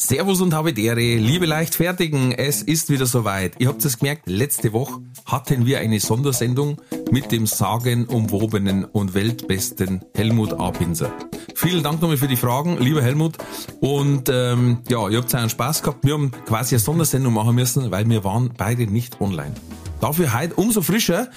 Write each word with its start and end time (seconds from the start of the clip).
Servus 0.00 0.40
und 0.40 0.54
habe 0.54 0.70
Ehre, 0.70 1.16
liebe 1.16 1.44
Leichtfertigen, 1.44 2.30
es 2.30 2.62
ist 2.62 2.88
wieder 2.88 3.04
soweit. 3.04 3.54
Ihr 3.58 3.66
habt 3.66 3.84
es 3.84 3.98
gemerkt, 3.98 4.28
letzte 4.28 4.72
Woche 4.72 5.00
hatten 5.26 5.66
wir 5.66 5.80
eine 5.80 5.98
Sondersendung 5.98 6.80
mit 7.10 7.32
dem 7.32 7.46
sagenumwobenen 7.46 8.84
und 8.84 9.14
weltbesten 9.14 10.04
Helmut 10.14 10.52
Abinser. 10.52 11.12
Vielen 11.56 11.82
Dank 11.82 12.00
nochmal 12.00 12.16
für 12.16 12.28
die 12.28 12.36
Fragen, 12.36 12.78
lieber 12.78 13.02
Helmut. 13.02 13.38
Und 13.80 14.28
ähm, 14.32 14.78
ja, 14.88 15.08
ihr 15.08 15.18
habt 15.18 15.34
einen 15.34 15.50
Spaß 15.50 15.82
gehabt. 15.82 16.06
Wir 16.06 16.14
haben 16.14 16.30
quasi 16.46 16.76
eine 16.76 16.80
Sondersendung 16.80 17.34
machen 17.34 17.56
müssen, 17.56 17.90
weil 17.90 18.08
wir 18.08 18.22
waren 18.22 18.54
beide 18.56 18.86
nicht 18.86 19.20
online. 19.20 19.54
Dafür 20.00 20.32
heute 20.32 20.54
umso 20.54 20.80
frischer. 20.80 21.28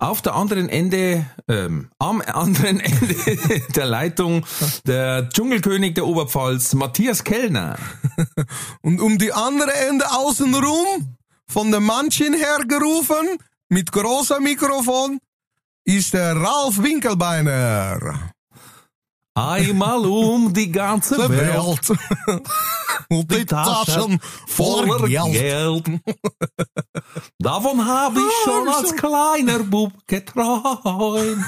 Auf 0.00 0.22
der 0.22 0.34
anderen 0.34 0.68
Ende, 0.68 1.24
ähm, 1.46 1.88
am 1.98 2.20
anderen 2.20 2.80
Ende 2.80 3.14
der 3.76 3.86
Leitung 3.86 4.44
der 4.86 5.28
Dschungelkönig 5.28 5.94
der 5.94 6.06
Oberpfalz, 6.06 6.74
Matthias 6.74 7.22
Kellner. 7.22 7.78
Und 8.82 9.00
um 9.00 9.18
die 9.18 9.32
andere 9.32 9.72
Ende 9.88 10.10
außenrum, 10.10 11.16
von 11.46 11.70
der 11.70 11.80
Manchen 11.80 12.34
her 12.34 12.58
gerufen, 12.66 13.38
mit 13.68 13.92
großer 13.92 14.40
Mikrofon, 14.40 15.18
ist 15.84 16.12
der 16.12 16.36
Ralf 16.36 16.82
Winkelbeiner. 16.82 18.32
Einmal 19.38 20.04
um 20.04 20.52
die 20.52 20.70
ganze 20.70 21.16
Welt. 21.28 21.90
Und 23.08 23.30
die 23.32 23.46
Taschen 23.46 24.20
voller 24.46 25.06
Geld. 25.30 25.84
Davon 27.38 27.86
habe 27.86 28.18
ich 28.18 28.44
schon 28.44 28.68
als 28.68 28.96
kleiner 28.96 29.60
Bub 29.60 29.92
geträumt. 30.06 31.44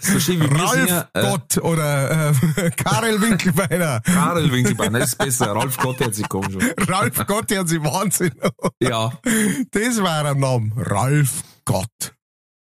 so 0.00 0.32
wie 0.32 0.46
Ralf 0.46 0.70
singen. 0.70 1.04
Äh, 1.14 1.22
Gott 1.22 1.58
oder 1.58 2.30
äh, 2.30 2.70
Karel 2.70 3.20
Winkelbeiner. 3.20 4.00
Karel 4.00 4.52
Winkelbein, 4.52 4.92
das 4.94 5.10
ist 5.10 5.18
besser. 5.18 5.54
Ralf 5.54 5.76
Gott 5.78 6.00
hat 6.00 6.14
sich 6.14 6.28
kommen 6.28 6.50
schon. 6.50 6.62
Ralf 6.88 7.26
Gott, 7.26 7.50
der 7.50 7.60
hat 7.60 7.68
sich 7.68 7.82
Wahnsinn. 7.82 8.32
Ja. 8.80 9.12
Das 9.70 10.02
war 10.02 10.24
ein 10.24 10.38
Name. 10.38 10.70
Ralf 10.76 11.42
Gott. 11.64 12.14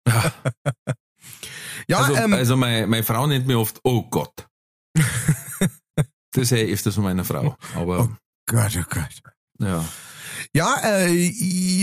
Ja, 0.06 0.32
Also, 1.98 2.14
ähm, 2.14 2.32
also 2.32 2.56
meine, 2.56 2.86
meine 2.86 3.02
Frau 3.02 3.26
nennt 3.26 3.46
mich 3.46 3.56
oft, 3.56 3.80
oh 3.84 4.02
Gott. 4.08 4.46
Das 6.32 6.52
höre 6.52 6.58
ich 6.58 6.74
öfters 6.74 6.94
von 6.94 7.04
meiner 7.04 7.24
Frau. 7.24 7.56
Aber 7.74 8.08
Gott, 8.46 8.78
oh 8.78 8.84
Gott. 8.88 9.20
ja. 9.60 9.84
Ja, 10.54 10.76
äh, 10.84 11.32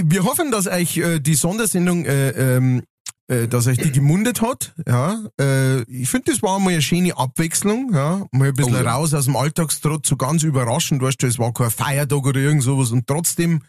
wir 0.06 0.24
hoffen, 0.24 0.52
dass 0.52 0.68
euch 0.68 0.98
äh, 0.98 1.20
die 1.20 1.36
Sondersendung, 1.36 2.06
äh, 2.06 2.30
ähm, 2.30 2.84
äh, 3.28 3.48
dass 3.48 3.68
euch 3.68 3.78
die 3.78 3.92
gemundet 3.92 4.42
hat. 4.42 4.74
Ja, 4.88 5.26
äh, 5.40 5.82
ich 5.84 6.10
finde, 6.10 6.32
das 6.32 6.42
war 6.42 6.60
mal 6.60 6.72
eine 6.72 6.82
schöne 6.82 7.16
Abwechslung. 7.18 7.92
Ja, 7.94 8.26
mal 8.32 8.48
ein 8.48 8.54
bisschen 8.54 8.76
Oh 8.76 8.84
ja. 8.84 8.94
raus 8.96 9.14
aus 9.14 9.26
dem 9.26 9.36
Alltagstrott, 9.36 10.06
so 10.06 10.16
ganz 10.16 10.44
überraschend, 10.44 11.02
weißt 11.02 11.22
du, 11.22 11.28
es 11.28 11.38
war 11.40 11.54
kein 11.54 11.70
Feiertag 11.70 12.26
oder 12.26 12.40
irgend 12.40 12.64
sowas 12.64 12.92
und 12.92 13.06
trotzdem 13.06 13.62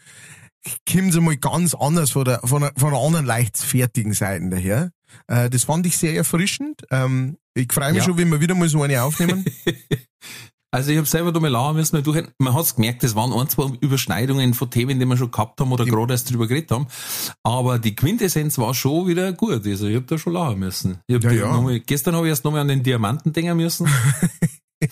kommen 0.89 1.11
sie 1.11 1.21
mal 1.21 1.37
ganz 1.37 1.75
anders 1.75 2.11
von 2.11 2.25
der, 2.25 2.39
von 2.43 2.61
der, 2.61 2.73
von 2.75 2.91
der 2.91 2.99
anderen 3.01 3.25
leichtfertigen 3.25 4.13
Seite 4.13 4.49
daher. 4.49 4.91
Äh, 5.27 5.49
das 5.49 5.63
fand 5.63 5.85
ich 5.85 5.97
sehr 5.97 6.15
erfrischend. 6.15 6.81
Ähm, 6.91 7.37
ich 7.53 7.71
freue 7.71 7.89
mich 7.91 7.99
Ja. 7.99 8.05
schon, 8.05 8.17
wenn 8.17 8.29
wir 8.29 8.39
wieder 8.41 8.55
mal 8.55 8.69
so 8.69 8.81
eine 8.83 9.01
aufnehmen. 9.03 9.45
Also 10.71 10.91
ich 10.91 10.97
habe 10.97 11.07
selber 11.07 11.31
da 11.31 11.39
mal 11.39 11.47
lachen 11.47 11.77
müssen, 11.77 11.95
weil 11.95 12.03
durch, 12.03 12.23
man 12.37 12.53
hat's 12.53 12.75
gemerkt, 12.75 13.01
das 13.01 13.15
waren 13.15 13.33
ein, 13.33 13.49
zwei 13.49 13.71
Überschneidungen 13.81 14.53
von 14.53 14.69
Themen, 14.69 14.99
die 14.99 15.05
wir 15.07 15.17
schon 15.17 15.31
gehabt 15.31 15.59
haben 15.59 15.71
oder 15.71 15.83
gerade 15.83 16.13
erst 16.13 16.29
drüber 16.29 16.45
geredet 16.47 16.69
haben. 16.69 16.85
Aber 17.41 17.79
die 17.79 17.95
Quintessenz 17.95 18.59
war 18.59 18.75
schon 18.75 19.07
wieder 19.07 19.33
gut. 19.33 19.65
Also 19.65 19.87
ich 19.87 19.95
habe 19.95 20.05
da 20.05 20.19
schon 20.19 20.33
lachen 20.33 20.59
müssen. 20.59 20.99
Ich 21.07 21.15
hab 21.15 21.23
Ja, 21.23 21.31
ja. 21.31 21.59
Mal, 21.59 21.79
gestern 21.79 22.15
habe 22.15 22.27
ich 22.27 22.29
erst 22.29 22.43
nochmal 22.45 22.61
an 22.61 22.67
den 22.67 22.83
Diamanten 22.83 23.33
denken 23.33 23.57
müssen. 23.57 23.87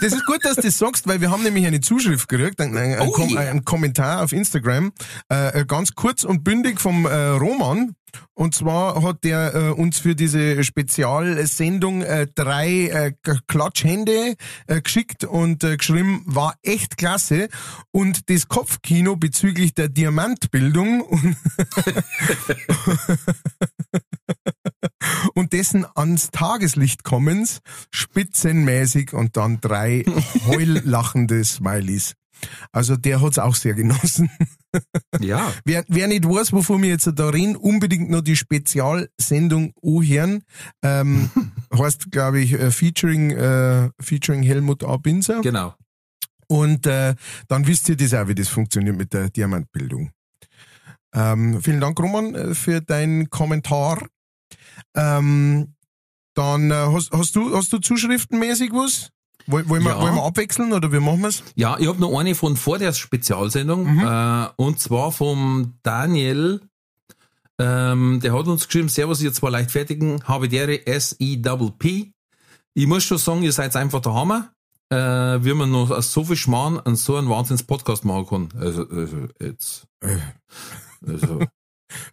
Das 0.00 0.12
ist 0.12 0.26
gut, 0.26 0.44
dass 0.44 0.56
du 0.56 0.62
das 0.62 0.76
sagst, 0.76 1.06
weil 1.06 1.20
wir 1.20 1.30
haben 1.30 1.42
nämlich 1.42 1.66
eine 1.66 1.80
Zuschrift 1.80 2.28
gekriegt, 2.28 2.60
einen, 2.60 2.76
einen, 2.76 3.00
Oh 3.00 3.10
Kom 3.12 3.30
yeah. 3.30 3.50
einen 3.50 3.64
Kommentar 3.64 4.22
auf 4.22 4.32
Instagram, 4.32 4.92
äh, 5.30 5.64
ganz 5.64 5.94
kurz 5.94 6.24
und 6.24 6.44
bündig 6.44 6.80
vom 6.80 7.06
äh, 7.06 7.14
Roman. 7.28 7.94
Und 8.34 8.54
zwar 8.54 9.02
hat 9.02 9.24
der 9.24 9.54
äh, 9.54 9.70
uns 9.70 9.98
für 9.98 10.14
diese 10.14 10.62
Spezialsendung 10.64 12.02
äh, 12.02 12.26
drei 12.34 12.88
äh, 12.88 13.12
Klatschhände 13.46 14.36
äh, 14.66 14.80
geschickt 14.80 15.24
und 15.24 15.64
äh, 15.64 15.76
geschrieben, 15.76 16.22
war 16.26 16.54
echt 16.62 16.96
klasse. 16.96 17.48
Und 17.90 18.30
das 18.30 18.48
Kopfkino 18.48 19.16
bezüglich 19.16 19.74
der 19.74 19.88
Diamantbildung 19.88 21.00
und, 21.02 21.36
und 25.34 25.52
dessen 25.52 25.86
ans 25.94 26.30
Tageslicht 26.30 27.04
kommens, 27.04 27.60
spitzenmäßig 27.90 29.12
und 29.12 29.36
dann 29.36 29.60
drei 29.60 30.04
heullachende 30.46 31.44
Smileys. 31.44 32.14
Also 32.72 32.96
der 32.96 33.20
hat's 33.20 33.38
auch 33.38 33.54
sehr 33.54 33.74
genossen. 33.74 34.30
ja. 35.20 35.52
Wer, 35.64 35.84
wer 35.88 36.08
nicht 36.08 36.24
weiß, 36.28 36.52
wovon 36.52 36.82
wir 36.82 36.90
jetzt 36.90 37.10
da 37.14 37.28
reden, 37.28 37.56
unbedingt 37.56 38.10
noch 38.10 38.20
die 38.20 38.36
Spezialsendung 38.36 39.72
anhören. 39.82 40.42
Ähm, 40.82 41.30
heißt, 41.76 42.10
glaube 42.10 42.40
ich, 42.40 42.52
äh, 42.52 42.70
featuring, 42.70 43.30
äh, 43.30 43.90
featuring 44.00 44.42
Helmut 44.42 44.84
Abinser. 44.84 45.40
Genau. 45.40 45.74
Und 46.46 46.86
äh, 46.86 47.14
dann 47.48 47.66
wisst 47.66 47.88
ihr 47.88 47.96
das 47.96 48.14
auch, 48.14 48.28
wie 48.28 48.34
das 48.34 48.48
funktioniert 48.48 48.96
mit 48.96 49.12
der 49.12 49.30
Diamantbildung. 49.30 50.10
Ähm, 51.14 51.62
vielen 51.62 51.80
Dank, 51.80 51.98
Roman, 52.00 52.34
äh, 52.34 52.54
für 52.54 52.80
deinen 52.80 53.30
Kommentar. 53.30 54.06
Ähm, 54.94 55.74
dann 56.34 56.70
äh, 56.70 56.74
hast, 56.74 57.10
hast 57.12 57.34
du 57.36 57.56
hast 57.56 57.72
du 57.72 57.78
zuschriftenmäßig 57.78 58.70
was? 58.72 59.10
Woll- 59.50 59.68
Wollen 59.68 59.82
wir, 59.82 59.90
Ja. 59.92 60.00
wollen 60.00 60.14
wir 60.14 60.24
abwechseln 60.24 60.72
oder 60.72 60.92
wie 60.92 61.00
machen 61.00 61.22
wir's? 61.22 61.42
Ja, 61.54 61.76
ich 61.78 61.88
habe 61.88 62.00
noch 62.00 62.18
eine 62.18 62.34
von 62.34 62.56
vor 62.56 62.78
der 62.78 62.92
Spezialsendung, 62.92 63.94
Mhm. 63.94 64.00
äh, 64.06 64.46
und 64.56 64.78
zwar 64.78 65.10
vom 65.12 65.74
Daniel. 65.82 66.60
Ähm, 67.58 68.20
der 68.22 68.32
hat 68.34 68.46
uns 68.46 68.66
geschrieben, 68.66 68.88
Servus, 68.88 69.20
ihr 69.20 69.32
zwei 69.32 69.50
Leichtfertigen, 69.50 70.22
habe 70.24 70.46
Ehre, 70.46 70.86
S-I-P-P. 70.86 72.12
Ich 72.74 72.86
muss 72.86 73.02
schon 73.04 73.18
sagen, 73.18 73.42
ihr 73.42 73.52
seid 73.52 73.74
einfach 73.74 74.00
der 74.00 74.14
Hammer, 74.14 74.52
äh, 74.90 74.96
wie 74.96 75.54
man 75.54 75.70
noch 75.72 76.00
so 76.02 76.24
viel 76.24 76.36
Schmarrn 76.36 76.78
an 76.78 76.94
so 76.94 77.16
einen 77.16 77.28
Wahnsinns-Podcast 77.28 78.04
machen 78.04 78.26
kann. 78.26 78.60
Also, 78.62 78.88
also 78.88 79.16
jetzt. 79.40 79.86
Also. 81.04 81.40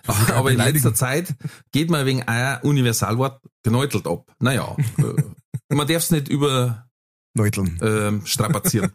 Aber 0.33 0.51
in 0.51 0.57
letzter 0.57 0.93
Zeit 0.95 1.35
geht 1.71 1.89
man 1.91 2.05
wegen 2.05 2.23
ein 2.23 2.61
Universalwort 2.61 3.41
geneutelt 3.61 4.07
ab. 4.07 4.31
Naja, 4.39 4.75
äh, 4.97 5.21
man 5.75 5.85
darf 5.87 5.97
es 6.03 6.11
nicht 6.11 6.27
über 6.29 6.87
Neuteln. 7.35 7.77
ähm, 7.81 8.25
strapazieren. 8.25 8.91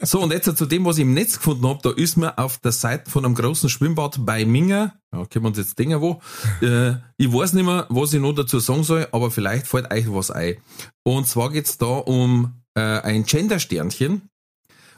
so, 0.00 0.22
und 0.22 0.32
jetzt 0.32 0.56
zu 0.56 0.66
dem, 0.66 0.84
was 0.84 0.96
ich 0.96 1.02
im 1.02 1.14
Netz 1.14 1.36
gefunden 1.36 1.66
habe, 1.68 1.80
da 1.82 1.90
ist 1.90 2.16
mir 2.16 2.38
auf 2.38 2.58
der 2.58 2.72
Seite 2.72 3.10
von 3.10 3.24
einem 3.24 3.34
großen 3.34 3.68
Schwimmbad 3.68 4.16
bei 4.24 4.44
Minger, 4.44 4.94
ja, 5.12 5.24
können 5.26 5.44
wir 5.44 5.48
uns 5.48 5.58
jetzt 5.58 5.78
denken, 5.78 6.00
wo, 6.00 6.20
äh, 6.62 6.94
ich 7.18 7.32
weiß 7.32 7.52
nicht 7.52 7.66
mehr, 7.66 7.86
was 7.90 8.12
ich 8.12 8.20
noch 8.20 8.32
dazu 8.32 8.58
sagen 8.58 8.84
soll, 8.84 9.06
aber 9.12 9.30
vielleicht 9.30 9.66
fällt 9.66 9.92
euch 9.92 10.10
was 10.12 10.30
ein. 10.30 10.56
Und 11.04 11.28
zwar 11.28 11.50
geht's 11.50 11.78
da 11.78 11.86
um 11.86 12.62
äh, 12.74 12.80
ein 12.80 13.24
Gender-Sternchen. 13.24 14.22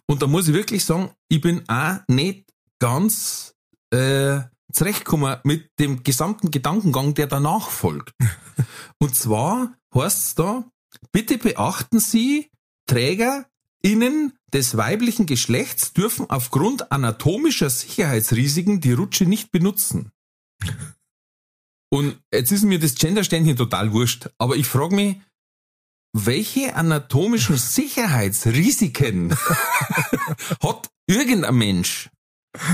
Und 0.07 0.23
da 0.23 0.27
muss 0.27 0.49
ich 0.49 0.55
wirklich 0.55 0.85
sagen, 0.85 1.11
ich 1.29 1.41
bin 1.41 1.63
auch 1.69 1.99
nicht 2.09 2.47
ganz 2.79 3.55
äh, 3.91 4.41
zurechtgekommen 4.73 5.39
mit 5.45 5.71
dem 5.79 6.03
gesamten 6.03 6.51
Gedankengang, 6.51 7.15
der 7.15 7.27
danach 7.27 7.69
folgt. 7.69 8.15
Und 8.99 9.15
zwar 9.15 9.75
heißt's 9.95 10.35
da, 10.37 10.65
bitte 11.13 11.39
beachten 11.39 12.01
Sie, 12.01 12.51
TrägerInnen 12.91 14.37
des 14.53 14.77
weiblichen 14.77 15.27
Geschlechts 15.27 15.93
dürfen 15.93 16.29
aufgrund 16.29 16.91
anatomischer 16.91 17.71
Sicherheitsrisiken 17.71 18.81
die 18.81 18.93
Rutsche 18.93 19.27
nicht 19.27 19.53
benutzen. 19.53 20.11
Und 21.89 22.21
jetzt 22.33 22.51
ist 22.51 22.65
mir 22.65 22.81
das 22.81 22.97
Genderständchen 22.97 23.57
total 23.57 23.93
wurscht, 23.93 24.29
aber 24.39 24.57
ich 24.57 24.67
frage 24.67 24.97
mich, 24.97 25.21
welche 26.13 26.75
anatomischen 26.75 27.57
Sicherheitsrisiken 27.57 29.37
hat 30.61 30.91
irgendein 31.07 31.55
Mensch, 31.55 32.11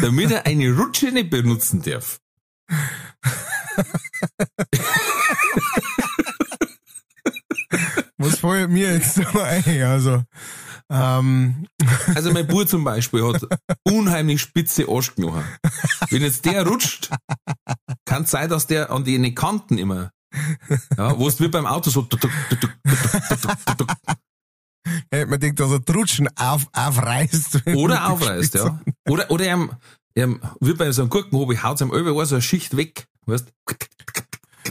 damit 0.00 0.30
er 0.30 0.46
eine 0.46 0.74
Rutsche 0.74 1.12
nicht 1.12 1.28
benutzen 1.28 1.82
darf? 1.82 2.22
Was 8.26 8.38
fällt 8.40 8.70
mir 8.70 8.94
jetzt 8.94 9.14
so 9.32 9.40
ein? 9.40 9.82
Also, 9.82 10.22
ähm, 10.90 11.66
Also 12.14 12.32
mein 12.32 12.46
Bub 12.46 12.68
zum 12.68 12.84
Beispiel 12.84 13.22
hat 13.22 13.46
unheimlich 13.84 14.40
spitze 14.40 14.88
Arschknochen. 14.88 15.44
Wenn 16.10 16.22
jetzt 16.22 16.44
der 16.44 16.66
rutscht, 16.66 17.10
kann 18.04 18.24
es 18.24 18.30
sein, 18.30 18.48
dass 18.48 18.66
der 18.66 18.90
an 18.90 19.04
die 19.04 19.34
Kanten 19.34 19.78
immer, 19.78 20.10
ja, 20.96 21.18
wo 21.18 21.28
es 21.28 21.40
wie 21.40 21.48
beim 21.48 21.66
Auto 21.66 21.90
so, 21.90 22.06
hätte 25.10 25.26
man 25.26 25.40
denkt, 25.40 25.60
dass 25.60 25.70
er 25.70 25.84
Trutschen 25.84 26.28
auf, 26.36 26.66
aufreißt. 26.72 27.62
oder 27.74 28.10
aufreißt, 28.10 28.54
ja. 28.54 28.80
Oder, 29.08 29.30
oder 29.30 29.44
er, 29.44 29.78
er, 30.14 30.28
wie 30.60 30.74
bei 30.74 30.90
so 30.92 31.02
einem 31.02 31.10
Gurkenhobel, 31.10 31.62
haut 31.62 31.80
ihm 31.80 31.92
über 31.92 32.26
so 32.26 32.36
eine 32.36 32.42
Schicht 32.42 32.76
weg, 32.76 33.06
weißt? 33.26 33.52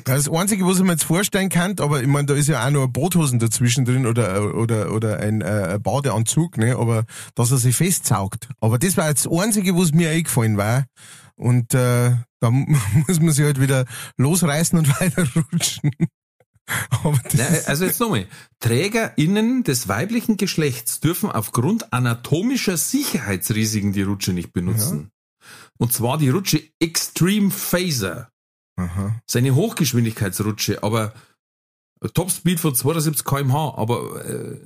Das 0.03 0.29
Einzige, 0.29 0.65
was 0.65 0.77
ich 0.77 0.83
mir 0.83 0.91
jetzt 0.91 1.03
vorstellen 1.03 1.49
kann, 1.49 1.79
aber 1.79 2.01
ich 2.01 2.07
meine, 2.07 2.25
da 2.27 2.33
ist 2.33 2.47
ja 2.47 2.65
auch 2.65 2.71
noch 2.71 2.83
ein 2.83 2.91
Boothosen 2.91 3.39
dazwischen 3.39 3.85
drin 3.85 4.05
oder, 4.05 4.55
oder, 4.55 4.91
oder 4.91 5.19
ein, 5.19 5.41
äh, 5.41 5.79
Badeanzug, 5.81 6.57
ne, 6.57 6.75
aber 6.75 7.05
dass 7.35 7.51
er 7.51 7.57
sich 7.57 7.75
festsaugt. 7.75 8.49
Aber 8.59 8.77
das 8.77 8.97
war 8.97 9.09
jetzt 9.09 9.25
das 9.25 9.33
Einzige, 9.33 9.75
was 9.75 9.91
mir 9.93 10.09
eingefallen 10.09 10.57
war. 10.57 10.85
Und 11.35 11.73
äh, 11.73 12.11
da 12.39 12.51
muss 13.07 13.19
man 13.19 13.31
sich 13.31 13.45
halt 13.45 13.59
wieder 13.59 13.85
losreißen 14.17 14.77
und 14.77 14.87
weiter 14.99 15.27
rutschen. 15.35 15.91
Aber 16.89 17.19
das 17.23 17.33
Nein, 17.35 17.61
also 17.67 17.85
jetzt 17.85 17.99
nochmal. 17.99 18.27
TrägerInnen 18.59 19.63
des 19.63 19.87
weiblichen 19.87 20.37
Geschlechts 20.37 20.99
dürfen 20.99 21.29
aufgrund 21.29 21.93
anatomischer 21.93 22.77
Sicherheitsrisiken 22.77 23.93
die 23.93 24.01
Rutsche 24.01 24.33
nicht 24.33 24.51
benutzen. 24.51 25.11
Und 25.77 25.93
zwar 25.93 26.17
die 26.17 26.29
Rutsche 26.29 26.63
Extreme 26.79 27.51
Phaser. 27.51 28.29
Aha. 28.77 29.21
Seine 29.27 29.55
Hochgeschwindigkeitsrutsche, 29.55 30.83
aber 30.83 31.13
Topspeed 32.13 32.59
von 32.59 32.75
72 32.75 33.25
kmh, 33.25 33.73
aber 33.77 34.25
äh, 34.25 34.59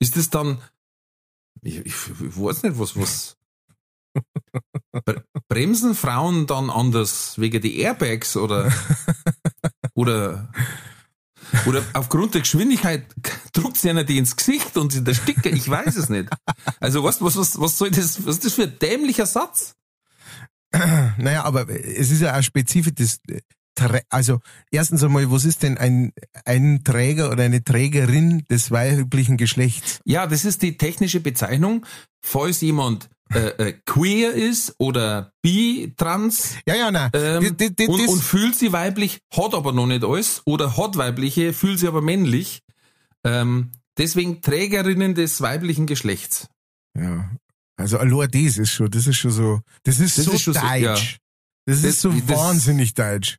ist 0.00 0.16
das 0.16 0.30
dann, 0.30 0.60
ich, 1.62 1.78
ich, 1.84 1.94
weiß 2.20 2.62
nicht, 2.62 2.78
was, 2.78 2.96
was, 2.96 3.36
Bre- 4.94 5.22
bremsen 5.48 5.94
Frauen 5.94 6.46
dann 6.46 6.70
anders 6.70 7.38
wegen 7.38 7.60
die 7.60 7.78
Airbags 7.80 8.36
oder, 8.36 8.72
oder, 9.94 10.52
oder 11.66 11.84
aufgrund 11.94 12.34
der 12.34 12.40
Geschwindigkeit 12.42 13.06
druckt 13.52 13.76
sie 13.76 13.90
einer 13.90 14.04
die 14.04 14.18
ins 14.18 14.36
Gesicht 14.36 14.76
und 14.76 14.92
sie 14.92 15.04
der 15.04 15.14
Sticker, 15.14 15.50
ich 15.50 15.68
weiß 15.68 15.96
es 15.96 16.08
nicht. 16.08 16.30
Also 16.80 17.04
was, 17.04 17.20
was, 17.20 17.36
was, 17.36 17.60
was 17.60 17.76
soll 17.78 17.90
das, 17.90 18.24
was 18.24 18.36
ist 18.36 18.44
das 18.46 18.54
für 18.54 18.64
ein 18.64 18.78
dämlicher 18.78 19.26
Satz? 19.26 19.74
Naja, 21.18 21.44
aber 21.44 21.68
es 21.68 22.10
ist 22.10 22.20
ja 22.20 22.38
auch 22.38 22.42
spezifisch 22.42 22.92
das, 22.94 23.20
also 24.08 24.40
erstens 24.70 25.02
einmal, 25.02 25.30
was 25.30 25.44
ist 25.44 25.62
denn 25.62 25.78
ein, 25.78 26.12
ein 26.44 26.82
Träger 26.84 27.30
oder 27.30 27.44
eine 27.44 27.62
Trägerin 27.62 28.44
des 28.50 28.70
weiblichen 28.70 29.36
Geschlechts? 29.36 30.00
Ja, 30.04 30.26
das 30.26 30.44
ist 30.44 30.62
die 30.62 30.76
technische 30.76 31.20
Bezeichnung, 31.20 31.86
falls 32.20 32.60
jemand 32.60 33.08
äh, 33.32 33.68
äh, 33.68 33.72
queer 33.84 34.32
ist 34.32 34.74
oder 34.78 35.32
bi, 35.42 35.92
trans 35.96 36.56
Ja, 36.66 36.74
ja, 36.74 36.90
nein. 36.90 37.10
ähm, 37.12 37.56
das, 37.56 37.70
das, 37.76 37.88
und, 37.88 38.00
das, 38.00 38.08
und 38.08 38.22
fühlt 38.22 38.56
sie 38.56 38.72
weiblich, 38.72 39.20
hat 39.32 39.54
aber 39.54 39.72
noch 39.72 39.86
nicht 39.86 40.04
alles 40.04 40.42
oder 40.44 40.76
hat 40.76 40.96
weibliche, 40.96 41.52
fühlt 41.52 41.78
sie 41.78 41.88
aber 41.88 42.00
männlich. 42.00 42.62
Ähm, 43.24 43.72
deswegen 43.98 44.40
Trägerinnen 44.40 45.14
des 45.14 45.40
weiblichen 45.40 45.86
Geschlechts. 45.86 46.48
ja. 46.96 47.30
Also 47.78 47.98
allein 47.98 48.28
das 48.30 48.58
ist 48.58 48.72
schon, 48.72 48.90
das 48.90 49.06
ist 49.06 49.16
schon 49.16 49.30
so, 49.30 49.60
das 49.84 50.00
ist 50.00 50.18
Das 50.18 50.24
so 50.26 50.32
ist 50.32 50.42
schon 50.42 50.54
so- 50.54 50.60
deutsch. 50.60 50.82
ja. 50.82 50.94
Das, 51.66 51.82
Das- 51.82 51.84
ist 51.84 52.00
so 52.00 52.10
das- 52.12 52.28
wahnsinnig 52.28 52.92
deutsch. 52.94 53.38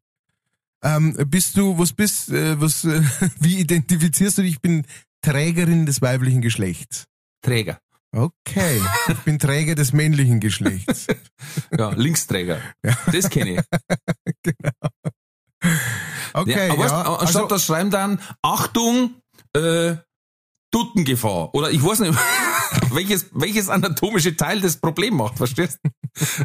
Ähm, 0.82 1.14
bist 1.28 1.58
du, 1.58 1.78
was 1.78 1.92
bist, 1.94 2.30
äh, 2.30 2.60
was, 2.60 2.86
äh, 2.86 3.02
wie 3.42 3.60
identifizierst 3.60 4.38
du 4.38 4.42
dich? 4.44 4.54
Ich 4.54 4.62
bin 4.62 4.86
Trägerin 5.22 5.86
des 5.86 6.02
weiblichen 6.02 6.42
Geschlechts. 6.42 7.06
Träger. 7.42 7.80
Okay, 8.12 8.82
ich 9.10 9.18
bin 9.20 9.38
Träger 9.38 9.76
des 9.76 9.94
männlichen 9.94 10.40
Geschlechts. 10.40 11.06
Ja, 11.78 11.90
Linksträger. 11.92 12.60
Das 13.12 13.30
kenne 13.30 13.56
ich. 13.60 13.62
Okay, 16.34 16.68
ja, 16.68 16.74
aber 16.74 16.86
ja, 16.86 17.02
anstatt 17.18 17.44
also, 17.44 17.48
das 17.48 17.66
schreiben 17.66 17.90
dann, 17.92 18.20
Achtung, 18.42 19.16
äh, 19.56 19.96
Tuttengefahr. 20.72 21.54
Oder 21.54 21.72
ich 21.72 21.84
weiß 21.84 22.00
nicht, 22.00 22.18
welches, 22.92 23.28
welches 23.34 23.70
anatomische 23.70 24.36
Teil 24.36 24.62
das 24.62 24.78
Problem 24.78 25.16
macht, 25.16 25.38
verstehst 25.38 25.80
du? 25.84 25.90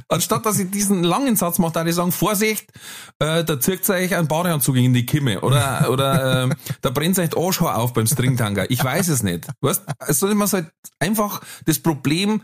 Anstatt 0.09 0.47
dass 0.47 0.59
ich 0.59 0.71
diesen 0.71 1.05
langen 1.05 1.37
Satz 1.37 1.59
mache, 1.59 1.73
da 1.73 1.85
ich 1.85 1.95
sagen, 1.95 2.13
Vorsicht, 2.13 2.71
äh, 3.19 3.45
da 3.45 3.61
zirkt 3.61 3.89
euch 3.91 4.15
ein 4.15 4.29
Badeanzug 4.29 4.77
in 4.77 4.95
die 4.95 5.07
Kimme. 5.07 5.41
Oder, 5.41 5.91
oder 5.91 6.45
äh, 6.45 6.51
da 6.81 6.91
brennt 6.91 7.19
euch 7.19 7.37
Arschhaar 7.37 7.79
auf 7.79 7.93
beim 7.93 8.07
Stringtanger. 8.07 8.71
Ich 8.71 8.83
weiß 8.83 9.09
es 9.09 9.23
nicht. 9.23 9.49
Weißt? 9.61 9.83
Es 10.07 10.21
soll 10.21 10.35
man 10.35 10.51
halt 10.51 10.71
einfach 10.99 11.41
das 11.67 11.79
Problem 11.79 12.43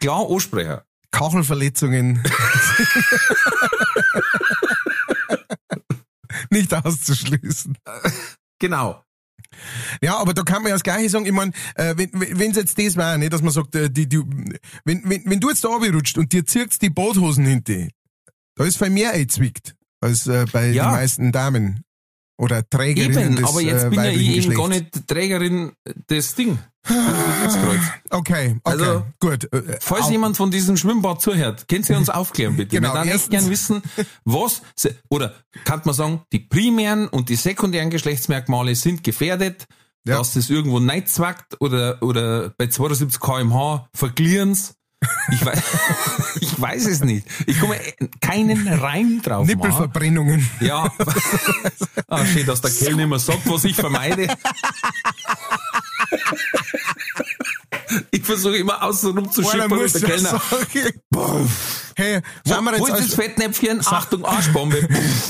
klar 0.00 0.26
ansprechen. 0.28 0.80
Kachelverletzungen. 1.10 2.22
Nicht 6.50 6.72
auszuschließen. 6.74 7.76
Genau. 8.58 9.04
Ja, 10.02 10.16
aber 10.18 10.34
da 10.34 10.42
kann 10.42 10.62
man 10.62 10.70
ja 10.70 10.74
das 10.74 10.82
Gleiche 10.82 11.08
sagen. 11.08 11.26
Ich 11.26 11.32
meine, 11.32 11.52
äh, 11.74 11.94
wenn 11.96 12.10
wenn 12.12 12.52
jetzt 12.52 12.78
das 12.78 12.96
war, 12.96 13.18
ne, 13.18 13.28
dass 13.28 13.42
man 13.42 13.52
sagt, 13.52 13.74
äh, 13.74 13.90
die, 13.90 14.08
die, 14.08 14.18
wenn, 14.84 15.02
wenn, 15.04 15.22
wenn 15.26 15.40
du 15.40 15.48
jetzt 15.48 15.64
da 15.64 15.68
rutscht 15.68 16.18
und 16.18 16.32
dir 16.32 16.44
zirkt 16.46 16.80
die 16.82 16.90
Boothosen 16.90 17.44
hinter, 17.46 17.88
da 18.56 18.64
ist 18.64 18.78
viel 18.78 18.90
mehr 18.90 19.12
eingezwickt 19.12 19.74
als 20.00 20.26
äh, 20.26 20.46
bei 20.52 20.70
Ja. 20.70 20.86
den 20.86 20.92
meisten 20.92 21.32
Damen. 21.32 21.84
Oder 22.38 22.66
Trägerinnen 22.68 23.32
Eben, 23.32 23.36
des 23.36 23.44
aber 23.44 23.60
jetzt 23.60 23.84
äh, 23.84 23.90
bin 23.90 23.98
ja 23.98 24.10
ich 24.10 24.46
eben 24.46 24.54
gar 24.54 24.68
nicht 24.68 25.06
Trägerin 25.06 25.72
des 26.08 26.34
Ding. 26.34 26.58
Okay, 26.88 27.80
okay, 28.10 28.56
Also, 28.64 29.04
gut. 29.20 29.48
Falls 29.80 30.06
au- 30.06 30.10
jemand 30.10 30.36
von 30.36 30.50
diesem 30.50 30.76
Schwimmbad 30.76 31.20
zuhört, 31.20 31.68
können 31.68 31.84
Sie 31.84 31.94
uns 31.94 32.08
aufklären, 32.10 32.56
bitte. 32.56 32.76
Genau, 32.76 32.88
Wir 32.94 32.94
würden 33.00 33.08
echt 33.08 33.12
erstens- 33.14 33.30
gern 33.30 33.50
wissen, 33.50 33.82
was, 34.24 34.62
oder 35.08 35.34
kann 35.64 35.82
man 35.84 35.94
sagen, 35.94 36.22
die 36.32 36.40
primären 36.40 37.08
und 37.08 37.28
die 37.28 37.36
sekundären 37.36 37.90
Geschlechtsmerkmale 37.90 38.74
sind 38.74 39.04
gefährdet, 39.04 39.66
Ja. 40.06 40.18
dass 40.18 40.32
das 40.34 40.48
irgendwo 40.50 40.80
neidzwackt 40.80 41.60
oder, 41.60 42.02
oder 42.02 42.50
bei 42.56 42.66
72 42.68 43.20
kmh 43.20 43.88
verglieren's. 43.94 44.74
Ich 45.32 45.44
weiß, 45.44 45.62
ich 46.40 46.60
weiß 46.60 46.86
es 46.86 47.00
nicht. 47.02 47.26
Ich 47.46 47.58
komme 47.58 47.78
keinen 48.20 48.68
Reim 48.68 49.20
drauf. 49.22 49.46
machen. 49.46 49.56
Nippelverbrennungen. 49.56 50.48
Ja. 50.60 50.92
ah, 52.08 52.26
schön, 52.26 52.44
dass 52.46 52.60
der 52.60 52.70
Kellner 52.70 53.04
immer 53.04 53.18
sagt, 53.18 53.48
was 53.48 53.64
ich 53.64 53.76
vermeide. 53.76 54.26
Ich 58.10 58.22
versuche 58.22 58.56
immer 58.56 58.82
außen 58.82 59.16
rum 59.16 59.30
zu 59.30 59.42
schippern 59.42 59.78
mit 59.78 59.94
der 59.94 60.00
Kellner. 60.00 60.42
hey, 61.96 62.20
sind 62.44 62.64
wir 62.64 62.72
Wo, 62.72 62.78
wo 62.80 62.86
jetzt, 62.86 62.88
ist 62.88 62.90
das 62.90 63.00
als, 63.00 63.14
Fettnäpfchen? 63.14 63.80
Achtung, 63.84 64.24
Arschbombe. 64.24 64.76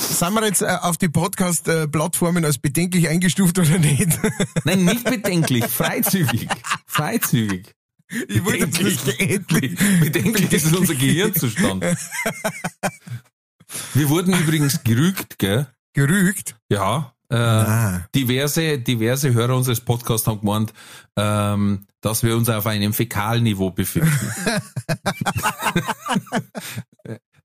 sind 0.09 0.35
wir 0.35 0.45
jetzt 0.45 0.63
äh, 0.63 0.77
auf 0.81 0.99
die 0.99 1.09
Podcast-Plattformen 1.09 2.45
als 2.45 2.59
bedenklich 2.59 3.09
eingestuft 3.09 3.59
oder 3.59 3.79
nicht? 3.79 4.19
Nein, 4.65 4.85
nicht 4.85 5.05
bedenklich, 5.05 5.65
freizügig. 5.65 6.49
Freizügig. 6.87 7.75
Ich 8.29 8.45
wollte 8.45 8.67
jetzt 8.67 8.83
nicht 8.83 9.21
endlich. 9.21 9.79
Bedenklich 10.01 10.53
ist 10.53 10.75
unser 10.75 10.95
Gehirnzustand. 10.95 11.85
Wir 13.95 14.09
wurden 14.09 14.35
übrigens 14.35 14.83
gerügt, 14.83 15.39
gell? 15.39 15.69
Gerügt. 15.93 16.57
Ja. 16.71 17.15
Äh, 17.31 17.37
Ah. 17.37 18.07
diverse, 18.15 18.79
diverse 18.79 19.33
Hörer 19.33 19.57
unseres 19.57 19.81
Podcasts 19.81 20.27
haben 20.27 20.41
gemeint, 20.41 20.73
ähm, 21.17 21.87
dass 22.01 22.23
wir 22.23 22.37
uns 22.37 22.49
auf 22.49 22.67
einem 22.67 22.93
Fäkalniveau 22.93 23.71
befinden. 23.71 24.11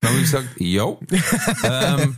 Dann 0.01 0.11
habe 0.11 0.17
ich 0.17 0.31
gesagt, 0.31 0.49
ja. 0.59 0.85
ähm, 1.63 2.15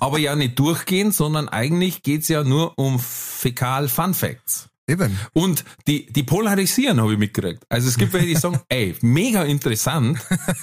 aber 0.00 0.18
ja 0.18 0.34
nicht 0.34 0.58
durchgehend, 0.58 1.14
sondern 1.14 1.48
eigentlich 1.48 2.02
geht's 2.02 2.28
ja 2.28 2.42
nur 2.44 2.78
um 2.78 2.98
Fäkal-Fun 2.98 4.14
Facts. 4.14 4.68
Eben. 4.86 5.18
Und 5.32 5.64
die, 5.86 6.12
die 6.12 6.24
polarisieren, 6.24 7.00
habe 7.00 7.14
ich 7.14 7.18
mitgekriegt. 7.18 7.64
Also 7.70 7.88
es 7.88 7.96
gibt 7.96 8.12
welche, 8.12 8.26
die 8.26 8.36
sagen, 8.36 8.60
ey, 8.68 8.94
mega 9.00 9.42
interessant, 9.44 10.18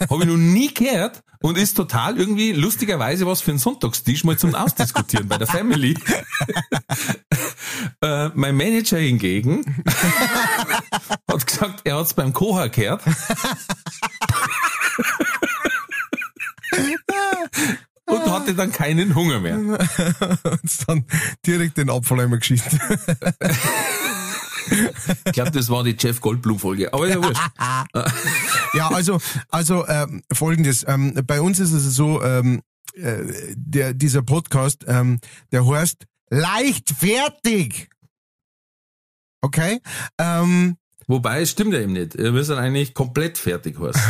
habe 0.10 0.22
ich 0.22 0.30
noch 0.30 0.38
nie 0.38 0.72
gehört 0.74 1.24
und 1.42 1.58
ist 1.58 1.76
total 1.76 2.18
irgendwie 2.18 2.52
lustigerweise 2.52 3.26
was 3.26 3.42
für 3.42 3.52
einen 3.52 3.60
Sonntagstisch 3.60 4.24
mal 4.24 4.38
zum 4.38 4.54
Ausdiskutieren 4.54 5.28
bei 5.28 5.40
der 5.40 5.48
Family. 5.48 5.98
äh, 8.02 8.30
mein 8.36 8.56
Manager 8.56 8.98
hingegen 8.98 9.84
hat 11.28 11.48
gesagt, 11.48 11.82
er 11.84 11.98
hat's 11.98 12.14
beim 12.14 12.32
Koha 12.32 12.68
gehört. 12.68 13.02
Und 18.06 18.30
hatte 18.30 18.54
dann 18.54 18.72
keinen 18.72 19.16
Hunger 19.16 19.40
mehr. 19.40 19.58
Und 19.58 20.88
dann 20.88 21.06
direkt 21.46 21.78
den 21.78 21.90
Abfalleimer 21.90 22.38
geschissen. 22.38 22.80
Ich 25.26 25.32
glaube, 25.34 25.52
das 25.52 25.70
war 25.70 25.84
die 25.84 25.96
Jeff 25.98 26.22
Goldblum-Folge. 26.22 26.94
Aber 26.94 27.08
ja 27.08 27.24
wurscht. 27.24 27.42
Ja, 28.74 28.90
also, 28.90 29.20
also 29.50 29.86
ähm, 29.88 30.22
folgendes. 30.32 30.86
Ähm, 30.88 31.14
bei 31.28 31.42
uns 31.42 31.60
ist 31.60 31.74
es 31.74 31.96
so, 31.96 32.24
ähm, 32.24 32.62
äh, 32.94 33.24
der, 33.56 33.94
dieser 33.94 34.22
Podcast, 34.22 34.86
ähm, 34.88 35.20
der 35.52 35.68
heißt 35.68 36.06
Leichtfertig. 36.30 37.90
Okay. 39.42 39.82
Ähm, 40.18 40.78
Wobei, 41.12 41.42
es 41.42 41.52
stimmt 41.52 41.74
ja 41.74 41.82
eben 41.82 41.92
nicht. 41.92 42.18
Wir 42.18 42.32
müssen 42.32 42.58
eigentlich 42.58 42.94
komplett 42.94 43.38
fertig 43.38 43.78
heißen. 43.78 44.02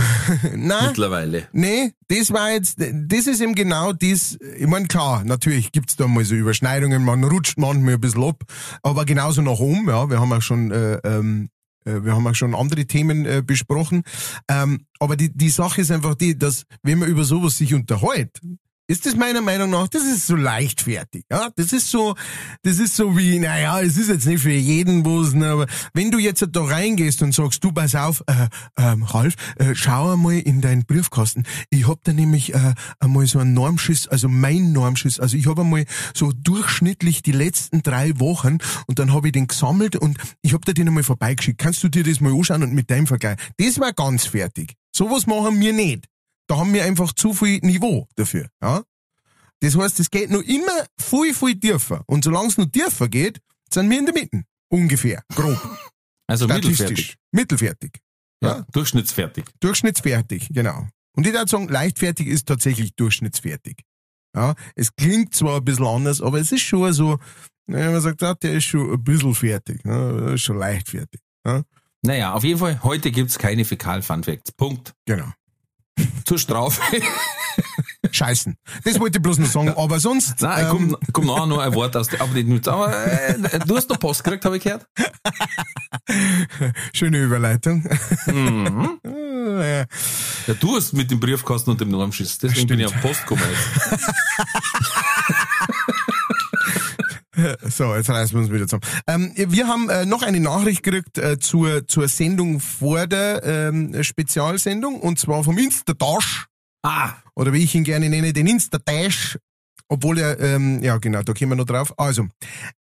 na, 0.55 0.89
mittlerweile. 0.89 1.47
nee, 1.51 1.93
das 2.09 2.31
war 2.31 2.51
jetzt, 2.51 2.77
das 2.79 3.25
ist 3.25 3.41
eben 3.41 3.55
genau 3.55 3.91
das, 3.91 4.37
ich 4.55 4.67
meine, 4.67 4.85
klar, 4.85 5.23
natürlich 5.23 5.71
gibt's 5.71 5.95
da 5.95 6.05
mal 6.05 6.23
so 6.23 6.35
Überschneidungen, 6.35 7.03
man 7.03 7.23
rutscht 7.23 7.57
manchmal 7.57 7.95
ein 7.95 8.01
bisschen 8.01 8.23
ab, 8.23 8.43
aber 8.83 9.05
genauso 9.05 9.41
nach 9.41 9.57
oben, 9.57 9.87
ja, 9.87 10.11
wir 10.11 10.19
haben 10.19 10.31
auch 10.31 10.43
schon, 10.43 10.69
äh, 10.69 10.97
ähm, 11.03 11.49
äh, 11.85 12.03
wir 12.03 12.13
haben 12.13 12.27
auch 12.27 12.35
schon 12.35 12.53
andere 12.53 12.85
Themen 12.85 13.25
äh, 13.25 13.41
besprochen. 13.43 14.03
Ähm, 14.47 14.85
aber 14.99 15.15
die, 15.15 15.35
die 15.35 15.49
Sache 15.49 15.81
ist 15.81 15.89
einfach 15.89 16.13
die, 16.13 16.37
dass 16.37 16.65
wenn 16.83 16.99
man 16.99 17.09
über 17.09 17.23
sowas 17.23 17.57
sich 17.57 17.73
unterhält, 17.73 18.39
ist 18.91 19.05
das 19.05 19.15
meiner 19.15 19.41
Meinung 19.41 19.69
nach, 19.69 19.87
das 19.87 20.03
ist 20.03 20.27
so 20.27 20.35
leichtfertig. 20.35 21.23
Ja? 21.31 21.49
Das 21.55 21.71
ist 21.71 21.89
so, 21.89 22.15
das 22.63 22.77
ist 22.77 22.97
so 22.97 23.17
wie, 23.17 23.39
naja, 23.39 23.79
es 23.79 23.95
ist 23.95 24.09
jetzt 24.09 24.25
nicht 24.25 24.43
für 24.43 24.51
jeden 24.51 25.03
Busen, 25.03 25.41
aber 25.43 25.65
wenn 25.93 26.11
du 26.11 26.19
jetzt 26.19 26.45
da 26.51 26.61
reingehst 26.61 27.21
und 27.21 27.33
sagst, 27.33 27.63
du 27.63 27.71
pass 27.71 27.95
auf, 27.95 28.21
äh, 28.27 28.49
ähm, 28.77 29.03
Ralf, 29.03 29.35
äh, 29.55 29.73
schau 29.75 30.11
einmal 30.11 30.39
in 30.39 30.59
deinen 30.59 30.83
Briefkasten. 30.83 31.45
Ich 31.69 31.87
hab 31.87 32.03
da 32.03 32.11
nämlich 32.11 32.53
äh, 32.53 32.73
einmal 32.99 33.25
so 33.27 33.39
einen 33.39 33.53
Normschiss, 33.53 34.09
also 34.09 34.27
mein 34.27 34.73
Normschiss, 34.73 35.21
also 35.21 35.37
ich 35.37 35.47
habe 35.47 35.61
einmal 35.61 35.85
so 36.13 36.33
durchschnittlich 36.33 37.21
die 37.21 37.31
letzten 37.31 37.83
drei 37.83 38.19
Wochen 38.19 38.57
und 38.87 38.99
dann 38.99 39.13
habe 39.13 39.29
ich 39.29 39.31
den 39.31 39.47
gesammelt 39.47 39.95
und 39.95 40.17
ich 40.41 40.53
hab 40.53 40.65
dir 40.65 40.73
den 40.73 40.89
einmal 40.89 41.03
vorbeigeschickt. 41.03 41.59
Kannst 41.59 41.81
du 41.81 41.87
dir 41.87 42.03
das 42.03 42.19
mal 42.19 42.33
anschauen 42.33 42.61
und 42.63 42.73
mit 42.73 42.91
deinem 42.91 43.07
Vergleich? 43.07 43.37
Das 43.55 43.79
war 43.79 43.93
ganz 43.93 44.25
fertig. 44.25 44.73
Sowas 44.93 45.27
machen 45.27 45.61
wir 45.61 45.71
nicht. 45.71 46.10
Da 46.51 46.57
haben 46.57 46.73
wir 46.73 46.83
einfach 46.83 47.13
zu 47.13 47.33
viel 47.33 47.59
Niveau 47.59 48.09
dafür. 48.17 48.49
Ja? 48.61 48.83
Das 49.61 49.77
heißt, 49.77 50.01
es 50.01 50.11
geht 50.11 50.31
noch 50.31 50.41
immer 50.41 50.85
viel, 50.99 51.33
viel 51.33 51.57
tiefer. 51.57 52.03
Und 52.07 52.25
solange 52.25 52.49
es 52.49 52.57
noch 52.57 52.65
tiefer 52.65 53.07
geht, 53.07 53.39
sind 53.73 53.89
wir 53.89 53.99
in 53.99 54.05
der 54.05 54.13
Mitte. 54.13 54.43
Ungefähr. 54.67 55.23
Grob. 55.33 55.57
Also 56.27 56.47
mittelfertig. 56.47 57.17
Mittelfertig. 57.31 57.99
Ja. 58.41 58.65
Durchschnittsfertig. 58.71 59.45
Durchschnittsfertig, 59.59 60.49
genau. 60.51 60.87
Und 61.13 61.27
ich 61.27 61.33
würde 61.33 61.49
sagen, 61.49 61.67
leichtfertig 61.67 62.27
ist 62.27 62.47
tatsächlich 62.47 62.95
durchschnittsfertig. 62.95 63.83
Ja, 64.33 64.55
es 64.75 64.95
klingt 64.95 65.35
zwar 65.35 65.57
ein 65.57 65.65
bisschen 65.65 65.87
anders, 65.87 66.21
aber 66.21 66.39
es 66.39 66.53
ist 66.53 66.61
schon 66.61 66.93
so, 66.93 67.19
wenn 67.65 67.91
man 67.91 67.99
sagt, 67.99 68.21
ja, 68.21 68.33
der 68.33 68.53
ist 68.53 68.63
schon 68.63 68.93
ein 68.93 69.03
bisschen 69.03 69.35
fertig, 69.35 69.83
ne, 69.83 70.37
schon 70.37 70.57
leichtfertig. 70.57 71.19
Ja, 71.45 71.63
Naja, 72.01 72.33
auf 72.33 72.45
jeden 72.45 72.59
Fall, 72.59 72.81
heute 72.81 73.11
gibt's 73.11 73.37
keine 73.37 73.65
Fäkal-Fun-Facts. 73.65 74.53
Punkt. 74.53 74.93
genau. 75.05 75.33
Zur 76.25 76.39
Strafe. 76.39 76.81
Scheißen. 78.11 78.57
Das 78.83 78.99
wollte 78.99 79.19
ich 79.19 79.21
bloß 79.21 79.37
noch 79.37 79.47
sagen, 79.47 79.69
aber 79.75 79.99
sonst. 79.99 80.41
Nein, 80.41 80.65
ähm, 80.65 80.69
kommt, 80.69 81.13
kommt 81.13 81.27
nachher 81.27 81.45
noch 81.45 81.59
ein 81.59 81.73
Wort 81.75 81.95
aus 81.95 82.07
der, 82.07 82.21
aber 82.21 82.33
nicht. 82.33 82.67
Aber 82.67 82.91
äh, 83.05 83.59
du 83.65 83.77
hast 83.77 83.89
noch 83.89 83.99
Post 83.99 84.23
gekriegt, 84.23 84.43
habe 84.43 84.57
ich 84.57 84.63
gehört. 84.63 84.87
Schöne 86.93 87.19
Überleitung. 87.19 87.87
Mhm. 88.25 88.99
Ja. 89.41 89.85
Ja, 90.47 90.53
du 90.59 90.75
hast 90.75 90.93
mit 90.93 91.11
dem 91.11 91.19
Briefkasten 91.19 91.71
und 91.71 91.81
dem 91.81 91.89
Normschiss. 91.89 92.37
Deswegen 92.37 92.67
bin 92.67 92.79
ich 92.79 92.85
auf 92.85 93.01
Post 93.01 93.21
gekommen. 93.21 93.41
Jetzt. 93.51 94.05
So, 97.69 97.95
jetzt 97.95 98.09
reißen 98.09 98.35
wir 98.35 98.41
uns 98.41 98.51
wieder 98.51 98.67
zusammen. 98.67 98.83
Ähm, 99.07 99.31
wir 99.35 99.67
haben 99.67 99.89
äh, 99.89 100.05
noch 100.05 100.23
eine 100.23 100.39
Nachricht 100.39 100.83
gekriegt 100.83 101.17
äh, 101.17 101.39
zur, 101.39 101.87
zur 101.87 102.07
Sendung 102.07 102.59
vor 102.59 103.07
der 103.07 103.43
ähm, 103.43 104.03
Spezialsendung 104.03 104.99
und 104.99 105.19
zwar 105.19 105.43
vom 105.43 105.57
Instadash 105.57 106.47
Ah, 106.83 107.13
oder 107.35 107.53
wie 107.53 107.63
ich 107.63 107.75
ihn 107.75 107.83
gerne 107.83 108.09
nenne, 108.09 108.33
den 108.33 108.47
Instadash. 108.47 109.37
Obwohl 109.87 110.19
er, 110.19 110.39
ähm, 110.39 110.81
ja 110.81 110.97
genau, 110.97 111.21
da 111.21 111.33
kommen 111.33 111.51
wir 111.51 111.55
noch 111.57 111.65
drauf. 111.65 111.93
Also, 111.97 112.27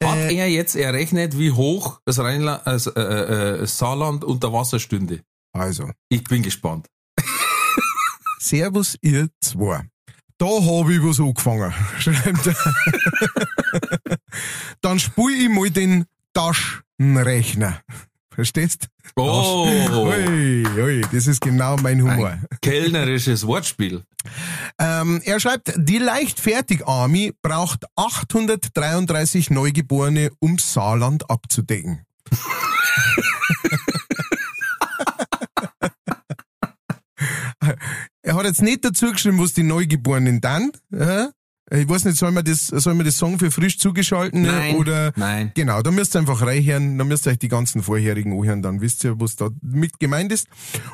hat 0.02 0.18
äh, 0.18 0.34
er 0.34 0.48
jetzt 0.48 0.76
errechnet, 0.76 1.38
wie 1.38 1.50
hoch 1.50 2.00
das 2.04 2.18
Rheinland, 2.18 2.66
äh, 2.66 2.76
äh, 3.00 3.62
äh, 3.62 3.66
Saarland 3.66 4.24
unter 4.24 4.52
Wasser 4.52 4.78
stünde? 4.78 5.22
also, 5.52 5.90
Ich 6.10 6.22
bin 6.24 6.42
gespannt. 6.42 6.86
Servus 8.38 8.96
ihr 9.00 9.28
zwei. 9.40 9.88
Da 10.38 10.46
hab 10.46 10.88
ich 10.88 11.02
was 11.02 11.18
angefangen, 11.18 11.72
schreibt 11.98 12.46
er. 12.46 12.54
Dann 14.80 14.98
spul 15.00 15.32
ich 15.32 15.48
mal 15.48 15.68
den 15.70 16.04
Taschenrechner. 16.32 17.80
Verstehst? 18.30 18.86
Oh, 19.16 19.66
Ui, 19.66 20.64
ui, 20.80 21.00
das 21.10 21.26
ist 21.26 21.40
genau 21.40 21.76
mein 21.78 22.00
Humor. 22.00 22.28
ein 22.28 22.46
kellnerisches 22.62 23.44
Wortspiel. 23.44 24.04
Ähm, 24.78 25.20
er 25.24 25.40
schreibt, 25.40 25.72
die 25.76 25.98
Leichtfertig-Army 25.98 27.32
braucht 27.42 27.84
833 27.96 29.50
Neugeborene, 29.50 30.30
um 30.38 30.56
Saarland 30.58 31.28
abzudecken. 31.28 32.04
er 38.28 38.34
hat 38.34 38.44
jetzt 38.44 38.62
nicht 38.62 38.84
dazu 38.84 39.10
geschrieben, 39.12 39.38
was 39.40 39.54
die 39.54 39.62
Neugeborenen 39.62 40.40
dann. 40.42 40.70
Ja? 40.90 41.30
Ich 41.70 41.88
weiß 41.88 42.04
nicht, 42.04 42.16
soll 42.16 42.30
man 42.30 42.44
das, 42.44 42.66
soll 42.66 42.94
man 42.94 43.04
das 43.04 43.18
sagen 43.18 43.38
für 43.38 43.50
frisch 43.50 43.78
zugeschalten 43.78 44.42
Nein. 44.42 44.76
oder 44.76 45.12
Nein. 45.16 45.52
Genau, 45.54 45.82
da 45.82 45.90
müsst 45.90 46.14
ihr 46.16 46.20
einfach 46.20 46.40
reinhören, 46.40 46.96
da 46.96 47.04
müsst 47.04 47.26
ihr 47.26 47.32
euch 47.32 47.38
die 47.38 47.48
ganzen 47.48 47.82
vorherigen 47.82 48.32
anhören, 48.38 48.62
dann 48.62 48.80
wisst 48.80 49.04
ihr, 49.04 49.20
was 49.20 49.36
da 49.36 49.48
mit 49.62 49.98
gemeint 49.98 50.32
ist. 50.32 50.46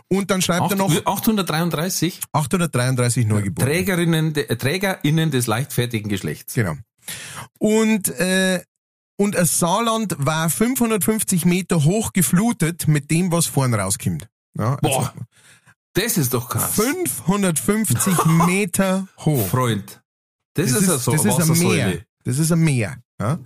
Und 0.09 0.31
dann 0.31 0.43
schreibt 0.43 0.71
er 0.73 0.77
noch 0.77 0.91
Acht- 0.91 1.07
833 1.07 2.21
833 2.33 3.27
Neugeborene. 3.27 3.73
Trägerinnen, 3.73 4.33
de, 4.33 4.47
TrägerInnen 4.57 5.31
des 5.31 5.47
leichtfertigen 5.47 6.09
Geschlechts. 6.09 6.55
Genau. 6.55 6.75
Und, 7.59 8.09
äh, 8.19 8.61
und 9.17 9.37
ein 9.37 9.47
Saarland 9.47 10.17
war 10.19 10.51
550 10.51 11.45
Meter 11.45 11.85
hoch 11.85 12.13
geflutet 12.13 12.89
mit 12.89 13.11
dem, 13.13 13.31
was 13.31 13.47
vorn 13.47 13.75
rauskommt. 13.75 14.29
Ja, 14.59 14.77
also 14.83 14.99
Boah, 14.99 15.15
das 15.95 16.19
ist 16.19 16.35
doch 16.35 16.49
krass. 16.49 16.75
550 16.75 18.25
Meter 18.47 19.09
hoch. 19.19 19.49
Freund. 19.49 20.03
Das, 20.55 20.71
ist 20.71 20.87
ja 20.87 20.99
so 20.99 21.13
das 21.13 21.25
ist 21.25 21.51
ein. 21.51 21.69
Meer. 21.69 22.05
Das 22.25 22.39
ist 22.39 22.53
ein 22.53 22.61
Meer. 22.61 22.99
Ja, 23.21 23.39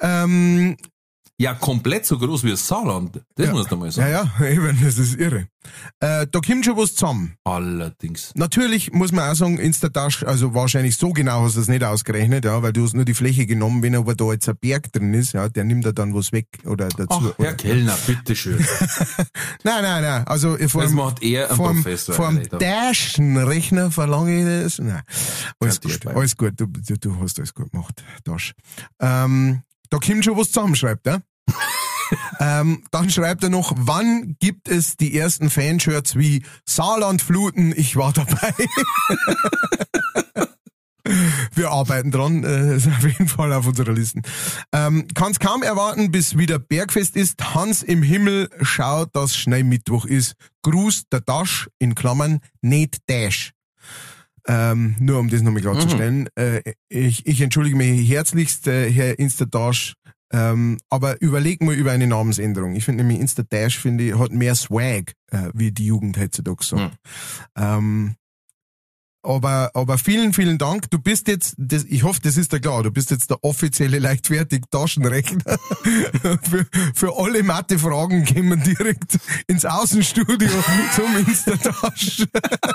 ähm, 0.00 0.76
Ja, 1.36 1.52
komplett 1.54 2.06
so 2.06 2.16
groß 2.16 2.44
wie 2.44 2.54
Saarland. 2.54 3.20
Das 3.34 3.46
Ja. 3.48 3.52
muss 3.52 3.68
man 3.68 3.80
mal 3.80 3.86
ja, 3.86 3.90
sagen. 3.90 4.30
ja, 4.38 4.46
eben, 4.46 4.78
das 4.80 4.98
ist 4.98 5.16
irre. 5.16 5.48
Äh, 5.98 6.26
da 6.30 6.40
kommt 6.40 6.64
schon 6.64 6.76
was 6.76 6.94
zusammen. 6.94 7.36
Allerdings. 7.42 8.30
Natürlich 8.36 8.92
muss 8.92 9.10
man 9.10 9.28
auch 9.28 9.34
sagen, 9.34 9.58
Instadash, 9.58 10.22
also 10.22 10.54
wahrscheinlich 10.54 10.96
so 10.96 11.12
genau 11.12 11.42
hast 11.42 11.56
du 11.56 11.60
es 11.60 11.66
nicht 11.68 11.82
ausgerechnet, 11.82 12.44
ja, 12.44 12.62
weil 12.62 12.72
du 12.72 12.84
hast 12.84 12.94
nur 12.94 13.04
die 13.04 13.14
Fläche 13.14 13.46
genommen, 13.46 13.82
wenn 13.82 13.96
aber 13.96 14.14
da 14.14 14.30
jetzt 14.30 14.48
ein 14.48 14.56
Berg 14.60 14.92
drin 14.92 15.12
ist, 15.12 15.32
ja, 15.32 15.48
der 15.48 15.64
nimmt 15.64 15.84
da 15.84 15.90
dann 15.92 16.14
was 16.14 16.30
weg 16.30 16.46
oder 16.66 16.88
dazu. 16.88 17.06
Ach, 17.10 17.22
oder, 17.38 17.48
Herr 17.48 17.54
Kellner, 17.54 17.96
bitteschön. 18.06 18.58
Nein, 19.64 19.82
nein, 19.82 20.02
nein. 20.02 20.26
Also 20.26 20.56
vor 20.68 20.82
Das 20.82 20.90
dem, 20.90 20.96
macht 20.96 21.22
er 21.22 21.50
ein 21.50 21.56
vor 21.56 21.68
dem, 21.72 21.82
Professor. 21.82 22.20
Alter. 22.28 22.58
Taschenrechner 22.58 23.90
verlange 23.90 24.38
ich 24.38 24.62
das. 24.64 24.78
Nein. 24.78 25.02
Alles 25.58 25.80
Ja, 25.82 25.90
gut, 25.90 26.06
alles 26.06 26.36
gut. 26.36 26.52
Du, 26.56 26.66
du, 26.66 26.96
du 26.98 27.20
hast 27.20 27.38
alles 27.38 27.54
gut 27.54 27.72
gemacht, 27.72 28.04
Tasch. 28.24 28.52
Ähm, 29.00 29.62
da 29.94 30.00
kommt 30.00 30.24
schon 30.24 30.36
was 30.36 30.50
zusammen, 30.50 30.74
schreibt 30.74 31.06
er. 31.06 31.22
ähm, 32.40 32.82
dann 32.90 33.10
schreibt 33.10 33.44
er 33.44 33.50
noch, 33.50 33.72
wann 33.76 34.34
gibt 34.40 34.68
es 34.68 34.96
die 34.96 35.16
ersten 35.16 35.50
Fanshirts 35.50 36.16
wie 36.16 36.44
Saarlandfluten? 36.64 37.72
Ich 37.76 37.94
war 37.94 38.12
dabei. 38.12 38.52
Wir 41.54 41.70
arbeiten 41.70 42.10
dran, 42.10 42.42
äh, 42.42 42.76
ist 42.76 42.88
auf 42.88 43.04
jeden 43.04 43.28
Fall 43.28 43.52
auf 43.52 43.68
unserer 43.68 43.92
Liste. 43.92 44.22
Ähm, 44.72 45.06
Kann 45.14 45.30
es 45.30 45.38
kaum 45.38 45.62
erwarten, 45.62 46.10
bis 46.10 46.36
wieder 46.36 46.58
Bergfest 46.58 47.14
ist. 47.14 47.54
Hans 47.54 47.84
im 47.84 48.02
Himmel 48.02 48.50
schaut, 48.62 49.14
dass 49.14 49.36
schnell 49.36 49.62
Mittwoch 49.62 50.06
ist. 50.06 50.34
Gruß 50.62 51.04
der 51.12 51.20
Dash 51.20 51.68
in 51.78 51.94
Klammern, 51.94 52.40
nicht 52.62 53.08
Dash. 53.08 53.52
Ähm, 54.46 54.96
nur 54.98 55.18
um 55.18 55.30
das 55.30 55.42
nochmal 55.42 55.62
klarzustellen. 55.62 56.28
Äh, 56.34 56.60
ich, 56.88 57.26
ich 57.26 57.40
entschuldige 57.40 57.76
mich 57.76 58.08
herzlichst, 58.08 58.66
äh, 58.66 58.90
Herr 58.90 59.18
Instadash, 59.18 59.94
ähm, 60.32 60.78
aber 60.90 61.20
überleg 61.22 61.62
mal 61.62 61.74
über 61.74 61.92
eine 61.92 62.06
Namensänderung. 62.06 62.74
Ich 62.74 62.84
finde 62.84 63.04
nämlich 63.04 63.20
Instadash 63.20 63.78
finde 63.78 64.04
ich, 64.04 64.18
hat 64.18 64.32
mehr 64.32 64.54
Swag, 64.54 65.12
äh, 65.30 65.50
wie 65.54 65.72
die 65.72 65.86
Jugend 65.86 66.18
heutzutage 66.18 66.64
sagt. 66.64 66.80
Ähm, 67.56 68.16
aber, 69.24 69.70
aber 69.74 69.98
vielen, 69.98 70.32
vielen 70.32 70.58
Dank. 70.58 70.90
Du 70.90 70.98
bist 70.98 71.28
jetzt, 71.28 71.54
das, 71.56 71.84
ich 71.84 72.02
hoffe, 72.02 72.20
das 72.22 72.36
ist 72.36 72.52
dir 72.52 72.60
klar, 72.60 72.82
du 72.82 72.90
bist 72.90 73.10
jetzt 73.10 73.30
der 73.30 73.42
offizielle 73.42 73.98
leichtfertig 73.98 74.62
Taschenrechner. 74.70 75.58
für, 76.42 76.66
für 76.94 77.18
alle 77.18 77.42
Mathe-Fragen 77.42 78.24
gehen 78.24 78.48
wir 78.48 78.56
direkt 78.56 79.18
ins 79.46 79.64
Außenstudio 79.64 80.50
zum 80.94 81.16
Instatasch. 81.26 82.26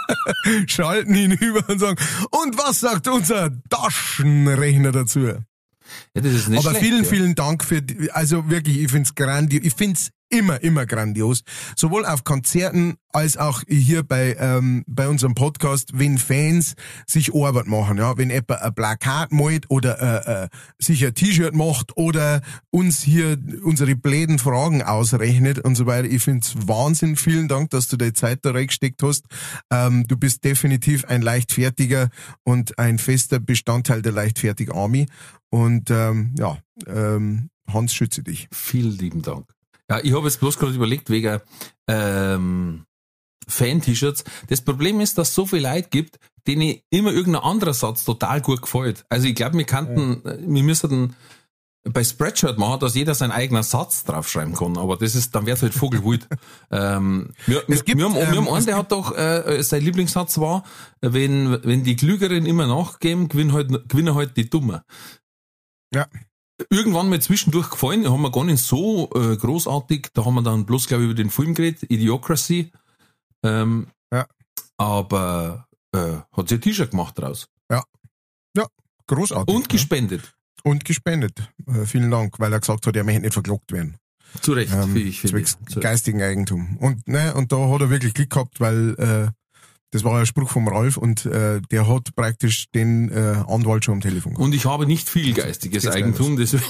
Schalten 0.68 1.16
ihn 1.16 1.32
über 1.32 1.68
und 1.70 1.80
sagen, 1.80 2.00
und 2.32 2.58
was 2.58 2.80
sagt 2.80 3.08
unser 3.08 3.52
Taschenrechner 3.70 4.92
dazu? 4.92 5.20
Ja, 5.20 5.38
das 6.14 6.34
ist 6.34 6.50
nicht 6.50 6.60
Aber 6.60 6.72
schlecht, 6.72 6.86
vielen, 6.86 7.04
ja. 7.04 7.10
vielen 7.10 7.36
Dank 7.36 7.64
für, 7.64 7.82
die, 7.82 8.12
also 8.12 8.50
wirklich, 8.50 8.80
ich 8.80 8.92
find's 8.92 9.16
grandios, 9.16 9.64
ich 9.64 9.74
find's 9.74 10.12
immer, 10.30 10.62
immer 10.62 10.86
grandios. 10.86 11.44
Sowohl 11.76 12.06
auf 12.06 12.24
Konzerten 12.24 12.96
als 13.12 13.38
auch 13.38 13.64
hier 13.68 14.04
bei, 14.04 14.36
ähm, 14.40 14.84
bei 14.88 15.08
unserem 15.08 15.34
Podcast, 15.34 15.92
wenn 15.98 16.18
Fans 16.18 16.76
sich 17.08 17.34
Arbeit 17.34 17.68
machen, 17.68 17.98
ja, 17.98 18.18
wenn 18.18 18.30
etwa 18.30 18.56
ein 18.56 18.74
Plakat 18.74 19.32
malt 19.32 19.66
oder 19.70 20.00
äh, 20.00 20.44
äh, 20.44 20.50
sich 20.78 21.06
ein 21.06 21.14
T-Shirt 21.14 21.56
macht 21.56 21.98
oder 21.98 22.42
uns 22.70 23.02
hier 23.02 23.38
unsere 23.64 23.96
bläden 23.96 24.38
Fragen 24.38 24.84
ausrechnet 24.84 25.60
und 25.60 25.76
so 25.76 25.86
weiter. 25.86 26.08
Ich 26.08 26.24
find's 26.24 26.56
Wahnsinn. 26.68 27.16
Vielen 27.16 27.48
Dank, 27.48 27.72
dass 27.72 27.88
du 27.88 27.98
die 27.98 28.14
Zeit 28.14 28.40
da 28.44 28.52
reingesteckt 28.52 29.02
hast. 29.02 29.26
Ähm, 29.72 30.06
du 30.08 30.18
bist 30.18 30.44
definitiv 30.44 31.06
ein 31.06 31.22
leichtfertiger 31.22 32.10
und 32.44 32.78
ein 32.78 33.00
fester 33.00 33.40
Bestandteil 33.40 34.02
der 34.02 34.12
leichtfertigen 34.12 34.76
Army. 34.76 35.08
Und 35.50 35.90
ähm, 35.90 36.36
ja, 36.38 36.60
ähm, 36.88 37.50
Hans, 37.68 37.94
schütze 37.94 38.24
dich. 38.24 38.48
Vielen 38.52 38.98
lieben 38.98 39.22
Dank. 39.22 39.59
Ja, 39.90 40.00
ich 40.04 40.14
habe 40.14 40.26
jetzt 40.28 40.40
bloß 40.40 40.58
gerade 40.58 40.74
überlegt, 40.74 41.10
wegen 41.10 41.40
ähm, 41.88 42.86
Fan-T-Shirts. 43.48 44.24
Das 44.48 44.62
Problem 44.62 45.00
ist, 45.00 45.18
dass 45.18 45.30
es 45.30 45.36
so 45.36 45.46
viel 45.46 45.64
Leute 45.64 45.90
gibt, 45.90 46.20
denen 46.48 46.80
immer 46.90 47.12
irgendein 47.12 47.44
anderer 47.44 47.74
Satz 47.74 48.06
total 48.06 48.42
gut 48.42 48.62
gefällt. 48.62 49.06
Also 49.10 49.28
ich 49.28 49.36
glaube, 49.36 49.58
wir 49.58 49.66
kannten, 49.66 50.22
ja. 50.24 50.38
wir 50.40 50.64
müssten 50.64 51.16
bei 51.84 52.04
Spreadshirt 52.04 52.58
machen, 52.58 52.82
dass 52.82 52.94
jeder 52.94 53.16
seinen 53.16 53.32
eigenen 53.32 53.64
Satz 53.64 54.04
draufschreiben 54.04 54.54
kann, 54.54 54.78
aber 54.78 54.98
das 54.98 55.16
ist, 55.16 55.34
dann 55.34 55.46
wird 55.46 55.62
halt 55.62 55.74
Vogelwild. 55.74 56.28
ähm, 56.72 57.32
wir, 57.48 57.64
es 57.68 57.86
gibt, 57.86 57.98
wir, 57.98 58.06
haben, 58.06 58.16
ähm, 58.16 58.32
wir 58.32 58.38
haben 58.38 58.50
einen, 58.50 58.66
der 58.66 58.78
hat 58.78 58.92
doch, 58.92 59.16
äh, 59.18 59.64
sein 59.64 59.82
Lieblingssatz 59.82 60.38
war, 60.40 60.64
wenn, 61.02 61.64
wenn 61.64 61.84
die 61.84 61.96
Klügeren 61.96 62.46
immer 62.46 62.68
nachgeben, 62.68 63.30
gewinnen 63.30 63.54
halt, 63.54 63.70
gewinnen 63.88 64.14
halt 64.14 64.38
die 64.38 64.50
Dummer. 64.50 64.84
Ja 65.94 66.06
irgendwann 66.70 67.10
mal 67.10 67.22
zwischendurch 67.22 67.70
gefallen, 67.70 68.10
haben 68.10 68.22
wir 68.22 68.32
gar 68.32 68.44
nicht 68.44 68.64
so 68.64 69.10
äh, 69.16 69.36
großartig, 69.36 70.10
da 70.14 70.26
haben 70.26 70.36
wir 70.36 70.42
dann 70.42 70.66
bloß, 70.66 70.88
glaube 70.88 71.04
ich, 71.04 71.10
über 71.10 71.16
den 71.16 71.30
Film 71.30 71.54
geredet, 71.54 71.84
Idiocracy. 71.90 72.72
Ähm, 73.44 73.88
ja. 74.12 74.26
Aber 74.78 75.68
äh, 75.94 76.18
hat 76.32 76.50
sich 76.50 76.58
ein 76.58 76.62
T-Shirt 76.62 76.92
gemacht 76.92 77.18
draus. 77.18 77.48
Ja. 77.72 77.84
Ja, 78.56 78.68
großartig. 79.08 79.56
Und 79.56 79.70
gespendet. 79.70 80.34
Und 80.64 80.86
gespendet. 80.86 81.52
Äh, 81.68 81.86
vielen 81.86 82.12
Dank, 82.12 82.40
weil 82.40 82.52
er 82.54 82.60
gesagt 82.60 82.86
hat, 82.86 82.96
er 82.96 83.04
möchte 83.04 83.22
nicht 83.22 83.34
verklagt 83.34 83.72
werden. 83.72 83.98
Zu 84.42 84.54
Recht, 84.54 84.74
ähm, 84.74 84.96
ich, 84.96 85.22
finde. 85.22 85.44
Geistigen 85.80 86.22
Eigentum. 86.22 86.78
Und, 86.78 87.08
ne, 87.08 87.34
und 87.34 87.52
da 87.52 87.70
hat 87.70 87.82
er 87.82 87.90
wirklich 87.90 88.14
Glück 88.14 88.30
gehabt, 88.30 88.60
weil 88.60 88.96
äh, 89.00 89.32
das 89.92 90.04
war 90.04 90.20
ein 90.20 90.26
Spruch 90.26 90.50
vom 90.50 90.68
Ralf 90.68 90.98
und 90.98 91.26
äh, 91.26 91.62
der 91.72 91.88
hat 91.88 92.16
praktisch 92.16 92.66
den 92.74 93.10
äh, 93.10 93.44
Anwalt 93.48 93.86
schon 93.86 93.96
am 93.96 94.02
Telefon 94.02 94.34
gehabt. 94.34 94.46
Und 94.46 94.54
ich 94.54 94.66
habe 94.66 94.86
nicht 94.86 95.10
viel 95.10 95.34
geistiges 95.34 95.84
das 95.84 95.96
Eigentum, 95.96 96.38
deswegen. 96.38 96.64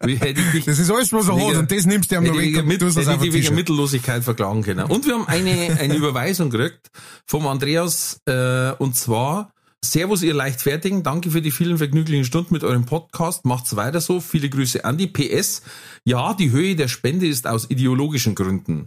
das 0.66 0.78
ist 0.78 0.90
alles, 0.90 1.12
was 1.12 1.28
er 1.28 1.48
hat 1.48 1.56
und 1.56 1.70
das 1.70 1.86
nimmst 1.86 2.10
du 2.10 2.16
ihm 2.16 2.24
noch 2.24 2.36
weg 2.36 2.64
mit, 2.64 2.82
hätte 2.82 3.18
die 3.18 3.32
wegen 3.32 3.54
Mittellosigkeit 3.54 4.22
verklagen 4.22 4.62
können. 4.62 4.86
Und 4.86 5.06
wir 5.06 5.14
haben 5.14 5.26
eine, 5.26 5.78
eine 5.80 5.94
Überweisung 5.94 6.50
gekriegt 6.50 6.90
vom 7.26 7.46
Andreas 7.46 8.20
äh, 8.26 8.72
und 8.78 8.96
zwar 8.96 9.50
Servus, 9.84 10.22
ihr 10.22 10.34
Leichtfertigen. 10.34 11.02
Danke 11.02 11.30
für 11.30 11.42
die 11.42 11.50
vielen 11.50 11.78
vergnüglichen 11.78 12.24
Stunden 12.24 12.54
mit 12.54 12.64
eurem 12.64 12.86
Podcast. 12.86 13.44
Macht's 13.44 13.76
weiter 13.76 14.00
so. 14.00 14.20
Viele 14.20 14.48
Grüße 14.48 14.84
an 14.84 14.96
die 14.96 15.06
PS. 15.06 15.62
Ja, 16.04 16.34
die 16.34 16.50
Höhe 16.50 16.74
der 16.74 16.88
Spende 16.88 17.26
ist 17.26 17.46
aus 17.46 17.70
ideologischen 17.70 18.34
Gründen. 18.34 18.86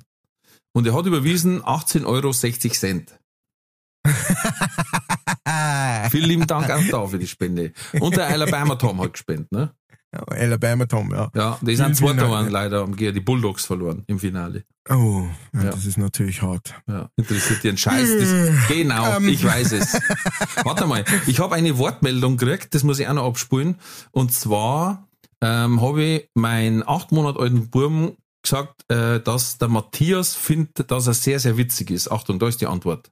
Und 0.78 0.86
er 0.86 0.94
hat 0.94 1.08
überwiesen 1.08 1.64
18,60 1.64 2.06
Euro. 2.06 2.32
Vielen 6.12 6.30
lieben 6.30 6.46
Dank 6.46 6.70
auch 6.70 6.84
da 6.92 7.08
für 7.08 7.18
die 7.18 7.26
Spende. 7.26 7.74
Und 8.00 8.16
der 8.16 8.28
Alabama 8.28 8.76
Tom 8.76 9.02
hat 9.02 9.14
gespendet, 9.14 9.52
ne? 9.52 9.74
Ja, 10.14 10.22
Alabama 10.28 10.86
Tom, 10.86 11.12
ja. 11.12 11.32
Ja, 11.34 11.58
die 11.62 11.76
sind 11.76 11.96
zwei 11.96 12.14
geworden 12.14 12.52
leider 12.52 12.82
am 12.82 12.96
die 12.96 13.20
Bulldogs 13.20 13.66
verloren 13.66 14.04
im 14.06 14.20
Finale. 14.20 14.66
Oh, 14.88 15.26
ja, 15.56 15.64
ja. 15.64 15.72
das 15.72 15.88
ist 15.88 15.98
natürlich 15.98 16.44
hart. 16.44 16.76
Ja, 16.88 17.10
interessiert 17.16 17.64
dir 17.64 17.72
ein 17.72 17.78
Scheiß. 17.78 18.10
Das, 18.20 18.68
genau, 18.68 19.18
um. 19.18 19.28
ich 19.28 19.44
weiß 19.44 19.72
es. 19.72 19.94
Warte 20.64 20.86
mal, 20.86 21.04
ich 21.26 21.40
habe 21.40 21.56
eine 21.56 21.80
Wortmeldung 21.80 22.38
gekriegt, 22.38 22.76
das 22.76 22.84
muss 22.84 23.00
ich 23.00 23.08
auch 23.08 23.14
noch 23.14 23.26
abspulen. 23.26 23.78
Und 24.12 24.32
zwar 24.32 25.08
ähm, 25.42 25.82
habe 25.82 26.04
ich 26.04 26.30
meinen 26.36 26.88
acht 26.88 27.12
Monate 27.12 27.40
alten 27.40 27.72
Burm 27.72 28.16
gesagt, 28.42 28.84
äh, 28.90 29.20
dass 29.20 29.58
der 29.58 29.68
Matthias 29.68 30.36
findet, 30.36 30.92
dass 30.92 31.08
er 31.08 31.14
sehr, 31.14 31.40
sehr 31.40 31.58
witzig 31.58 31.92
ist. 31.92 32.12
Achtung, 32.12 32.40
da 32.40 32.48
ist 32.48 32.62
die 32.62 32.68
Antwort. 32.68 33.12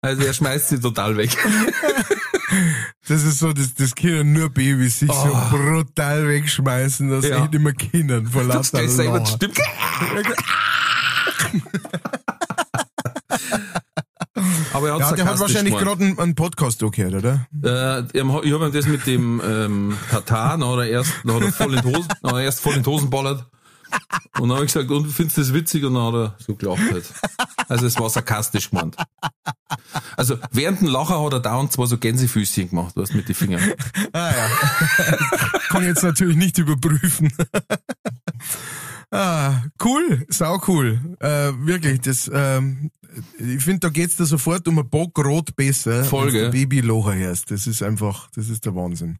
Also 0.00 0.22
er 0.22 0.32
schmeißt 0.32 0.68
sie 0.68 0.80
total 0.80 1.16
weg. 1.16 1.30
Das 3.08 3.24
ist 3.24 3.38
so, 3.38 3.52
das, 3.54 3.74
das 3.74 3.94
können 3.94 4.32
nur 4.34 4.50
Babys 4.50 4.98
sich 4.98 5.08
oh. 5.10 5.14
so 5.14 5.56
brutal 5.56 6.28
wegschmeißen, 6.28 7.08
dass 7.08 7.26
ja. 7.26 7.36
sie 7.36 7.48
nicht 7.48 7.58
mehr 7.58 7.72
können 7.72 8.26
vor 8.26 8.44
lauter 8.44 8.82
Das 8.82 8.96
selber 8.96 9.24
stimmt. 9.24 9.58
Aber 14.74 14.88
er 14.88 14.94
hat 14.94 15.00
ja, 15.00 15.12
der 15.12 15.24
hat 15.24 15.40
wahrscheinlich 15.40 15.74
gerade 15.76 16.04
einen, 16.04 16.18
einen 16.18 16.34
Podcast 16.34 16.80
gehört, 16.80 17.14
oder? 17.14 17.46
Äh, 17.64 18.00
ich 18.12 18.52
habe 18.52 18.70
das 18.70 18.86
mit 18.86 19.06
dem 19.06 19.40
ähm, 19.44 19.96
Tatar, 20.10 20.58
noch 20.58 20.82
erst, 20.82 21.24
noch 21.24 21.42
voll 21.50 21.74
in 21.74 21.84
Hosen, 21.84 22.08
erst 22.22 22.60
voll 22.60 22.74
in 22.74 22.84
Hosen 22.84 23.08
ballert. 23.08 23.46
Und 24.38 24.48
dann 24.48 24.58
habe 24.58 24.64
ich 24.66 24.72
gesagt, 24.72 24.90
und 24.90 25.10
findest 25.10 25.36
du 25.36 25.40
das 25.42 25.54
witzig? 25.54 25.84
Und 25.84 25.94
dann 25.94 26.04
hat 26.04 26.14
er 26.14 26.36
so 26.38 26.54
gelacht 26.54 26.90
halt. 26.90 27.12
Also 27.68 27.86
es 27.86 27.98
war 27.98 28.08
sarkastisch 28.08 28.70
gemeint. 28.70 28.96
Also 30.16 30.38
während 30.52 30.80
dem 30.80 30.88
Lacher 30.88 31.22
hat 31.22 31.32
er 31.32 31.40
dauernd 31.40 31.72
zwar 31.72 31.86
so 31.86 31.98
Gänsefüßchen 31.98 32.70
gemacht, 32.70 32.96
du 32.96 33.02
hast 33.02 33.14
mit 33.14 33.28
den 33.28 33.34
Fingern. 33.34 33.62
Ah 34.12 34.30
ja. 34.30 34.48
Kann 35.68 35.82
ich 35.82 35.88
jetzt 35.88 36.02
natürlich 36.02 36.36
nicht 36.36 36.58
überprüfen. 36.58 37.32
ah, 39.10 39.62
cool, 39.84 40.24
sau 40.28 40.60
cool. 40.66 41.16
Äh, 41.20 41.52
wirklich, 41.58 42.00
das, 42.00 42.30
ähm, 42.32 42.90
ich 43.38 43.62
finde, 43.62 43.80
da 43.80 43.88
geht's 43.90 44.16
da 44.16 44.24
sofort 44.24 44.66
um 44.68 44.78
ein 44.78 44.88
Bock 44.88 45.18
rot 45.18 45.56
besser. 45.56 46.04
Folge. 46.04 46.50
Babylocher 46.50 47.16
erst. 47.16 47.50
Das 47.50 47.66
ist 47.66 47.82
einfach, 47.82 48.30
das 48.34 48.48
ist 48.48 48.64
der 48.64 48.74
Wahnsinn. 48.74 49.18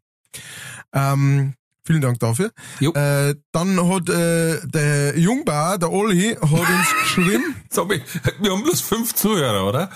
Ähm, 0.92 1.54
Vielen 1.88 2.02
Dank 2.02 2.18
dafür. 2.18 2.52
Äh, 2.82 3.34
dann 3.50 3.88
hat 3.88 4.10
äh, 4.10 4.58
der 4.66 5.18
Jungbauer, 5.18 5.78
der 5.78 5.90
Olli, 5.90 6.34
hat 6.34 6.52
uns 6.52 6.94
geschrieben. 7.02 7.56
Sorry, 7.70 8.02
wir 8.42 8.52
haben 8.52 8.62
bloß 8.62 8.82
fünf 8.82 9.14
Zuhörer, 9.14 9.66
oder? 9.66 9.90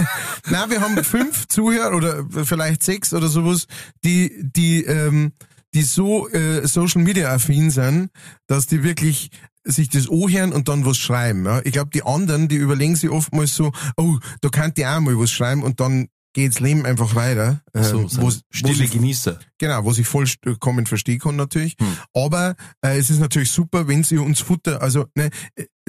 Nein, 0.50 0.70
wir 0.70 0.80
haben 0.80 0.96
fünf 1.04 1.46
Zuhörer 1.46 1.96
oder 1.96 2.26
vielleicht 2.44 2.82
sechs 2.82 3.14
oder 3.14 3.28
sowas, 3.28 3.68
die, 4.02 4.32
die, 4.40 4.82
ähm, 4.82 5.30
die 5.74 5.82
so 5.82 6.28
äh, 6.30 6.66
Social 6.66 7.02
Media 7.02 7.32
affin 7.32 7.70
sind, 7.70 8.10
dass 8.48 8.66
die 8.66 8.82
wirklich 8.82 9.30
sich 9.62 9.88
das 9.90 10.10
anhören 10.10 10.52
und 10.52 10.66
dann 10.66 10.84
was 10.84 10.96
schreiben. 10.96 11.44
Ja? 11.44 11.60
Ich 11.62 11.70
glaube, 11.70 11.90
die 11.94 12.02
anderen, 12.02 12.48
die 12.48 12.56
überlegen 12.56 12.96
sich 12.96 13.10
oftmals 13.10 13.54
so, 13.54 13.70
oh, 13.96 14.18
da 14.40 14.48
kann 14.48 14.72
ich 14.76 14.84
auch 14.84 14.98
mal 14.98 15.16
was 15.16 15.30
schreiben 15.30 15.62
und 15.62 15.78
dann 15.78 16.08
geht's 16.38 16.60
Leben 16.60 16.86
einfach 16.86 17.16
weiter. 17.16 17.62
so, 17.74 18.02
ähm, 18.02 18.08
so 18.08 18.30
stille 18.50 18.88
wo 18.88 18.92
Genießer. 18.92 19.40
Genau, 19.58 19.84
was 19.84 19.98
ich 19.98 20.06
vollkommen 20.06 20.86
verstehen 20.86 21.18
kann 21.18 21.34
natürlich. 21.34 21.74
Hm. 21.80 21.96
Aber 22.14 22.54
äh, 22.80 22.96
es 22.96 23.10
ist 23.10 23.18
natürlich 23.18 23.50
super, 23.50 23.88
wenn 23.88 24.04
sie 24.04 24.18
uns 24.18 24.40
Futter, 24.40 24.80
also 24.80 25.06
ne, 25.16 25.30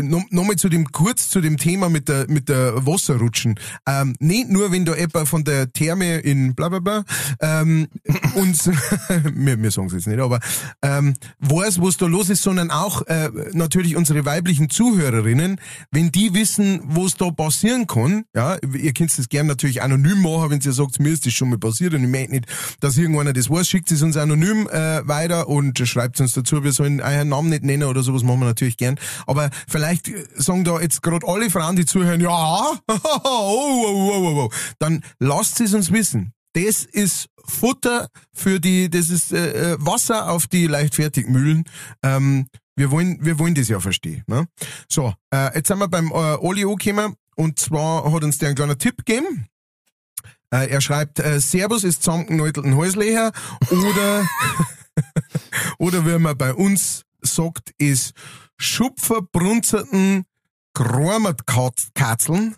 Nochmal 0.02 0.56
zu 0.56 0.70
dem, 0.70 0.92
kurz 0.92 1.30
zu 1.30 1.42
dem 1.42 1.58
Thema 1.58 1.90
mit 1.90 2.10
der, 2.10 2.30
mit 2.30 2.50
der 2.50 2.86
Wasserrutschen. 2.86 3.60
Ähm, 3.88 4.16
nicht 4.20 4.50
nur, 4.50 4.72
wenn 4.72 4.86
da 4.86 4.94
etwa 4.94 5.26
von 5.26 5.44
der 5.44 5.72
Therme 5.72 6.20
in 6.20 6.56
bla 6.56 6.70
bla 6.70 6.80
bla, 6.80 7.04
ähm, 7.42 7.88
uns, 8.36 8.68
wir, 9.34 9.62
wir 9.62 9.72
sagen 9.72 9.88
es 9.88 9.94
jetzt 9.94 10.08
nicht, 10.08 10.20
aber 10.20 10.40
ähm, 10.82 11.14
weiß, 11.40 11.82
was 11.82 11.98
da 11.98 12.06
los 12.06 12.30
ist, 12.30 12.44
sondern 12.44 12.72
auch 12.72 13.02
äh, 13.08 13.30
natürlich 13.54 13.96
unsere 13.96 14.26
weiblichen 14.26 14.70
Zuhörerinnen, 14.70 15.60
wenn 15.92 16.12
die 16.12 16.34
wissen, 16.34 16.82
was 16.86 17.16
da 17.16 17.32
passieren 17.32 17.88
kann, 17.88 18.26
ja, 18.36 18.58
ihr 18.74 18.94
könnt 18.94 19.18
es 19.18 19.30
gerne 19.30 19.50
natürlich 19.50 19.82
anonym 19.82 20.22
machen, 20.22 20.52
wenn 20.52 20.62
ihr 20.62 20.72
sagt, 20.72 21.00
mir 21.00 21.10
ist 21.10 21.26
das 21.26 21.34
schon 21.34 21.50
mal 21.50 21.58
passiert 21.58 21.94
und 21.94 22.04
ich 22.04 22.10
möchte 22.10 22.32
nicht, 22.32 22.46
dass 22.80 22.98
irgendeiner 22.98 23.34
das 23.34 23.50
weiß, 23.50 23.68
schickt 23.68 23.92
es 23.92 24.02
uns 24.02 24.18
anonym 24.18 24.68
äh, 24.70 25.08
weiter 25.08 25.48
und 25.48 25.78
schreibt 25.88 26.20
uns 26.20 26.34
dazu, 26.34 26.64
wir 26.64 26.72
sollen 26.72 27.02
euren 27.02 27.30
Namen 27.30 27.50
nicht 27.50 27.64
nennen 27.64 27.84
oder 27.84 28.04
sowas, 28.04 28.24
machen 28.24 28.40
wir 28.40 28.46
natürlich 28.46 28.78
gern. 28.78 29.00
Aber 29.28 29.50
vielleicht 29.68 29.89
vielleicht 29.90 30.12
sagen 30.36 30.64
da 30.64 30.80
jetzt 30.80 31.02
gerade 31.02 31.28
alle 31.28 31.50
Frauen, 31.50 31.76
die 31.76 31.86
zuhören, 31.86 32.22
ja, 32.22 32.30
oh, 32.88 33.00
oh, 33.24 33.24
oh, 33.24 34.12
oh, 34.14 34.44
oh. 34.46 34.50
dann 34.80 35.04
lasst 35.20 35.60
es 35.62 35.74
uns 35.74 35.92
wissen. 35.92 36.34
das 36.54 36.84
ist 36.84 37.28
Futter 37.46 38.10
für 38.34 38.60
die, 38.60 38.90
das 38.90 39.10
ist 39.10 39.32
äh, 39.32 39.74
äh 39.74 39.78
Wasser 39.80 40.30
auf 40.32 40.48
die 40.48 40.68
Leichtfertigmühlen. 40.68 41.64
Ähm, 42.04 42.48
wir 42.76 42.92
wollen, 42.92 43.18
wir 43.22 43.40
wollen 43.40 43.56
das 43.56 43.70
ja 43.70 43.80
verstehen. 43.80 44.24
Ne? 44.28 44.48
So, 44.88 45.14
äh, 45.34 45.56
jetzt 45.56 45.68
sind 45.68 45.80
wir 45.80 45.88
beim 45.88 46.12
äh, 46.12 46.36
Oli 46.36 46.66
angekommen 46.66 47.16
und 47.36 47.60
zwar 47.60 48.12
hat 48.12 48.24
uns 48.24 48.38
der 48.38 48.50
einen 48.50 48.56
kleinen 48.56 48.78
Tipp 48.78 48.98
gegeben. 49.06 49.48
Äh, 50.52 50.70
er 50.70 50.82
schreibt, 50.82 51.20
äh, 51.20 51.40
Servus 51.40 51.84
ist 51.84 52.04
zusammengenäutelten 52.04 52.76
Häusleher 52.76 53.32
oder, 53.72 54.28
oder 55.80 56.06
wie 56.06 56.20
man 56.20 56.38
bei 56.38 56.54
uns 56.54 57.04
sagt, 57.22 57.72
ist 57.78 58.14
Schupferbrunzerten 58.60 60.26
Grormertkatzeln. 60.74 62.56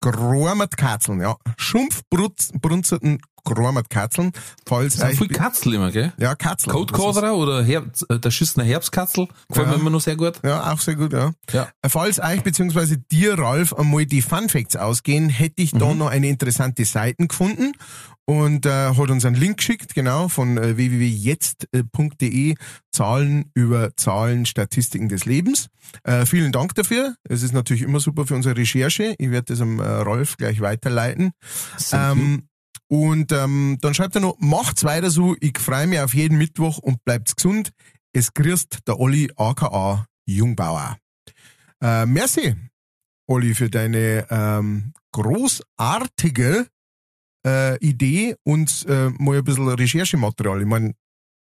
Grormertkatzeln, 0.00 1.20
ja. 1.20 1.36
Schumpfbrunzerten 1.56 3.20
Grormertkatzeln. 3.44 4.32
Falls 4.66 4.96
das 4.96 5.08
sind 5.08 5.18
viel 5.18 5.28
Katzel 5.28 5.74
immer, 5.74 5.90
gell? 5.90 6.12
Ja, 6.18 6.34
Katzel. 6.34 6.72
Codecoderer 6.72 7.34
oder 7.36 7.62
Herbst, 7.62 8.08
äh, 8.10 8.18
der 8.18 8.30
schissene 8.30 8.64
Herbstkatzel. 8.64 9.28
Gefällt 9.48 9.66
ja. 9.66 9.74
mir 9.74 9.80
immer 9.80 9.90
noch 9.90 10.00
sehr 10.00 10.16
gut. 10.16 10.40
Ja, 10.44 10.72
auch 10.72 10.80
sehr 10.80 10.96
gut, 10.96 11.12
ja. 11.12 11.32
ja. 11.52 11.68
Falls 11.86 12.20
euch 12.20 12.42
beziehungsweise 12.42 12.98
dir, 12.98 13.38
Ralf, 13.38 13.72
einmal 13.72 14.06
die 14.06 14.22
Fun 14.22 14.48
Facts 14.48 14.76
ausgehen, 14.76 15.28
hätte 15.28 15.62
ich 15.62 15.74
mhm. 15.74 15.78
da 15.78 15.94
noch 15.94 16.08
eine 16.08 16.28
interessante 16.28 16.84
Seite 16.84 17.26
gefunden 17.26 17.72
und 18.24 18.66
äh, 18.66 18.94
hat 18.94 19.10
uns 19.10 19.24
einen 19.24 19.36
Link 19.36 19.58
geschickt, 19.58 19.94
genau, 19.94 20.28
von 20.28 20.56
äh, 20.56 20.76
www.jetzt.de, 20.76 22.54
Zahlen 22.92 23.50
über 23.54 23.96
Zahlen, 23.96 24.46
Statistiken 24.46 25.08
des 25.08 25.24
Lebens. 25.24 25.68
Äh, 26.04 26.26
vielen 26.26 26.52
Dank 26.52 26.74
dafür. 26.74 27.16
Es 27.28 27.42
ist 27.42 27.52
natürlich 27.52 27.82
immer 27.82 28.00
super 28.00 28.26
für 28.26 28.34
unsere 28.34 28.56
Recherche. 28.56 29.14
Ich 29.18 29.30
werde 29.30 29.46
das 29.52 29.60
am 29.60 29.80
äh, 29.80 29.86
Rolf 29.86 30.36
gleich 30.36 30.60
weiterleiten. 30.60 31.32
Ähm, 31.92 32.48
und 32.92 33.32
ähm, 33.32 33.78
dann 33.80 33.94
schreibt 33.94 34.16
er 34.16 34.20
noch, 34.20 34.36
macht's 34.38 34.84
weiter 34.84 35.08
so, 35.08 35.34
ich 35.40 35.58
freue 35.58 35.86
mich 35.86 35.98
auf 35.98 36.12
jeden 36.12 36.36
Mittwoch 36.36 36.76
und 36.76 37.02
bleibt's 37.06 37.34
gesund. 37.34 37.70
Es 38.12 38.34
grüßt 38.34 38.80
der 38.86 39.00
Olli 39.00 39.30
aka 39.34 40.04
Jungbauer. 40.26 40.98
Äh, 41.82 42.04
merci, 42.04 42.54
Olli, 43.26 43.54
für 43.54 43.70
deine 43.70 44.26
ähm, 44.28 44.92
großartige 45.12 46.66
äh, 47.46 47.78
Idee 47.78 48.36
und 48.44 48.84
äh, 48.86 49.08
mal 49.08 49.38
ein 49.38 49.44
bisschen 49.44 49.68
Recherchematerial. 49.68 50.60
Ich 50.60 50.66
meine, 50.66 50.92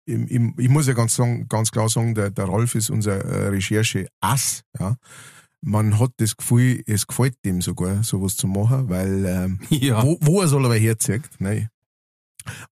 ich, 0.05 0.31
ich, 0.31 0.69
muss 0.69 0.87
ja 0.87 0.93
ganz, 0.93 1.21
ganz 1.49 1.71
klar 1.71 1.89
sagen, 1.89 2.15
der, 2.15 2.31
der 2.31 2.47
Ralf 2.47 2.73
ist 2.73 2.89
unser 2.89 3.17
äh, 3.17 3.49
Recherche-Ass. 3.49 4.63
Ja. 4.79 4.95
Man 5.65 5.97
hat 5.99 6.11
das 6.17 6.35
Gefühl, 6.35 6.83
es 6.85 7.07
gefällt 7.07 7.35
dem 7.45 7.61
sogar, 7.61 8.03
sowas 8.03 8.35
zu 8.35 8.47
machen, 8.47 8.89
weil 8.89 9.25
ähm, 9.25 9.59
ja. 9.69 10.03
wo, 10.03 10.17
wo 10.21 10.41
er 10.41 10.47
soll 10.47 10.65
aber 10.65 10.75
herzieht. 10.75 11.23
Nein. 11.39 11.69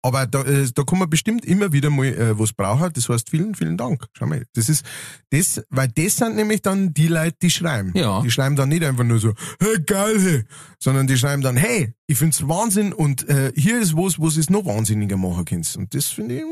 Aber 0.02 0.28
da, 0.28 0.44
äh, 0.44 0.68
da 0.74 0.84
kann 0.84 1.00
man 1.00 1.10
bestimmt 1.10 1.46
immer 1.46 1.72
wieder 1.72 1.90
mal 1.90 2.08
äh, 2.08 2.38
was 2.38 2.54
brauchen. 2.54 2.92
Das 2.94 3.08
heißt, 3.08 3.30
vielen, 3.30 3.56
vielen 3.56 3.78
Dank. 3.78 4.06
Schau 4.14 4.26
mal, 4.26 4.46
das 4.54 4.70
ist 4.70 4.86
das, 5.30 5.64
weil 5.70 5.88
das 5.88 6.18
sind 6.18 6.36
nämlich 6.36 6.62
dann 6.62 6.94
die 6.94 7.08
Leute, 7.08 7.38
die 7.42 7.50
schreiben. 7.50 7.92
Ja. 7.96 8.22
Die 8.22 8.32
schreiben 8.32 8.56
dann 8.56 8.70
nicht 8.70 8.84
einfach 8.84 9.04
nur 9.04 9.20
so, 9.20 9.34
hey, 9.60 9.82
geil, 9.86 10.20
hey, 10.20 10.44
sondern 10.80 11.08
die 11.08 11.18
schreiben 11.18 11.42
dann, 11.42 11.56
hey, 11.56 11.94
ich 12.08 12.18
find's 12.18 12.48
Wahnsinn 12.48 12.94
und 12.94 13.28
äh, 13.30 13.54
hier 13.56 13.80
ist 13.80 13.96
was, 13.96 14.20
was 14.20 14.38
es 14.38 14.50
noch 14.50 14.66
wahnsinniger 14.66 15.18
machen 15.18 15.46
kannst. 15.46 15.78
Und 15.78 15.94
das 15.94 16.08
finde 16.08 16.40
ich. 16.40 16.44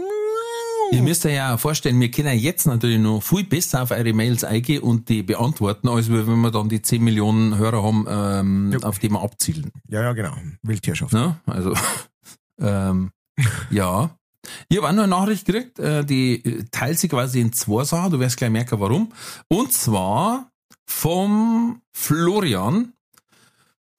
Ihr 0.91 1.03
müsst 1.03 1.25
euch 1.25 1.35
ja 1.35 1.57
vorstellen, 1.57 1.99
wir 1.99 2.09
können 2.09 2.37
jetzt 2.37 2.65
natürlich 2.65 2.99
noch 2.99 3.21
viel 3.21 3.43
besser 3.43 3.83
auf 3.83 3.91
eure 3.91 4.13
Mails 4.13 4.43
eingehen 4.43 4.81
und 4.81 5.09
die 5.09 5.23
beantworten, 5.23 5.87
als 5.87 6.11
wenn 6.11 6.41
wir 6.41 6.51
dann 6.51 6.69
die 6.69 6.81
10 6.81 7.03
Millionen 7.03 7.57
Hörer 7.57 7.83
haben, 7.83 8.05
ähm, 8.09 8.71
ja. 8.71 8.79
auf 8.79 8.99
die 8.99 9.09
wir 9.09 9.21
abzielen. 9.21 9.71
Ja, 9.87 10.01
ja, 10.01 10.13
genau. 10.13 10.33
Wildtierschaft. 10.63 11.13
Ja, 11.13 11.39
also 11.45 11.73
ähm, 12.59 13.11
ja. 13.69 14.15
Ich 14.67 14.77
habe 14.77 14.87
auch 14.87 14.93
noch 14.93 15.03
eine 15.03 15.09
Nachricht 15.09 15.45
gekriegt, 15.45 15.79
äh, 15.79 16.03
die 16.03 16.65
teilt 16.71 16.97
sich 16.97 17.09
quasi 17.09 17.39
in 17.39 17.53
zwei 17.53 17.83
Sachen. 17.83 18.11
Du 18.11 18.19
wirst 18.19 18.37
gleich 18.37 18.49
merken, 18.49 18.79
warum. 18.79 19.11
Und 19.47 19.71
zwar 19.73 20.49
vom 20.85 21.81
Florian. 21.93 22.93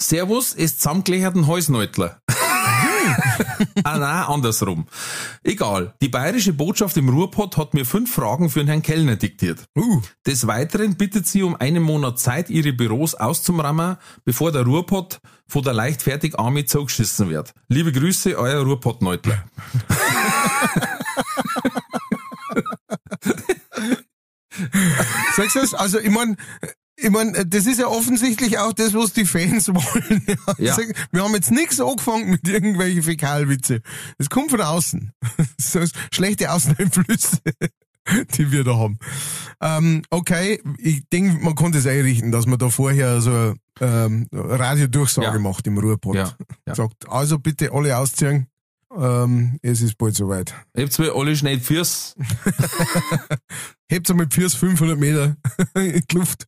Servus, 0.03 0.55
es 0.55 0.79
zusammengelegt 0.79 1.37
Häusneutler. 1.46 2.20
ah, 3.85 3.99
nein, 3.99 4.25
andersrum. 4.27 4.87
Egal. 5.43 5.95
Die 6.01 6.09
bayerische 6.09 6.53
Botschaft 6.53 6.97
im 6.97 7.09
Ruhrpott 7.09 7.57
hat 7.57 7.75
mir 7.75 7.85
fünf 7.85 8.13
Fragen 8.15 8.51
für 8.51 8.61
den 8.61 8.69
Herrn 8.69 8.83
Kellner 8.83 9.17
diktiert. 9.17 9.65
Uh. 9.77 10.01
Des 10.27 10.47
Weiteren 10.47 10.97
bittet 10.97 11.27
sie 11.27 11.43
um 11.43 11.57
einen 11.57 11.83
Monat 11.83 12.19
Zeit, 12.19 12.51
ihre 12.51 12.73
Büros 12.73 13.15
auszumrammen, 13.15 13.97
bevor 14.25 14.53
der 14.53 14.63
Ruhrpott 14.63 15.21
von 15.47 15.63
der 15.63 15.73
leichtfertig 15.73 16.39
Army 16.39 16.65
zugeschissen 16.65 17.29
wird. 17.31 17.53
Liebe 17.69 17.93
Grüße, 17.93 18.37
euer 18.39 18.63
Ruhrpott-Neutler. 18.63 19.45
Sagst 25.37 25.57
du 25.57 25.61
das? 25.61 25.75
Also, 25.75 25.99
ich 25.99 26.11
meine, 26.11 26.37
ich 27.01 27.11
meine, 27.11 27.47
das 27.47 27.67
ist 27.67 27.79
ja 27.81 27.87
offensichtlich 27.87 28.59
auch 28.59 28.73
das, 28.73 28.95
was 28.95 29.13
die 29.13 29.25
Fans 29.25 29.69
wollen. 29.69 30.27
Ja. 30.59 30.77
Ja. 30.77 30.77
Wir 31.11 31.25
haben 31.25 31.35
jetzt 31.35 31.51
nichts 31.51 31.81
angefangen 31.81 32.31
mit 32.31 32.47
irgendwelchen 32.47 33.03
Fäkalwitze. 33.03 33.81
Das 34.19 34.29
kommt 34.29 34.51
von 34.51 34.61
außen. 34.61 35.13
Das 35.57 35.75
ist 35.75 35.95
schlechte 36.13 36.51
Außeneinflüsse, 36.51 37.39
die 38.35 38.51
wir 38.51 38.65
da 38.65 38.77
haben. 38.77 38.99
Ähm, 39.61 40.03
okay, 40.11 40.61
ich 40.79 41.09
denke, 41.11 41.43
man 41.45 41.55
konnte 41.55 41.79
es 41.79 41.87
einrichten, 41.87 42.33
dass 42.33 42.47
man 42.47 42.59
da 42.59 42.71
vorher 42.71 43.21
so 43.21 43.55
ähm, 43.81 44.27
Radiodurchsage 44.33 45.27
ja. 45.27 45.39
macht 45.39 45.67
im 45.67 45.79
Ruhrpott. 45.79 46.17
Ja. 46.17 46.35
Sagt, 46.75 47.09
also 47.09 47.39
bitte 47.39 47.73
alle 47.73 47.97
ausziehen. 47.97 48.50
Ähm, 48.96 49.59
es 49.62 49.83
ist 49.83 49.96
bald 49.98 50.16
soweit. 50.16 50.53
Hebt 50.74 50.98
mal 50.98 51.11
alle 51.12 51.37
schnell 51.37 51.61
Fürs. 51.61 52.16
Hebt 53.90 54.12
mit 54.14 54.35
Fürs 54.35 54.55
500 54.55 54.98
Meter 54.98 55.37
in 55.74 56.03
die 56.09 56.16
Luft. 56.16 56.46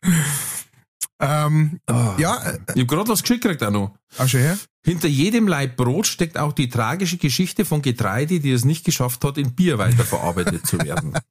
Ähm, 1.21 1.79
oh. 1.89 2.15
Ja. 2.19 2.43
Äh, 2.43 2.59
ich 2.75 2.83
hab 2.83 2.89
gerade 2.89 3.09
was 3.09 3.23
geschickt 3.23 3.43
gekriegt 3.43 3.63
auch 3.63 3.71
noch. 3.71 3.95
Auch 4.19 4.27
schon 4.27 4.41
her? 4.41 4.59
Hinter 4.85 5.07
jedem 5.07 5.47
Leib 5.47 5.77
Brot 5.77 6.09
steckt 6.09 6.37
auch 6.37 6.53
die 6.53 6.69
tragische 6.69 7.17
Geschichte 7.17 7.65
von 7.65 7.81
Getreide, 7.83 8.41
die 8.41 8.51
es 8.51 8.65
nicht 8.65 8.85
geschafft 8.85 9.23
hat, 9.25 9.39
in 9.39 9.55
Bier 9.55 9.79
weiterverarbeitet 9.79 10.67
zu 10.67 10.79
werden. 10.79 11.13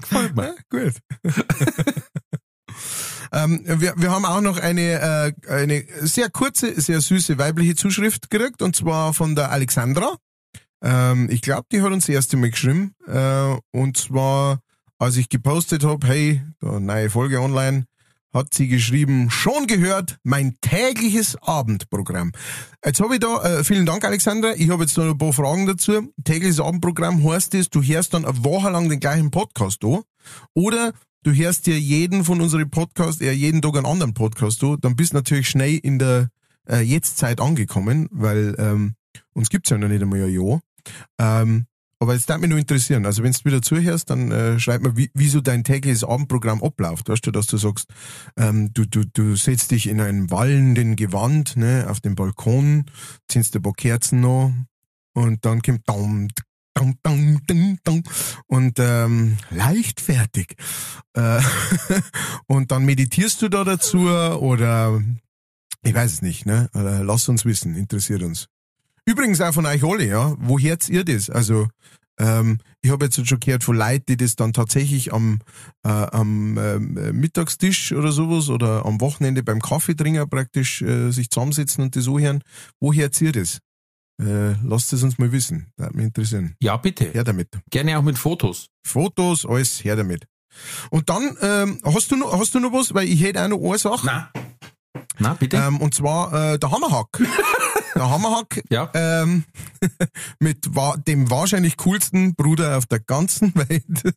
Gefällt 0.00 0.36
mir. 0.36 0.44
Ja, 0.44 0.54
gut. 0.70 0.94
Ähm, 3.36 3.60
wir, 3.66 3.92
wir 3.96 4.10
haben 4.10 4.24
auch 4.24 4.40
noch 4.40 4.58
eine, 4.58 5.34
äh, 5.46 5.50
eine 5.50 5.84
sehr 6.00 6.30
kurze, 6.30 6.80
sehr 6.80 7.02
süße 7.02 7.36
weibliche 7.36 7.76
Zuschrift 7.76 8.30
gekriegt, 8.30 8.62
und 8.62 8.74
zwar 8.74 9.12
von 9.12 9.34
der 9.34 9.50
Alexandra. 9.50 10.16
Ähm, 10.82 11.28
ich 11.30 11.42
glaube, 11.42 11.66
die 11.70 11.82
hat 11.82 11.92
uns 11.92 12.06
das 12.06 12.14
erste 12.14 12.38
Mal 12.38 12.50
geschrieben. 12.50 12.94
Äh, 13.06 13.56
und 13.72 13.98
zwar, 13.98 14.60
als 14.98 15.18
ich 15.18 15.28
gepostet 15.28 15.84
habe, 15.84 16.06
hey, 16.06 16.42
da 16.60 16.80
neue 16.80 17.10
Folge 17.10 17.40
online, 17.40 17.84
hat 18.32 18.54
sie 18.54 18.68
geschrieben, 18.68 19.30
schon 19.30 19.66
gehört, 19.66 20.16
mein 20.22 20.56
tägliches 20.62 21.36
Abendprogramm. 21.42 22.32
Jetzt 22.84 23.00
habe 23.00 23.14
ich 23.14 23.20
da, 23.20 23.42
äh, 23.42 23.64
vielen 23.64 23.84
Dank 23.86 24.04
Alexandra, 24.04 24.54
ich 24.54 24.70
habe 24.70 24.84
jetzt 24.84 24.96
noch 24.96 25.04
ein 25.04 25.18
paar 25.18 25.32
Fragen 25.34 25.66
dazu. 25.66 26.12
Tägliches 26.24 26.60
Abendprogramm 26.60 27.22
heißt 27.22 27.54
es, 27.54 27.68
du 27.68 27.82
hörst 27.82 28.14
dann 28.14 28.24
eine 28.24 28.44
Woche 28.44 28.70
lang 28.70 28.88
den 28.88 29.00
gleichen 29.00 29.30
Podcast 29.30 29.82
da 29.82 30.00
oder 30.54 30.92
du 31.26 31.34
hörst 31.34 31.66
dir 31.66 31.78
jeden 31.78 32.24
von 32.24 32.40
unseren 32.40 32.70
Podcasts, 32.70 33.20
ja 33.20 33.32
jeden 33.32 33.60
Tag 33.60 33.76
einen 33.76 33.86
anderen 33.86 34.14
Podcast 34.14 34.62
du, 34.62 34.76
dann 34.76 34.94
bist 34.94 35.12
du 35.12 35.16
natürlich 35.16 35.48
schnell 35.48 35.76
in 35.78 35.98
der 35.98 36.30
äh, 36.68 36.80
Jetztzeit 36.80 37.40
angekommen, 37.40 38.08
weil 38.12 38.54
ähm, 38.58 38.94
uns 39.32 39.48
gibt's 39.48 39.70
ja 39.70 39.76
noch 39.76 39.88
nicht 39.88 40.02
einmal 40.02 40.22
ein 40.22 40.32
Jahr. 40.32 40.60
Ähm, 41.18 41.66
aber 41.98 42.14
jetzt 42.14 42.30
darf 42.30 42.38
mich 42.38 42.50
nur 42.50 42.58
interessieren, 42.60 43.06
also 43.06 43.24
wenn 43.24 43.32
du 43.32 43.44
wieder 43.44 43.60
zuhörst, 43.60 44.08
dann 44.10 44.30
äh, 44.30 44.60
schreib 44.60 44.82
mir, 44.82 44.96
wie, 44.96 45.10
wie 45.14 45.28
so 45.28 45.40
dein 45.40 45.64
tägliches 45.64 46.04
Abendprogramm 46.04 46.62
abläuft. 46.62 47.08
Weißt 47.08 47.26
du, 47.26 47.32
dass 47.32 47.46
du 47.46 47.56
sagst, 47.56 47.88
ähm, 48.36 48.72
du, 48.72 48.84
du, 48.84 49.04
du 49.04 49.34
setzt 49.34 49.72
dich 49.72 49.88
in 49.88 50.00
einem 50.00 50.30
wallenden 50.30 50.94
Gewand 50.94 51.56
ne, 51.56 51.86
auf 51.88 51.98
den 52.00 52.14
Balkon, 52.14 52.84
ziehst 53.28 53.56
ein 53.56 53.62
paar 53.62 53.72
Kerzen 53.72 54.20
noch 54.20 54.52
und 55.14 55.44
dann 55.44 55.62
kommt 55.62 55.88
dam, 55.88 56.28
und 58.46 58.78
ähm, 58.78 59.38
leichtfertig. 59.50 60.54
Äh, 61.14 61.40
und 62.46 62.70
dann 62.70 62.84
meditierst 62.84 63.42
du 63.42 63.48
da 63.48 63.64
dazu 63.64 64.08
oder 64.08 65.02
ich 65.82 65.94
weiß 65.94 66.12
es 66.14 66.22
nicht, 66.22 66.46
ne? 66.46 66.68
Lass 66.72 67.28
uns 67.28 67.44
wissen, 67.44 67.76
interessiert 67.76 68.22
uns. 68.22 68.48
Übrigens 69.04 69.40
auch 69.40 69.54
von 69.54 69.66
euch 69.66 69.84
alle, 69.84 70.04
ja. 70.04 70.34
Wo 70.38 70.58
hört 70.58 70.88
ihr 70.88 71.04
das? 71.04 71.30
Also 71.30 71.68
ähm, 72.18 72.58
ich 72.82 72.90
habe 72.90 73.04
jetzt 73.04 73.24
schon 73.26 73.40
gehört 73.40 73.62
von 73.62 73.76
Leuten, 73.76 74.04
die 74.08 74.16
das 74.16 74.36
dann 74.36 74.52
tatsächlich 74.52 75.12
am, 75.12 75.40
äh, 75.84 75.88
am 75.88 76.56
äh, 76.56 76.78
Mittagstisch 77.12 77.92
oder 77.92 78.10
sowas 78.10 78.48
oder 78.48 78.84
am 78.86 79.00
Wochenende 79.00 79.42
beim 79.42 79.60
Kaffeetrinker 79.60 80.26
praktisch 80.26 80.82
äh, 80.82 81.10
sich 81.10 81.30
zusammensetzen 81.30 81.84
und 81.84 81.96
das 81.96 82.04
so 82.04 82.18
hören. 82.18 82.42
Wo 82.80 82.92
hört 82.92 83.20
ihr 83.20 83.32
das? 83.32 83.60
Äh, 84.20 84.54
lasst 84.64 84.92
es 84.92 85.02
uns 85.02 85.18
mal 85.18 85.30
wissen. 85.32 85.72
Das 85.76 85.86
würde 85.86 85.96
mich 85.96 86.06
interessieren. 86.06 86.56
Ja, 86.60 86.76
bitte. 86.76 87.04
Her 87.12 87.24
damit. 87.24 87.48
Gerne 87.70 87.98
auch 87.98 88.02
mit 88.02 88.18
Fotos. 88.18 88.68
Fotos, 88.86 89.44
alles 89.44 89.84
her 89.84 89.96
damit. 89.96 90.26
Und 90.90 91.10
dann, 91.10 91.36
ähm, 91.42 91.78
hast 91.84 92.10
du 92.10 92.16
noch, 92.16 92.38
hast 92.38 92.54
du 92.54 92.60
noch 92.60 92.72
was? 92.72 92.94
Weil 92.94 93.08
ich 93.08 93.22
hätte 93.22 93.44
auch 93.44 93.48
noch 93.48 93.62
eine 93.62 93.78
Sache. 93.78 94.06
Nein. 94.06 94.26
Na, 95.18 95.34
bitte? 95.34 95.56
Ähm, 95.56 95.80
und 95.80 95.94
zwar 95.94 96.54
äh, 96.54 96.58
der 96.58 96.70
Hammerhack. 96.70 97.08
der 97.96 98.10
Hammerhack 98.10 98.62
Ja. 98.70 98.90
ähm, 98.94 99.44
mit 100.40 100.74
wa 100.74 100.96
dem 100.96 101.30
wahrscheinlich 101.30 101.76
coolsten 101.76 102.34
Bruder 102.34 102.76
auf 102.78 102.86
der 102.86 103.00
ganzen 103.00 103.54
Welt. 103.54 104.14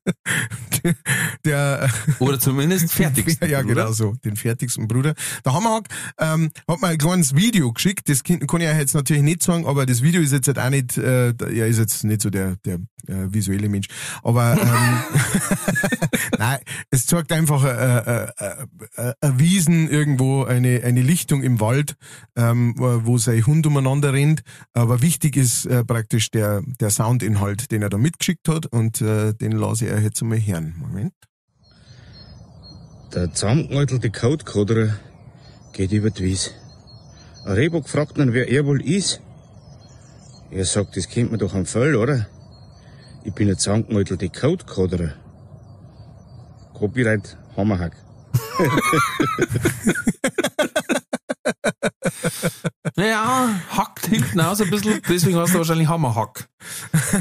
der 1.45 1.89
Oder 2.19 2.39
zumindest 2.39 2.91
fertig. 2.93 3.37
ja, 3.47 3.61
genau 3.61 3.91
so, 3.91 4.13
den 4.25 4.35
fertigsten 4.35 4.87
Bruder. 4.87 5.13
Der 5.45 5.53
Hammerhack 5.53 5.87
ähm, 6.19 6.51
hat 6.67 6.81
mir 6.81 6.87
ein 6.87 6.97
kleines 6.97 7.35
Video 7.35 7.71
geschickt, 7.73 8.09
das 8.09 8.23
kann, 8.23 8.45
kann 8.47 8.61
ich 8.61 8.67
euch 8.69 8.77
jetzt 8.77 8.93
natürlich 8.93 9.23
nicht 9.23 9.43
sagen, 9.43 9.65
aber 9.65 9.85
das 9.85 10.01
Video 10.01 10.21
ist 10.21 10.31
jetzt 10.31 10.47
halt 10.47 10.59
auch 10.59 10.69
nicht, 10.69 10.97
äh, 10.97 11.29
er 11.39 11.67
ist 11.67 11.77
jetzt 11.77 12.03
nicht 12.03 12.21
so 12.21 12.29
der, 12.29 12.57
der 12.65 12.75
äh, 13.07 13.31
visuelle 13.31 13.69
Mensch, 13.69 13.87
aber 14.23 14.57
ähm, 14.61 14.99
nein, 16.37 16.59
es 16.91 17.05
zeigt 17.05 17.31
einfach 17.31 17.63
äh, 17.63 17.69
äh, 17.69 18.27
äh, 18.37 19.09
äh, 19.09 19.13
eine 19.21 19.39
Wiesen 19.39 19.89
irgendwo, 19.89 20.43
eine, 20.43 20.81
eine 20.83 21.01
Lichtung 21.01 21.43
im 21.43 21.59
Wald, 21.59 21.95
ähm, 22.35 22.75
wo 22.77 22.99
wo 23.05 23.17
sein 23.17 23.45
Hund 23.45 23.65
umeinander 23.69 24.13
rennt, 24.13 24.41
aber 24.73 25.01
wichtig 25.01 25.37
ist 25.37 25.65
äh, 25.65 25.85
praktisch 25.85 26.31
der, 26.31 26.61
der 26.79 26.89
Soundinhalt, 26.89 27.71
den 27.71 27.81
er 27.81 27.89
da 27.89 27.97
mitgeschickt 27.97 28.47
hat 28.47 28.65
und 28.65 29.01
äh, 29.01 29.33
den 29.33 29.53
lasse 29.53 29.85
ich 29.85 29.93
euch 29.93 30.03
jetzt 30.03 30.21
einmal 30.21 30.39
hören. 30.39 30.75
Moment. 30.77 31.13
Der 33.13 33.33
zusammengemaltelte 33.33 34.11
Kotkoderer 34.11 34.95
geht 35.73 35.91
über 35.91 36.09
die 36.09 36.23
Wies. 36.23 36.51
Ein 37.45 37.53
Rehbock 37.53 37.87
fragt 37.87 38.17
ihn, 38.17 38.33
wer 38.33 38.49
er 38.49 38.65
wohl 38.65 38.81
ist. 38.81 39.21
Er 40.51 40.65
sagt, 40.65 40.97
das 40.97 41.07
kennt 41.07 41.31
man 41.31 41.39
doch 41.39 41.53
am 41.53 41.65
Fell, 41.65 41.95
oder? 41.95 42.27
Ich 43.23 43.33
bin 43.33 43.49
ein 43.49 43.57
zusammengemaltelte 43.57 44.29
Kotkoderer. 44.29 45.13
Copyright 46.73 47.37
Hammerhack. 47.55 47.95
Naja, 52.95 53.49
hackt 53.69 54.07
hinten 54.07 54.39
aus 54.39 54.61
ein 54.61 54.69
bisschen, 54.69 55.01
deswegen 55.07 55.37
hast 55.37 55.53
du 55.53 55.59
wahrscheinlich 55.59 55.87
Hammerhack. 55.87 56.49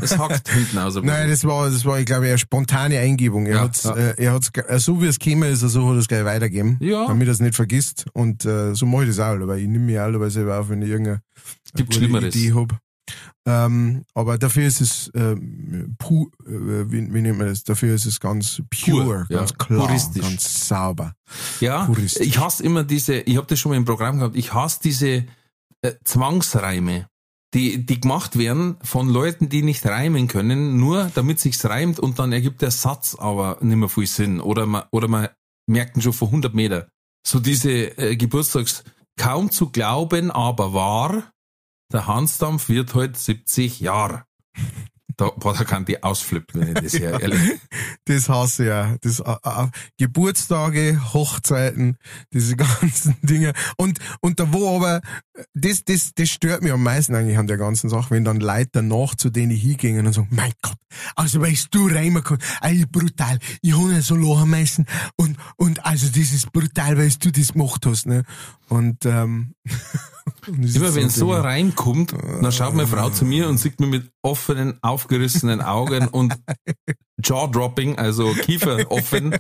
Es 0.01 0.16
hackt 0.18 0.48
hinten 0.48 0.79
aus 0.79 0.96
ein 0.96 1.03
bisschen. 1.03 1.18
Nein, 1.18 1.31
das 1.31 1.44
war, 1.44 1.70
das 1.70 1.85
war, 1.85 1.98
ich 1.98 2.07
glaube, 2.07 2.27
eine 2.27 2.38
spontane 2.38 2.98
Eingebung. 2.98 3.46
Er 3.46 3.57
Ja, 3.57 3.61
hat's, 3.62 3.85
ja. 3.85 3.94
Äh, 3.96 4.14
er 4.24 4.33
hat's, 4.35 4.51
äh, 4.55 4.79
so 4.79 5.01
wie 5.03 5.07
es 5.07 5.18
gekommen 5.18 5.51
ist, 5.53 5.61
so 5.61 5.87
hat 5.88 5.94
er 5.94 5.98
es 5.98 6.09
gleich 6.09 6.24
weitergeben, 6.24 6.79
Ja. 6.81 7.07
damit 7.07 7.29
er 7.29 7.33
es 7.33 7.40
nicht 7.40 7.55
vergisst. 7.55 8.07
Und 8.12 8.44
äh, 8.44 8.74
so 8.74 8.87
mache 8.87 9.05
ich 9.05 9.09
das 9.11 9.20
auch, 9.20 9.37
weil 9.46 9.61
ich 9.61 9.68
nehme 9.68 9.85
mich 9.85 9.98
auch 10.01 10.29
selber 10.31 10.59
auf, 10.61 10.68
wenn 10.70 10.83
ich 10.83 10.88
irgendeine 10.88 11.20
Gibt 11.74 11.94
Schlimmeres. 11.94 12.35
Idee 12.35 12.53
hab. 12.55 12.79
Ähm, 13.46 14.04
aber 14.14 14.36
dafür 14.36 14.66
ist 14.66 14.80
es 14.80 15.10
ähm, 15.14 15.96
pu, 15.98 16.30
äh, 16.46 16.90
wie, 16.90 17.12
wie 17.12 17.22
nennt 17.22 17.38
man 17.38 17.46
das? 17.46 17.64
Dafür 17.64 17.94
ist 17.94 18.04
es 18.04 18.20
ganz 18.20 18.62
pure, 18.70 19.04
Pur, 19.04 19.26
ja. 19.30 19.38
ganz 19.38 19.54
klar, 19.54 19.86
Puristisch. 19.86 20.22
ganz 20.22 20.68
sauber. 20.68 21.14
Ja, 21.60 21.86
Puristisch. 21.86 22.26
ich 22.26 22.38
hasse 22.38 22.62
immer 22.62 22.84
diese, 22.84 23.16
ich 23.20 23.36
habe 23.36 23.46
das 23.46 23.58
schon 23.58 23.70
mal 23.70 23.76
im 23.76 23.84
Programm 23.84 24.18
gehabt, 24.18 24.36
ich 24.36 24.52
hasse 24.52 24.80
diese 24.82 25.24
äh, 25.82 25.94
Zwangsreime, 26.04 27.08
die, 27.54 27.86
die 27.86 28.00
gemacht 28.00 28.36
werden 28.36 28.76
von 28.82 29.08
Leuten, 29.08 29.48
die 29.48 29.62
nicht 29.62 29.86
reimen 29.86 30.28
können, 30.28 30.78
nur 30.78 31.10
damit 31.14 31.40
sich's 31.40 31.64
reimt 31.64 31.98
und 31.98 32.18
dann 32.18 32.32
ergibt 32.32 32.60
der 32.60 32.70
Satz 32.70 33.16
aber 33.18 33.58
nicht 33.62 33.76
mehr 33.76 33.88
viel 33.88 34.06
Sinn. 34.06 34.40
Oder 34.40 34.66
man, 34.66 34.84
oder 34.90 35.08
man 35.08 35.28
merkt 35.66 35.96
ihn 35.96 36.02
schon 36.02 36.12
vor 36.12 36.28
100 36.28 36.52
Meter. 36.54 36.88
So 37.26 37.40
diese 37.40 37.70
äh, 37.98 38.16
Geburtstags, 38.16 38.84
kaum 39.18 39.50
zu 39.50 39.70
glauben, 39.70 40.30
aber 40.30 40.72
wahr, 40.72 41.32
der 41.92 42.07
Hansdampf 42.07 42.68
wird 42.68 42.94
heute 42.94 43.18
70 43.18 43.81
Jahre. 43.81 44.24
Da, 45.16 45.31
boah, 45.31 45.53
da 45.53 45.64
kann 45.64 45.85
die 45.85 46.01
ausflippen, 46.01 46.61
wenn 46.61 46.68
ich 46.68 46.92
das 46.92 46.92
her, 47.01 47.20
ehrlich. 47.20 47.40
Das 48.05 48.29
hasse 48.29 48.62
ich 48.62 48.68
ja. 48.68 48.96
Das, 49.01 49.18
äh, 49.18 49.37
äh, 49.42 49.66
Geburtstage, 49.98 51.12
Hochzeiten, 51.12 51.98
diese 52.33 52.57
ganzen 52.81 53.16
Dinge. 53.22 53.53
Und, 53.77 53.98
und 54.20 54.38
da 54.38 54.53
wo 54.53 54.77
aber, 54.77 55.03
das, 55.55 55.85
das, 55.85 56.12
das 56.14 56.29
stört 56.29 56.62
mich 56.62 56.72
am 56.72 56.83
meisten 56.83 57.14
eigentlich 57.16 57.37
an 57.37 57.48
der 57.48 57.59
ganzen 57.59 57.90
Sache, 57.90 58.12
wenn 58.12 58.24
dann 58.24 58.40
Leute 58.40 58.70
danach 58.72 59.16
zu 59.16 59.29
denen 59.29 59.51
hingehen 59.51 60.07
und 60.07 60.12
sagen, 60.12 60.29
mein 60.31 60.53
Gott, 60.62 60.79
also 61.16 61.40
weißt 61.40 61.68
du 61.72 61.88
kannst, 61.88 62.44
ey, 62.62 62.87
brutal, 62.87 63.38
ich 63.61 63.74
hab 63.74 63.90
ja 63.90 64.01
so 64.01 64.14
lachen 64.14 64.51
müssen 64.51 64.87
und, 65.16 65.37
und 65.57 65.85
also 65.85 66.07
das 66.07 66.33
ist 66.33 66.53
brutal, 66.53 66.96
weil 66.96 67.11
du 67.11 67.33
das 67.33 67.53
gemacht 67.53 67.85
hast, 67.87 68.07
ne? 68.07 68.22
Und, 68.68 69.05
ähm, 69.05 69.55
Immer 70.46 70.94
wenn 70.94 71.08
so 71.08 71.32
ein 71.32 71.36
Ding. 71.36 71.46
Reim 71.46 71.74
kommt, 71.74 72.12
dann 72.12 72.52
schaut 72.52 72.74
meine 72.74 72.88
Frau 72.88 73.10
zu 73.10 73.24
mir 73.24 73.48
und 73.48 73.58
sieht 73.58 73.80
mir 73.80 73.86
mit 73.86 74.10
offenen, 74.22 74.78
aufgerissenen 74.82 75.60
Augen 75.60 76.08
und 76.08 76.34
Jaw-Dropping, 77.22 77.98
also 77.98 78.32
Kiefer 78.32 78.90
offen, 78.90 79.36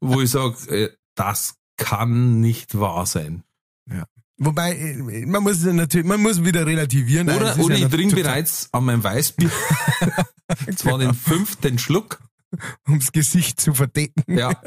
wo 0.00 0.20
ich 0.20 0.30
sage, 0.30 0.56
äh, 0.68 0.90
das 1.14 1.56
kann 1.76 2.40
nicht 2.40 2.78
wahr 2.78 3.06
sein. 3.06 3.44
Wobei, 4.42 4.74
äh, 4.74 5.26
man 5.26 5.42
muss 5.42 5.62
natürlich, 5.62 6.06
man 6.06 6.20
muss 6.20 6.42
wieder 6.42 6.66
relativieren. 6.66 7.28
Oder, 7.28 7.58
oder 7.58 7.76
ja 7.76 7.86
ich 7.86 7.92
trinke 7.92 8.16
bereits 8.16 8.70
an 8.72 8.86
meinem 8.86 9.04
Weißbier, 9.04 9.50
zwar 10.76 10.98
den 10.98 11.12
fünften 11.12 11.78
Schluck, 11.78 12.22
ums 12.88 13.12
Gesicht 13.12 13.60
zu 13.60 13.74
verdecken. 13.74 14.24
ja, 14.26 14.50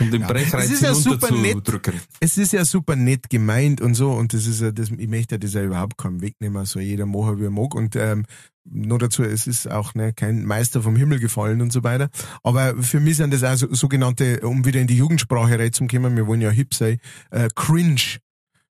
um 0.00 0.10
den 0.10 0.22
Ja. 0.22 0.26
Brechreiz 0.26 0.64
Es 0.66 0.70
ist 0.72 0.82
ja 0.82 0.94
super 0.94 1.30
nett. 1.30 1.44
hinunterzudrücken. 1.46 2.00
Es 2.20 2.36
ist 2.38 2.52
ja 2.52 2.64
super 2.64 2.96
nett 2.96 3.30
gemeint 3.30 3.80
und 3.80 3.94
so 3.94 4.10
und 4.12 4.32
das 4.32 4.46
ist 4.46 4.60
ja, 4.60 4.72
das, 4.72 4.90
ich 4.90 5.08
möchte 5.08 5.34
ja 5.34 5.38
das 5.38 5.54
ja 5.54 5.62
überhaupt 5.62 5.96
keinem 5.98 6.20
wegnehmen, 6.22 6.64
so 6.66 6.80
jeder 6.80 7.06
machen, 7.06 7.38
wie 7.40 7.44
er 7.44 7.50
mag 7.50 7.74
und 7.74 7.96
ähm, 7.96 8.24
nur 8.68 8.98
dazu, 8.98 9.22
es 9.22 9.46
ist 9.46 9.70
auch 9.70 9.94
ne, 9.94 10.12
kein 10.12 10.44
Meister 10.44 10.82
vom 10.82 10.96
Himmel 10.96 11.20
gefallen 11.20 11.60
und 11.62 11.72
so 11.72 11.84
weiter. 11.84 12.08
Aber 12.42 12.82
für 12.82 12.98
mich 12.98 13.16
sind 13.18 13.32
das 13.32 13.44
auch 13.44 13.54
so, 13.56 13.72
sogenannte, 13.72 14.40
um 14.40 14.64
wieder 14.64 14.80
in 14.80 14.88
die 14.88 14.96
Jugendsprache 14.96 15.56
reinzukommen, 15.56 16.16
wir 16.16 16.26
wollen 16.26 16.40
ja 16.40 16.50
hip 16.50 16.74
sein, 16.74 16.98
äh, 17.30 17.48
cringe. 17.54 18.18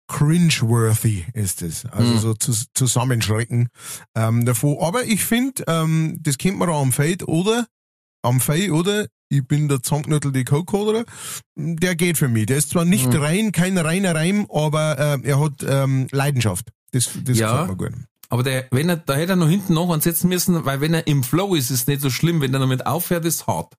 Cringe-worthy 0.08 1.26
ist 1.34 1.62
es. 1.62 1.86
Also 1.86 2.13
Mhm. 2.13 2.19
so 2.19 2.34
zu, 2.34 2.54
zusammenschrecken 2.73 3.69
ähm, 4.15 4.45
davor. 4.45 4.86
Aber 4.86 5.06
ich 5.06 5.23
finde, 5.23 5.63
ähm, 5.67 6.17
das 6.21 6.38
kennt 6.38 6.58
man 6.58 6.69
auch 6.69 6.82
am 6.82 6.91
Fade 6.91 7.26
oder 7.28 7.67
am 8.21 8.39
Fade 8.39 8.71
oder 8.71 9.08
ich 9.38 9.48
bin 9.48 9.67
der 9.67 9.82
zusammengeknüttelte 9.82 10.43
Coke-Holder, 10.46 11.06
der 11.56 11.96
geht 11.96 12.17
für 12.17 12.28
mich. 12.28 12.46
Der 12.46 12.58
ist 12.58 12.69
zwar 12.72 12.86
nicht 12.86 13.08
Mhm. 13.08 13.15
rein, 13.22 13.52
kein 13.52 13.78
reiner 13.78 14.15
Reim, 14.15 14.48
aber 14.52 14.98
äh, 15.00 15.28
er 15.28 15.39
hat 15.39 15.63
ähm, 15.67 16.08
Leidenschaft. 16.12 16.69
Das, 16.91 17.10
das 17.24 17.38
Ja. 17.38 17.52
gefällt 17.63 17.69
mir 17.80 17.89
gut. 17.89 18.00
Aber 18.30 18.43
der, 18.43 18.67
wenn 18.72 18.89
er, 18.89 18.98
da 18.98 19.13
hätte 19.15 19.34
er 19.34 19.36
noch 19.36 19.50
hinten 19.50 19.74
noch 19.74 19.91
ansetzen 19.91 20.28
müssen, 20.30 20.65
weil 20.65 20.82
wenn 20.82 20.93
er 20.93 21.06
im 21.08 21.24
Flow 21.24 21.54
ist, 21.56 21.69
ist 21.69 21.82
es 21.82 21.88
nicht 21.88 22.02
so 22.02 22.10
schlimm. 22.10 22.41
Wenn 22.41 22.54
er 22.54 22.60
damit 22.60 22.86
aufhört, 22.86 23.26
ist 23.26 23.36
es 23.41 23.48
hart. 23.48 23.74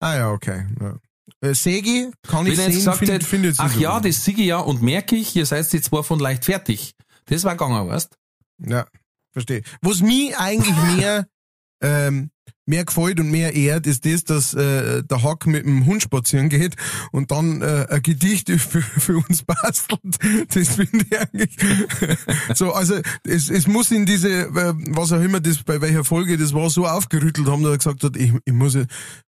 Ah 0.00 0.14
ja, 0.16 0.30
okay. 0.30 0.66
Ja. 0.80 0.96
Äh, 1.40 1.54
Segi, 1.54 2.10
kann 2.22 2.46
ich 2.46 2.52
Wenn 2.56 2.64
jetzt 2.64 2.84
sehen, 2.84 2.92
gesagt 2.92 3.24
find, 3.24 3.44
jetzt 3.44 3.60
ach 3.60 3.72
so 3.72 3.80
ja, 3.80 3.96
gut. 3.98 4.08
das 4.08 4.24
siege 4.24 4.42
ich 4.42 4.48
ja 4.48 4.58
und 4.58 4.82
merke 4.82 5.16
ich, 5.16 5.34
ihr 5.36 5.46
seid 5.46 5.72
die 5.72 5.80
zwei 5.80 6.02
von 6.02 6.18
leicht 6.20 6.44
fertig. 6.44 6.92
Das 7.26 7.44
war 7.44 7.52
gegangen, 7.56 7.88
weißt? 7.88 8.16
Ja, 8.58 8.86
verstehe. 9.32 9.62
Was 9.82 10.00
mich 10.02 10.36
eigentlich 10.38 10.76
mehr, 10.96 11.26
ähm, 11.82 12.30
mehr 12.66 12.84
gefällt 12.84 13.20
und 13.20 13.30
mehr 13.30 13.54
ehrt, 13.54 13.86
ist 13.86 14.04
das, 14.04 14.24
dass 14.24 14.54
äh, 14.54 15.02
der 15.04 15.22
Hack 15.22 15.46
mit 15.46 15.64
dem 15.64 15.86
Hund 15.86 16.02
spazieren 16.02 16.48
geht 16.48 16.74
und 17.12 17.30
dann 17.30 17.62
äh, 17.62 17.86
ein 17.88 18.02
Gedicht 18.02 18.50
für, 18.60 18.82
für 18.82 19.18
uns 19.18 19.42
bastelt. 19.44 20.16
Das 20.52 20.68
finde 20.68 21.04
ich 21.08 21.18
eigentlich 21.18 21.56
so. 22.54 22.72
Also 22.72 23.00
es, 23.24 23.50
es 23.50 23.66
muss 23.66 23.90
in 23.90 24.06
diese, 24.06 24.28
äh, 24.28 24.74
was 24.90 25.12
auch 25.12 25.20
immer 25.20 25.40
das 25.40 25.62
bei 25.62 25.80
welcher 25.80 26.04
Folge 26.04 26.36
das 26.36 26.52
war, 26.52 26.68
so 26.70 26.86
aufgerüttelt 26.86 27.46
haben, 27.46 27.62
dass 27.62 27.72
er 27.72 27.78
gesagt 27.78 28.02
hat, 28.02 28.16
ich, 28.16 28.32
ich 28.44 28.52
muss 28.52 28.76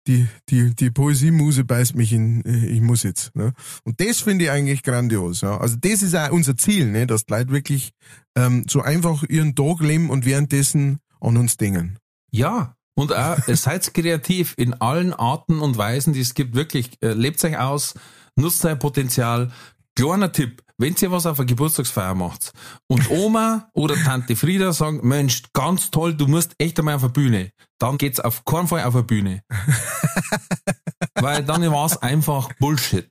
die, 0.07 0.27
die, 0.49 0.75
die 0.75 0.91
Poesiemuse 0.91 1.65
beißt 1.65 1.95
mich 1.95 2.13
in, 2.13 2.45
äh, 2.45 2.67
ich 2.67 2.81
muss 2.81 3.03
jetzt. 3.03 3.35
Ne? 3.37 3.53
Und 3.85 4.01
das 4.01 4.21
finde 4.21 4.47
ich 4.47 4.51
eigentlich 4.51 4.83
grandios. 4.83 5.43
Ja? 5.43 5.59
Also 5.59 5.77
das 5.81 6.03
ist 6.03 6.17
auch 6.17 6.31
unser 6.31 6.57
Ziel, 6.57 6.91
ne? 6.91 7.07
dass 7.07 7.27
die 7.27 7.33
Leute 7.33 7.53
wirklich 7.53 7.93
ähm, 8.37 8.65
so 8.69 8.81
einfach 8.81 9.23
ihren 9.25 9.55
Tag 9.55 9.81
leben 9.81 10.11
und 10.11 10.25
währenddessen 10.25 10.99
an 11.21 11.37
uns 11.37 11.57
denken. 11.57 11.99
Ja. 12.31 12.75
Und 13.01 13.15
auch, 13.17 13.49
äh, 13.49 13.57
seid 13.57 13.95
kreativ 13.95 14.53
in 14.59 14.75
allen 14.75 15.15
Arten 15.15 15.61
und 15.61 15.79
Weisen, 15.79 16.13
die 16.13 16.21
es 16.21 16.35
gibt. 16.35 16.55
Wirklich, 16.55 16.91
äh, 17.03 17.15
lebt 17.15 17.43
euch 17.43 17.57
aus, 17.57 17.95
nutzt 18.37 18.63
euer 18.67 18.77
Potenzial. 18.77 19.51
Kleiner 19.97 20.33
Tipp, 20.33 20.63
wenn 20.77 20.95
ihr 21.01 21.11
was 21.11 21.25
auf 21.25 21.39
einer 21.39 21.47
Geburtstagsfeier 21.47 22.15
macht 22.15 22.53
und 22.89 23.09
Oma 23.09 23.71
oder 23.73 23.95
Tante 23.97 24.37
Frieda 24.37 24.75
sagen, 24.75 25.01
Mensch, 25.03 25.45
ganz 25.55 25.91
toll, 25.91 26.13
du 26.13 26.27
musst 26.27 26.53
echt 26.59 26.79
einmal 26.79 26.97
auf 26.97 27.01
der 27.01 27.09
Bühne, 27.09 27.53
dann 27.79 27.97
geht's 27.97 28.21
auf 28.21 28.45
keinen 28.45 28.69
Fall 28.69 28.85
auf 28.85 28.93
der 28.93 29.03
Bühne. 29.03 29.43
Weil 31.15 31.43
dann 31.43 31.63
war's 31.71 31.97
einfach 32.03 32.51
Bullshit. 32.59 33.11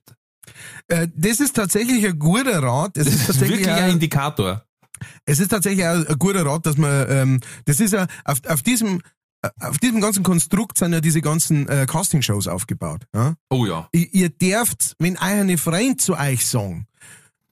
Äh, 0.86 1.08
das 1.16 1.40
ist 1.40 1.56
tatsächlich 1.56 2.06
ein 2.06 2.16
guter 2.16 2.62
Rat. 2.62 2.96
Es 2.96 3.06
Das 3.06 3.14
ist 3.14 3.20
ist 3.22 3.26
tatsächlich 3.26 3.58
wirklich 3.58 3.74
ein 3.76 3.88
auch, 3.90 3.92
Indikator. 3.92 4.64
es 5.26 5.40
ist 5.40 5.48
tatsächlich 5.48 5.84
auch 5.84 6.06
ein 6.06 6.18
guter 6.20 6.46
Rat, 6.46 6.64
dass 6.66 6.76
man, 6.76 7.06
ähm, 7.10 7.40
das 7.64 7.80
ist 7.80 7.92
ja, 7.92 8.06
auf, 8.24 8.38
auf 8.46 8.62
diesem, 8.62 9.02
auf 9.60 9.78
diesem 9.78 10.00
ganzen 10.00 10.22
Konstrukt 10.22 10.78
sind 10.78 10.92
ja 10.92 11.00
diese 11.00 11.22
ganzen 11.22 11.68
äh, 11.68 11.86
Castingshows 11.88 12.46
aufgebaut. 12.46 13.06
Ja? 13.14 13.34
Oh 13.48 13.66
ja. 13.66 13.88
ihr, 13.92 14.12
ihr 14.12 14.28
dürft, 14.28 14.94
wenn 14.98 15.16
eine 15.16 15.56
Freund 15.58 16.00
zu 16.00 16.14
euch 16.14 16.46
sagen, 16.46 16.86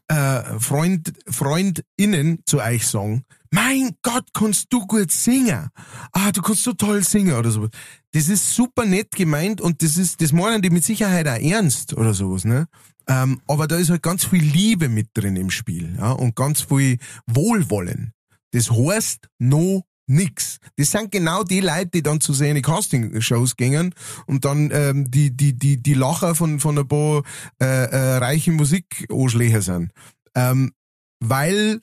äh, 0.09 0.59
Freund, 0.59 1.12
Freundinnen 1.27 2.40
zu 2.46 2.61
euch 2.61 2.87
sagen, 2.87 3.24
mein 3.51 3.96
Gott, 4.03 4.27
kannst 4.35 4.66
du 4.70 4.87
gut 4.87 5.11
singen. 5.11 5.68
Ah, 6.12 6.33
du 6.33 6.42
kannst 6.42 6.64
so 6.64 6.74
toll 6.74 7.03
singen 7.03 7.35
oder 7.35 7.51
so. 7.51 7.68
Das 8.12 8.29
ist 8.29 8.55
super 8.55 8.85
nett 8.85 9.12
gemeint 9.12 9.61
und 9.61 9.83
das 9.83 9.96
ist, 9.96 10.20
das 10.20 10.33
meinen 10.33 10.61
die 10.61 10.70
mit 10.70 10.85
Sicherheit 10.85 11.27
auch 11.27 11.40
ernst 11.40 11.94
oder 11.94 12.12
sowas, 12.12 12.44
ne? 12.44 12.66
Ähm, 13.07 13.40
aber 13.46 13.66
da 13.66 13.77
ist 13.77 13.88
halt 13.88 14.03
ganz 14.03 14.27
viel 14.27 14.42
Liebe 14.42 14.90
mit 14.90 15.09
drin 15.14 15.37
im 15.37 15.51
Spiel, 15.51 15.96
ja, 15.96 16.12
und 16.12 16.37
ganz 16.37 16.61
viel 16.61 16.98
Wohlwollen. 17.27 18.12
Das 18.51 18.70
heißt 18.70 19.29
no 19.38 19.85
nix. 20.09 20.59
Das 20.77 20.90
sind 20.90 21.12
genau 21.12 21.44
die 21.44 21.61
Leute, 21.61 21.90
die 21.94 22.03
dann 22.03 22.21
zu 22.21 22.33
sehen 22.33 22.61
Casting-Shows 22.61 23.57
gingen 23.57 23.94
und 24.27 24.44
dann 24.44 24.71
ähm, 24.73 25.11
die 25.11 25.37
die 25.37 25.53
die 25.53 25.83
die 25.83 25.94
Lacher 25.94 26.35
von 26.35 26.61
von 26.61 26.79
ein 26.79 26.88
paar 26.88 27.23
äh, 27.61 27.66
äh, 27.66 28.16
reichen 28.16 28.55
Musikanschläger 28.55 29.62
sind, 29.62 29.92
ähm, 30.35 30.73
weil 31.21 31.81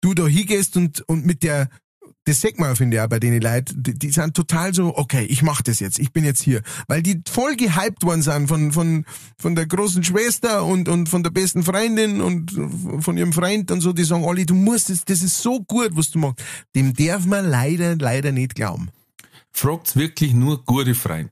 du 0.00 0.14
da 0.14 0.26
hingehst 0.26 0.76
und 0.76 1.00
und 1.08 1.26
mit 1.26 1.42
der 1.42 1.68
das 2.24 2.40
sagt 2.40 2.58
man, 2.60 2.76
finde 2.76 2.96
ich, 2.96 3.02
auch 3.02 3.08
bei 3.08 3.18
den 3.18 3.40
Leuten, 3.40 3.82
die, 3.82 3.98
die 3.98 4.10
sind 4.10 4.34
total 4.34 4.72
so, 4.72 4.96
okay, 4.96 5.24
ich 5.24 5.42
mach 5.42 5.60
das 5.62 5.80
jetzt, 5.80 5.98
ich 5.98 6.12
bin 6.12 6.24
jetzt 6.24 6.40
hier. 6.40 6.62
Weil 6.86 7.02
die 7.02 7.20
voll 7.28 7.56
gehypt 7.56 8.04
worden 8.04 8.22
sind 8.22 8.48
von, 8.48 8.72
von, 8.72 9.04
von 9.38 9.54
der 9.54 9.66
großen 9.66 10.04
Schwester 10.04 10.64
und, 10.64 10.88
und 10.88 11.08
von 11.08 11.22
der 11.22 11.30
besten 11.30 11.64
Freundin 11.64 12.20
und 12.20 12.52
von 13.00 13.16
ihrem 13.16 13.32
Freund 13.32 13.70
und 13.70 13.80
so, 13.80 13.92
die 13.92 14.04
sagen 14.04 14.24
alle, 14.24 14.46
du 14.46 14.54
musst 14.54 14.90
das, 14.90 15.04
das 15.04 15.22
ist 15.22 15.42
so 15.42 15.60
gut, 15.60 15.90
was 15.92 16.10
du 16.10 16.20
machst. 16.20 16.42
Dem 16.76 16.94
darf 16.94 17.26
man 17.26 17.48
leider, 17.48 17.96
leider 17.96 18.30
nicht 18.30 18.54
glauben. 18.54 18.90
Fragt's 19.50 19.96
wirklich 19.96 20.32
nur 20.32 20.64
gute 20.64 20.94
Freund. 20.94 21.30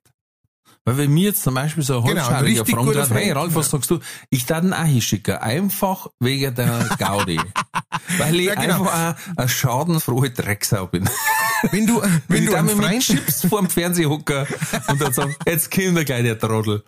Weil 0.87 0.97
wenn 0.97 1.13
mir 1.13 1.25
jetzt 1.25 1.43
zum 1.43 1.55
Beispiel 1.55 1.85
so 1.85 1.99
ein 2.01 2.07
Genau, 2.07 2.27
ein 2.29 2.45
richtig 2.45 2.71
fragen 2.75 2.87
guter 2.87 3.03
hat, 3.03 3.11
hey 3.11 3.25
Freund, 3.27 3.37
Ralf, 3.37 3.55
was 3.55 3.71
sagst 3.71 3.91
du? 3.91 3.99
Ich 4.31 4.47
darf 4.47 4.65
ihn 4.65 4.73
auch 4.73 4.85
hinschicken. 4.85 5.37
Einfach 5.37 6.07
wegen 6.21 6.55
der 6.55 6.89
Gaudi. 6.99 7.39
Weil 8.19 8.37
ich 8.41 8.47
Ja, 8.47 8.55
genau. 8.55 8.85
einfach 8.89 9.15
auch 9.15 9.37
eine 9.37 9.49
schadenfrohe 9.49 10.31
Drecksau 10.31 10.87
bin. 10.87 11.09
Wenn 11.71 11.87
du, 11.87 12.01
wenn 12.01 12.21
Wenn 12.29 12.47
du 12.47 12.55
einen 12.55 12.67
mit 12.69 12.77
Freund, 12.87 13.03
Chips 13.03 13.47
vorm 13.47 13.69
Fernseher 13.69 14.09
hocke 14.09 14.47
und 14.89 15.01
dann 15.01 15.13
sagen, 15.13 15.37
jetzt 15.47 15.71
kommt 15.71 15.95
der 15.97 16.05
gleich 16.07 16.23
der 16.23 16.39
Trottel. 16.39 16.83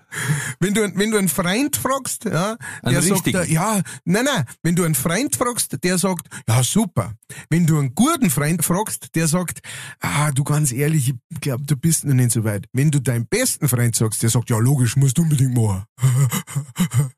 wenn 0.61 0.73
du, 0.73 0.81
wenn 0.97 1.11
du 1.11 1.19
einen 1.19 1.29
Freund 1.29 1.77
fragst, 1.77 2.25
ja, 2.25 2.57
Einen 2.83 2.95
der 2.95 3.03
sagt, 3.03 3.27
richtigen. 3.27 3.39
äh, 3.43 3.53
ja, 3.53 3.83
nein, 4.07 4.25
nein, 4.25 4.45
wenn 4.63 4.75
du 4.75 4.85
einen 4.85 4.95
Freund 4.95 5.37
fragst, 5.37 5.77
der 5.85 5.99
sagt, 5.99 6.27
ja, 6.49 6.63
super. 6.63 7.13
Wenn 7.51 7.67
du 7.67 7.79
einen 7.79 7.95
guten 7.95 8.31
Freund 8.31 8.65
fragst, 8.65 9.15
der 9.15 9.29
sagt, 9.29 9.61
ah, 10.01 10.31
du 10.33 10.45
ganz 10.45 10.73
ehrlich, 10.73 11.15
ich 11.31 11.41
glaube, 11.41 11.65
du 11.67 11.77
bist 11.77 12.05
noch 12.05 12.15
nicht 12.15 12.33
so 12.33 12.45
weit. 12.45 12.67
Wenn 12.73 12.91
du 12.91 13.01
deinen 13.01 13.27
besten 13.27 13.69
Freund 13.69 13.95
sagst, 13.97 14.23
der 14.23 14.31
sagt, 14.31 14.51
ja, 14.51 14.59
logisch, 14.59 14.97
musst 14.97 15.19
du 15.19 15.23
unbedingt 15.23 15.55
machen. 15.55 15.85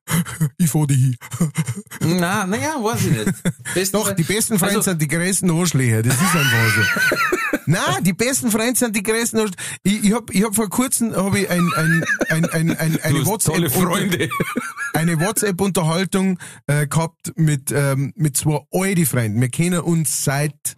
ich 0.59 0.71
fahr 0.71 0.87
dich 0.87 0.99
hin. 0.99 1.17
Na, 2.21 2.47
naja, 2.47 2.77
weiß 2.83 3.05
ich 3.05 3.11
nicht. 3.11 3.33
Besten 3.75 3.97
Doch, 3.97 4.13
die 4.13 4.23
besten 4.23 4.59
Freunde 4.59 4.77
Also- 4.77 4.91
sind 4.91 5.03
die 5.03 5.09
größten 5.09 5.51
Arschlöcher, 5.51 6.03
das 6.03 6.15
ist 6.15 6.37
einfach 6.37 6.75
so. 6.75 7.17
Nein, 7.67 8.03
die 8.03 8.13
besten 8.13 8.51
Freunde 8.51 8.79
sind 8.79 8.97
die 8.97 9.03
größten. 9.03 9.51
Ich, 9.83 10.05
ich 10.05 10.13
hab, 10.13 10.31
ich 10.31 10.45
hab 10.45 10.55
vor 10.55 10.69
kurzem, 10.69 11.15
hab 11.15 11.35
ich 11.35 11.49
ein, 11.51 11.71
ein, 11.77 12.05
ein, 12.29 12.45
ein, 12.51 12.77
ein, 12.77 13.01
eine 13.03 13.27
WhatsApp 13.27 13.55
eine 14.95 15.21
WhatsApp-Unterhaltung 15.21 16.39
äh, 16.67 16.87
gehabt 16.87 17.33
mit, 17.37 17.73
ähm, 17.73 18.13
mit 18.17 18.37
zwei 18.37 18.65
alten 18.71 19.07
Freunden. 19.07 19.41
Wir 19.41 19.49
kennen 19.49 19.81
uns 19.81 20.25
seit 20.25 20.77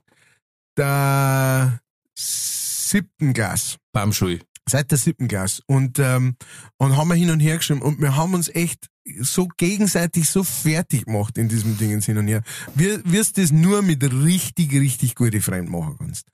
der 0.76 1.80
siebten 2.14 3.32
Klasse. 3.32 3.76
Baumschul. 3.92 4.40
Seit 4.68 4.90
der 4.90 4.98
siebten 4.98 5.28
Klasse. 5.28 5.62
Und, 5.66 5.98
ähm, 5.98 6.36
und 6.78 6.96
haben 6.96 7.08
wir 7.08 7.14
hin 7.14 7.30
und 7.30 7.40
her 7.40 7.58
geschrieben 7.58 7.82
und 7.82 8.00
wir 8.00 8.16
haben 8.16 8.34
uns 8.34 8.48
echt 8.48 8.88
so 9.20 9.48
gegenseitig 9.56 10.28
so 10.28 10.42
fertig 10.42 11.04
gemacht 11.06 11.38
in 11.38 11.48
diesem 11.48 11.78
Ding 11.78 12.00
hin 12.00 12.18
und 12.18 12.26
her. 12.28 12.42
Wirst 12.74 13.38
das 13.38 13.52
nur 13.52 13.82
mit 13.82 14.02
richtig, 14.04 14.72
richtig 14.72 15.14
gute 15.14 15.40
Freunden 15.40 15.70
machen 15.70 15.96
kannst. 15.98 16.26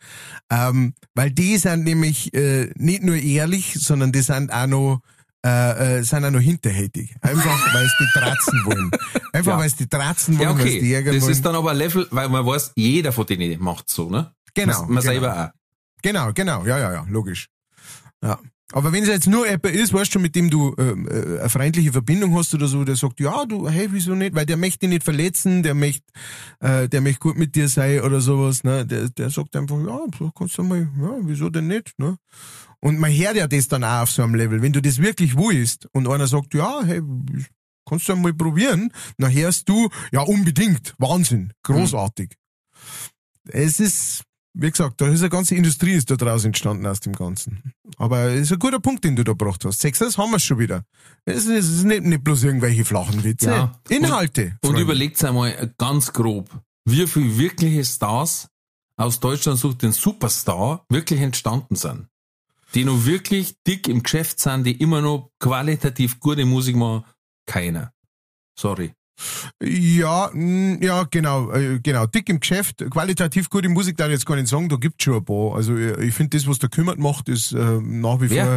Ähm, 0.51 0.95
weil 1.15 1.31
die 1.31 1.57
sind 1.59 1.85
nämlich 1.85 2.33
äh, 2.35 2.71
nicht 2.77 3.03
nur 3.03 3.17
ehrlich, 3.17 3.75
sondern 3.79 4.13
die 4.13 4.23
sind 4.23 4.53
auch 4.53 4.67
noch 4.67 5.01
äh, 5.45 5.99
äh, 5.99 6.03
sind 6.05 6.25
auch 6.25 6.31
noch 6.31 6.41
hinterhältig. 6.41 7.17
Einfach, 7.21 7.59
weil 7.75 7.85
sie 7.87 8.05
die 8.05 8.19
Tratzen 8.21 8.65
wollen. 8.65 8.91
Einfach, 9.33 9.53
Ja. 9.53 9.59
weil 9.59 9.69
sie 9.71 9.77
die 9.77 9.89
Tratzen 9.89 10.39
wollen, 10.39 10.49
Ja, 10.51 10.55
weil 10.59 10.67
sie 10.69 10.73
die 10.75 10.79
okay. 10.87 10.95
ärgern 10.95 11.15
Das 11.15 11.23
wollen. 11.25 11.33
ist 11.33 11.45
dann 11.45 11.55
aber 11.57 11.71
ein 11.73 11.77
Level, 11.79 12.07
weil 12.11 12.29
man 12.29 12.47
weiß, 12.47 12.73
jeder 12.77 13.11
von 13.13 13.27
denen 13.27 13.61
macht 13.61 13.91
so, 13.91 14.09
ne? 14.09 14.33
Genau, 14.55 14.83
Man, 14.83 14.93
man 14.93 15.03
genau. 15.03 15.13
selber 15.13 15.45
auch. 15.47 15.51
Genau, 16.03 16.33
genau, 16.33 16.65
ja, 16.65 16.79
ja, 16.79 16.93
ja, 16.93 17.07
logisch. 17.09 17.49
Ja. 18.23 18.39
Aber 18.73 18.93
wenn 18.93 19.03
es 19.03 19.09
jetzt 19.09 19.27
nur 19.27 19.47
jemand 19.47 19.67
ist, 19.67 19.93
weißt 19.93 20.15
du, 20.15 20.19
mit 20.19 20.35
dem 20.35 20.51
du 20.51 20.75
ähm, 20.79 21.07
äh, 21.09 21.41
eine 21.41 21.49
freundliche 21.49 21.93
Verbindung 21.93 22.35
hast 22.37 22.55
oder 22.55 22.67
so, 22.67 22.85
der 22.85 22.97
sagt, 22.97 23.21
ja, 23.21 23.45
du, 23.45 23.69
hey, 23.69 23.89
wieso 23.91 24.15
nicht? 24.15 24.35
Weil 24.35 24.47
der 24.47 24.57
möchte 24.57 24.81
dich 24.81 24.89
nicht 24.89 25.05
verletzen, 25.05 25.63
der 25.63 25.75
möchte, 25.75 26.05
äh, 26.61 26.89
der 26.89 27.01
möchte 27.01 27.21
gut 27.21 27.37
mit 27.37 27.55
dir 27.55 27.69
sein 27.69 28.01
oder 28.01 28.21
sowas, 28.21 28.65
ne? 28.65 28.87
Der, 28.87 29.09
der 29.11 29.31
sagt 29.31 29.55
einfach, 29.57 29.79
ja, 29.79 30.01
so 30.19 30.31
kannst 30.31 30.57
du 30.59 30.63
mal, 30.63 30.89
ja, 31.01 31.17
wieso 31.21 31.51
denn 31.51 31.69
nicht, 31.69 31.99
ne? 31.99 32.17
Und 32.81 32.99
man 32.99 33.13
hört 33.13 33.37
ja 33.37 33.47
das 33.47 33.69
dann 33.69 33.85
auch 33.85 34.03
auf 34.03 34.11
so 34.11 34.23
einem 34.23 34.35
Level. 34.35 34.63
Wenn 34.63 34.73
du 34.73 34.83
das 34.83 34.99
wirklich 34.99 35.37
willst 35.37 35.87
und 35.93 36.09
einer 36.09 36.27
sagt, 36.27 36.55
ja, 36.55 36.83
hey, 36.85 37.01
kannst 37.87 38.09
du 38.09 38.17
mal 38.17 38.35
probieren, 38.35 38.93
dann 39.19 39.33
hörst 39.33 39.69
du, 39.69 39.89
ja, 40.13 40.23
unbedingt, 40.23 40.95
Wahnsinn, 40.99 41.53
großartig. 41.63 42.35
Es 43.49 43.81
ist, 43.81 44.25
wie 44.55 44.71
gesagt, 44.71 45.01
da 45.01 45.09
ist 45.09 45.21
eine 45.21 45.31
ganze 45.31 45.55
Industrie 45.55 45.93
ist 45.93 46.11
da 46.11 46.17
draus 46.17 46.45
entstanden 46.45 46.87
aus 46.87 47.01
dem 47.01 47.15
Ganzen. 47.15 47.73
Aber 47.97 48.25
es 48.25 48.43
ist 48.43 48.53
ein 48.53 48.59
guter 48.59 48.81
Punkt, 48.81 49.05
den 49.05 49.17
du 49.17 49.25
da 49.25 49.33
gebracht 49.33 49.65
hast. 49.65 49.81
Sechstens 49.81 50.19
haben 50.19 50.31
wir 50.31 50.39
schon 50.39 50.59
wieder. 50.59 50.85
Es 51.25 51.47
ist, 51.47 51.85
nicht, 51.85 52.03
nicht 52.03 52.25
bloß 52.25 52.45
irgendwelche 52.45 52.85
flachen 52.85 53.25
Witze. 53.25 53.51
Ja. 53.51 53.81
Inhalte. 53.89 54.59
Und 54.63 54.71
Freunde. 54.71 54.83
überlegt 54.83 55.25
einmal 55.25 55.73
ganz 55.79 56.13
grob, 56.13 56.51
wie 56.85 57.07
viele 57.07 57.39
wirkliche 57.39 57.85
Stars 57.85 58.49
aus 58.97 59.21
Deutschland 59.21 59.59
sucht 59.59 59.83
den 59.83 59.93
Superstar 59.93 60.85
wirklich 60.89 61.21
entstanden 61.21 61.77
sind. 61.77 62.09
Die 62.75 62.85
noch 62.85 63.05
wirklich 63.05 63.57
dick 63.67 63.89
im 63.89 64.03
Geschäft 64.03 64.41
sind, 64.41 64.65
die 64.65 64.81
immer 64.81 65.01
noch 65.01 65.31
qualitativ 65.39 66.21
gute 66.21 66.45
Musik 66.45 66.77
machen. 66.77 67.05
Keiner. 67.47 67.93
Sorry. 68.59 68.93
Ja, 69.63 70.31
mh, 70.33 70.85
ja, 70.85 71.05
genau, 71.11 71.51
äh, 71.53 71.81
genau. 71.81 72.07
Dick 72.07 72.29
im 72.29 72.41
Geschäft, 72.41 72.85
qualitativ 72.91 73.51
gute 73.51 73.69
Musik, 73.69 73.97
da 73.97 74.09
jetzt 74.09 74.27
gar 74.27 74.37
nicht 74.37 74.49
sagen, 74.49 74.69
da 74.69 74.77
gibt's 74.77 75.05
schon 75.05 75.17
ein 75.17 75.25
paar. 75.25 75.55
Also 75.57 75.77
äh, 75.77 76.05
ich 76.05 76.15
finde, 76.15 76.37
das, 76.37 76.47
was 76.47 76.59
der 76.59 76.69
Kümmert 76.69 76.99
macht, 76.99 77.29
ist 77.29 77.53
äh, 77.53 77.81
nach 77.81 78.21
wie 78.21 78.31
Wer? 78.31 78.45
vor 78.45 78.55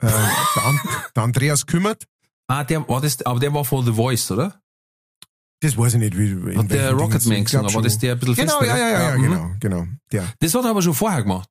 äh, 0.00 0.10
der, 0.10 0.64
An 0.64 0.80
der 1.16 1.22
Andreas 1.22 1.66
Kümmert. 1.66 2.04
Ah, 2.46 2.64
der 2.64 2.88
war 2.88 3.00
das, 3.00 3.24
aber 3.26 3.40
der 3.40 3.52
war 3.52 3.64
von 3.64 3.84
The 3.84 3.92
Voice, 3.92 4.30
oder? 4.30 4.60
Das 5.60 5.76
weiß 5.76 5.94
ich 5.94 6.00
nicht, 6.00 6.16
wie. 6.16 6.56
Hat 6.56 6.70
der 6.70 6.92
Rocketman 6.92 7.38
es 7.38 7.44
gesungen, 7.50 7.66
aber 7.66 7.82
das 7.82 7.98
der 7.98 8.12
ein 8.12 8.20
bisschen 8.20 8.36
Genau, 8.36 8.58
fester, 8.58 8.66
ja, 8.66 8.78
ja, 8.78 8.90
ja, 8.90 9.10
ja, 9.10 9.18
mhm. 9.18 9.22
genau, 9.22 9.50
genau. 9.60 9.86
Der. 10.12 10.24
Das 10.38 10.54
hat 10.54 10.64
er 10.64 10.70
aber 10.70 10.82
schon 10.82 10.94
vorher 10.94 11.22
gemacht. 11.22 11.48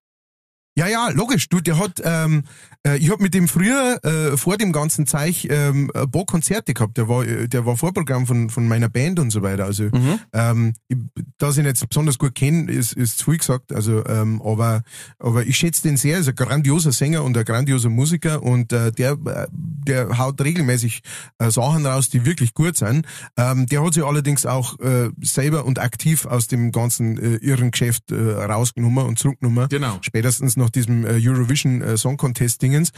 Ja, 0.78 0.88
ja, 0.88 1.10
logisch. 1.10 1.50
Du, 1.50 1.60
der 1.60 1.80
hat, 1.80 2.02
ähm, 2.04 2.44
äh, 2.86 2.98
ich 2.98 3.10
hab 3.10 3.20
mit 3.20 3.34
dem 3.34 3.48
früher 3.48 4.00
äh, 4.04 4.38
vor 4.38 4.58
dem 4.58 4.72
ganzen 4.72 5.08
Zeich 5.08 5.48
ähm, 5.50 5.90
ein 5.96 6.12
paar 6.12 6.26
Konzerte 6.26 6.74
gehabt. 6.76 6.98
Der 6.98 7.08
war, 7.10 7.26
äh, 7.26 7.48
der 7.48 7.66
war 7.66 7.76
Vorprogramm 7.78 8.28
von 8.28 8.52
von 8.52 8.68
meiner 8.68 8.88
Band 8.88 9.18
und 9.20 9.32
so 9.32 9.42
weiter. 9.42 9.66
Also, 9.66 9.86
Mhm. 9.86 10.20
ähm, 10.34 10.74
ich, 10.88 10.98
dass 11.40 11.54
ich 11.58 11.64
ihn 11.64 11.66
jetzt 11.66 11.88
besonders 11.90 12.20
gut 12.20 12.36
kenne, 12.36 12.72
ist 12.72 12.94
ist 12.94 13.18
zu 13.18 13.26
viel 13.32 13.40
gesagt. 13.40 13.74
Also, 13.74 14.06
ähm, 14.06 14.40
aber 14.44 14.84
aber 15.18 15.48
ich 15.48 15.58
schätze 15.58 15.82
den 15.82 15.98
sehr. 15.98 16.14
Er 16.16 16.20
ist 16.20 16.30
ein 16.30 16.36
grandioser 16.36 16.92
Sänger 16.92 17.24
und 17.24 17.36
ein 17.38 17.44
grandioser 17.46 17.90
Musiker 17.90 18.44
und 18.44 18.72
äh, 18.72 18.92
der 18.92 19.18
der 19.58 20.18
haut 20.20 20.40
regelmäßig 20.42 21.02
äh, 21.40 21.50
Sachen 21.50 21.86
raus, 21.88 22.10
die 22.10 22.24
wirklich 22.26 22.54
gut 22.54 22.78
sind. 22.78 23.06
Ähm, 23.36 23.66
der 23.66 23.84
hat 23.84 23.96
sich 23.96 24.04
allerdings 24.04 24.46
auch 24.46 24.80
äh, 24.80 25.10
selber 25.22 25.66
und 25.66 25.80
aktiv 25.80 26.26
aus 26.28 26.48
dem 26.48 26.72
ganzen 26.72 27.18
äh, 27.18 27.36
irren 27.38 27.72
Geschäft 27.72 28.12
äh, 28.12 28.16
rausgenommen 28.16 29.06
und 29.08 29.18
zurückgenommen 29.18 29.68
Genau. 29.70 29.98
spätestens 30.02 30.56
nach 30.68 30.72
diesem 30.72 31.06
äh, 31.06 31.20
Eurovision 31.22 31.82
äh, 31.82 31.98
Song 31.98 32.18
Contest 32.18 32.62
Dingens. 32.62 32.92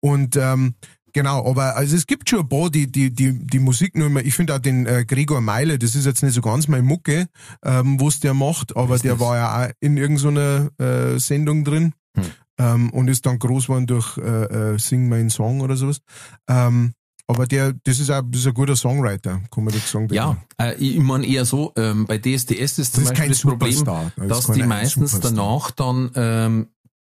Und 0.00 0.36
ähm, 0.36 0.74
genau, 1.12 1.46
aber 1.48 1.76
also 1.76 1.96
es 1.96 2.06
gibt 2.06 2.28
schon 2.28 2.40
ein 2.40 2.48
paar, 2.48 2.70
die 2.70 2.90
die 2.90 3.12
die 3.14 3.32
die 3.32 3.58
Musik 3.58 3.96
nur 3.96 4.06
immer. 4.06 4.24
Ich 4.24 4.34
finde 4.34 4.54
auch 4.54 4.58
den 4.58 4.86
äh, 4.86 5.04
Gregor 5.06 5.40
Meile, 5.40 5.78
das 5.78 5.94
ist 5.94 6.06
jetzt 6.06 6.22
nicht 6.22 6.34
so 6.34 6.40
ganz 6.40 6.68
meine 6.68 6.82
Mucke, 6.82 7.26
ähm, 7.64 8.00
was 8.00 8.20
der 8.20 8.34
macht, 8.34 8.76
aber 8.76 8.94
ist 8.94 9.04
der 9.04 9.12
das? 9.12 9.20
war 9.20 9.36
ja 9.36 9.66
auch 9.66 9.70
in 9.80 9.96
irgendeiner 9.96 10.70
äh, 10.78 11.18
Sendung 11.18 11.64
drin 11.64 11.92
Hm. 12.16 12.24
ähm, 12.58 12.90
und 12.90 13.06
ist 13.06 13.24
dann 13.24 13.38
groß 13.38 13.66
geworden 13.66 13.86
durch 13.86 14.18
äh, 14.18 14.72
äh, 14.74 14.78
Sing 14.80 15.08
mein 15.08 15.30
Song 15.30 15.60
oder 15.60 15.76
sowas. 15.76 16.00
Ähm, 16.48 16.92
aber 17.28 17.46
der, 17.46 17.74
das 17.84 18.00
ist 18.00 18.10
auch 18.10 18.22
das 18.28 18.40
ist 18.40 18.48
ein 18.48 18.54
guter 18.54 18.74
Songwriter, 18.74 19.40
kann 19.52 19.62
man 19.62 19.72
dazu 19.72 19.86
sagen. 19.86 20.08
Ja, 20.12 20.36
äh, 20.60 20.74
ich 20.74 20.98
meine 20.98 21.24
eher 21.24 21.44
so, 21.44 21.72
ähm, 21.76 22.04
bei 22.06 22.18
DSDS 22.18 22.50
ist 22.58 22.78
das 22.78 22.92
zum 22.92 23.04
ist 23.04 23.10
Beispiel 23.10 23.14
kein 23.14 23.28
das 23.28 23.40
Problem, 23.42 23.72
Superstar. 23.72 24.12
Das 24.16 24.38
ist 24.40 24.48
dass 24.48 24.56
die 24.56 24.62
meistens 24.64 25.12
Superstar. 25.12 25.30
danach 25.36 25.70
dann 25.70 26.10
ähm, 26.16 26.66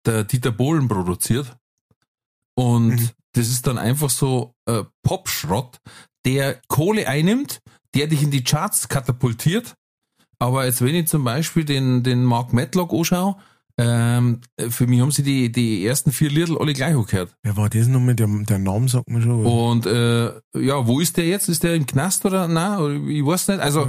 der 0.05 0.23
Dieter 0.23 0.51
Bohlen 0.51 0.87
produziert. 0.87 1.55
Und 2.55 2.95
Mhm. 2.95 3.09
das 3.33 3.47
ist 3.47 3.67
dann 3.67 3.77
einfach 3.77 4.09
so 4.09 4.53
äh, 4.67 4.83
Popschrott, 5.03 5.77
der 6.25 6.59
Kohle 6.67 7.07
einnimmt, 7.07 7.59
der 7.95 8.07
dich 8.07 8.21
in 8.23 8.31
die 8.31 8.43
Charts 8.43 8.87
katapultiert. 8.87 9.73
Aber 10.39 10.65
jetzt, 10.65 10.81
wenn 10.83 10.95
ich 10.95 11.07
zum 11.07 11.23
Beispiel 11.23 11.65
den, 11.65 12.03
den 12.03 12.23
Mark 12.23 12.51
Matlock 12.53 12.91
anschaue, 12.93 13.35
ähm, 13.77 14.41
für 14.69 14.85
mich 14.85 14.99
haben 15.01 15.11
sie 15.11 15.23
die, 15.23 15.51
die 15.51 15.85
ersten 15.85 16.11
vier 16.11 16.29
Lieder 16.29 16.59
alle 16.59 16.73
gleich 16.73 16.93
gehört. 17.07 17.33
Wer 17.41 17.55
war 17.57 17.69
das 17.69 17.87
nochmal? 17.87 18.15
Der, 18.15 18.27
der 18.27 18.59
Name 18.59 18.87
sagt 18.89 19.09
man 19.09 19.21
schon. 19.21 19.31
aber- 19.39 19.49
Und 19.49 19.85
äh, 19.85 20.25
ja, 20.59 20.85
wo 20.87 20.99
ist 20.99 21.17
der 21.17 21.25
jetzt? 21.27 21.47
Ist 21.47 21.63
der 21.63 21.75
im 21.75 21.85
Knast 21.85 22.25
oder 22.25 22.47
na? 22.47 22.85
Ich 23.07 23.25
weiß 23.25 23.47
nicht. 23.47 23.59
Also 23.61 23.87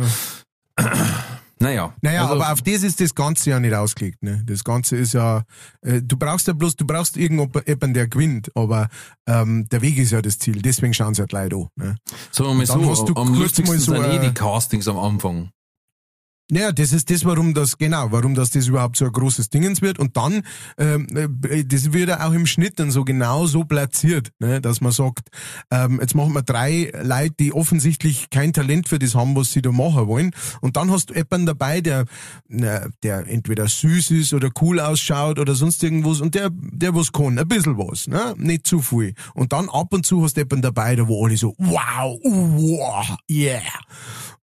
Naja. 1.62 1.94
Naja, 2.02 2.22
also, 2.22 2.34
aber 2.34 2.52
auf 2.52 2.62
das 2.62 2.82
ist 2.82 3.00
das 3.00 3.14
Ganze 3.14 3.50
ja 3.50 3.60
nicht 3.60 3.74
ausgelegt. 3.74 4.22
Ne? 4.22 4.42
Das 4.46 4.64
Ganze 4.64 4.96
ist 4.96 5.14
ja, 5.14 5.44
äh, 5.82 6.02
du 6.02 6.16
brauchst 6.16 6.48
ja 6.48 6.52
bloß, 6.52 6.76
du 6.76 6.86
brauchst 6.86 7.16
irgendjemanden, 7.16 7.94
der 7.94 8.08
gewinnt, 8.08 8.50
aber 8.54 8.88
ähm, 9.26 9.66
der 9.70 9.80
Weg 9.82 9.98
ist 9.98 10.12
ja 10.12 10.20
das 10.20 10.38
Ziel. 10.38 10.60
Deswegen 10.60 10.92
schauen 10.92 11.14
sie 11.14 11.22
halt 11.22 11.32
Leute 11.32 11.56
an. 11.56 11.68
Ne? 11.76 11.96
Sagen 12.30 12.50
wir 12.50 12.54
mal 12.54 12.66
dann 12.66 12.94
so, 12.94 13.14
am 13.14 13.34
lustigsten 13.34 13.76
mal 13.76 13.80
so, 13.80 13.94
sind 13.94 14.04
eh 14.04 14.18
die 14.18 14.34
Castings 14.34 14.88
am 14.88 14.98
Anfang. 14.98 15.50
Naja, 16.52 16.70
das 16.70 16.92
ist 16.92 17.08
das, 17.08 17.24
warum 17.24 17.54
das, 17.54 17.78
genau, 17.78 18.08
warum 18.10 18.34
das, 18.34 18.50
das 18.50 18.66
überhaupt 18.66 18.98
so 18.98 19.06
ein 19.06 19.12
großes 19.12 19.48
Dingens 19.48 19.80
wird. 19.80 19.98
Und 19.98 20.18
dann, 20.18 20.42
ähm, 20.76 21.06
äh, 21.48 21.64
das 21.64 21.94
wird 21.94 22.10
ja 22.10 22.28
auch 22.28 22.34
im 22.34 22.46
Schnitt 22.46 22.78
dann 22.78 22.90
so 22.90 23.06
genau 23.06 23.46
so 23.46 23.64
platziert, 23.64 24.32
ne, 24.38 24.60
dass 24.60 24.82
man 24.82 24.92
sagt, 24.92 25.30
ähm, 25.70 25.98
jetzt 25.98 26.14
machen 26.14 26.34
wir 26.34 26.42
drei 26.42 26.92
Leute, 27.02 27.36
die 27.40 27.54
offensichtlich 27.54 28.28
kein 28.28 28.52
Talent 28.52 28.86
für 28.86 28.98
das 28.98 29.14
haben, 29.14 29.34
was 29.34 29.52
sie 29.52 29.62
da 29.62 29.72
machen 29.72 30.06
wollen. 30.08 30.32
Und 30.60 30.76
dann 30.76 30.90
hast 30.90 31.08
du 31.08 31.14
jemanden 31.14 31.46
dabei, 31.46 31.80
der, 31.80 32.04
na, 32.48 32.86
der 33.02 33.26
entweder 33.28 33.66
süß 33.66 34.10
ist 34.10 34.34
oder 34.34 34.50
cool 34.60 34.78
ausschaut 34.78 35.38
oder 35.38 35.54
sonst 35.54 35.82
irgendwas 35.82 36.20
und 36.20 36.34
der, 36.34 36.50
der 36.52 36.94
was 36.94 37.12
kann, 37.12 37.38
ein 37.38 37.48
bisschen 37.48 37.78
was, 37.78 38.08
ne, 38.08 38.34
nicht 38.36 38.66
zu 38.66 38.82
viel. 38.82 39.14
Und 39.32 39.54
dann 39.54 39.70
ab 39.70 39.94
und 39.94 40.04
zu 40.04 40.22
hast 40.22 40.36
du 40.36 40.42
jemanden 40.42 40.60
dabei, 40.60 40.96
der 40.96 41.08
wo 41.08 41.24
alle 41.24 41.38
so, 41.38 41.54
wow, 41.56 42.20
uh, 42.22 42.78
wow, 42.78 43.16
yeah. 43.30 43.62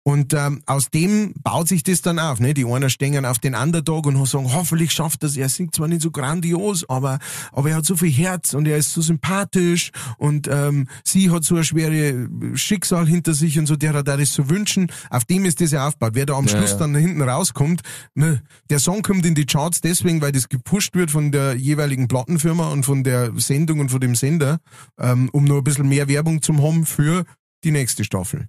Und 0.09 0.33
ähm, 0.33 0.63
aus 0.65 0.89
dem 0.89 1.35
baut 1.43 1.67
sich 1.67 1.83
das 1.83 2.01
dann 2.01 2.17
auf. 2.17 2.39
Ne? 2.39 2.55
Die 2.55 2.65
einen 2.65 2.89
stehen 2.89 3.27
auf 3.27 3.37
den 3.37 3.53
Underdog 3.53 4.07
und 4.07 4.25
sagen, 4.25 4.51
hoffentlich 4.51 4.91
schafft 4.91 5.21
das. 5.21 5.37
Er 5.37 5.49
singt 5.49 5.75
zwar 5.75 5.87
nicht 5.87 6.01
so 6.01 6.09
grandios, 6.09 6.83
aber, 6.89 7.19
aber 7.51 7.69
er 7.69 7.75
hat 7.75 7.85
so 7.85 7.95
viel 7.95 8.09
Herz 8.11 8.55
und 8.55 8.67
er 8.67 8.77
ist 8.77 8.91
so 8.91 9.01
sympathisch 9.01 9.91
und 10.17 10.47
ähm, 10.47 10.87
sie 11.03 11.29
hat 11.29 11.43
so 11.43 11.57
ein 11.57 11.63
schwere 11.63 12.27
Schicksal 12.55 13.05
hinter 13.05 13.35
sich 13.35 13.59
und 13.59 13.67
so, 13.67 13.75
der 13.75 13.93
hat 13.93 14.07
das 14.07 14.33
so 14.33 14.49
wünschen. 14.49 14.91
Auf 15.11 15.25
dem 15.25 15.45
ist 15.45 15.61
das 15.61 15.73
ja 15.73 15.87
aufgebaut. 15.87 16.15
Wer 16.15 16.25
da 16.25 16.33
am 16.33 16.45
Ja, 16.45 16.57
Schluss 16.57 16.71
ja. 16.71 16.77
dann 16.77 16.95
hinten 16.95 17.21
rauskommt, 17.21 17.81
ne, 18.15 18.41
der 18.71 18.79
Song 18.79 19.03
kommt 19.03 19.27
in 19.27 19.35
die 19.35 19.45
Charts 19.45 19.79
deswegen, 19.79 20.23
weil 20.23 20.31
das 20.31 20.49
gepusht 20.49 20.95
wird 20.95 21.11
von 21.11 21.31
der 21.31 21.53
jeweiligen 21.53 22.07
Plattenfirma 22.07 22.69
und 22.69 22.83
von 22.83 23.03
der 23.03 23.31
Sendung 23.35 23.79
und 23.79 23.91
von 23.91 23.99
dem 23.99 24.15
Sender, 24.15 24.57
ähm, 24.99 25.29
um 25.33 25.43
nur 25.43 25.59
ein 25.59 25.63
bisschen 25.63 25.87
mehr 25.87 26.07
Werbung 26.07 26.41
zu 26.41 26.57
haben 26.57 26.87
für 26.87 27.25
die 27.63 27.69
nächste 27.69 28.03
Staffel. 28.03 28.47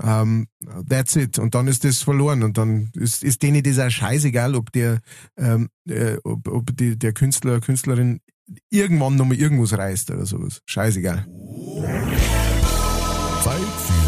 Um, 0.00 0.46
that's 0.88 1.16
it. 1.16 1.38
Und 1.38 1.54
dann 1.54 1.66
ist 1.66 1.84
das 1.84 2.02
verloren. 2.02 2.42
Und 2.44 2.56
dann 2.56 2.90
ist, 2.94 3.24
ist 3.24 3.42
denen 3.42 3.62
das 3.62 3.78
auch 3.78 3.90
scheißegal, 3.90 4.54
ob 4.54 4.70
der, 4.72 5.00
ähm, 5.36 5.68
äh, 5.88 6.16
ob, 6.22 6.46
ob 6.48 6.76
die, 6.76 6.96
der 6.96 7.12
Künstler, 7.12 7.60
Künstlerin 7.60 8.20
irgendwann 8.70 9.16
nochmal 9.16 9.36
irgendwas 9.36 9.76
reißt 9.76 10.10
oder 10.10 10.24
sowas. 10.24 10.62
Scheißegal. 10.66 11.26
Zeit 13.42 13.60
für 13.60 14.07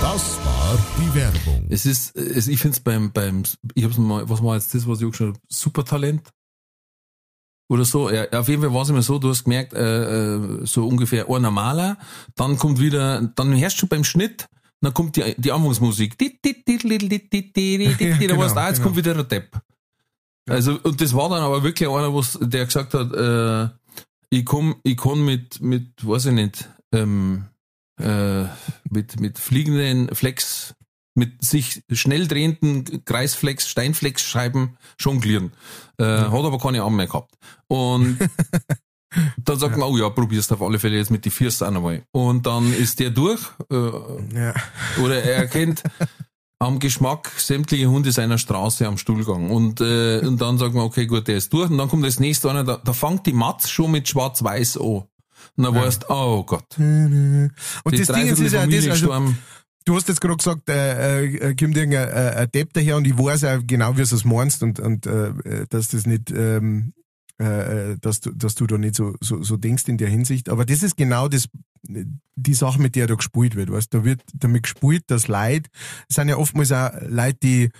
Das 0.00 0.38
war 0.44 0.78
die 0.98 1.14
Werbung. 1.14 1.66
Es 1.70 1.86
ist, 1.86 2.16
es, 2.16 2.48
ich 2.48 2.58
finde 2.60 2.76
es 2.76 2.80
beim, 2.80 3.12
beim, 3.12 3.42
ich 3.74 3.84
hab's 3.84 3.98
mal, 3.98 4.28
was 4.28 4.42
war 4.42 4.54
jetzt 4.54 4.74
das, 4.74 4.86
was 4.86 5.00
ich 5.00 5.06
auch 5.06 5.14
schon, 5.14 5.38
Supertalent? 5.48 6.30
Oder 7.68 7.84
so, 7.84 8.10
ja, 8.10 8.28
auf 8.30 8.48
jeden 8.48 8.62
Fall 8.62 8.74
war 8.74 8.82
es 8.82 8.90
immer 8.90 9.02
so, 9.02 9.18
du 9.18 9.30
hast 9.30 9.44
gemerkt, 9.44 9.72
äh, 9.72 10.34
äh 10.34 10.66
so 10.66 10.86
ungefähr 10.86 11.28
ein 11.28 11.42
normaler, 11.42 11.96
dann 12.34 12.58
kommt 12.58 12.78
wieder, 12.78 13.22
dann 13.34 13.58
hörst 13.58 13.80
du 13.80 13.86
beim 13.86 14.04
Schnitt, 14.04 14.48
dann 14.80 14.92
kommt 14.92 15.16
die, 15.16 15.34
die 15.38 15.50
Anfangsmusik. 15.50 16.18
Da 18.28 18.36
warst 18.36 18.56
du, 18.56 18.60
jetzt 18.60 18.76
genau. 18.76 18.84
kommt 18.84 18.96
wieder 18.96 19.14
der 19.14 19.24
Depp. 19.24 19.58
Also, 20.48 20.78
und 20.82 21.00
das 21.00 21.14
war 21.14 21.30
dann 21.30 21.42
aber 21.42 21.62
wirklich 21.62 21.88
einer, 21.88 22.14
was, 22.14 22.38
der 22.40 22.66
gesagt 22.66 22.92
hat, 22.92 23.12
äh, 23.12 23.68
ich 24.28 24.44
komm, 24.44 24.76
ich 24.82 24.96
komm 24.96 25.24
mit, 25.24 25.60
mit, 25.60 26.06
weiß 26.06 26.26
ich 26.26 26.32
nicht, 26.32 26.68
ähm, 26.92 27.46
äh, 28.00 28.44
mit, 28.90 29.20
mit 29.20 29.38
fliegenden 29.38 30.14
Flex, 30.14 30.74
mit 31.14 31.44
sich 31.44 31.82
schnell 31.92 32.26
drehenden 32.26 33.04
Kreisflex, 33.04 33.68
Steinflex-Scheiben 33.68 34.76
jonglieren. 34.98 35.52
Äh, 35.98 36.04
Hat 36.04 36.32
aber 36.32 36.58
keine 36.58 36.82
Arme 36.82 36.96
mehr 36.96 37.06
gehabt. 37.06 37.34
Und 37.68 38.18
dann 39.44 39.58
sagt 39.58 39.76
man, 39.76 39.88
oh 39.88 39.96
ja, 39.96 40.10
probierst 40.10 40.52
auf 40.52 40.62
alle 40.62 40.78
Fälle 40.78 40.96
jetzt 40.96 41.10
mit 41.10 41.24
die 41.24 41.30
Füße 41.30 41.66
auch 41.66 41.70
nochmal. 41.70 42.02
Und 42.10 42.46
dann 42.46 42.72
ist 42.74 42.98
der 42.98 43.10
durch, 43.10 43.40
äh, 43.70 43.76
Ja. 44.34 44.54
oder 45.02 45.22
er 45.22 45.36
erkennt 45.36 45.82
am 46.58 46.78
Geschmack 46.78 47.30
sämtliche 47.36 47.88
Hunde 47.90 48.10
seiner 48.10 48.38
Straße 48.38 48.86
am 48.86 48.96
Stuhlgang. 48.98 49.50
Und, 49.50 49.80
äh, 49.80 50.20
und 50.20 50.40
dann 50.40 50.58
sagt 50.58 50.74
man, 50.74 50.84
okay, 50.84 51.06
gut, 51.06 51.28
der 51.28 51.36
ist 51.36 51.52
durch. 51.52 51.70
Und 51.70 51.78
dann 51.78 51.88
kommt 51.88 52.04
das 52.04 52.18
nächste 52.20 52.50
einer, 52.50 52.64
da, 52.64 52.80
da 52.82 52.92
fängt 52.92 53.26
die 53.26 53.32
Matz 53.32 53.68
schon 53.68 53.90
mit 53.90 54.08
Schwarz-Weiß 54.08 54.78
an. 54.78 55.04
Und 55.56 55.64
dann 55.64 55.74
weißt 55.74 56.04
du, 56.04 56.06
oh 56.10 56.44
Gott. 56.44 56.78
Und 56.78 57.50
Die 57.92 57.96
das 57.98 58.08
Ding 58.08 58.26
ist, 58.26 58.52
ja 58.52 58.66
das, 58.66 58.88
also, 58.88 59.34
du 59.84 59.94
hast 59.94 60.08
jetzt 60.08 60.20
gerade 60.20 60.36
gesagt, 60.36 60.68
äh, 60.68 61.26
äh, 61.26 61.54
kommt 61.54 61.76
irgendein 61.76 62.08
äh, 62.08 62.36
ein 62.36 62.50
Depp 62.50 62.72
daher 62.72 62.96
und 62.96 63.06
ich 63.06 63.16
weiß 63.16 63.44
auch 63.44 63.60
genau, 63.66 63.92
wie 63.92 64.02
du 64.02 64.14
es 64.14 64.24
meinst 64.24 64.62
und, 64.62 64.80
und 64.80 65.06
äh, 65.06 65.28
äh, 65.28 65.66
dass 65.68 65.88
das 65.88 66.06
nicht, 66.06 66.30
ähm, 66.30 66.92
äh, 67.40 67.92
äh, 67.92 67.96
dass 68.00 68.20
du, 68.20 68.32
dass 68.32 68.54
du 68.54 68.66
da 68.66 68.78
nicht 68.78 68.94
so, 68.94 69.14
so, 69.20 69.42
so 69.42 69.56
denkst 69.56 69.84
in 69.88 69.98
der 69.98 70.08
Hinsicht. 70.08 70.48
Aber 70.48 70.64
das 70.64 70.82
ist 70.82 70.96
genau 70.96 71.28
das, 71.28 71.48
die 71.82 72.54
Sache, 72.54 72.80
mit 72.80 72.96
der 72.96 73.06
da 73.06 73.14
gespielt 73.14 73.54
wird, 73.56 73.70
weißt, 73.70 73.92
da 73.92 74.04
wird 74.04 74.22
damit 74.32 74.62
gespielt, 74.64 75.04
dass 75.08 75.28
Leute, 75.28 75.70
es 76.08 76.16
sind 76.16 76.28
ja 76.28 76.36
oftmals 76.36 76.72
auch 76.72 76.90
Leute, 77.06 77.38
die, 77.42 77.70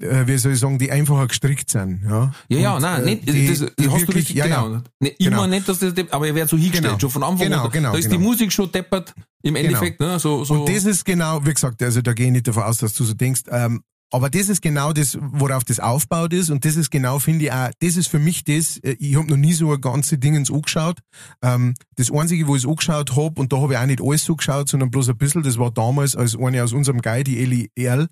äh, 0.00 0.26
wie 0.26 0.36
soll 0.38 0.52
ich 0.52 0.58
sagen, 0.60 0.78
die 0.78 0.90
einfacher 0.90 1.26
gestrickt 1.28 1.70
sind, 1.70 2.02
ja. 2.04 2.32
Ja, 2.48 2.58
ja, 2.58 2.74
Und, 2.76 2.82
nein, 2.82 3.02
äh, 3.02 3.04
nicht, 3.04 3.28
die, 3.28 3.46
das, 3.48 3.58
die 3.58 3.64
hast 3.66 3.76
du 3.78 3.90
wirklich- 3.90 4.16
richtig, 4.16 4.36
ja, 4.36 4.46
ja. 4.46 4.62
genau. 4.62 4.80
Nee, 5.00 5.14
Genau. 5.18 5.36
Immer 5.38 5.46
nicht, 5.46 5.68
dass 5.68 5.78
das, 5.78 5.92
aber 6.10 6.26
er 6.26 6.34
wird 6.34 6.48
so 6.48 6.56
hingestellt, 6.56 6.84
Genau. 6.84 6.98
schon 6.98 7.10
von 7.10 7.22
Anfang 7.22 7.48
Genau, 7.48 7.64
an. 7.64 7.70
genau, 7.70 7.92
da 7.92 7.98
ist 7.98 8.06
genau. 8.08 8.18
die 8.18 8.24
Musik 8.24 8.52
schon 8.52 8.70
deppert, 8.72 9.14
im 9.42 9.56
Endeffekt, 9.56 10.00
ne, 10.00 10.18
so, 10.18 10.44
so. 10.44 10.54
Und 10.54 10.68
das 10.68 10.84
ist 10.84 11.04
genau, 11.04 11.44
wie 11.44 11.54
gesagt, 11.54 11.82
also 11.82 12.00
da 12.02 12.12
gehe 12.12 12.26
ich 12.26 12.32
nicht 12.32 12.48
davon 12.48 12.62
aus, 12.64 12.78
dass 12.78 12.94
du 12.94 13.04
so 13.04 13.14
denkst, 13.14 13.42
ähm, 13.50 13.82
aber 14.14 14.30
das 14.30 14.48
ist 14.48 14.62
genau 14.62 14.92
das, 14.92 15.18
worauf 15.20 15.64
das 15.64 15.80
aufbaut 15.80 16.32
ist 16.32 16.48
und 16.48 16.64
das 16.64 16.76
ist 16.76 16.90
genau, 16.92 17.18
finde 17.18 17.46
ich 17.46 17.52
auch, 17.52 17.70
das 17.80 17.96
ist 17.96 18.06
für 18.06 18.20
mich 18.20 18.44
das, 18.44 18.76
äh, 18.78 18.94
ich 19.00 19.16
habe 19.16 19.28
noch 19.28 19.36
nie 19.36 19.52
so 19.52 19.72
ein 19.72 19.80
ganze 19.80 20.18
Dingens 20.18 20.52
angeschaut. 20.52 21.00
Ähm, 21.42 21.74
das 21.96 22.12
Einzige, 22.12 22.46
wo 22.46 22.54
ich 22.54 22.62
es 22.62 22.68
angeschaut 22.68 23.16
hab 23.16 23.38
und 23.40 23.52
da 23.52 23.56
habe 23.60 23.72
ich 23.72 23.78
auch 23.80 23.86
nicht 23.86 24.00
alles 24.00 24.24
so 24.24 24.36
geschaut, 24.36 24.68
sondern 24.68 24.92
bloß 24.92 25.08
ein 25.08 25.16
bisschen, 25.18 25.42
das 25.42 25.58
war 25.58 25.72
damals 25.72 26.14
als 26.14 26.36
eine 26.38 26.62
aus 26.62 26.72
unserem 26.72 27.00
Guy, 27.02 27.24
die 27.24 27.40
Ellie 27.42 27.66
Erl, 27.74 28.06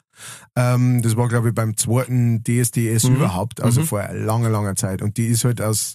ähm, 0.57 1.03
das 1.03 1.17
war 1.17 1.29
glaube 1.29 1.51
ich 1.51 1.55
beim 1.55 1.77
zweiten 1.77 2.43
DSDS 2.43 3.05
Mhm. 3.05 3.17
überhaupt, 3.17 3.63
also 3.63 3.83
Mhm. 3.83 3.87
vor 3.87 4.09
langer, 4.13 4.51
langer 4.51 4.75
Zeit 4.75 5.03
und 5.03 5.17
die 5.19 5.27
ist 5.27 5.45
halt 5.45 5.63
aus, 5.63 5.95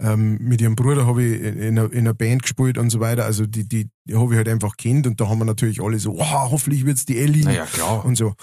ähm, 0.00 0.38
mit 0.40 0.60
ihrem 0.60 0.76
Bruder 0.76 1.04
habe 1.06 1.24
ich 1.24 1.42
in, 1.42 1.58
in, 1.58 1.78
einer, 1.78 1.92
in 1.92 1.98
einer 2.00 2.14
Band 2.14 2.42
gespielt 2.44 2.78
und 2.78 2.90
so 2.90 3.00
weiter, 3.00 3.24
also 3.24 3.44
die, 3.44 3.68
die, 3.68 3.88
habe 4.14 4.32
ich 4.34 4.36
halt 4.38 4.48
einfach 4.48 4.76
kennt 4.76 5.06
und 5.08 5.20
da 5.20 5.28
haben 5.28 5.38
wir 5.40 5.44
natürlich 5.44 5.82
alle 5.82 5.98
so, 5.98 6.14
wow, 6.16 6.50
hoffentlich 6.52 6.86
wird's 6.86 7.04
die 7.06 7.18
Ellie 7.18 7.44
naja, 7.44 7.66
klar. 7.66 8.04
und 8.04 8.14
so. 8.16 8.34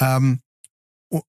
Ähm, 0.00 0.40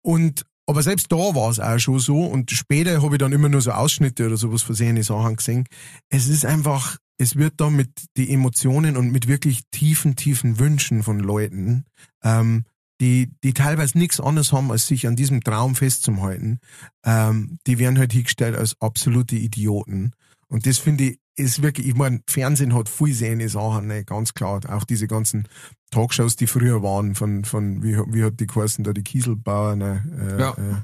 und 0.01 0.45
aber 0.67 0.81
selbst 0.81 1.11
da 1.11 1.17
war 1.17 1.51
es 1.51 1.59
auch 1.59 1.77
schon 1.77 1.99
so 1.99 2.23
und 2.25 2.51
später 2.51 3.01
habe 3.01 3.15
ich 3.15 3.19
dann 3.19 3.33
immer 3.33 3.49
nur 3.49 3.61
so 3.61 3.71
Ausschnitte 3.71 4.25
oder 4.25 4.37
sowas 4.37 4.63
versehene 4.63 5.03
Sachen 5.03 5.35
gesehen. 5.35 5.67
Es 6.09 6.27
ist 6.27 6.45
einfach, 6.45 6.97
es 7.19 7.35
wird 7.35 7.53
da 7.57 7.69
mit 7.69 7.89
die 8.17 8.31
Emotionen 8.31 8.97
und 8.97 9.11
mit 9.11 9.27
wirklich 9.27 9.61
tiefen, 9.69 10.15
tiefen 10.15 10.57
Wünschen 10.57 11.03
von 11.03 11.19
Leuten, 11.19 11.85
ähm, 12.23 12.65
die, 12.99 13.29
die 13.43 13.53
teilweise 13.53 13.97
nichts 13.97 14.19
anderes 14.19 14.53
haben, 14.53 14.71
als 14.71 14.87
sich 14.87 15.07
an 15.07 15.15
diesem 15.15 15.43
Traum 15.43 15.75
festzuhalten, 15.75 16.59
ähm, 17.05 17.59
die 17.67 17.77
werden 17.77 17.99
halt 17.99 18.13
hingestellt 18.13 18.55
als 18.55 18.79
absolute 18.79 19.35
Idioten. 19.35 20.13
Und 20.47 20.65
das 20.65 20.77
finde 20.77 21.03
ich, 21.03 21.19
ist 21.35 21.61
wirklich, 21.61 21.87
ich 21.87 21.95
meine, 21.95 22.21
Fernsehen 22.27 22.73
hat 22.73 22.89
viel 22.89 23.13
sehende 23.13 23.49
Sachen, 23.49 23.87
ne, 23.87 24.03
ganz 24.05 24.33
klar. 24.33 24.61
Auch 24.69 24.83
diese 24.85 25.07
ganzen 25.07 25.47
Talkshows, 25.91 26.35
die 26.35 26.47
früher 26.47 26.81
waren, 26.81 27.15
von, 27.15 27.43
von 27.45 27.83
wie, 27.83 27.97
wie 28.13 28.23
hat 28.23 28.39
die 28.39 28.47
geheißen, 28.47 28.83
da 28.83 28.93
die 28.93 29.03
Kieselbauer, 29.03 29.75
ne, 29.75 30.03
äh, 30.37 30.39
Ja. 30.39 30.51
äh, 30.51 30.81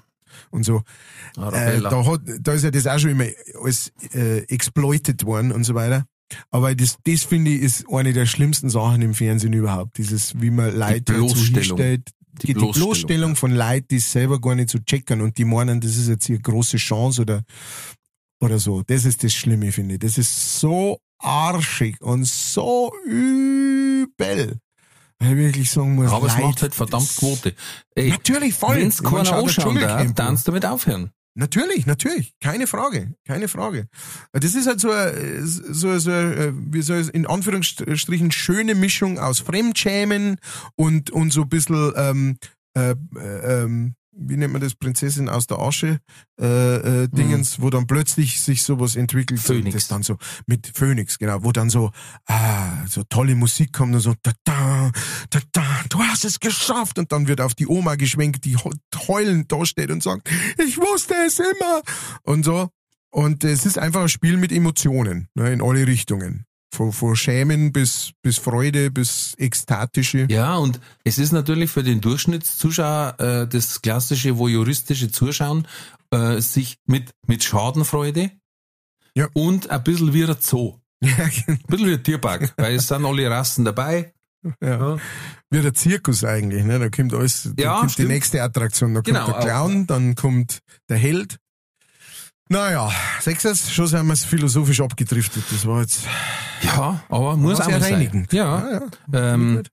und 0.49 0.64
so. 0.64 0.82
Äh, 1.38 1.41
Arabella. 1.41 1.89
da, 1.89 2.06
hat, 2.06 2.22
da 2.39 2.54
ist 2.54 2.64
ja 2.64 2.72
das 2.72 2.88
auch 2.88 2.99
schon 2.99 3.12
immer 3.12 3.26
alles 3.62 3.91
äh, 4.14 4.39
exploited 4.47 5.26
worden 5.26 5.52
und 5.52 5.64
so 5.66 5.76
weiter. 5.76 6.06
Aber 6.49 6.74
das, 6.74 6.97
das 7.04 7.24
finde 7.24 7.52
ich, 7.52 7.62
ist 7.62 7.86
eine 7.91 8.14
der 8.14 8.26
schlimmsten 8.26 8.70
Sachen 8.70 9.02
im 9.02 9.14
Fernsehen 9.14 9.52
überhaupt. 9.52 9.97
Dieses, 9.97 10.39
wie 10.41 10.49
man 10.49 10.74
Leute 10.78 11.14
dazu 11.14 11.36
hinstellt. 11.36 12.10
Die, 12.41 12.47
die 12.47 12.54
Bloßstellung, 12.54 12.72
Bloßstellung 12.74 13.36
von 13.36 13.52
Leuten, 13.52 13.88
die 13.91 13.97
es 13.97 14.10
selber 14.10 14.39
gar 14.39 14.56
nicht 14.56 14.70
so 14.70 14.80
checkern 14.80 15.20
und 15.20 15.38
die 15.38 15.43
meinen, 15.43 15.82
das 15.82 15.97
ist 15.97 16.08
jetzt 16.08 16.26
hier 16.26 16.39
große 16.39 16.78
Chance 16.78 17.24
oder, 17.24 17.43
oder 18.41 18.59
so. 18.59 18.83
Das 18.83 19.05
ist 19.05 19.23
das 19.23 19.33
Schlimme, 19.33 19.71
finde 19.71 19.93
ich. 19.95 19.99
Das 19.99 20.17
ist 20.17 20.59
so 20.59 20.97
arschig 21.19 22.01
und 22.01 22.25
so 22.27 22.91
übel. 23.05 24.57
Weil 25.19 25.31
ich 25.33 25.37
wirklich 25.37 25.69
sagen 25.71 25.95
muss, 25.95 26.11
Aber 26.11 26.27
es 26.27 26.37
macht 26.37 26.61
halt 26.63 26.73
verdammt 26.73 27.15
Quote. 27.15 27.53
Ey, 27.95 28.09
Natürlich, 28.09 28.55
voll. 28.55 28.77
Ich 28.79 29.01
mein, 29.01 29.13
keiner 29.23 29.33
anschauen 29.37 29.75
darf, 29.79 30.01
an. 30.01 30.15
dann 30.15 30.39
damit 30.43 30.65
aufhören. 30.65 31.11
Natürlich, 31.35 31.85
natürlich. 31.85 32.33
Keine 32.41 32.67
Frage. 32.67 33.13
Keine 33.25 33.47
Frage. 33.47 33.87
Das 34.33 34.53
ist 34.55 34.67
halt 34.67 34.81
so, 34.81 34.91
eine- 34.91 35.45
so, 35.45 35.97
so, 35.99 36.11
eine, 36.11 36.53
wie 36.55 36.81
soll 36.81 37.01
ich 37.01 37.13
in 37.13 37.25
Anführungsstrichen, 37.27 38.31
schöne 38.31 38.75
Mischung 38.75 39.17
aus 39.19 39.39
Fremdschämen 39.39 40.37
und, 40.75 41.09
und 41.11 41.31
so 41.31 41.43
ein 41.43 41.49
bisschen, 41.49 41.93
ähm, 41.95 42.37
äh, 42.75 42.95
äh, 43.15 43.63
ähm, 43.63 43.93
wie 44.14 44.38
nennt 44.38 44.51
man 44.53 44.62
das, 44.62 44.76
Prinzessin 44.76 45.30
aus 45.30 45.47
der 45.47 45.59
Asche, 45.59 45.99
äh, 46.39 47.03
äh, 47.03 47.07
Dingens, 47.07 47.62
wo 47.62 47.70
dann 47.70 47.88
plötzlich 47.88 48.41
sich 48.41 48.64
sowas 48.64 48.95
entwickelt. 48.95 49.39
so, 49.39 49.53
Phönix. 49.53 49.74
Das 49.74 49.88
dann 49.88 50.03
so, 50.03 50.18
mit 50.47 50.72
Phoenix, 50.76 51.18
genau, 51.18 51.43
wo 51.43 51.51
dann 51.51 51.70
so, 51.70 51.91
ah, 52.28 52.86
so 52.88 53.03
tolle 53.03 53.36
Musik 53.36 53.74
kommt 53.74 53.95
und 53.95 54.01
so, 54.01 54.14
da, 54.22 54.32
da, 54.43 54.91
da, 55.30 55.39
da, 55.51 55.64
du 55.89 55.99
hast 55.99 56.26
es 56.26 56.39
geschafft. 56.39 56.99
Und 56.99 57.12
dann 57.12 57.28
wird 57.28 57.41
auf 57.41 57.53
die 57.55 57.68
Oma 57.68 57.95
geschwenkt, 57.95 58.45
die 58.45 58.57
heu- 58.57 58.72
heulend 59.07 59.51
da 59.51 59.66
steht 59.66 59.91
und 59.91 60.03
sagt, 60.03 60.30
ich 60.57 60.78
wusste 60.78 61.14
es 61.26 61.39
immer. 61.39 61.82
Und 62.24 62.43
so. 62.43 62.70
Und 63.14 63.43
es 63.43 63.66
ist 63.66 63.78
einfach 63.78 64.03
ein 64.03 64.09
Spiel 64.09 64.38
mit 64.38 64.51
Emotionen, 64.51 65.28
ne, 65.36 65.51
in 65.51 65.62
alle 65.62 65.86
Richtungen. 65.86 66.45
Von, 66.74 66.93
von 66.93 67.15
Schämen 67.17 67.74
bis, 67.74 68.11
bis 68.22 68.38
Freude, 68.38 68.91
bis 68.91 69.34
ekstatische. 69.38 70.26
Ja, 70.30 70.55
und 70.55 70.80
es 71.03 71.17
ist 71.17 71.34
natürlich 71.34 71.69
für 71.69 71.84
den 71.84 71.99
Durchschnittszuschauer 71.99 73.15
äh, 73.19 73.47
das 73.47 73.82
klassische 73.82 74.38
voyeuristische 74.38 75.11
Zuschauen, 75.11 75.67
äh, 76.11 76.39
sich 76.39 76.78
mit, 76.88 77.11
mit 77.28 77.43
Schadenfreude 77.43 78.32
Ja. 79.17 79.28
und 79.34 79.69
ein 79.69 79.84
bisschen 79.84 80.13
wie 80.13 80.24
ein 80.24 80.36
Zoo. 80.39 80.78
Ja, 81.03 81.09
genau. 81.28 81.30
Ein 81.47 81.59
bisschen 81.67 81.88
wie 81.88 81.93
ein 81.93 82.03
Tierpark, 82.03 82.53
weil 82.57 82.76
es 82.76 82.88
sind 82.88 83.05
alle 83.05 83.30
Rassen 83.30 83.65
dabei. 83.65 84.13
ja. 84.63 84.97
Wie 85.49 85.61
der 85.61 85.74
Zirkus 85.74 86.24
eigentlich, 86.24 86.63
ne? 86.63 86.80
Da 86.80 86.89
kommt 86.89 87.13
alles, 87.13 87.49
da 87.55 87.63
Ja, 87.63 87.80
kommt 87.80 87.91
stimmt. 87.91 88.07
die 88.09 88.13
nächste 88.13 88.41
Attraktion. 88.43 88.93
Da 88.93 89.01
kommt 89.01 89.07
Genau, 89.07 89.26
der 89.32 89.41
Clown, 89.41 89.88
dann 89.88 90.15
kommt 90.15 90.59
der 90.89 90.97
Held. 90.97 91.38
Naja, 92.52 92.91
Sechsers, 93.22 93.72
schon 93.72 93.88
sind 93.88 94.06
wir 94.06 94.16
philosophisch 94.18 94.82
abgedriftet. 94.82 95.41
Das 95.52 95.66
war 95.66 95.80
jetzt 95.80 96.06
Ja, 96.62 97.02
aber 97.08 97.38
muss 97.38 97.62
auch 97.62 97.70
mal 97.70 97.80
sein. 97.80 97.93
reinigend. 97.93 98.34
Ja, 98.34 98.70
ja. 98.70 98.82
ja. 99.14 99.34
ähm, 99.34 99.64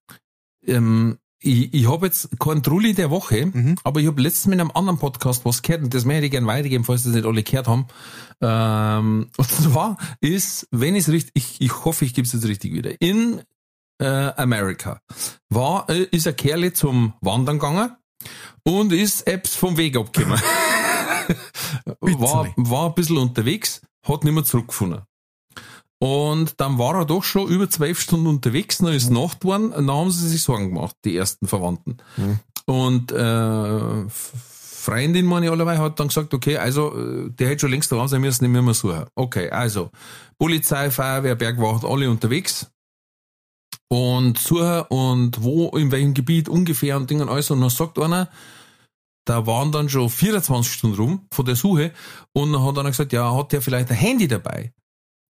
ähm, 0.64 1.18
ich, 1.40 1.74
ich 1.74 1.90
habe 1.90 2.06
jetzt 2.06 2.38
keinen 2.38 2.62
Trulli 2.62 2.94
der 2.94 3.10
Woche, 3.10 3.46
Mhm. 3.46 3.78
aber 3.82 3.98
ich 3.98 4.06
habe 4.06 4.22
letztens 4.22 4.46
mit 4.46 4.60
einem 4.60 4.70
anderen 4.72 4.96
Podcast 5.00 5.44
was 5.44 5.62
gehört 5.62 5.82
und 5.82 5.92
das 5.92 6.04
möchte 6.04 6.26
ich 6.26 6.30
gerne 6.30 6.46
weitergeben, 6.46 6.84
falls 6.84 7.02
das 7.02 7.14
nicht 7.14 7.26
alle 7.26 7.42
gehört 7.42 7.66
haben. 7.66 7.88
Ähm, 8.40 9.28
und 9.36 9.50
zwar 9.50 9.96
ist, 10.20 10.68
wenn 10.70 10.94
ich 10.94 11.02
es 11.02 11.12
richtig, 11.12 11.32
ich, 11.34 11.60
ich 11.60 11.84
hoffe, 11.84 12.04
ich 12.04 12.14
gebe 12.14 12.28
es 12.28 12.32
jetzt 12.32 12.46
richtig 12.46 12.74
wieder, 12.74 12.92
in 13.00 13.42
äh, 14.00 14.06
Amerika 14.36 15.00
war, 15.48 15.90
äh, 15.90 16.04
ist 16.12 16.28
ein 16.28 16.36
Kerl 16.36 16.72
zum 16.74 17.14
Wandern 17.22 17.58
gegangen 17.58 17.96
und 18.62 18.92
ist 18.92 19.26
Apps 19.26 19.56
vom 19.56 19.76
Weg 19.76 19.96
abgekommen. 19.96 20.40
war, 22.00 22.52
war 22.56 22.88
ein 22.88 22.94
bisschen 22.94 23.18
unterwegs, 23.18 23.82
hat 24.02 24.24
nicht 24.24 24.34
mehr 24.34 24.44
zurückgefunden. 24.44 25.02
Und 26.00 26.60
dann 26.60 26.78
war 26.78 26.94
er 26.94 27.04
doch 27.04 27.24
schon 27.24 27.48
über 27.48 27.68
zwölf 27.68 28.00
Stunden 28.00 28.28
unterwegs, 28.28 28.78
dann 28.78 28.92
ist 28.92 29.10
Nacht 29.10 29.40
geworden, 29.40 29.72
dann 29.72 29.90
haben 29.90 30.10
sie 30.10 30.28
sich 30.28 30.42
Sorgen 30.42 30.68
gemacht, 30.68 30.94
die 31.04 31.16
ersten 31.16 31.48
Verwandten. 31.48 31.96
Mhm. 32.16 32.38
Und 32.66 33.12
äh, 33.12 34.08
Freundin, 34.08 35.26
meine 35.26 35.50
allerweil, 35.50 35.78
hat 35.78 35.98
dann 35.98 36.08
gesagt, 36.08 36.32
okay, 36.34 36.56
also 36.56 36.96
äh, 36.96 37.30
der 37.30 37.48
hätte 37.48 37.60
schon 37.60 37.70
längst 37.70 37.90
dran 37.90 38.06
sein 38.06 38.20
müssen, 38.20 38.50
müssen 38.50 38.66
wir 38.66 38.74
suchen. 38.74 39.06
Okay, 39.16 39.50
also 39.50 39.90
Polizei, 40.38 40.90
Feuerwehr, 40.90 41.34
Bergwacht, 41.34 41.84
alle 41.84 42.08
unterwegs 42.08 42.70
und 43.88 44.38
suchen 44.38 44.82
und 44.88 45.42
wo, 45.42 45.70
in 45.76 45.90
welchem 45.90 46.14
Gebiet 46.14 46.48
ungefähr 46.48 46.96
und 46.96 47.10
Ding 47.10 47.20
und 47.20 47.28
alles. 47.28 47.50
Und 47.50 47.60
dann 47.60 47.70
sagt 47.70 47.98
einer, 47.98 48.28
da 49.28 49.46
waren 49.46 49.72
dann 49.72 49.88
schon 49.88 50.08
24 50.08 50.72
Stunden 50.72 50.96
rum 50.96 51.26
von 51.32 51.44
der 51.44 51.54
Suche 51.54 51.92
und 52.32 52.52
dann 52.52 52.64
hat 52.64 52.78
einer 52.78 52.90
gesagt, 52.90 53.12
ja, 53.12 53.34
hat 53.34 53.52
der 53.52 53.60
vielleicht 53.60 53.90
ein 53.90 53.96
Handy 53.96 54.26
dabei? 54.26 54.72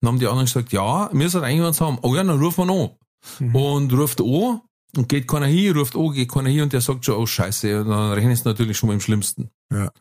Dann 0.01 0.09
haben 0.09 0.19
die 0.19 0.27
anderen 0.27 0.47
gesagt, 0.47 0.73
ja, 0.73 1.11
wir 1.13 1.43
eigentlich 1.43 1.61
was 1.61 1.81
haben. 1.81 1.99
Oh 2.03 2.15
ja, 2.15 2.25
dann 2.25 2.41
rufen 2.41 2.67
wir 2.67 2.73
an. 2.73 2.91
Mhm. 3.39 3.55
Und 3.55 3.93
ruft 3.93 4.21
an 4.21 4.63
und 4.97 5.09
geht 5.09 5.29
keiner 5.29 5.47
hin, 5.47 5.77
ruft 5.77 5.95
an, 5.95 6.13
geht 6.13 6.33
keiner 6.33 6.49
hin 6.49 6.63
und 6.63 6.73
der 6.73 6.81
sagt 6.81 7.05
schon, 7.05 7.17
oh 7.17 7.27
scheiße, 7.27 7.83
und 7.83 7.91
dann 7.91 8.13
rechnen 8.13 8.35
sie 8.35 8.45
natürlich 8.45 8.79
schon 8.79 8.89
mal 8.89 8.95
im 8.95 9.01
Schlimmsten. 9.01 9.51
Ja. 9.71 9.93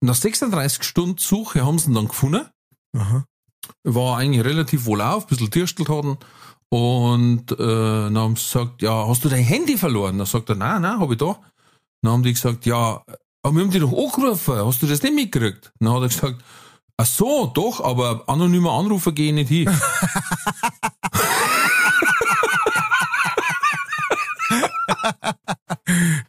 Nach 0.00 0.14
36 0.14 0.84
Stunden 0.84 1.18
Suche 1.18 1.64
haben 1.64 1.78
sie 1.78 1.90
ihn 1.90 1.94
dann 1.94 2.08
gefunden. 2.08 2.46
Aha. 2.94 3.24
War 3.84 4.18
eigentlich 4.18 4.44
relativ 4.44 4.84
wohlauf, 4.84 5.24
ein 5.24 5.28
bisschen 5.28 5.50
Tierstelt 5.50 5.88
hatten. 5.88 6.18
Und 6.68 7.52
äh, 7.52 7.56
dann 7.56 8.18
haben 8.18 8.36
sie 8.36 8.44
gesagt, 8.44 8.82
ja, 8.82 9.08
hast 9.08 9.24
du 9.24 9.30
dein 9.30 9.42
Handy 9.42 9.78
verloren? 9.78 10.18
Dann 10.18 10.26
sagt 10.26 10.50
er, 10.50 10.56
nein, 10.56 10.82
nein, 10.82 11.00
hab 11.00 11.10
ich 11.10 11.18
da. 11.18 11.40
Dann 12.04 12.12
haben 12.12 12.22
die 12.22 12.34
gesagt, 12.34 12.66
ja, 12.66 13.02
aber 13.42 13.54
wir 13.54 13.62
haben 13.62 13.70
dich 13.70 13.80
doch 13.80 13.90
angerufen, 13.90 14.56
hast 14.56 14.82
du 14.82 14.86
das 14.86 15.02
nicht 15.02 15.14
mitgekriegt? 15.14 15.72
Dann 15.80 15.90
hat 15.94 16.02
er 16.02 16.08
gesagt, 16.08 16.44
ach 16.98 17.06
so, 17.06 17.46
doch, 17.46 17.82
aber 17.82 18.24
anonymer 18.26 18.72
Anrufer 18.72 19.12
gehe 19.12 19.28
ich 19.28 19.34
nicht 19.34 19.48
hin. 19.48 19.70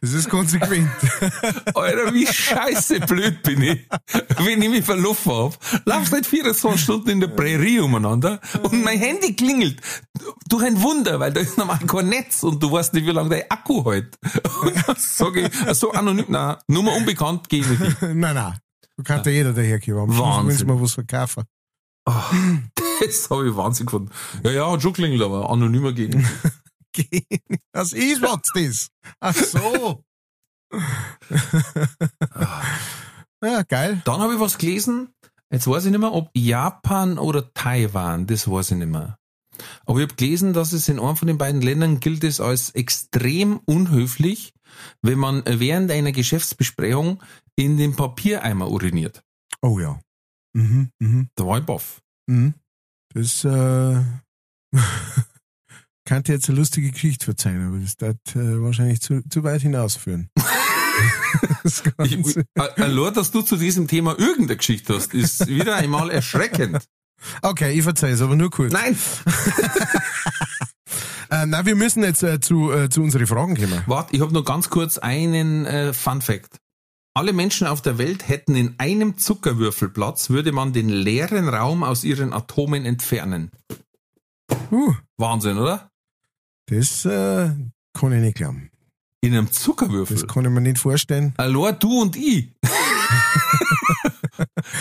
Das 0.00 0.12
ist 0.12 0.28
konsequent. 0.28 0.90
Alter, 1.74 2.12
wie 2.12 2.26
scheiße 2.26 3.00
blöd 3.00 3.42
bin 3.42 3.62
ich, 3.62 3.88
wenn 4.38 4.60
ich 4.62 4.68
mich 4.68 4.84
verlaufen 4.84 5.32
hab. 5.32 5.58
Laufst 5.84 6.12
nicht 6.12 6.26
24 6.26 6.80
Stunden 6.80 7.08
in 7.08 7.20
der 7.20 7.28
Prärie 7.28 7.80
umeinander 7.80 8.40
und 8.62 8.84
mein 8.84 8.98
Handy 8.98 9.34
klingelt. 9.34 9.80
Durch 10.48 10.64
ein 10.64 10.80
Wunder, 10.82 11.18
weil 11.20 11.32
da 11.32 11.40
ist 11.40 11.58
normal 11.58 11.78
kein 11.86 12.08
Netz 12.08 12.42
und 12.42 12.62
du 12.62 12.70
weißt 12.70 12.94
nicht, 12.94 13.06
wie 13.06 13.10
lange 13.12 13.30
dein 13.30 13.50
Akku 13.50 13.84
hält. 13.90 14.16
Und 14.62 14.76
dann 14.86 14.96
sag 14.98 15.36
ich, 15.36 15.50
so 15.76 15.92
anonym, 15.92 16.26
nein, 16.28 16.56
Nummer 16.68 16.94
unbekannt, 16.94 17.48
geh 17.48 17.60
ich 17.60 17.68
nicht 17.68 17.80
nein, 18.02 18.34
nein. 18.34 18.58
Du 18.96 19.02
kannst 19.02 19.26
ja 19.26 19.32
jeder 19.32 19.52
daherkommen. 19.52 20.16
Wahnsinn. 20.18 20.46
müssen 20.46 20.68
wir 20.68 20.80
was 20.80 20.92
verkaufen. 20.94 21.44
Ah, 22.06 22.24
Das 23.00 23.28
habe 23.28 23.48
ich 23.48 23.56
Wahnsinn 23.56 23.86
gefunden. 23.86 24.10
Ja, 24.42 24.50
ja, 24.52 24.70
hat 24.72 24.80
schon 24.82 24.92
klingelt, 24.94 25.20
aber 25.22 25.50
anonymer 25.50 25.92
gehen. 25.92 26.26
Das 27.72 27.92
ist 27.92 28.22
was, 28.22 28.40
das. 28.54 28.88
Ach 29.20 29.34
so. 29.34 30.04
ja, 33.42 33.62
geil. 33.62 34.02
Dann 34.04 34.20
habe 34.20 34.34
ich 34.34 34.40
was 34.40 34.58
gelesen, 34.58 35.12
jetzt 35.50 35.66
weiß 35.66 35.84
ich 35.84 35.90
nicht 35.90 36.00
mehr, 36.00 36.12
ob 36.12 36.30
Japan 36.34 37.18
oder 37.18 37.52
Taiwan, 37.54 38.26
das 38.26 38.50
weiß 38.50 38.72
ich 38.72 38.78
nicht 38.78 38.88
mehr. 38.90 39.18
Aber 39.86 40.00
ich 40.00 40.06
habe 40.06 40.16
gelesen, 40.16 40.52
dass 40.52 40.72
es 40.72 40.88
in 40.88 40.98
einem 41.00 41.16
von 41.16 41.28
den 41.28 41.38
beiden 41.38 41.62
Ländern 41.62 42.00
gilt 42.00 42.24
es 42.24 42.40
als 42.40 42.70
extrem 42.70 43.58
unhöflich, 43.64 44.52
wenn 45.02 45.18
man 45.18 45.42
während 45.46 45.90
einer 45.90 46.12
Geschäftsbesprechung 46.12 47.22
in 47.56 47.76
den 47.78 47.96
Papiereimer 47.96 48.70
uriniert. 48.70 49.22
Oh 49.62 49.78
ja. 49.78 49.98
Mhm, 50.54 50.90
mhm, 50.98 51.28
Da 51.36 51.46
war 51.46 51.58
ich 51.58 51.64
baff. 51.64 52.02
mhm. 52.26 52.54
Das 53.14 53.44
äh, 53.44 54.02
könnte 56.06 56.32
jetzt 56.32 56.48
eine 56.48 56.58
lustige 56.58 56.90
Geschichte 56.90 57.26
verzeihen, 57.26 57.66
aber 57.66 57.78
das 57.78 58.00
wird 58.00 58.36
äh, 58.36 58.62
wahrscheinlich 58.62 59.02
zu, 59.02 59.22
zu 59.28 59.44
weit 59.44 59.60
hinausführen. 59.60 60.30
das 61.62 61.82
Ich, 62.04 62.36
äh, 62.36 62.42
allein, 62.54 63.12
dass 63.12 63.30
du 63.30 63.42
zu 63.42 63.56
diesem 63.56 63.88
Thema 63.88 64.18
irgendeine 64.18 64.56
Geschichte 64.56 64.94
hast, 64.94 65.12
ist 65.12 65.46
wieder 65.46 65.76
einmal 65.76 66.10
erschreckend. 66.10 66.86
Okay, 67.42 67.72
ich 67.72 67.82
verzeihe 67.82 68.14
es, 68.14 68.22
aber 68.22 68.36
nur 68.36 68.50
kurz. 68.50 68.72
Nein! 68.72 68.96
Äh, 71.28 71.44
na, 71.44 71.66
wir 71.66 71.74
müssen 71.74 72.04
jetzt 72.04 72.22
äh, 72.22 72.38
zu, 72.38 72.70
äh, 72.70 72.88
zu 72.88 73.02
unseren 73.02 73.26
Fragen 73.26 73.56
kommen. 73.56 73.82
Warte, 73.86 74.14
ich 74.14 74.22
habe 74.22 74.32
noch 74.32 74.44
ganz 74.44 74.70
kurz 74.70 74.96
einen 74.96 75.66
äh, 75.66 75.92
Fun 75.92 76.22
Fact. 76.22 76.60
Alle 77.14 77.32
Menschen 77.32 77.66
auf 77.66 77.82
der 77.82 77.98
Welt 77.98 78.28
hätten 78.28 78.54
in 78.54 78.76
einem 78.78 79.18
Zuckerwürfelplatz, 79.18 80.30
würde 80.30 80.52
man 80.52 80.72
den 80.72 80.88
leeren 80.88 81.48
Raum 81.48 81.82
aus 81.82 82.04
ihren 82.04 82.32
Atomen 82.32 82.84
entfernen. 82.84 83.50
Uh, 84.70 84.94
Wahnsinn, 85.16 85.58
oder? 85.58 85.90
Das 86.66 87.04
äh, 87.04 87.50
kann 87.94 88.12
ich 88.12 88.20
nicht 88.20 88.36
glauben. 88.36 88.70
In 89.22 89.32
einem 89.34 89.46
Das 89.46 89.60
Zuckerwürfel. 89.60 90.26
kann 90.26 90.44
ich 90.44 90.50
mir 90.50 90.60
nicht 90.60 90.78
vorstellen. 90.78 91.32
Allein 91.36 91.76
du 91.80 92.02
und 92.02 92.16
ich. 92.16 92.52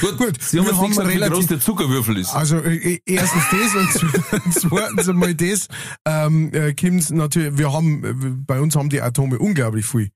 Gut, 0.01 0.17
Gut, 0.17 0.41
Sie 0.41 0.59
haben 0.59 0.65
jetzt 0.65 0.81
nicht 0.81 0.89
gesagt, 0.89 1.09
wie 1.09 1.29
groß 1.29 1.47
der 1.47 1.59
Zuckerwürfel 1.59 2.17
ist. 2.17 2.33
Also 2.33 2.57
äh, 2.57 2.99
erstens 3.05 3.43
das 3.51 3.75
und 3.75 4.53
zweitens 4.69 5.07
einmal 5.09 5.33
das, 5.33 5.67
ähm, 6.05 6.51
äh, 6.53 6.73
kommt's 6.73 7.09
natürlich, 7.09 7.57
wir 7.57 7.71
haben, 7.71 8.03
äh, 8.03 8.13
bei 8.45 8.59
uns 8.59 8.75
haben 8.75 8.89
die 8.89 9.01
Atome 9.01 9.39
unglaublich 9.39 9.85
viel 9.85 10.09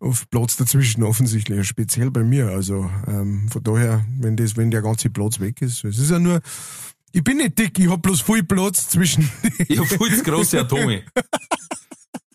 auf 0.00 0.28
Platz 0.30 0.56
dazwischen 0.56 1.04
offensichtlich, 1.04 1.66
speziell 1.68 2.10
bei 2.10 2.24
mir. 2.24 2.48
Also 2.48 2.90
ähm, 3.06 3.48
von 3.48 3.62
daher, 3.62 4.04
wenn 4.18 4.36
das, 4.36 4.56
wenn 4.56 4.70
der 4.72 4.82
ganze 4.82 5.10
Platz 5.10 5.38
weg 5.38 5.62
ist, 5.62 5.84
es 5.84 5.98
ist 5.98 6.10
ja 6.10 6.18
nur, 6.18 6.40
ich 7.12 7.24
bin 7.24 7.38
nicht 7.38 7.58
dick, 7.58 7.78
ich 7.78 7.88
hab 7.90 8.02
bloß 8.02 8.20
viel 8.22 8.42
Platz 8.44 8.88
zwischen, 8.88 9.30
Ich 9.68 9.78
habe 9.78 9.86
viel 9.88 10.16
zu 10.16 10.22
große 10.24 10.60
Atome. 10.60 11.02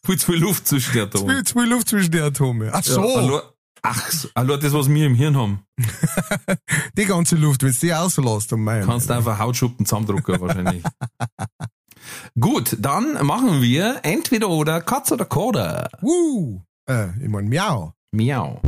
viel 0.06 0.18
zu 0.20 0.26
viel 0.32 0.42
Luft 0.42 0.68
zwischen 0.68 0.94
den 0.94 1.04
Atomen. 1.04 1.36
viel, 1.36 1.44
zu 1.46 1.60
viel 1.60 1.70
Luft 1.70 1.90
zwischen 1.90 2.12
den 2.12 2.22
Atome. 2.24 2.70
Ach 2.74 2.84
so, 2.84 3.02
Ja, 3.02 3.16
allein, 3.18 3.42
ach, 3.82 4.12
so, 4.12 4.28
allein 4.34 4.60
das, 4.60 4.74
was 4.74 4.90
wir 4.90 5.06
im 5.06 5.16
Hirn 5.16 5.38
haben, 5.38 5.60
die 6.98 7.06
ganze 7.06 7.36
Luft, 7.36 7.64
wenn 7.64 7.72
du 7.72 7.78
die 7.80 7.90
rauslässt, 7.92 8.54
um 8.54 8.64
mein. 8.64 8.86
kannst 8.86 9.10
du 9.10 9.14
einfach 9.14 9.40
Hautschuppen 9.40 9.86
zusammendrucken 9.86 10.40
wahrscheinlich. 10.42 10.84
Gut, 12.40 12.76
dann 12.80 13.26
machen 13.26 13.62
wir 13.62 14.00
entweder 14.04 14.50
oder 14.50 14.80
Katz 14.82 15.12
oder 15.12 15.26
Koda. 15.26 15.90
Uh, 16.04 16.62
äh, 16.88 17.08
ich 17.22 17.30
mein 17.30 17.50
Miau. 17.50 17.94
Miau. 18.12 18.62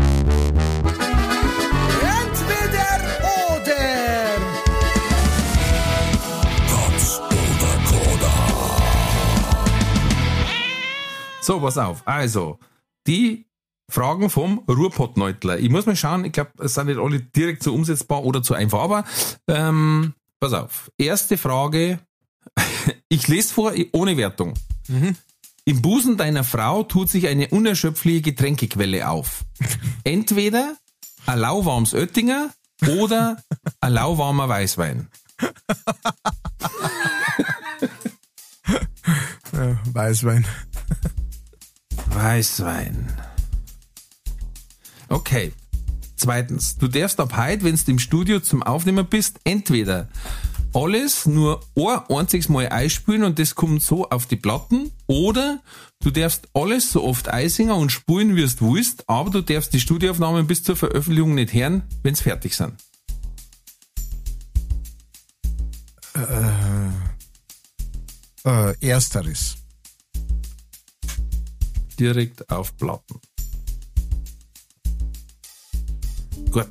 So, 11.47 11.59
pass 11.61 11.77
auf. 11.77 12.05
Also, 12.05 12.59
die 13.07 13.45
Fragen 13.89 14.29
vom 14.29 14.59
Ruhrpottneutler. 14.67 15.59
Ich 15.59 15.69
muss 15.69 15.85
mal 15.85 15.95
schauen, 15.95 16.25
ich 16.25 16.33
glaube, 16.33 16.51
es 16.59 16.73
sind 16.73 16.87
nicht 16.87 16.99
alle 16.99 17.21
direkt 17.21 17.63
so 17.63 17.73
umsetzbar 17.73 18.25
oder 18.25 18.43
zu 18.43 18.53
einfach, 18.53 18.81
aber 18.81 19.05
ähm, 19.47 20.13
pass 20.41 20.51
auf. 20.51 20.91
Erste 20.97 21.37
Frage. 21.37 21.99
Ich 23.09 23.29
lese 23.29 23.53
vor, 23.53 23.71
ohne 23.93 24.17
Wertung. 24.17 24.55
Im 25.63 25.81
Busen 25.81 26.17
deiner 26.17 26.43
Frau 26.43 26.83
tut 26.83 27.09
sich 27.09 27.27
eine 27.27 27.47
unerschöpfliche 27.47 28.21
Getränkequelle 28.21 29.09
auf. 29.09 29.45
Entweder 30.03 30.75
ein 31.25 31.39
lauwarmes 31.39 31.93
Oettinger 31.93 32.49
oder 32.99 33.41
ein 33.79 33.93
lauwarmer 33.93 34.49
Weißwein. 34.49 35.07
Weißwein. 39.93 40.45
Weißwein. 42.09 43.11
Okay. 45.09 45.53
Zweitens, 46.19 46.77
du 46.77 46.87
darfst 46.87 47.19
ab 47.19 47.37
heute, 47.37 47.63
wenn 47.63 47.75
du 47.75 47.91
im 47.91 47.99
Studio 47.99 48.39
zum 48.39 48.63
Aufnehmen 48.63 49.05
bist, 49.05 49.39
entweder 49.43 50.09
alles 50.73 51.27
nur 51.27 51.61
ein 51.75 51.99
einziges 52.09 52.49
Mal 52.49 52.69
einspülen 52.69 53.23
und 53.23 53.37
das 53.37 53.53
kommt 53.53 53.83
so 53.83 54.09
auf 54.09 54.25
die 54.25 54.35
Platten, 54.35 54.91
oder 55.05 55.61
du 56.01 56.09
darfst 56.09 56.47
alles 56.53 56.91
so 56.91 57.03
oft 57.03 57.29
eisingen 57.29 57.75
und 57.75 57.91
spulen, 57.91 58.35
wie 58.35 58.41
du 58.47 58.73
willst, 58.73 59.07
aber 59.07 59.29
du 59.29 59.41
darfst 59.41 59.73
die 59.73 59.79
Studioaufnahmen 59.79 60.47
bis 60.47 60.63
zur 60.63 60.75
Veröffentlichung 60.75 61.35
nicht 61.35 61.53
hören, 61.53 61.83
wenn 62.01 62.15
sie 62.15 62.23
fertig 62.23 62.55
sind. 62.55 62.73
Äh, 68.43 68.73
ersteres. 68.81 69.57
Direkt 71.99 72.49
auf 72.49 72.75
Platten. 72.77 73.19
Gut. 76.51 76.67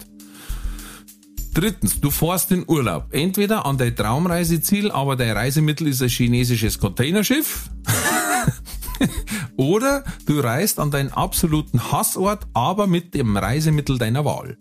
Drittens, 1.55 2.01
du 2.01 2.11
fährst 2.11 2.53
in 2.53 2.65
Urlaub. 2.69 3.07
Entweder 3.13 3.65
an 3.65 3.79
dein 3.79 3.97
Traumreiseziel, 3.97 4.91
aber 4.91 5.17
dein 5.17 5.31
Reisemittel 5.31 5.89
ist 5.89 6.03
ein 6.03 6.09
chinesisches 6.09 6.79
Containerschiff. 6.79 7.71
Oder 9.57 10.05
du 10.27 10.41
reist 10.41 10.79
an 10.79 10.91
deinen 10.91 11.13
absoluten 11.13 11.91
Hassort, 11.91 12.47
aber 12.53 12.87
mit 12.87 13.15
dem 13.15 13.37
Reisemittel 13.37 13.97
deiner 13.97 14.25
Wahl. 14.25 14.59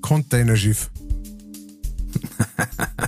Containerschiff. 0.00 0.90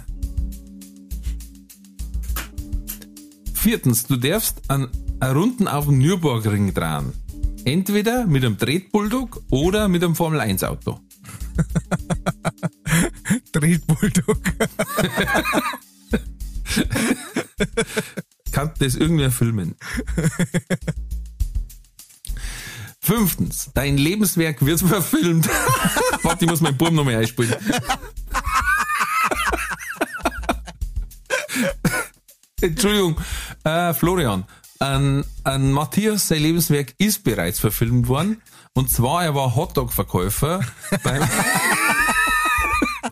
Viertens, 3.60 4.06
du 4.06 4.16
darfst 4.16 4.62
an 4.68 4.88
eine 5.20 5.34
Runden 5.34 5.68
auf 5.68 5.84
dem 5.84 5.98
Nürburgring 5.98 6.72
drehen. 6.72 7.12
Entweder 7.66 8.26
mit 8.26 8.42
einem 8.42 8.56
Tretbulldog 8.56 9.42
oder 9.50 9.86
mit 9.86 10.02
einem 10.02 10.16
Formel 10.16 10.40
1 10.40 10.64
Auto. 10.64 10.98
Tretbulldog. 13.52 14.40
Kann 18.50 18.72
das 18.78 18.94
irgendwer 18.94 19.30
filmen? 19.30 19.74
Fünftens, 23.00 23.72
dein 23.74 23.98
Lebenswerk 23.98 24.64
wird 24.64 24.80
verfilmt. 24.80 25.50
Warte, 26.22 26.46
ich 26.46 26.50
muss 26.50 26.62
meinen 26.62 26.78
Buben 26.78 26.94
nochmal 26.94 27.16
einspielen. 27.16 27.54
Entschuldigung, 32.60 33.16
äh, 33.64 33.92
Florian. 33.94 34.44
An, 34.78 35.24
an 35.44 35.72
Matthias, 35.72 36.28
sein 36.28 36.42
Lebenswerk 36.42 36.94
ist 36.98 37.22
bereits 37.22 37.58
verfilmt 37.58 38.08
worden. 38.08 38.40
Und 38.72 38.90
zwar, 38.90 39.24
er 39.24 39.34
war 39.34 39.54
Hotdog-Verkäufer 39.54 40.60
beim, 41.02 41.22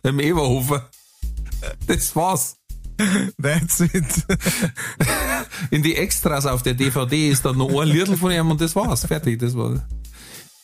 beim 0.02 0.20
Eberhofer. 0.20 0.88
Das 1.86 2.14
war's. 2.16 2.56
That's 3.40 3.80
it. 3.80 4.26
In 5.70 5.82
die 5.82 5.94
Extras 5.96 6.46
auf 6.46 6.62
der 6.62 6.74
DVD 6.74 7.30
ist 7.30 7.44
dann 7.44 7.58
noch 7.58 7.80
ein 7.80 7.88
Liedl 7.88 8.16
von 8.16 8.32
ihm 8.32 8.50
und 8.50 8.60
das 8.60 8.74
war's. 8.74 9.04
Fertig, 9.04 9.38
das 9.38 9.56
war. 9.56 9.86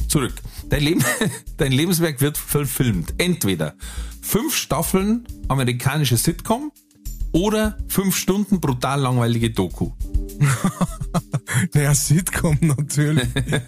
Zurück. 0.08 0.34
Dein, 0.68 0.82
Leben, 0.82 1.04
dein 1.56 1.72
Lebenswerk 1.72 2.20
wird 2.20 2.38
verfilmt. 2.38 3.14
Entweder 3.18 3.74
fünf 4.20 4.56
Staffeln 4.56 5.26
amerikanische 5.48 6.16
Sitcom 6.16 6.72
oder 7.34 7.76
fünf 7.88 8.16
Stunden 8.16 8.60
brutal 8.60 9.00
langweilige 9.00 9.50
Doku. 9.50 9.90
Naja, 11.74 11.94
Sitcom 11.94 12.58
natürlich. 12.62 13.28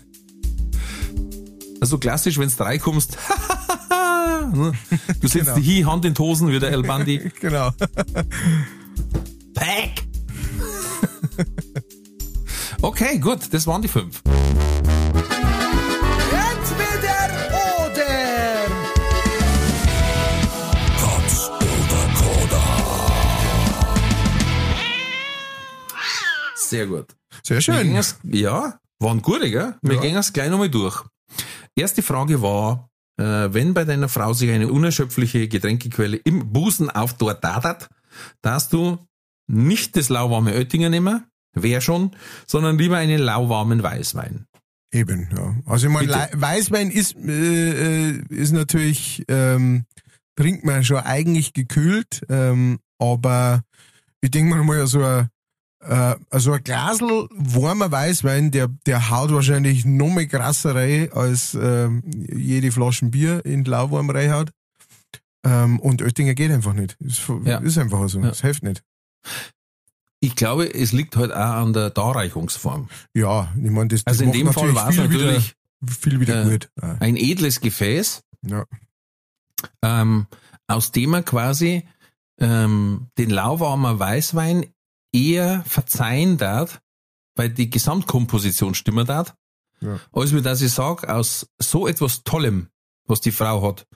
Also 1.79 1.99
klassisch, 1.99 2.39
wenn's 2.39 2.57
drei 2.57 2.79
kommst. 2.79 3.19
du 5.21 5.29
setzt 5.29 5.33
Genau. 5.35 5.59
die 5.59 5.85
Hi, 5.85 5.91
Hand 5.91 6.05
in 6.07 6.15
die 6.15 6.23
Hosen, 6.23 6.49
wie 6.49 6.59
der 6.59 6.71
El 6.71 6.83
Bandi. 6.83 7.31
genau. 7.39 7.71
Pack! 9.55 10.03
okay, 12.81 13.19
gut, 13.19 13.53
das 13.53 13.67
waren 13.67 13.83
die 13.83 13.89
fünf. 13.89 14.23
Sehr 26.69 26.87
gut. 26.87 27.15
Sehr 27.43 27.61
schön. 27.61 27.83
gingen's- 27.83 28.19
ja, 28.25 28.79
waren 28.99 29.23
gute, 29.23 29.51
gell? 29.51 29.75
Wir 29.83 29.95
Ja. 29.97 30.01
gehen 30.01 30.17
es 30.17 30.33
gleich 30.33 30.51
nochmal 30.51 30.71
durch. 30.71 31.05
Erste 31.77 32.03
Frage 32.03 32.41
war, 32.43 32.89
äh, 33.19 33.25
wenn 33.53 33.75
bei 33.75 33.85
deiner 33.85 34.09
Frau 34.09 34.33
sich 34.33 34.51
eine 34.51 34.69
unerschöpfliche 34.69 35.49
Getränkequelle 35.49 36.17
im 36.17 36.53
Busen 36.53 36.91
aufdort 36.91 37.45
hat, 37.45 37.89
darfst 38.43 38.73
du 38.73 38.99
nicht 39.49 39.97
das 39.97 40.09
lauwarme 40.09 40.53
Oettinger 40.55 40.89
nehmen, 40.89 41.25
wer 41.55 41.81
schon, 41.81 42.17
sondern 42.47 42.79
lieber 42.79 42.97
einen 42.97 43.19
lauwarmen 43.21 43.83
Weißwein. 43.83 44.47
Eben, 44.93 45.29
ja. 45.37 45.55
Also 45.67 45.89
ich 45.89 45.93
meine, 45.93 46.29
Weißwein 46.33 46.91
ist, 46.91 47.17
äh, 47.17 48.11
äh, 48.11 48.23
ist 48.31 48.53
natürlich, 48.53 49.25
ähm, 49.29 49.85
trinkt 50.37 50.65
man 50.65 50.85
schon 50.85 50.99
eigentlich 50.99 51.53
gekühlt, 51.53 52.23
ähm, 52.29 52.79
aber 52.99 53.63
ich 54.21 54.31
denke 54.31 54.57
mal, 54.57 54.87
so 54.87 55.03
ein, 55.03 55.29
äh, 55.89 56.17
so 56.39 56.53
ein 56.53 56.63
Glasl 56.65 57.29
warmer 57.31 57.91
Weißwein, 57.91 58.51
der, 58.51 58.69
der 58.87 59.11
haut 59.11 59.33
wahrscheinlich 59.33 59.85
noch 59.85 60.09
mehr 60.11 60.27
krasser 60.27 60.75
rein, 60.75 61.13
als 61.13 61.55
ähm, 61.55 62.03
jede 62.07 62.73
Flasche 62.73 63.07
Bier 63.07 63.45
in 63.45 63.65
lauwarm 63.65 64.11
reinhaut. 64.11 64.51
Ähm, 65.45 65.79
und 65.81 66.03
Oettinger 66.03 66.35
geht 66.35 66.51
einfach 66.51 66.73
nicht. 66.73 66.97
Ist, 67.01 67.23
Ja. 67.45 67.59
ist 67.59 67.79
einfach 67.79 68.09
so. 68.09 68.19
Ja. 68.21 68.29
Das 68.29 68.41
hilft 68.41 68.63
nicht. 68.63 68.83
Ich 70.21 70.35
glaube, 70.35 70.73
es 70.73 70.93
liegt 70.93 71.17
halt 71.17 71.33
auch 71.33 71.37
an 71.63 71.73
der 71.73 71.91
Darreichungsform. 71.91 72.89
Ja, 73.15 73.53
ich 73.63 73.71
meine, 73.71 73.89
das, 73.89 74.03
das 74.05 74.13
Also 74.15 74.25
in 74.25 74.33
dem 74.33 74.53
Fall 74.53 74.75
war 74.75 74.89
es 74.89 74.97
viel 74.97 75.05
natürlich 75.09 75.55
viel 75.87 76.21
wieder 76.21 76.45
äh, 76.47 76.51
gut. 76.51 76.71
Ja. 76.83 76.97
ein 77.01 77.17
edles 77.17 77.61
Gefäß, 77.61 78.23
Ja. 78.43 78.65
ähm, 79.83 80.27
aus 80.67 80.91
dem 80.91 81.15
er 81.15 81.23
quasi 81.23 81.87
ähm, 82.41 83.09
den 83.19 83.31
lauwarmer 83.31 83.99
Weißwein 83.99 84.67
eher 85.17 85.63
verzeihen 85.67 86.37
darf, 86.37 86.81
weil 87.37 87.51
die 87.51 87.71
Gesamtkomposition 87.71 88.75
stimmen 88.75 89.07
darf, 89.07 89.35
Ja. 89.81 89.99
als 90.13 90.35
wie 90.35 90.43
dass 90.43 90.61
ich 90.63 90.73
sage, 90.73 91.13
aus 91.13 91.47
so 91.59 91.87
etwas 91.89 92.23
Tollem, 92.25 92.69
was 93.07 93.21
die 93.21 93.33
Frau 93.33 93.67
hat, 93.67 93.87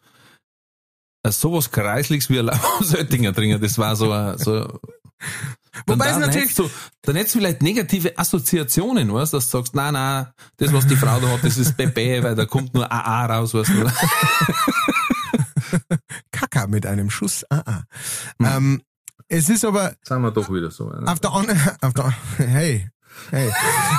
aus 1.23 1.41
sowas 1.41 1.71
Kreisliches 1.71 2.31
wie 2.31 2.39
ein 2.39 2.47
lauwarmes 2.47 2.95
Oettinger 2.95 3.35
trinken, 3.35 3.61
das 3.61 3.77
war 3.79 3.95
so, 3.97 4.11
ein- 4.13 4.39
so 4.39 4.79
Wobei 5.87 6.07
es 6.07 6.13
dann 6.13 6.21
natürlich- 6.23 6.45
hättest 6.51 6.59
du, 6.59 6.71
dann 7.03 7.17
hättest 7.17 7.35
du 7.35 7.39
vielleicht 7.41 7.63
negative 7.63 8.19
Assoziationen, 8.19 9.13
weißt, 9.13 9.35
dass 9.35 9.51
du 9.51 9.59
sagst, 9.59 9.75
nein, 9.75 9.93
nein, 9.95 10.27
das, 10.57 10.73
was 10.73 10.87
die 10.87 10.97
Frau 10.97 11.21
da 11.21 11.29
hat, 11.29 11.45
das 11.45 11.59
ist 11.59 11.77
Bebe, 11.77 12.23
weil 12.23 12.35
da 12.35 12.47
kommt 12.47 12.73
nur 12.75 12.91
AA 12.91 13.27
raus, 13.27 13.53
weißt 13.55 13.71
du. 13.71 13.87
Kaka 16.33 16.67
mit 16.67 16.87
einem 16.87 17.11
Schuss. 17.11 17.45
Ah, 17.51 17.63
ah. 17.67 17.83
Hm. 18.39 18.47
Ähm, 18.47 18.83
es 19.31 19.49
ist 19.49 19.65
aber 19.65 19.95
Sagen 20.03 20.23
wir 20.23 20.33
doch 20.33 20.53
wieder 20.53 20.71
so. 20.71 20.91
auf 20.91 21.21
der 21.21 21.33
anderen, 21.33 21.61
auf 21.81 21.95
der, 21.95 22.15
hey, 22.39 22.89
hey, 23.31 23.51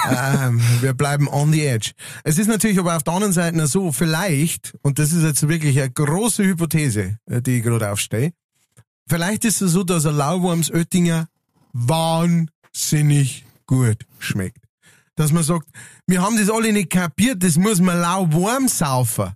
ähm, 0.09 0.61
wir 0.81 0.93
bleiben 0.93 1.27
on 1.27 1.51
the 1.51 1.65
edge. 1.65 1.91
Es 2.23 2.37
ist 2.37 2.47
natürlich 2.47 2.77
aber 2.79 2.95
auf 2.95 3.03
der 3.03 3.13
anderen 3.13 3.33
Seite 3.33 3.65
so, 3.67 3.91
vielleicht, 3.91 4.73
und 4.81 4.99
das 4.99 5.13
ist 5.13 5.23
jetzt 5.23 5.47
wirklich 5.47 5.79
eine 5.79 5.89
große 5.89 6.43
Hypothese, 6.43 7.17
äh, 7.25 7.41
die 7.41 7.57
ich 7.57 7.63
gerade 7.63 7.89
aufstehe, 7.91 8.33
vielleicht 9.07 9.45
ist 9.45 9.61
es 9.61 9.71
so, 9.71 9.83
dass 9.83 10.05
ein 10.05 10.15
Lauwarms 10.15 10.69
Oettinger 10.69 11.27
wahnsinnig 11.73 13.45
gut 13.65 14.05
schmeckt. 14.19 14.63
Dass 15.15 15.31
man 15.31 15.43
sagt, 15.43 15.67
wir 16.07 16.21
haben 16.21 16.37
das 16.37 16.49
alle 16.49 16.73
nicht 16.73 16.89
kapiert, 16.89 17.41
das 17.43 17.57
muss 17.57 17.79
man 17.79 17.99
lauwarm 17.99 18.67
saufen. 18.67 19.31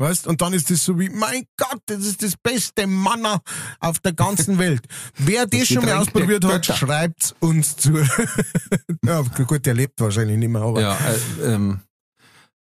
Weißt? 0.00 0.26
Und 0.26 0.40
dann 0.40 0.54
ist 0.54 0.70
das 0.70 0.82
so 0.82 0.98
wie, 0.98 1.10
mein 1.10 1.44
Gott, 1.58 1.82
das 1.84 2.06
ist 2.06 2.22
das 2.22 2.32
beste 2.42 2.86
Manner 2.86 3.42
auf 3.80 3.98
der 3.98 4.14
ganzen 4.14 4.56
Welt. 4.58 4.80
Wer 5.18 5.46
das, 5.46 5.68
schon 5.68 5.84
mal 5.84 5.98
ausprobiert 5.98 6.42
hat, 6.46 6.64
schreibt's 6.64 7.34
uns 7.40 7.76
zu. 7.76 7.92
ja, 9.04 9.20
gut, 9.20 9.66
der 9.66 9.74
lebt 9.74 10.00
wahrscheinlich 10.00 10.38
nicht 10.38 10.48
mehr, 10.48 10.62
aber 10.62 10.80
Ja, 10.80 10.96
äh, 11.42 11.52
ähm, 11.54 11.80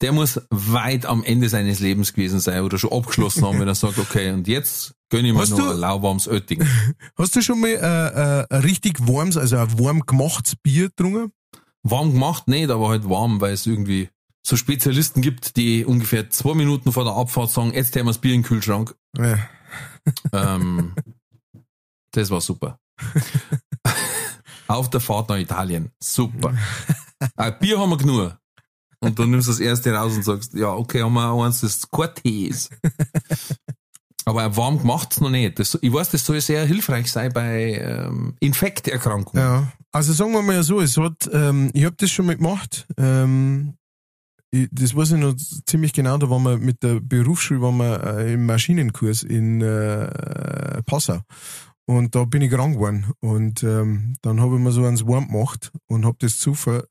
der 0.01 0.13
muss 0.13 0.41
weit 0.51 1.05
am 1.05 1.23
Ende 1.25 1.51
seines 1.51 1.81
Lebens 1.81 2.15
gewesen 2.15 2.41
sein 2.41 2.63
oder 2.63 2.79
schon 2.79 2.93
abgeschlossen 2.93 3.45
haben, 3.45 3.61
wenn 3.61 3.69
er 3.69 3.75
sagt, 3.75 3.99
okay, 3.99 4.31
und 4.31 4.49
jetzt 4.49 4.95
gönn 5.11 5.25
ich 5.27 5.35
mir 5.35 5.41
Hast 5.41 5.51
noch 5.51 5.59
du- 5.59 5.71
ein 5.73 5.77
lauwarmes 5.79 6.29
Oetting. 6.29 6.67
hast 7.19 7.37
du 7.37 7.43
schon 7.43 7.61
mal 7.61 7.69
äh, 7.69 7.75
äh, 8.41 8.47
ein 8.49 8.63
richtig 8.63 9.07
warmes, 9.07 9.37
also 9.37 9.59
ein 9.59 9.79
warm 9.79 10.01
gemachtes 10.07 10.57
Bier 10.63 10.89
getrunken? 10.89 11.33
Warm 11.83 12.13
gemacht 12.13 12.49
nicht, 12.49 12.71
aber 12.71 12.89
halt 12.89 13.07
warm, 13.09 13.41
weil 13.43 13.53
es 13.53 13.67
irgendwie 13.67 14.09
so 14.47 14.55
Spezialisten 14.55 15.23
gibt, 15.23 15.57
die 15.57 15.85
ungefähr 15.85 16.31
zwei 16.31 16.55
Minuten 16.55 16.93
vor 16.93 17.03
der 17.03 17.15
Abfahrt 17.15 17.51
sagen, 17.51 17.73
jetzt 17.75 17.97
haben 17.97 18.05
wir 18.05 18.13
das 18.13 18.21
Bier 18.21 18.33
in 18.33 18.43
den 18.43 18.47
Kühlschrank. 18.47 18.95
Ja. 19.19 19.39
Ähm, 20.33 20.95
das 22.13 22.31
war 22.31 22.41
super. 22.41 22.79
Auf 24.69 24.89
der 24.89 25.01
Fahrt 25.01 25.31
nach 25.31 25.39
Italien. 25.39 25.91
Super. 25.99 26.57
Ein 27.37 27.59
Bier 27.59 27.81
haben 27.81 27.91
wir 27.91 27.97
genug. 27.97 28.37
Und 29.01 29.19
dann 29.19 29.31
nimmst 29.31 29.49
du 29.49 29.51
das 29.53 29.59
erste 29.59 29.93
raus 29.93 30.15
und 30.15 30.23
sagst, 30.23 30.55
ja, 30.55 30.73
okay, 30.73 31.03
haben 31.03 31.15
wir 31.15 31.45
eins, 31.45 31.63
das 31.63 31.81
Tee 32.15 32.47
ist. 32.47 32.71
Aber 34.27 34.57
warm 34.57 34.79
gemacht's 34.79 35.21
noch 35.21 35.31
nicht. 35.31 35.59
Das, 35.59 35.77
ich 35.83 35.93
weiß, 35.93 36.11
das 36.11 36.25
soll 36.25 36.41
sehr 36.41 36.65
hilfreich 36.67 37.11
sein 37.11 37.33
bei 37.33 37.75
ähm, 37.75 38.37
Infekterkrankungen. 38.39 39.45
Ja, 39.45 39.73
also 39.91 40.13
sagen 40.13 40.33
wir 40.33 40.43
mal 40.43 40.63
so, 40.63 40.81
es 40.81 40.97
hat, 40.97 41.29
ähm, 41.33 41.71
ich 41.75 41.85
habe 41.85 41.97
das 41.99 42.13
schon 42.13 42.27
mal 42.27 42.37
gemacht. 42.37 42.87
Ähm, 42.97 43.75
das 44.71 44.95
weiß 44.95 45.13
ich 45.13 45.19
noch 45.19 45.35
ziemlich 45.67 45.93
genau, 45.93 46.19
da 46.19 46.29
waren 46.31 46.43
wir 46.43 46.59
mit 46.59 46.83
der 46.83 47.01
Berufsschule 47.01 47.61
waren 47.61 47.77
wir, 47.79 48.03
äh, 48.05 48.35
im 48.35 48.47
Maschinenkurs 48.47 49.23
in 49.23 49.61
äh, 49.61 50.83
Passau. 50.85 51.21
Und 51.87 52.15
da 52.15 52.25
bin 52.25 52.43
ich 52.43 52.51
krank 52.51 52.75
geworden. 52.75 53.13
Und 53.21 53.63
ähm, 53.63 54.17
dann 54.23 54.41
habe 54.41 54.57
ich 54.57 54.61
mir 54.61 54.73
so 54.73 54.85
eins 54.85 55.07
warm 55.07 55.29
gemacht 55.29 55.73
und 55.87 56.05
habe 56.05 56.17
das 56.19 56.39
Zufall. 56.39 56.85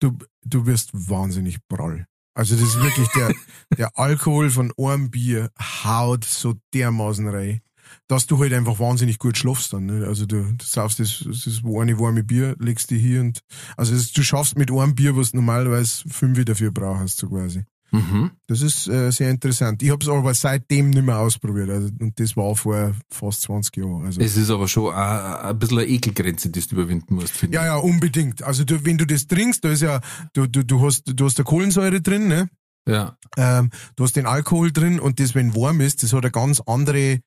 Du, 0.00 0.18
du 0.44 0.66
wirst 0.66 0.90
wahnsinnig 0.92 1.58
prall. 1.66 2.06
Also 2.34 2.56
das 2.56 2.64
ist 2.64 2.82
wirklich 2.82 3.08
der, 3.08 3.34
der 3.78 3.98
Alkohol 3.98 4.50
von 4.50 4.72
einem 4.76 5.10
Bier 5.10 5.50
haut 5.84 6.24
so 6.24 6.54
dermaßen 6.74 7.28
rein 7.28 7.60
dass 8.08 8.26
du 8.26 8.38
halt 8.38 8.52
einfach 8.52 8.78
wahnsinnig 8.78 9.18
gut 9.18 9.36
schlafst 9.36 9.72
dann. 9.72 9.86
Ne? 9.86 10.06
Also 10.06 10.26
du, 10.26 10.42
du 10.42 10.64
saufst 10.64 11.00
das, 11.00 11.24
das 11.24 11.62
eine 11.64 11.98
warme 11.98 12.24
Bier, 12.24 12.56
legst 12.58 12.90
die 12.90 12.98
hier 12.98 13.20
und 13.20 13.40
also 13.76 13.94
das, 13.94 14.12
du 14.12 14.22
schaffst 14.22 14.58
mit 14.58 14.70
einem 14.70 14.94
Bier, 14.94 15.16
was 15.16 15.32
du 15.32 15.38
normalerweise 15.38 16.08
fünf 16.08 16.44
dafür 16.44 16.70
brauchst, 16.70 17.18
so 17.18 17.28
quasi. 17.28 17.64
Mhm. 17.94 18.32
Das 18.48 18.60
ist 18.60 18.88
äh, 18.88 19.10
sehr 19.12 19.30
interessant. 19.30 19.80
Ich 19.82 19.90
habe 19.90 20.02
es 20.02 20.08
aber 20.08 20.34
seitdem 20.34 20.90
nicht 20.90 21.04
mehr 21.04 21.18
ausprobiert. 21.18 21.70
Also, 21.70 21.90
und 22.00 22.18
das 22.18 22.36
war 22.36 22.56
vor 22.56 22.92
fast 23.08 23.42
20 23.42 23.76
Jahren. 23.76 24.04
Also, 24.06 24.20
Es 24.20 24.36
ist 24.36 24.50
aber 24.50 24.66
schon 24.66 24.92
ein, 24.92 25.36
ein 25.36 25.58
bisschen 25.58 25.78
eine 25.78 25.86
Ekelgrenze, 25.86 26.50
die 26.50 26.60
du 26.60 26.74
überwinden 26.74 27.14
musst, 27.14 27.36
finde 27.36 27.56
ja, 27.56 27.64
ja, 27.64 27.76
unbedingt. 27.76 28.42
Also 28.42 28.64
du, 28.64 28.84
wenn 28.84 28.98
du 28.98 29.06
das 29.06 29.28
trinkst, 29.28 29.64
da 29.64 29.70
ist 29.70 29.82
ja, 29.82 30.00
du, 30.32 30.48
du, 30.48 30.64
du 30.64 30.84
hast, 30.84 31.04
du 31.06 31.24
hast 31.24 31.38
da 31.38 31.44
Kohlensäure 31.44 32.00
drin, 32.00 32.26
ne? 32.26 32.50
ich. 32.86 32.92
Ja. 32.92 33.16
Ähm, 33.36 33.70
du 33.96 34.04
hast 34.04 34.16
den 34.16 34.26
Alkohol 34.26 34.72
drin 34.72 34.98
und 35.00 35.20
das, 35.20 35.34
wenn 35.34 35.54
warm 35.54 35.80
ist, 35.80 36.02
das 36.02 36.12
hat 36.12 36.24
eine 36.24 36.32
ganz 36.32 36.60
andere, 36.60 37.20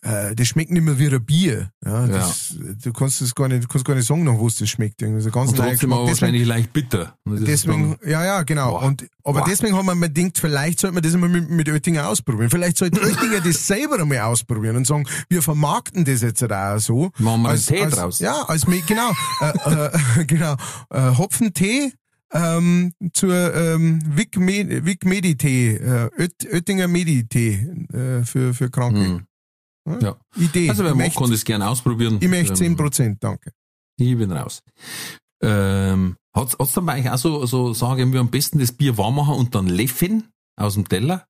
äh, 0.00 0.34
das 0.34 0.48
schmeckt 0.48 0.70
nicht 0.70 0.82
mehr 0.82 0.98
wie 0.98 1.08
ein 1.08 1.24
Bier. 1.24 1.70
Ja, 1.84 2.06
das, 2.06 2.56
Du 2.82 2.92
kannst 2.92 3.20
das 3.20 3.34
gar 3.34 3.48
nicht, 3.48 3.64
du 3.64 3.68
kannst 3.68 3.84
gar 3.84 3.94
nicht 3.94 4.06
sagen, 4.06 4.24
nach 4.24 4.34
was 4.38 4.56
das 4.56 4.70
schmeckt. 4.70 5.02
Irgendwie 5.02 5.20
so 5.20 5.30
ganz 5.30 5.50
Und 5.50 5.58
trotzdem 5.58 5.92
aber 5.92 6.06
wahrscheinlich 6.06 6.46
leicht 6.46 6.72
bitter. 6.72 7.16
Deswegen, 7.26 7.96
ja, 8.04 8.24
ja, 8.24 8.42
genau. 8.42 8.70
Boah. 8.70 8.82
Und, 8.84 9.06
aber 9.22 9.40
Boah. 9.40 9.48
deswegen 9.48 9.76
haben 9.76 9.86
wir 9.86 9.94
mir 9.94 10.10
gedacht, 10.10 10.38
vielleicht 10.38 10.80
sollte 10.80 10.94
man 10.94 11.02
das 11.02 11.14
einmal 11.14 11.28
mit, 11.28 11.50
mit 11.50 11.68
Oettinger 11.68 12.08
ausprobieren. 12.08 12.50
Vielleicht 12.50 12.78
sollte 12.78 13.00
Oettinger 13.02 13.40
das 13.40 13.66
selber 13.66 14.00
einmal 14.00 14.20
ausprobieren 14.20 14.76
und 14.76 14.86
sagen, 14.86 15.06
wir 15.28 15.42
vermarkten 15.42 16.04
das 16.04 16.22
jetzt 16.22 16.42
auch 16.42 16.78
so. 16.78 17.10
Machen 17.18 17.22
wir 17.22 17.32
einen 17.32 17.46
als, 17.46 17.66
Tee 17.66 17.82
als, 17.82 17.94
draus. 17.94 18.18
Ja, 18.18 18.42
als, 18.42 18.64
genau, 18.86 19.12
äh, 19.40 19.86
äh, 20.20 20.24
genau, 20.26 20.56
äh, 20.90 21.16
Hopfentee, 21.16 21.92
ähm, 22.32 22.92
zur 23.12 23.54
ähm, 23.54 24.00
Vic, 24.06 24.38
Me 24.38 24.84
Vic 24.84 25.04
Meditee, 25.04 25.76
äh, 25.76 26.08
Oet 26.18 26.46
Oettinger 26.50 26.88
Meditee 26.88 27.68
äh, 27.92 28.24
für, 28.24 28.54
für 28.54 28.70
Kranke. 28.70 29.00
Hm. 29.00 29.26
Ja. 29.86 30.16
Idee. 30.36 30.70
Also 30.70 30.84
wer 30.84 30.94
mag, 30.94 31.14
kann 31.14 31.30
das 31.30 31.44
gerne 31.44 31.68
ausprobieren. 31.68 32.18
ich 32.20 32.28
möchte 32.28 32.64
Ähm, 32.64 32.76
10%, 32.76 33.16
danke. 33.20 33.52
Ich 33.98 34.16
bin 34.16 34.30
raus. 34.30 34.62
Ähm, 35.42 36.16
hat's, 36.34 36.56
hat's 36.58 36.72
dann 36.72 36.86
bei 36.86 37.00
euch 37.00 37.10
auch 37.10 37.18
so, 37.18 37.46
so 37.46 37.74
sagen 37.74 38.12
wir 38.12 38.20
am 38.20 38.30
besten 38.30 38.58
das 38.58 38.72
Bier 38.72 38.96
warm 38.96 39.16
machen 39.16 39.34
und 39.34 39.54
dann 39.54 39.66
Leffin 39.66 40.28
aus 40.56 40.74
dem 40.74 40.88
Teller? 40.88 41.26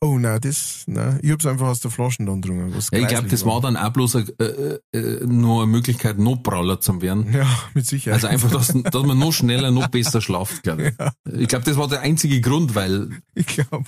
Oh 0.00 0.16
nein, 0.16 0.40
das, 0.40 0.84
nein, 0.86 1.18
ich 1.22 1.32
hab's 1.32 1.44
einfach 1.44 1.66
aus 1.66 1.80
der 1.80 1.90
Flasche 1.90 2.24
dann 2.24 2.40
drungen. 2.40 2.72
Ja, 2.72 2.98
ich 3.00 3.08
glaube, 3.08 3.26
das 3.26 3.44
war 3.44 3.60
dann 3.60 3.76
auch 3.76 3.92
bloß 3.92 4.14
äh, 4.14 4.24
äh, 4.38 4.78
äh, 4.92 5.26
nur 5.26 5.62
eine 5.62 5.72
Möglichkeit, 5.72 6.18
noch 6.20 6.36
praller 6.36 6.80
zu 6.80 7.02
werden. 7.02 7.32
Ja, 7.32 7.46
mit 7.74 7.84
Sicherheit. 7.84 8.14
Also 8.14 8.28
einfach, 8.28 8.52
dass, 8.52 8.68
dass 8.68 9.02
man 9.04 9.18
noch 9.18 9.32
schneller, 9.32 9.72
noch 9.72 9.88
besser 9.88 10.20
schlaft, 10.20 10.62
glaube 10.62 10.88
ich. 10.88 10.94
Ich 11.40 11.48
glaube, 11.48 11.64
das 11.64 11.76
war 11.76 11.88
der 11.88 12.00
einzige 12.00 12.40
Grund, 12.40 12.74
weil 12.74 13.10
ich 13.34 13.46
glaube. 13.46 13.84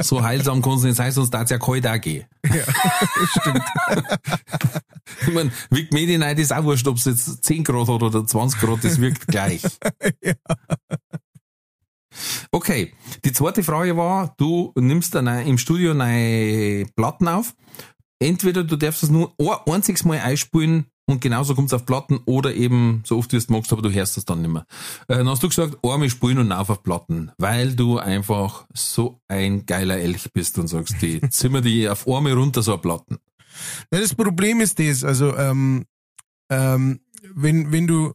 so 0.00 0.22
heilsam 0.22 0.62
kann 0.62 0.74
es 0.74 0.82
nicht 0.82 0.96
sein, 0.96 1.12
sonst 1.12 1.30
darf 1.30 1.44
es 1.44 1.50
ja 1.50 1.58
kalt 1.58 1.86
auch 1.86 2.00
gehen. 2.00 2.24
Ja, 2.46 2.64
stimmt. 3.40 3.62
Ich 5.26 5.34
meine, 5.34 5.50
Vic 5.70 5.92
Medi 5.92 6.18
Night 6.18 6.38
ist 6.38 6.52
auch 6.52 6.64
wurscht, 6.64 6.86
ob 6.88 6.98
es 6.98 7.04
jetzt 7.06 7.44
10 7.44 7.64
Grad 7.64 7.88
hat 7.88 8.02
oder 8.02 8.26
20 8.26 8.60
Grad, 8.60 8.84
das 8.84 9.00
wirkt 9.00 9.26
gleich. 9.26 9.62
Okay, 12.50 12.92
die 13.24 13.32
zweite 13.32 13.62
Frage 13.62 13.96
war, 13.96 14.34
du 14.38 14.72
nimmst 14.76 15.14
dann 15.14 15.26
im 15.26 15.58
Studio 15.58 15.94
neue 15.94 16.86
Platten 16.96 17.28
auf. 17.28 17.54
Entweder 18.20 18.64
du 18.64 18.76
darfst 18.76 19.02
es 19.02 19.10
nur 19.10 19.34
ein 19.38 19.72
einziges 19.72 20.04
Mal 20.04 20.20
einspielen 20.20 20.86
und 21.06 21.20
genauso 21.20 21.54
kommt 21.54 21.68
es 21.68 21.74
auf 21.74 21.84
Platten 21.84 22.20
oder 22.24 22.54
eben 22.54 23.02
so 23.04 23.18
oft 23.18 23.30
wie 23.32 23.36
du 23.36 23.38
es 23.38 23.50
magst, 23.50 23.72
aber 23.72 23.82
du 23.82 23.92
hörst 23.92 24.16
es 24.16 24.24
dann 24.24 24.40
nicht 24.40 24.52
mehr. 24.52 24.64
Äh, 25.08 25.16
Dann 25.18 25.28
hast 25.28 25.42
du 25.42 25.48
gesagt, 25.48 25.76
einmal 25.82 26.08
spielen 26.08 26.38
und 26.38 26.52
auf 26.52 26.70
auf 26.70 26.82
Platten, 26.82 27.30
weil 27.36 27.74
du 27.74 27.98
einfach 27.98 28.66
so 28.72 29.20
ein 29.28 29.66
geiler 29.66 29.98
Elch 29.98 30.32
bist 30.32 30.58
und 30.58 30.68
sagst, 30.68 31.02
die 31.02 31.20
zimmer 31.30 31.60
die 31.60 31.88
auf 31.88 32.08
einmal 32.08 32.32
runter 32.32 32.62
so 32.62 32.72
eine 32.72 32.80
Platten. 32.80 33.18
Ja, 33.92 34.00
das 34.00 34.14
Problem 34.14 34.60
ist 34.60 34.78
das, 34.78 35.04
also 35.04 35.36
ähm, 35.36 35.84
ähm, 36.50 37.00
wenn, 37.34 37.70
wenn 37.72 37.86
du, 37.86 38.14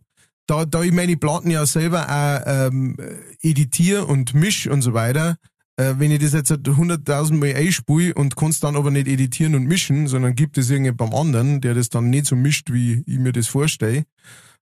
da, 0.49 0.65
da 0.65 0.81
ich 0.83 0.91
meine 0.91 1.17
Platten 1.17 1.51
ja 1.51 1.65
selber 1.65 2.09
auch 2.09 2.41
ähm, 2.45 2.97
editiere 3.41 4.05
und 4.05 4.33
misch 4.33 4.67
und 4.67 4.81
so 4.81 4.93
weiter, 4.93 5.37
äh, 5.77 5.95
wenn 5.97 6.11
ich 6.11 6.19
das 6.19 6.33
jetzt 6.33 6.51
100.000 6.51 7.33
Mal 7.35 7.55
einspule 7.55 8.13
und 8.13 8.35
kann's 8.35 8.59
dann 8.59 8.75
aber 8.75 8.91
nicht 8.91 9.07
editieren 9.07 9.55
und 9.55 9.65
mischen, 9.65 10.07
sondern 10.07 10.35
gibt 10.35 10.57
es 10.57 10.69
irgendjemandem 10.69 11.17
anderen, 11.17 11.61
der 11.61 11.73
das 11.75 11.89
dann 11.89 12.09
nicht 12.09 12.25
so 12.25 12.35
mischt, 12.35 12.71
wie 12.71 13.03
ich 13.05 13.19
mir 13.19 13.31
das 13.31 13.47
vorstelle, 13.47 14.05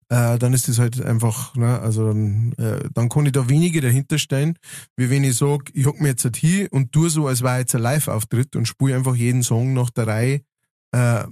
äh, 0.09 0.39
dann 0.39 0.53
ist 0.53 0.69
das 0.69 0.79
halt 0.79 1.01
einfach, 1.05 1.55
ne, 1.57 1.81
also 1.81 2.09
dann, 2.09 2.53
äh, 2.59 2.89
dann 2.93 3.09
kann 3.09 3.27
ich 3.27 3.33
da 3.33 3.49
weniger 3.49 3.81
dahinter 3.81 4.19
stehen, 4.19 4.59
wie 4.97 5.09
wenn 5.09 5.25
ich 5.25 5.37
sag, 5.37 5.71
ich 5.73 5.87
hock 5.87 6.01
mir 6.01 6.09
jetzt 6.09 6.25
halt 6.25 6.37
hier 6.37 6.69
und 6.73 6.93
tu 6.93 7.09
so, 7.09 7.29
als 7.29 7.43
wäre 7.43 7.59
jetzt 7.59 7.75
ein 7.75 7.83
Live-Auftritt 7.83 8.57
und 8.57 8.67
spule 8.67 8.95
einfach 8.95 9.15
jeden 9.15 9.43
Song 9.43 9.73
nach 9.73 9.91
der 9.91 10.07
Reihe, 10.07 10.41
äh, 10.93 11.25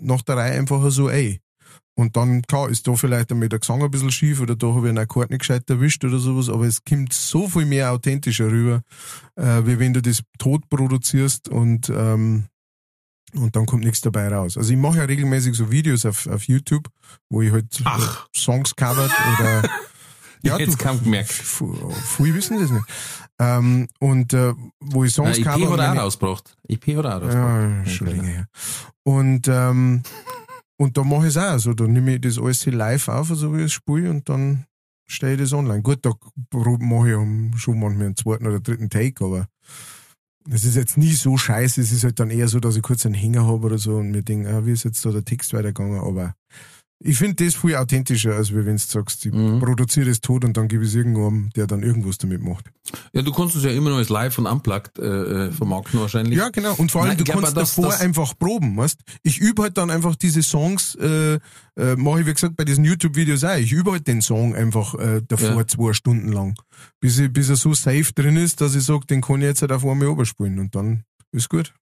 nach 0.00 0.22
der 0.22 0.36
Reihe 0.36 0.58
einfach 0.58 0.90
so 0.90 1.08
ein. 1.08 1.38
Und 1.96 2.16
dann, 2.16 2.42
klar, 2.42 2.68
ist 2.68 2.88
da 2.88 2.94
vielleicht 2.94 3.30
einmal 3.30 3.48
der 3.48 3.60
Gesang 3.60 3.82
ein 3.82 3.90
bisschen 3.90 4.10
schief 4.10 4.40
oder 4.40 4.56
da 4.56 4.68
habe 4.68 4.86
ich 4.86 4.88
einen 4.88 4.98
Akkord 4.98 5.30
nicht 5.30 5.40
gescheit 5.40 5.68
erwischt 5.70 6.04
oder 6.04 6.18
sowas, 6.18 6.48
aber 6.48 6.64
es 6.64 6.84
kommt 6.84 7.12
so 7.12 7.48
viel 7.48 7.66
mehr 7.66 7.92
authentischer 7.92 8.50
rüber, 8.50 8.82
äh, 9.36 9.62
wie 9.64 9.78
wenn 9.78 9.94
du 9.94 10.02
das 10.02 10.22
tot 10.38 10.68
produzierst 10.68 11.48
und, 11.48 11.88
ähm, 11.90 12.46
und 13.34 13.54
dann 13.54 13.66
kommt 13.66 13.84
nichts 13.84 14.00
dabei 14.00 14.28
raus. 14.28 14.56
Also 14.56 14.72
ich 14.72 14.78
mache 14.78 14.98
ja 14.98 15.04
regelmäßig 15.04 15.54
so 15.54 15.70
Videos 15.70 16.04
auf, 16.04 16.26
auf 16.26 16.44
YouTube, 16.44 16.88
wo 17.30 17.42
ich 17.42 17.52
halt 17.52 17.66
Ach. 17.84 18.26
Songs 18.34 18.74
covert 18.74 19.12
oder 19.38 19.62
Ja, 20.44 20.58
jetzt 20.58 20.78
kaum 20.78 21.02
gemerkt. 21.02 21.30
Viele 21.32 22.34
wissen 22.34 22.60
das 22.60 22.70
nicht. 22.70 22.84
Ähm, 23.38 23.88
und 23.98 24.34
äh, 24.34 24.52
wo 24.80 25.02
ich 25.04 25.16
Na, 25.16 25.24
Songs 25.24 25.38
IP 25.38 25.44
cover. 25.44 25.64
hat 25.64 25.72
und 25.72 25.78
er 25.78 25.92
auch 25.92 25.96
rausgebracht. 26.04 26.56
IP 26.68 26.96
hat 26.98 27.04
er 27.06 27.16
auch 27.16 27.22
rausgebracht. 27.22 27.86
ja, 27.86 27.90
schon 27.90 28.06
länger 28.08 28.24
her. 28.24 28.48
Und, 29.04 29.48
ähm, 29.48 30.02
und 30.76 30.96
da 30.96 31.04
mache 31.04 31.22
ich 31.28 31.36
es 31.36 31.36
auch. 31.36 31.52
Also, 31.52 31.74
da 31.74 31.86
nehme 31.86 32.14
ich 32.14 32.20
das 32.20 32.38
alles 32.38 32.66
live 32.66 33.08
auf, 33.08 33.30
also 33.30 33.54
wie 33.54 33.58
ich 33.58 33.64
es 33.66 33.72
spiele, 33.72 34.10
und 34.10 34.28
dann 34.28 34.66
stelle 35.06 35.34
ich 35.34 35.40
das 35.40 35.52
online. 35.52 35.82
Gut, 35.82 36.00
da 36.02 36.12
mache 36.52 37.10
ich 37.10 37.60
schon 37.60 37.78
manchmal 37.78 38.06
einen 38.06 38.16
zweiten 38.16 38.46
oder 38.46 38.60
dritten 38.60 38.90
Take, 38.90 39.24
aber 39.24 39.48
es 40.50 40.64
ist 40.64 40.76
jetzt 40.76 40.96
nie 40.96 41.12
so 41.12 41.36
scheiße. 41.36 41.80
Es 41.80 41.92
ist 41.92 42.04
halt 42.04 42.20
dann 42.20 42.30
eher 42.30 42.48
so, 42.48 42.60
dass 42.60 42.76
ich 42.76 42.82
kurz 42.82 43.06
einen 43.06 43.14
Hänger 43.14 43.46
habe 43.46 43.66
oder 43.66 43.78
so 43.78 43.96
und 43.96 44.10
mir 44.10 44.22
denke, 44.22 44.48
ah, 44.50 44.64
wie 44.66 44.72
ist 44.72 44.84
jetzt 44.84 45.04
da 45.04 45.10
der 45.10 45.24
Text 45.24 45.52
weitergegangen, 45.52 46.00
aber 46.00 46.34
ich 47.00 47.18
finde 47.18 47.44
das 47.44 47.54
viel 47.54 47.74
authentischer, 47.76 48.34
als 48.34 48.54
wenn 48.54 48.64
du 48.64 48.78
sagst, 48.78 49.26
ich 49.26 49.32
Mhm. 49.32 49.58
produziere 49.60 50.06
das 50.06 50.20
tot 50.20 50.44
und 50.44 50.56
dann 50.56 50.68
gebe 50.68 50.84
ich 50.84 50.90
es 50.90 50.94
irgendwann, 50.94 51.50
der 51.56 51.66
dann 51.66 51.82
irgendwas 51.82 52.18
damit 52.18 52.42
macht. 52.42 52.70
Ja, 53.12 53.22
du 53.22 53.32
kannst 53.32 53.56
es 53.56 53.64
ja 53.64 53.70
immer 53.70 53.90
noch 53.90 53.96
als 53.98 54.08
live 54.08 54.38
und 54.38 54.46
unplugged 54.46 54.98
äh, 54.98 55.46
äh, 55.48 55.52
vermarkten 55.52 56.00
wahrscheinlich. 56.00 56.38
Ja, 56.38 56.48
genau. 56.48 56.74
Und 56.76 56.90
vor 56.92 57.02
allem, 57.02 57.16
Nein, 57.16 57.18
du 57.18 57.24
kannst 57.24 57.56
dass 57.56 57.74
davor 57.74 57.90
das- 57.90 58.00
einfach 58.00 58.38
proben, 58.38 58.76
weißt? 58.76 58.98
Ich 59.22 59.38
übe 59.38 59.62
halt 59.62 59.76
dann 59.76 59.90
einfach 59.90 60.16
diese 60.16 60.42
Songs, 60.42 60.94
äh, 60.94 61.34
äh, 61.76 61.96
mache 61.96 62.20
ich 62.20 62.26
wie 62.26 62.32
gesagt 62.34 62.56
bei 62.56 62.64
diesen 62.64 62.84
YouTube-Videos 62.84 63.44
auch. 63.44 63.56
Ich 63.56 63.72
übe 63.72 63.90
halt 63.92 64.06
den 64.06 64.22
Song 64.22 64.54
einfach 64.54 64.94
äh, 64.94 65.20
davor 65.26 65.56
Ja. 65.56 65.66
zwei 65.66 65.92
Stunden 65.92 66.32
lang. 66.32 66.54
Bis, 67.00 67.18
ich, 67.18 67.30
bis 67.32 67.50
er 67.50 67.56
so 67.56 67.74
safe 67.74 68.12
drin 68.14 68.36
ist, 68.36 68.60
dass 68.60 68.74
ich 68.76 68.84
sage, 68.84 69.06
den 69.06 69.20
kann 69.20 69.40
ich 69.40 69.46
jetzt 69.46 69.60
halt 69.62 69.72
auf 69.72 69.84
einmal 69.84 70.08
überspielen 70.08 70.58
und 70.58 70.74
dann 70.74 71.02
ist 71.32 71.48
gut. 71.50 71.74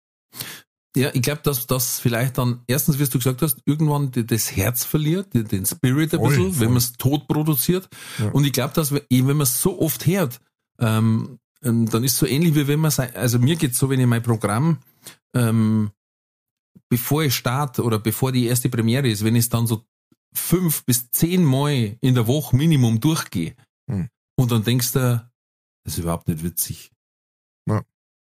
Ja, 0.95 1.11
ich 1.15 1.23
glaube, 1.23 1.41
dass 1.43 1.67
das 1.67 1.99
vielleicht 2.01 2.37
dann, 2.37 2.63
erstens, 2.67 2.99
wie 2.99 3.05
du 3.05 3.19
gesagt 3.19 3.41
hast, 3.41 3.63
irgendwann 3.65 4.11
das 4.13 4.55
Herz 4.55 4.85
verliert, 4.85 5.33
den 5.33 5.65
Spirit 5.65 6.13
ein 6.13 6.21
Voll, 6.21 6.29
bisschen, 6.29 6.53
voll. 6.53 6.61
wenn 6.61 6.69
man 6.69 6.77
es 6.79 6.93
tot 6.93 7.27
produziert. 7.29 7.89
Ja. 8.19 8.31
Und 8.31 8.45
ich 8.45 8.53
glaube, 8.53 8.75
dass 8.75 8.93
wir, 8.93 9.01
eh, 9.09 9.21
wenn 9.21 9.39
man 9.39 9.43
es 9.43 9.63
so 9.63 9.81
oft 9.81 10.05
hört, 10.07 10.41
ähm, 10.79 11.39
ähm, 11.65 11.89
dann 11.89 12.05
ist 12.05 12.17
so 12.19 12.27
ähnlich 12.27 12.55
wie 12.55 12.67
wenn 12.69 12.81
man 12.81 12.91
sein, 12.91 13.15
also 13.17 13.39
mir 13.39 13.57
geht's 13.57 13.79
so, 13.79 13.89
wenn 13.89 14.01
ich 14.01 14.07
mein 14.07 14.23
Programm, 14.23 14.79
ähm, 15.35 15.93
bevor 16.91 17.23
ich 17.25 17.35
starte 17.35 17.85
oder 17.85 17.99
bevor 17.99 18.33
die 18.33 18.47
erste 18.47 18.69
Premiere 18.69 19.09
ist, 19.09 19.25
wenn 19.25 19.35
ich 19.37 19.45
es 19.45 19.49
dann 19.49 19.67
so 19.67 19.85
fünf 20.35 20.85
bis 20.85 21.11
zehn 21.11 21.43
Mal 21.45 21.97
in 22.03 22.15
der 22.15 22.27
Woche 22.27 22.55
Minimum 22.57 23.01
durchgehe 23.01 23.55
Hm. 23.91 24.09
und 24.37 24.53
dann 24.53 24.63
denkst 24.65 24.93
du, 24.93 25.31
das 25.85 25.95
ist 25.95 25.99
überhaupt 26.01 26.29
nicht 26.29 26.43
witzig. 26.45 26.93
Ja. 27.67 27.83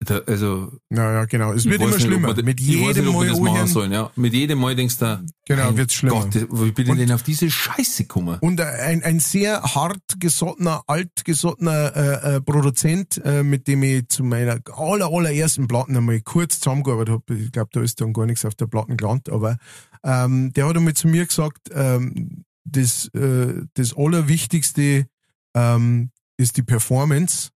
Da, 0.06 0.20
also 0.20 0.72
Ja, 0.90 1.12
ja, 1.12 1.26
genau. 1.26 1.52
Es 1.52 1.66
wird 1.66 1.82
immer 1.82 1.88
nicht, 1.92 2.02
schlimmer. 2.02 2.34
man 2.34 2.46
Mit 2.46 2.62
jedem 2.62 3.06
nicht, 3.06 3.14
Mal 3.14 3.28
das 3.28 3.40
machen 3.40 3.68
sollen, 3.68 3.92
ja. 3.92 4.10
Mit 4.16 4.34
jedem 4.34 4.60
Mal 4.60 4.74
denkst 4.74 4.98
du, 4.98 5.26
Genau, 5.46 5.76
wird's 5.76 5.94
schlimmer. 5.94 6.22
Gott, 6.22 6.36
wie 6.36 6.72
bin 6.72 6.90
ich 6.92 6.96
denn 6.96 7.12
auf 7.12 7.24
diese 7.24 7.52
Scheiße 7.52 8.04
gekommen? 8.04 8.38
Und 8.40 8.62
ein, 8.62 9.04
ein 9.04 9.20
sehr 9.20 9.62
hart 9.62 10.20
gesottener, 10.20 10.84
alt 10.88 11.26
gesottener 11.26 11.96
äh, 11.96 12.36
äh, 12.36 12.42
Produzent, 12.42 13.22
äh, 13.26 13.44
mit 13.44 13.68
dem 13.68 13.84
ich 13.84 14.08
zu 14.08 14.24
meiner 14.24 14.62
aller, 14.74 15.12
allerersten 15.12 15.68
Platten 15.68 15.98
einmal 15.98 16.22
kurz 16.22 16.62
zusammengearbeitet 16.62 17.16
habe. 17.16 17.36
Ich 17.36 17.52
glaube, 17.52 17.70
da 17.74 17.82
ist 17.82 18.00
dann 18.00 18.14
gar 18.14 18.26
nichts 18.26 18.46
auf 18.46 18.56
der 18.56 18.68
Platten 18.68 18.96
gelandet, 18.96 19.30
aber 19.30 19.58
ähm, 20.06 20.54
der 20.54 20.68
hat 20.68 20.78
einmal 20.78 20.94
zu 20.94 21.10
mir 21.10 21.26
gesagt, 21.26 21.72
ähm, 21.74 22.46
das, 22.64 23.10
äh, 23.14 23.64
das 23.74 23.98
Allerwichtigste 23.98 25.08
ähm, 25.56 26.12
ist 26.38 26.56
die 26.56 26.64
Performance. 26.64 27.50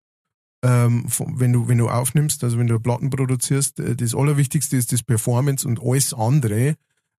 Ähm, 0.63 1.05
wenn 1.35 1.53
du 1.53 1.67
wenn 1.67 1.79
du 1.79 1.89
aufnimmst, 1.89 2.43
also 2.43 2.59
wenn 2.59 2.67
du 2.67 2.79
Platten 2.79 3.09
produzierst, 3.09 3.79
äh, 3.79 3.95
das 3.95 4.13
Allerwichtigste 4.13 4.77
ist 4.77 4.91
das 4.91 5.01
Performance 5.01 5.67
und 5.67 5.81
alles 5.81 6.13
andere, 6.13 6.75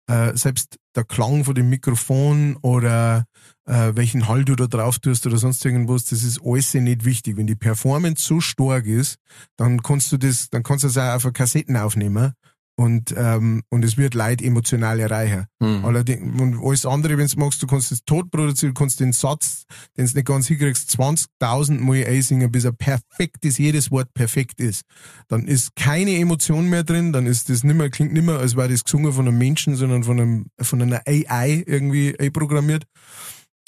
äh, 0.06 0.36
selbst 0.36 0.78
der 0.94 1.04
Klang 1.04 1.44
von 1.44 1.54
dem 1.54 1.68
Mikrofon 1.68 2.56
oder 2.62 3.26
äh, 3.66 3.92
welchen 3.94 4.28
Hall 4.28 4.44
du 4.44 4.54
da 4.54 4.66
drauf 4.66 4.98
tust 4.98 5.26
oder 5.26 5.38
sonst 5.38 5.64
irgendwas, 5.64 6.04
das 6.04 6.22
ist 6.22 6.40
alles 6.44 6.74
nicht 6.74 7.04
wichtig. 7.04 7.36
Wenn 7.36 7.46
die 7.46 7.54
Performance 7.54 8.22
so 8.22 8.40
stark 8.40 8.86
ist, 8.86 9.16
dann 9.56 9.82
kannst 9.82 10.12
du 10.12 10.18
das, 10.18 10.50
dann 10.50 10.62
kannst 10.62 10.84
du 10.84 10.88
das 10.88 10.98
auch 10.98 11.24
auf 11.24 11.32
Kassetten 11.32 11.76
aufnehmen 11.76 12.34
und 12.76 13.14
ähm, 13.16 13.62
und 13.68 13.84
es 13.84 13.96
wird 13.96 14.14
Leid 14.14 14.40
emotional 14.40 14.98
erreichen. 14.98 15.46
Hm. 15.62 15.84
Allerdings, 15.84 16.40
und 16.40 16.64
alles 16.64 16.86
andere, 16.86 17.18
wenn 17.18 17.26
du 17.26 17.38
magst, 17.38 17.62
du 17.62 17.66
kannst 17.66 17.92
es 17.92 18.04
tot 18.04 18.30
produzieren, 18.30 18.74
du 18.74 18.78
kannst 18.78 19.00
den 19.00 19.12
Satz, 19.12 19.64
den 19.96 20.06
du 20.06 20.14
nicht 20.14 20.26
ganz 20.26 20.46
hinkriegst, 20.48 20.90
20.000 20.98 21.80
Mal 21.80 22.06
einsingen, 22.06 22.50
bis 22.50 22.64
er 22.64 22.72
perfekt 22.72 23.44
ist, 23.44 23.58
jedes 23.58 23.90
Wort 23.90 24.12
perfekt 24.14 24.60
ist. 24.60 24.82
Dann 25.28 25.46
ist 25.46 25.76
keine 25.76 26.16
Emotion 26.16 26.70
mehr 26.70 26.82
drin, 26.82 27.12
dann 27.12 27.26
ist 27.26 27.50
das 27.50 27.62
nimmer, 27.62 27.90
klingt 27.90 28.12
nimmer, 28.12 28.38
als 28.38 28.56
wäre 28.56 28.70
das 28.70 28.84
gesungen 28.84 29.12
von 29.12 29.28
einem 29.28 29.38
Menschen, 29.38 29.76
sondern 29.76 30.04
von 30.04 30.18
einem, 30.18 30.46
von 30.60 30.80
einer 30.80 31.02
AI 31.06 31.62
irgendwie 31.66 32.18
einprogrammiert. 32.18 32.84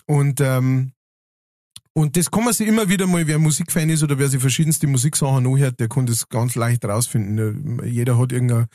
Und, 0.07 0.41
ähm, 0.41 0.93
und 1.97 2.17
das 2.17 2.31
kann 2.31 2.45
man 2.45 2.53
sich 2.53 2.67
immer 2.67 2.89
wieder 2.89 3.07
mal, 3.07 3.27
wer 3.27 3.39
Musikfan 3.39 3.89
ist 3.89 4.03
oder 4.03 4.19
wer 4.19 4.29
sich 4.29 4.41
verschiedenste 4.41 4.89
Musiksachen 4.89 5.47
anhört, 5.47 5.79
der 5.79 5.89
kann 5.89 6.07
das 6.07 6.29
ganz 6.29 6.57
leicht 6.57 6.85
rausfinden. 6.85 7.81
Jeder 7.85 8.19
hat 8.19 8.33
irgendeinen 8.33 8.67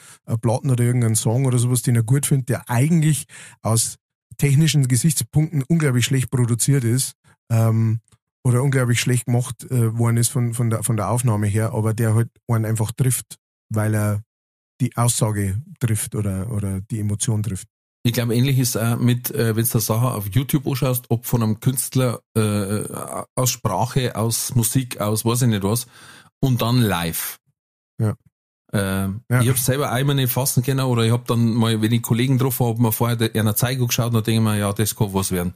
Platten 0.42 0.72
oder 0.72 0.84
irgendeinen 0.84 1.16
Song 1.16 1.46
oder 1.46 1.60
sowas, 1.60 1.82
den 1.82 1.98
er 1.98 2.04
gut 2.04 2.26
findet, 2.26 2.50
der 2.50 2.70
eigentlich 2.70 3.26
aus 3.62 3.98
technischen 4.38 4.88
Gesichtspunkten 4.88 5.64
unglaublich 5.64 6.06
schlecht 6.06 6.32
produziert 6.32 6.86
ist. 6.86 7.14
Ähm, 7.52 8.00
oder 8.44 8.64
unglaublich 8.64 9.02
schlecht 9.02 9.26
gemacht 9.26 9.70
äh, 9.70 9.98
worden 9.98 10.18
ist 10.18 10.30
von, 10.30 10.54
von, 10.54 10.70
der, 10.70 10.84
von 10.84 10.96
der 10.96 11.10
Aufnahme 11.10 11.48
her, 11.48 11.74
aber 11.74 11.94
der 11.94 12.16
halt 12.16 12.30
einen 12.48 12.66
einfach 12.66 12.92
trifft, 12.92 13.36
weil 13.70 13.94
er 13.94 14.24
die 14.82 14.96
Aussage 14.96 15.62
trifft 15.80 16.16
oder, 16.16 16.52
oder 16.52 16.80
die 16.82 17.00
Emotion 17.00 17.44
trifft. 17.44 17.68
Ich 18.04 18.14
glaube, 18.14 18.36
ähnlich 18.36 18.58
ist 18.60 18.78
auch 18.78 18.98
mit, 18.98 19.30
äh, 19.32 19.56
wenn 19.56 19.66
du 19.66 19.72
eine 19.72 19.82
Sache 19.82 20.14
auf 20.14 20.28
YouTube 20.28 20.66
anschaust, 20.66 21.06
ob 21.10 21.26
von 21.26 21.44
einem 21.44 21.60
Künstler 21.60 22.22
äh, 22.36 22.84
aus 23.36 23.50
Sprache, 23.50 24.16
aus 24.16 24.56
Musik, 24.56 25.02
aus 25.02 25.26
weiß 25.26 25.44
ich 25.44 25.48
nicht 25.50 25.64
was, 25.64 25.88
und 26.40 26.62
dann 26.62 26.82
live. 26.82 27.40
Ja. 28.00 28.16
Ähm, 28.72 29.22
Ja. 29.30 29.42
Ich 29.42 29.50
habe 29.50 29.60
selber 29.60 29.92
einmal 29.92 30.16
nicht 30.16 30.32
fassen 30.32 30.64
können 30.64 30.86
oder 30.86 31.04
ich 31.04 31.12
habe 31.12 31.24
dann 31.28 31.54
mal, 31.54 31.82
wenn 31.82 31.92
ich 31.92 32.02
Kollegen 32.02 32.38
getroffen 32.38 32.68
habe, 32.68 32.82
mir 32.82 32.92
vorher 32.92 33.36
einer 33.36 33.56
Zeigung 33.56 33.88
geschaut 33.88 34.08
und 34.08 34.14
dann 34.16 34.24
denke 34.24 34.40
ich 34.40 34.46
mir, 34.46 34.58
ja, 34.60 34.72
das 34.72 34.96
kann 34.96 35.14
was 35.14 35.32
werden. 35.32 35.56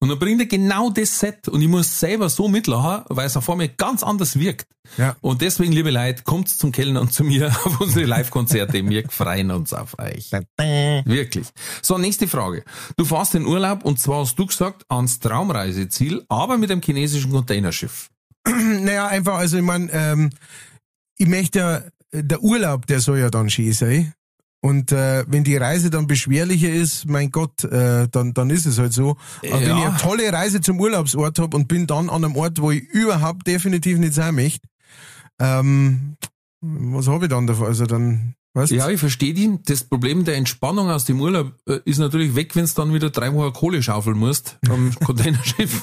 Und 0.00 0.08
dann 0.08 0.18
bringt 0.18 0.40
er 0.40 0.46
genau 0.46 0.90
das 0.90 1.18
Set 1.18 1.48
und 1.48 1.62
ich 1.62 1.68
muss 1.68 2.00
selber 2.00 2.28
so 2.28 2.48
mitlachen, 2.48 3.04
weil 3.08 3.26
es 3.26 3.36
auf 3.36 3.48
einmal 3.50 3.68
ganz 3.68 4.02
anders 4.02 4.38
wirkt. 4.38 4.66
Ja. 4.96 5.16
Und 5.20 5.42
deswegen, 5.42 5.72
liebe 5.72 5.90
Leute, 5.90 6.22
kommt 6.22 6.48
zum 6.48 6.72
Kellner 6.72 7.00
und 7.00 7.12
zu 7.12 7.24
mir 7.24 7.48
auf 7.64 7.80
unsere 7.80 8.06
Live-Konzerte. 8.06 8.88
Wir 8.88 9.08
freuen 9.08 9.50
uns 9.50 9.72
auf 9.72 9.98
euch. 9.98 10.30
Wirklich. 11.04 11.48
So, 11.82 11.98
nächste 11.98 12.28
Frage. 12.28 12.64
Du 12.96 13.04
fährst 13.04 13.34
in 13.34 13.46
Urlaub 13.46 13.84
und 13.84 14.00
zwar 14.00 14.20
hast 14.20 14.38
du 14.38 14.46
gesagt, 14.46 14.84
ans 14.88 15.18
Traumreiseziel, 15.20 16.24
aber 16.28 16.58
mit 16.58 16.70
einem 16.70 16.82
chinesischen 16.82 17.30
Containerschiff. 17.30 18.10
Naja, 18.48 19.08
einfach, 19.08 19.34
also 19.34 19.58
ich 19.58 19.62
mein, 19.62 19.90
ähm, 19.92 20.30
ich 21.18 21.26
möchte 21.26 21.58
ja, 21.58 21.82
der 22.12 22.42
Urlaub, 22.42 22.86
der 22.86 23.00
soll 23.00 23.18
ja 23.18 23.30
dann 23.30 23.50
schön 23.50 23.72
sein. 23.72 24.14
Und 24.60 24.90
äh, 24.90 25.24
wenn 25.28 25.44
die 25.44 25.56
Reise 25.56 25.88
dann 25.88 26.06
beschwerlicher 26.08 26.70
ist, 26.70 27.06
mein 27.08 27.30
Gott, 27.30 27.62
äh, 27.64 28.08
dann, 28.10 28.34
dann 28.34 28.50
ist 28.50 28.66
es 28.66 28.78
halt 28.78 28.92
so. 28.92 29.16
Aber 29.44 29.60
wenn 29.60 29.68
Ja. 29.68 29.78
ich 29.78 29.84
eine 29.86 29.96
tolle 29.98 30.32
Reise 30.32 30.60
zum 30.60 30.80
Urlaubsort 30.80 31.38
habe 31.38 31.56
und 31.56 31.68
bin 31.68 31.86
dann 31.86 32.10
an 32.10 32.24
einem 32.24 32.34
Ort, 32.36 32.60
wo 32.60 32.72
ich 32.72 32.82
überhaupt 32.82 33.46
definitiv 33.46 33.98
nicht 33.98 34.14
sein 34.14 34.34
möchte, 34.34 34.66
ähm, 35.38 36.16
was 36.60 37.06
habe 37.06 37.26
ich 37.26 37.30
dann 37.30 37.46
davon? 37.46 37.66
Also 37.68 37.86
dann, 37.86 38.34
weißt 38.58 38.72
Ja, 38.72 38.88
ich 38.88 39.00
verstehe 39.00 39.32
dich. 39.34 39.48
Das 39.66 39.84
Problem 39.84 40.24
der 40.24 40.36
Entspannung 40.36 40.90
aus 40.90 41.04
dem 41.04 41.20
Urlaub 41.20 41.52
äh, 41.68 41.78
ist 41.84 41.98
natürlich 41.98 42.34
weg, 42.34 42.54
wenn 42.56 42.66
du 42.66 42.72
dann 42.74 42.92
wieder 42.94 43.10
drei 43.10 43.32
Wochen 43.32 43.52
Kohle 43.52 43.82
schaufeln 43.82 44.18
musst 44.18 44.58
am 44.68 44.92
Containerschiff 45.04 45.82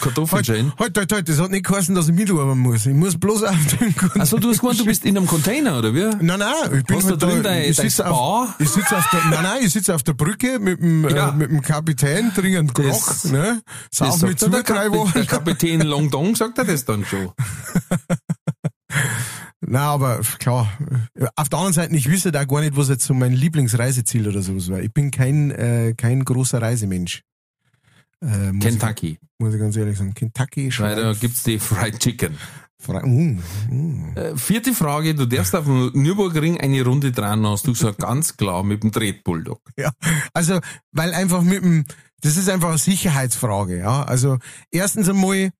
Kartoffeln 0.00 0.44
Halt, 0.44 0.48
halt, 0.78 0.96
halt, 0.98 1.12
halt, 1.12 1.28
das 1.28 1.38
hat 1.40 1.50
nicht 1.50 1.66
geheißen, 1.66 1.94
dass 1.94 2.08
ich 2.08 2.14
mitarbeiten 2.14 2.58
muss. 2.58 2.84
Ich 2.86 2.94
muss 2.94 3.16
bloß 3.18 3.44
auf 3.44 3.56
dem 3.78 3.94
Also 4.20 4.38
du 4.38 4.48
hast 4.50 4.60
gemeint, 4.60 4.80
du 4.80 4.84
bist 4.86 5.04
in 5.04 5.16
einem 5.16 5.26
Container, 5.26 5.78
oder 5.78 5.94
wie? 5.94 6.04
Nein, 6.24 6.38
nein, 6.40 6.52
ich 6.78 6.84
bin 6.84 6.96
Hast 6.96 7.10
halt 7.10 7.22
drin 7.22 7.42
da, 7.42 7.50
dein- 7.50 7.70
ich 7.70 7.76
sitze 7.76 8.06
auf, 8.10 8.48
ich 8.58 8.68
sitze 8.68 8.96
auf 8.96 9.08
der, 9.10 9.20
nein, 9.30 9.42
nein, 9.42 9.58
ich 9.62 9.72
sitze 9.72 9.94
auf 9.94 10.02
der 10.02 10.14
Brücke 10.14 10.58
mit 10.58 10.80
dem, 10.80 11.08
Ja. 11.08 11.28
äh, 11.30 11.32
mit 11.32 11.50
dem 11.50 11.60
Kapitän, 11.62 12.32
trinke 12.34 12.58
einen 12.58 12.72
Das- 12.74 13.24
ne, 13.24 13.62
sauf 13.90 14.20
mit 14.22 14.40
zu 14.40 14.48
der, 14.48 14.62
drei 14.62 14.88
Kapitän, 14.88 14.92
der 14.92 15.00
Wochen. 15.00 15.26
Kapitän 15.26 15.80
Long 15.82 16.10
Dong 16.10 16.34
sagt 16.34 16.58
er 16.58 16.64
das 16.64 16.84
dann 16.84 17.04
schon. 17.04 17.30
Nein, 19.66 19.82
aber 19.82 20.20
klar, 20.38 20.70
auf 21.36 21.48
der 21.48 21.58
anderen 21.58 21.72
Seite, 21.72 21.94
ich 21.94 22.08
wüsste 22.08 22.32
da 22.32 22.44
gar 22.44 22.60
nicht, 22.60 22.76
was 22.76 22.88
jetzt 22.88 23.04
so 23.04 23.14
mein 23.14 23.32
Lieblingsreiseziel 23.32 24.28
oder 24.28 24.42
sowas 24.42 24.70
war. 24.70 24.80
Ich 24.80 24.92
bin 24.92 25.10
kein, 25.10 25.50
äh, 25.50 25.94
kein 25.96 26.24
großer 26.24 26.60
Reisemensch. 26.60 27.22
Äh, 28.22 28.52
muss, 28.52 28.64
Kentucky. 28.64 29.18
Ich, 29.20 29.28
muss 29.38 29.54
ich 29.54 29.60
ganz 29.60 29.76
ehrlich 29.76 29.98
sagen. 29.98 30.14
Kentucky, 30.14 30.70
Weil 30.78 30.96
da 30.96 31.12
gibt's 31.12 31.42
die 31.42 31.58
Fried 31.58 31.98
Chicken. 31.98 32.36
Fre 32.84 33.02
uh, 33.04 33.38
uh. 33.70 34.18
Äh, 34.18 34.36
vierte 34.36 34.74
Frage, 34.74 35.14
du 35.14 35.26
darfst 35.26 35.54
auf 35.54 35.64
dem 35.64 35.90
Nürburgring 35.94 36.60
eine 36.60 36.82
Runde 36.84 37.12
dran, 37.12 37.46
hast 37.46 37.66
du 37.66 37.72
gesagt, 37.72 37.98
ganz 37.98 38.36
klar, 38.36 38.62
mit 38.62 38.82
dem 38.82 38.92
Tretbulldog. 38.92 39.60
Ja, 39.78 39.90
also, 40.34 40.60
weil 40.92 41.14
einfach 41.14 41.42
mit 41.42 41.62
dem, 41.62 41.86
das 42.20 42.36
ist 42.36 42.48
einfach 42.48 42.68
eine 42.68 42.78
Sicherheitsfrage, 42.78 43.78
ja. 43.78 44.02
Also, 44.02 44.38
erstens 44.70 45.08
einmal, 45.08 45.50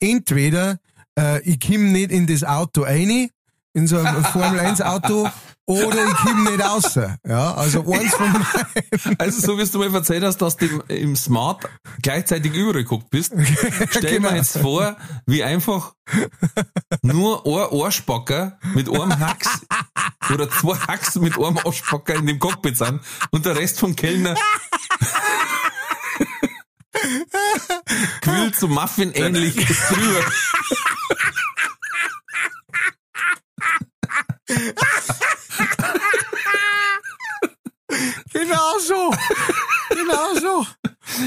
entweder, 0.00 0.78
äh, 1.16 1.40
ich 1.42 1.60
komm 1.60 1.92
nicht 1.92 2.10
in 2.10 2.26
das 2.26 2.42
Auto 2.42 2.82
rein, 2.82 3.28
in 3.74 3.86
so 3.86 3.98
ein 3.98 4.24
Formel 4.32 4.60
1 4.60 4.82
Auto, 4.82 5.28
oder 5.64 6.06
ich 6.08 6.14
komm 6.16 6.44
nicht 6.44 6.60
raus, 6.60 6.98
ja. 7.26 7.54
Also, 7.54 7.90
eins 7.92 8.14
von 8.14 8.32
beiden. 8.32 9.16
Also 9.20 9.40
so 9.40 9.58
wie 9.58 9.64
du 9.64 9.78
mir 9.78 9.94
erzählt 9.94 10.24
hast, 10.24 10.38
dass 10.38 10.56
du 10.56 10.66
im, 10.88 11.14
Smart 11.16 11.68
gleichzeitig 12.02 12.52
übergeguckt 12.52 13.10
bist, 13.10 13.32
stell 13.90 14.16
Genau. 14.16 14.30
mir 14.30 14.36
jetzt 14.36 14.58
vor, 14.58 14.96
wie 15.26 15.44
einfach 15.44 15.94
nur 17.02 17.46
ein 17.46 17.68
Ohrspacker 17.70 18.58
mit 18.74 18.88
einem 18.88 19.18
Hax 19.20 19.60
oder 20.32 20.50
zwei 20.50 20.76
Hacks 20.76 21.14
mit 21.16 21.38
einem 21.38 21.58
Ohrspacker 21.64 22.16
in 22.16 22.26
dem 22.26 22.38
Cockpit 22.40 22.76
sind 22.76 23.00
und 23.30 23.46
der 23.46 23.56
Rest 23.56 23.78
vom 23.78 23.94
Kellner 23.94 24.34
quillt 28.20 28.56
so 28.56 28.68
Muffin 28.68 29.12
ähnlich 29.12 29.54
drüber. 29.54 30.24
Genau 38.32 38.78
so. 38.78 39.10
Genau 39.90 40.34
so. 40.40 40.66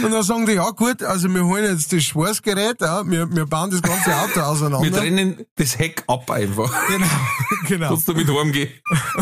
Und 0.05 0.11
dann 0.11 0.23
sagen 0.23 0.45
die, 0.45 0.53
ja 0.53 0.69
gut, 0.69 1.01
also 1.01 1.33
wir 1.33 1.43
holen 1.43 1.63
jetzt 1.63 1.91
das 1.91 2.03
Schwarzgerät, 2.03 2.79
ja, 2.79 3.03
wir, 3.09 3.33
wir 3.35 3.45
bauen 3.47 3.71
das 3.71 3.81
ganze 3.81 4.15
Auto 4.15 4.39
auseinander. 4.39 4.83
Wir 4.83 4.93
trennen 4.93 5.45
das 5.55 5.79
Heck 5.79 6.03
ab 6.07 6.29
einfach. 6.29 6.71
Genau, 6.87 7.07
genau. 7.67 7.87
Kannst 7.89 8.07
du 8.07 8.13
mit 8.13 8.27
heimgehen. 8.29 8.69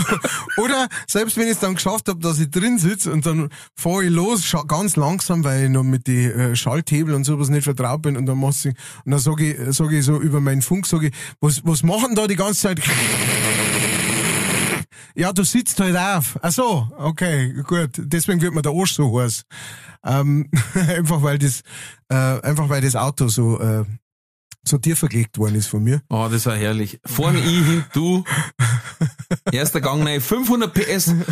Oder 0.58 0.90
selbst 1.08 1.38
wenn 1.38 1.46
ich 1.46 1.54
es 1.54 1.60
dann 1.60 1.76
geschafft 1.76 2.10
habe, 2.10 2.20
dass 2.20 2.38
ich 2.40 2.52
drin 2.52 2.78
sitze 2.78 3.14
und 3.14 3.26
dann 3.26 3.50
fahre 3.76 4.04
ich 4.04 4.12
los, 4.12 4.44
ganz 4.68 4.98
langsam, 4.98 5.46
weil 5.46 5.66
ich 5.66 5.70
noch 5.70 5.84
mit 5.84 6.08
den 6.08 6.32
äh, 6.32 6.56
Schalthebel 6.56 7.14
und 7.14 7.24
sowas 7.24 7.48
nicht 7.48 7.64
vertraut 7.64 8.02
bin 8.02 8.18
und 8.18 8.26
dann 8.26 8.38
machst 8.38 8.66
du, 8.66 8.70
und 8.70 8.78
dann 9.06 9.20
sage 9.20 9.54
ich, 9.54 9.76
sag 9.76 9.90
ich 9.92 10.04
so 10.04 10.20
über 10.20 10.42
meinen 10.42 10.62
Funk, 10.62 10.86
sage 10.86 11.08
ich, 11.08 11.14
was, 11.40 11.62
was 11.64 11.84
machen 11.84 12.14
da 12.16 12.28
die 12.28 12.36
ganze 12.36 12.60
Zeit? 12.60 12.82
Ja, 15.16 15.32
du 15.32 15.44
sitzt 15.44 15.80
halt 15.80 15.96
auf. 15.96 16.40
Ach 16.42 16.52
so, 16.52 16.88
okay, 16.98 17.54
gut. 17.68 17.92
Deswegen 17.98 18.42
wird 18.42 18.54
mir 18.54 18.64
der 18.64 18.72
Arsch 18.72 18.94
so 18.94 19.20
heiß. 19.20 19.44
Ähm, 20.06 20.50
einfach 20.74 21.22
weil 21.22 21.38
das, 21.38 21.62
äh, 22.10 22.16
einfach 22.16 22.68
weil 22.70 22.82
das 22.82 22.96
Auto 22.96 23.28
so, 23.28 23.60
äh, 23.60 23.86
so 24.66 24.78
tief 24.80 25.00
verlegt 25.00 25.38
worden 25.38 25.56
ist 25.56 25.68
von 25.68 25.84
mir. 25.84 26.02
Oh, 26.10 26.28
das 26.32 26.46
war 26.48 26.56
herrlich. 26.56 27.00
Vorne 27.06 27.40
ich, 27.40 27.46
hin 27.46 27.86
du. 27.94 28.24
Erster 29.52 29.82
Gang 29.82 30.06
rein, 30.06 30.20
500 30.20 30.74
PS. 30.74 31.14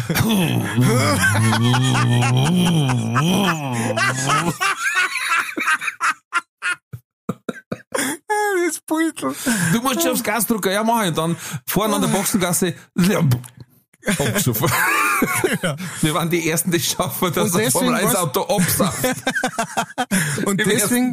Das 8.68 8.80
Beutel. 8.82 9.36
Du 9.74 9.82
musst 9.82 10.02
schon 10.02 10.12
aufs 10.12 10.24
Gas 10.24 10.48
drücken, 10.48 10.72
ja 10.72 10.84
mach 10.84 11.02
ich. 11.02 11.10
Und 11.10 11.18
dann 11.18 11.36
vorne 11.66 11.96
an 11.96 12.02
der 12.02 12.08
Boxengasse. 12.08 12.74
Abgesoffen. 14.06 14.70
Wir 16.02 16.14
waren 16.14 16.30
die 16.30 16.50
Ersten, 16.50 16.72
die 16.72 16.80
schaffen, 16.80 17.32
dass 17.34 17.54
ein 17.56 17.72
Formel 17.72 17.94
deswegen 18.02 18.08
1 18.08 18.16
Auto 18.16 18.42
absaugt. 18.42 18.98
Und 20.46 20.60
deswegen, 20.66 21.12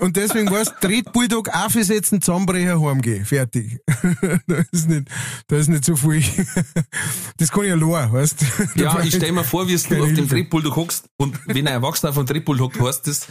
und 0.00 0.16
deswegen 0.16 0.50
weißt 0.50 0.74
du, 0.80 0.88
dreht 0.88 1.12
Bulldog 1.12 1.48
aufsetzen, 1.50 2.20
Zahnbrecher, 2.20 2.80
heimgehen. 2.80 3.24
Fertig. 3.24 3.80
da 4.46 4.64
ist 4.72 4.88
nicht, 4.88 5.08
da 5.46 5.56
ist 5.56 5.68
nicht 5.68 5.84
so 5.84 5.96
viel. 5.96 6.24
das 7.36 7.50
kann 7.50 7.64
ich 7.64 7.72
allein, 7.72 8.12
weißt 8.12 8.36
du. 8.40 8.82
Ja, 8.82 9.00
ich 9.00 9.14
stell 9.14 9.32
mir 9.32 9.44
vor, 9.44 9.68
wie 9.68 9.76
du 9.76 10.02
auf 10.02 10.12
dem. 10.12 10.28
Drehpult 10.28 10.64
hockst 10.74 11.08
und 11.16 11.38
wenn 11.46 11.68
ein 11.68 11.74
Erwachsener 11.74 12.10
auf 12.10 12.16
dem 12.16 12.26
Drehpult 12.26 12.60
hockt, 12.60 12.80
heißt 12.80 13.06
das, 13.06 13.28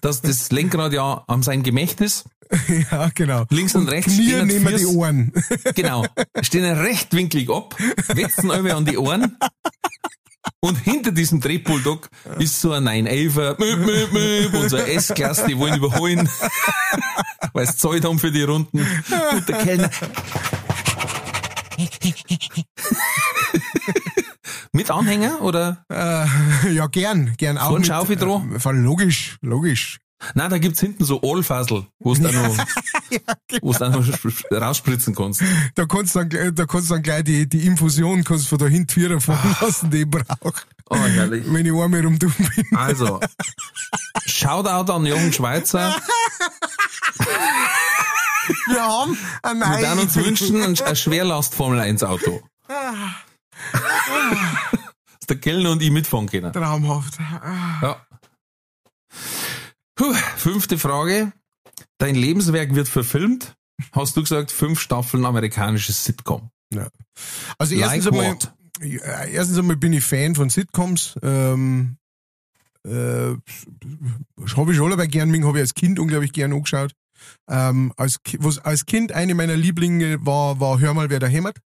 dass 0.00 0.20
das 0.20 0.50
Lenkrad 0.50 0.92
ja 0.92 1.24
an 1.26 1.42
sein 1.42 1.62
Gemächt 1.62 2.00
ist. 2.00 2.24
Ja, 2.90 3.10
genau. 3.14 3.44
Links 3.50 3.74
und 3.74 3.88
rechts 3.88 4.14
Knie 4.14 4.28
stehen 4.28 4.46
nehmen 4.46 4.76
die 4.76 4.86
Ohren. 4.86 5.32
Genau. 5.74 6.04
Stehen 6.42 6.64
rechtwinklig 6.64 7.48
ab, 7.50 7.76
wetzen 8.08 8.50
alle 8.50 8.74
an 8.74 8.84
die 8.84 8.98
Ohren. 8.98 9.36
Und 10.60 10.76
hinter 10.76 11.12
diesem 11.12 11.40
Drehpultdock 11.40 12.08
ist 12.38 12.60
so 12.60 12.72
ein 12.72 12.84
911er, 12.88 13.58
möp, 13.58 13.78
möp, 13.86 14.12
möp, 14.12 14.54
und 14.54 14.68
so 14.68 14.76
ein 14.76 14.86
S-Klasse, 14.86 15.46
die 15.46 15.56
wollen 15.56 15.76
überholen, 15.76 16.28
weil 17.52 17.66
sie 17.66 17.76
Zeit 17.76 18.04
haben 18.04 18.18
für 18.18 18.30
die 18.30 18.42
Runden. 18.42 18.80
Und 18.80 19.48
der 19.48 19.58
Kellner. 19.58 19.90
Mit 24.72 24.90
Anhänger 24.90 25.42
oder? 25.42 25.84
Äh, 25.90 26.72
ja, 26.72 26.86
gern, 26.86 27.34
gern 27.36 27.58
auch. 27.58 27.70
Von 27.70 27.84
Schaufi? 27.84 28.14
Äh, 28.14 28.72
logisch, 28.72 29.36
logisch. 29.42 30.00
Nein, 30.34 30.50
da 30.50 30.58
gibt's 30.58 30.80
hinten 30.80 31.04
so 31.04 31.20
Ohrfasel, 31.22 31.86
wo 31.98 32.14
du 32.14 32.22
dann 32.22 32.34
noch, 32.34 32.56
du 33.60 33.72
dann 33.72 33.92
noch 33.92 34.04
sp- 34.06 34.32
rausspritzen 34.52 35.14
kannst. 35.14 35.42
Da 35.74 35.86
kannst 35.86 36.14
du 36.14 36.20
dann, 36.20 36.28
gleich- 36.28 36.52
da 36.54 36.66
kannst 36.66 36.90
dann 36.90 37.02
gleich 37.02 37.24
die, 37.24 37.48
die 37.48 37.66
Infusion 37.66 38.22
kannst 38.24 38.48
von 38.48 38.58
da 38.58 38.66
hinten 38.66 39.20
fahren 39.20 39.56
lassen, 39.60 39.90
die 39.90 40.02
ich 40.02 40.10
brauche. 40.10 40.52
Oh, 40.90 40.96
herrlich. 40.96 41.44
Wenn 41.46 41.66
ich 41.66 41.72
einmal 41.72 42.04
rumdumm 42.04 42.32
bin. 42.36 42.76
Also, 42.76 43.20
Shoutout 44.26 44.92
an 44.92 45.06
Jochen 45.06 45.32
Schweizer. 45.32 45.96
Wir 48.66 48.82
haben 48.82 49.16
ein 49.42 49.60
Wir 49.60 49.80
werden 49.80 49.98
uns 50.00 50.16
wünschen, 50.16 50.62
ein, 50.62 50.78
ein 50.80 50.96
Schwerlast 50.96 51.54
Formel 51.54 51.80
1 51.80 52.02
Auto. 52.04 52.42
Dass 53.72 55.26
der 55.28 55.36
Kellner 55.38 55.70
und 55.70 55.82
ich 55.82 55.90
mitfahren 55.90 56.28
können. 56.28 56.52
Traumhaft. 56.52 57.18
Ah. 57.20 57.78
Ja. 57.82 57.96
Puh, 60.02 60.14
fünfte 60.36 60.78
Frage. 60.78 61.32
Dein 61.98 62.16
Lebenswerk 62.16 62.74
wird 62.74 62.88
verfilmt. 62.88 63.54
Hast 63.92 64.16
du 64.16 64.22
gesagt, 64.22 64.50
fünf 64.50 64.80
Staffeln 64.80 65.24
amerikanisches 65.24 66.04
Sitcom. 66.04 66.50
Ja. 66.74 66.88
Also 67.56 67.76
Like 67.76 67.84
erstens 67.84 68.08
einmal, 68.08 68.36
ja, 68.82 69.24
erstens 69.26 69.58
einmal 69.58 69.76
bin 69.76 69.92
ich 69.92 70.02
Fan 70.02 70.34
von 70.34 70.50
Sitcoms. 70.50 71.16
Ähm, 71.22 71.98
äh, 72.84 72.90
habe 74.56 74.72
ich 74.72 74.76
schon 74.76 74.92
aber 74.92 75.06
gern, 75.06 75.32
habe 75.44 75.58
ich 75.58 75.62
als 75.62 75.74
Kind 75.74 76.00
unglaublich 76.00 76.32
gern 76.32 76.52
angeschaut. 76.52 76.96
Ähm, 77.48 77.92
als, 77.96 78.18
was, 78.38 78.58
als 78.58 78.86
Kind 78.86 79.12
eine 79.12 79.36
meiner 79.36 79.54
Lieblinge 79.54 80.26
war, 80.26 80.58
war 80.58 80.80
Hör 80.80 80.94
mal, 80.94 81.10
wer 81.10 81.20
da 81.20 81.28
hämmert. 81.28 81.58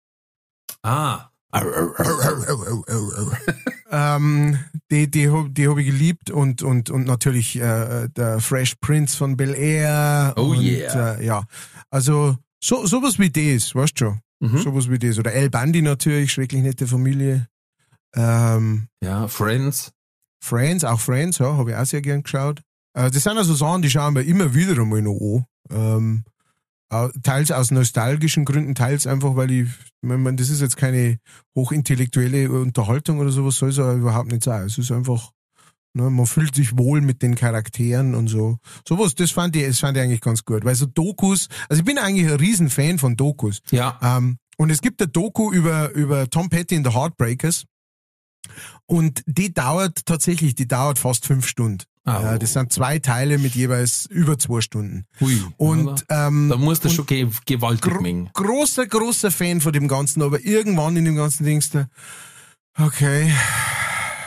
Ah. 0.83 1.29
ähm, 3.91 4.57
die 4.91 5.09
die, 5.09 5.29
die 5.49 5.67
habe 5.67 5.81
ich 5.81 5.87
geliebt 5.87 6.31
und, 6.31 6.63
und, 6.63 6.89
und 6.89 7.05
natürlich 7.05 7.59
äh, 7.59 8.07
der 8.09 8.39
Fresh 8.39 8.75
Prince 8.81 9.17
von 9.17 9.37
Bel 9.37 9.55
Air. 9.55 10.33
Oh 10.37 10.51
und, 10.51 10.61
yeah. 10.61 11.15
Äh, 11.15 11.25
ja, 11.25 11.43
also 11.89 12.37
so, 12.63 12.85
sowas 12.85 13.19
wie 13.19 13.29
das, 13.29 13.75
weißt 13.75 13.99
du 14.01 14.05
schon. 14.05 14.19
Mhm. 14.39 14.57
Sowas 14.57 14.89
wie 14.89 14.99
das. 14.99 15.17
Oder 15.17 15.33
El 15.33 15.49
Bandi 15.49 15.81
natürlich, 15.81 16.31
schrecklich 16.31 16.61
nette 16.61 16.87
Familie. 16.87 17.47
Ähm, 18.15 18.87
Ja, 19.01 19.27
Friends. 19.27 19.91
Friends, 20.41 20.83
auch 20.83 20.99
Friends, 20.99 21.39
ja, 21.39 21.57
habe 21.57 21.71
ich 21.71 21.77
auch 21.77 21.85
sehr 21.85 22.01
gern 22.01 22.23
geschaut. 22.23 22.61
Äh, 22.93 23.11
das 23.11 23.23
sind 23.23 23.37
also 23.37 23.53
Sachen, 23.53 23.81
die 23.81 23.89
schauen 23.89 24.15
wir 24.15 24.25
immer 24.25 24.53
wieder 24.53 24.81
einmal 24.81 25.01
noch 25.01 25.19
an. 25.19 25.45
Ähm, 25.71 26.23
äh, 26.27 26.31
teils 27.23 27.51
aus 27.51 27.71
nostalgischen 27.71 28.45
Gründen, 28.45 28.75
teils 28.75 29.07
einfach, 29.07 29.35
weil 29.35 29.51
ich, 29.51 29.69
meine, 30.01 30.35
das 30.35 30.49
ist 30.49 30.61
jetzt 30.61 30.77
keine 30.77 31.17
hochintellektuelle 31.55 32.49
Unterhaltung 32.51 33.19
oder 33.19 33.31
sowas, 33.31 33.57
soll 33.57 33.69
es 33.69 33.79
aber 33.79 33.93
überhaupt 33.93 34.31
nicht 34.31 34.43
sein. 34.43 34.65
Es 34.65 34.77
ist 34.77 34.91
einfach, 34.91 35.31
ne, 35.93 36.09
man 36.09 36.25
fühlt 36.25 36.55
sich 36.55 36.77
wohl 36.77 37.01
mit 37.01 37.21
den 37.21 37.35
Charakteren 37.35 38.13
und 38.13 38.27
so. 38.27 38.57
Sowas, 38.87 39.15
das 39.15 39.31
fand 39.31 39.55
ich, 39.55 39.65
das 39.65 39.79
fand 39.79 39.97
ich 39.97 40.03
eigentlich 40.03 40.21
ganz 40.21 40.45
gut. 40.45 40.63
Weil 40.63 40.75
so 40.75 40.85
Dokus, 40.85 41.47
also 41.69 41.81
ich 41.81 41.85
bin 41.85 41.97
eigentlich 41.97 42.27
ein 42.27 42.39
Riesenfan 42.39 42.99
von 42.99 43.15
Dokus. 43.15 43.61
Ja. 43.71 43.99
Ähm, 44.01 44.37
und 44.57 44.69
es 44.69 44.81
gibt 44.81 45.01
eine 45.01 45.09
Doku 45.09 45.51
über, 45.51 45.91
über 45.91 46.29
Tom 46.29 46.49
Petty 46.49 46.75
and 46.75 46.87
the 46.87 46.93
Heartbreakers. 46.93 47.65
Und 48.85 49.23
die 49.25 49.53
dauert 49.53 50.05
tatsächlich, 50.05 50.55
die 50.55 50.67
dauert 50.67 50.99
fast 50.99 51.25
fünf 51.25 51.47
Stunden. 51.47 51.83
Ah, 52.05 52.21
Ja, 52.21 52.33
oh. 52.35 52.37
das 52.37 52.53
sind 52.53 52.71
zwei 52.71 52.99
Teile 52.99 53.37
mit 53.39 53.55
jeweils 53.55 54.05
über 54.05 54.37
zwei 54.37 54.61
Stunden. 54.61 55.05
Hui. 55.19 55.41
Und 55.57 56.05
ähm, 56.09 56.49
da 56.49 56.57
musst 56.57 56.85
du 56.85 56.89
schon 56.89 57.05
ge 57.07 57.27
gewaltig 57.45 57.91
gro 57.91 58.01
mengen. 58.01 58.29
großer, 58.33 58.85
großer 58.85 59.31
Fan 59.31 59.59
von 59.59 59.73
dem 59.73 59.87
Ganzen, 59.87 60.21
aber 60.21 60.39
irgendwann 60.45 60.95
in 60.97 61.05
dem 61.05 61.15
ganzen 61.15 61.45
Dings 61.45 61.71
da, 61.71 61.87
okay, 62.77 63.31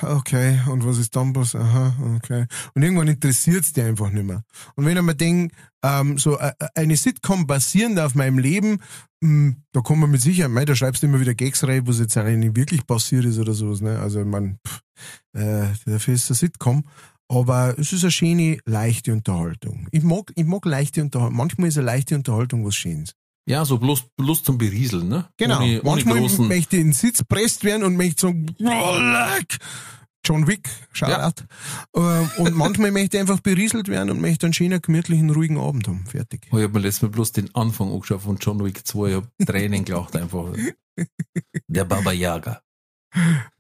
okay, 0.03 0.61
und 0.69 0.85
was 0.85 0.99
ist 0.99 1.15
dann 1.17 1.35
was? 1.37 1.55
Aha, 1.55 1.95
okay. 2.17 2.47
Und 2.75 2.83
irgendwann 2.83 3.09
interessiert's 3.09 3.73
dir 3.73 3.85
einfach 3.87 4.11
nicht 4.11 4.27
mehr. 4.27 4.43
Und 4.75 4.85
wenn 4.85 4.97
ich 4.97 5.03
mir 5.03 5.15
denke, 5.15 5.55
ähm, 5.85 6.19
so 6.19 6.39
äh, 6.39 6.53
eine 6.75 6.97
Sitcom 6.97 7.47
basierend 7.47 8.01
auf 8.01 8.15
meinem 8.15 8.39
Leben, 8.39 8.81
mh, 9.21 9.55
da 9.73 9.81
kommt 9.81 10.01
man 10.01 10.11
mit 10.11 10.21
Sicherheit, 10.21 10.51
mei, 10.51 10.65
da 10.65 10.75
schreibst 10.75 11.03
du 11.03 11.07
immer 11.07 11.21
wieder 11.21 11.35
Gags 11.35 11.63
rein, 11.65 11.87
was 11.87 12.01
jetzt 12.01 12.17
eigentlich 12.17 12.39
nicht 12.39 12.57
wirklich 12.57 12.87
passiert 12.87 13.25
ist 13.25 13.39
oder 13.39 13.55
sowas, 13.55 13.81
ne? 13.81 13.99
Also 14.01 14.25
man, 14.25 14.59
pff, 14.67 14.81
äh, 15.35 15.67
dafür 15.87 16.15
ist 16.15 16.29
eine 16.31 16.37
Sitcom. 16.37 16.85
Aber 17.29 17.79
es 17.79 17.93
ist 17.93 18.05
eine 18.05 18.11
schöne, 18.11 18.59
leichte 18.65 19.13
Unterhaltung. 19.13 19.87
Ich 19.93 20.03
mag, 20.03 20.33
ich 20.35 20.47
mag 20.47 20.65
leichte 20.65 21.03
Unterhaltung. 21.03 21.37
Manchmal 21.37 21.69
ist 21.69 21.77
eine 21.77 21.87
leichte 21.87 22.15
Unterhaltung 22.15 22.65
was 22.65 22.75
Schönes. 22.75 23.15
Ja, 23.47 23.65
so 23.65 23.79
bloß, 23.79 24.05
bloß 24.17 24.43
zum 24.43 24.59
Berieseln, 24.59 25.09
ne? 25.09 25.29
Genau. 25.39 25.59
Ohne, 25.59 25.81
ohne 25.81 25.91
Manchmal 25.91 26.19
großen. 26.19 26.49
möchte 26.49 26.77
ich 26.77 26.83
in 26.83 26.89
den 26.89 26.93
Sitz 26.93 27.25
presst 27.25 27.65
werden 27.65 27.83
und 27.83 27.97
möchte 27.97 28.23
sagen, 28.23 28.55
oh. 28.63 28.99
John 30.25 30.47
Wick, 30.47 30.69
Shoutout. 30.93 31.45
Ja. 31.97 32.31
Und 32.37 32.55
manchmal 32.55 32.91
möchte 32.91 33.17
ich 33.17 33.21
einfach 33.23 33.41
berieselt 33.41 33.89
werden 33.89 34.11
und 34.11 34.21
möchte 34.21 34.45
einen 34.45 34.53
schönen, 34.53 34.83
gemütlichen, 34.83 35.31
ruhigen 35.31 35.59
Abend 35.59 35.89
haben. 35.89 36.05
Fertig. 36.07 36.49
Oh, 36.51 36.59
ich 36.59 36.65
hab 36.65 36.75
mir 36.75 36.81
letztes 36.81 37.03
Mal 37.03 37.09
bloß 37.09 37.33
den 37.33 37.55
Anfang 37.55 37.91
angeschaut 37.91 38.21
von 38.23 38.37
John 38.37 38.63
Wick 38.63 38.87
2. 38.87 39.09
Ich 39.09 39.15
hab 39.15 39.29
Tränen 39.47 39.85
gelacht 39.85 40.15
einfach. 40.17 40.53
Der 41.69 41.85
Baba 41.85 42.13
Yaga. 42.13 42.61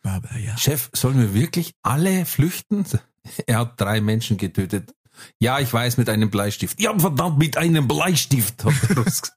Baba, 0.02 0.28
ja. 0.36 0.56
Chef, 0.58 0.90
sollen 0.92 1.18
wir 1.18 1.32
wirklich 1.32 1.72
alle 1.82 2.26
flüchten? 2.26 2.84
Er 3.46 3.58
hat 3.58 3.80
drei 3.80 4.00
Menschen 4.00 4.36
getötet. 4.36 4.94
Ja, 5.40 5.58
ich 5.58 5.72
weiß, 5.72 5.96
mit 5.96 6.08
einem 6.08 6.30
Bleistift. 6.30 6.80
Ja, 6.80 6.96
verdammt, 6.96 7.38
mit 7.38 7.56
einem 7.56 7.88
Bleistift. 7.88 8.64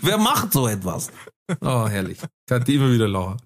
Wer 0.00 0.18
macht 0.18 0.52
so 0.52 0.68
etwas? 0.68 1.10
Oh, 1.60 1.88
herrlich. 1.88 2.18
Kann 2.46 2.64
die 2.64 2.76
immer 2.76 2.92
wieder 2.92 3.08
lachen. 3.08 3.38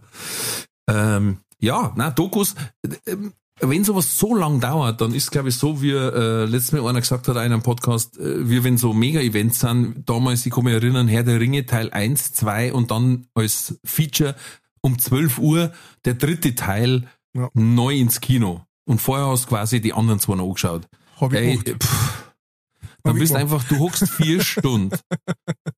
Ähm, 0.88 1.38
ja, 1.58 1.92
na, 1.96 2.10
Dokus, 2.10 2.54
ähm, 3.06 3.32
wenn 3.60 3.84
sowas 3.84 4.18
so 4.18 4.36
lang 4.36 4.60
dauert, 4.60 5.00
dann 5.00 5.14
ist 5.14 5.32
glaube 5.32 5.48
ich 5.48 5.56
so, 5.56 5.82
wie 5.82 5.90
äh, 5.90 6.44
letztes 6.44 6.72
Mal 6.72 6.86
einer 6.88 7.00
gesagt 7.00 7.26
hat 7.26 7.36
in 7.36 7.42
einem 7.42 7.62
Podcast, 7.62 8.16
äh, 8.18 8.48
wie 8.48 8.62
wenn 8.62 8.78
so 8.78 8.92
Mega-Events 8.92 9.60
sind, 9.60 10.08
damals, 10.08 10.46
ich 10.46 10.52
kann 10.52 10.64
mich 10.64 10.74
erinnern, 10.74 11.08
Herr 11.08 11.24
der 11.24 11.40
Ringe 11.40 11.66
Teil 11.66 11.90
1, 11.90 12.34
2 12.34 12.72
und 12.72 12.90
dann 12.90 13.26
als 13.34 13.78
Feature 13.84 14.36
um 14.82 14.98
12 14.98 15.38
Uhr 15.38 15.72
der 16.04 16.14
dritte 16.14 16.54
Teil 16.54 17.08
Ja. 17.34 17.48
neu 17.54 17.96
ins 17.96 18.20
Kino. 18.20 18.62
Und 18.88 19.00
vorher 19.00 19.26
hast 19.28 19.44
du 19.44 19.48
quasi 19.50 19.80
die 19.80 19.92
anderen 19.92 20.18
zwei 20.18 20.34
noch 20.34 20.44
angeschaut. 20.46 20.88
Hab 21.20 21.32
ich 21.32 21.38
Ey, 21.38 21.58
pff, 21.76 22.32
dann 23.04 23.14
ich 23.16 23.20
bist 23.20 23.34
einfach, 23.34 23.62
du 23.64 23.78
hockst 23.78 24.08
vier 24.08 24.40
Stunden. 24.42 24.96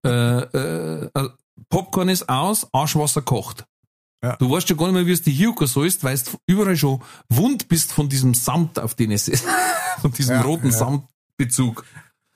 Äh, 0.05 0.09
äh, 0.11 1.11
äh, 1.15 1.29
Popcorn 1.69 2.09
ist 2.09 2.29
aus, 2.29 2.67
Arschwasser 2.73 3.23
kocht. 3.23 3.65
Ja. 4.23 4.37
Du 4.37 4.51
weißt 4.51 4.69
ja 4.69 4.77
gar 4.77 4.87
nicht 4.87 4.95
mehr, 4.95 5.07
wie 5.07 5.13
es 5.13 5.23
die 5.23 5.31
Hilke 5.33 5.67
sollst, 5.67 6.05
weil 6.05 6.19
du 6.19 6.31
überall 6.47 6.77
schon 6.77 7.03
wund 7.31 7.69
bist 7.69 7.93
von 7.93 8.09
diesem 8.09 8.35
Samt, 8.35 8.79
auf 8.79 8.95
den 8.95 9.11
es 9.13 9.29
ist. 9.29 9.47
von 10.01 10.13
diesem 10.13 10.37
Ja, 10.37 10.43
roten 10.43 10.67
ja. 10.71 10.73
Samtbezug. 10.73 11.85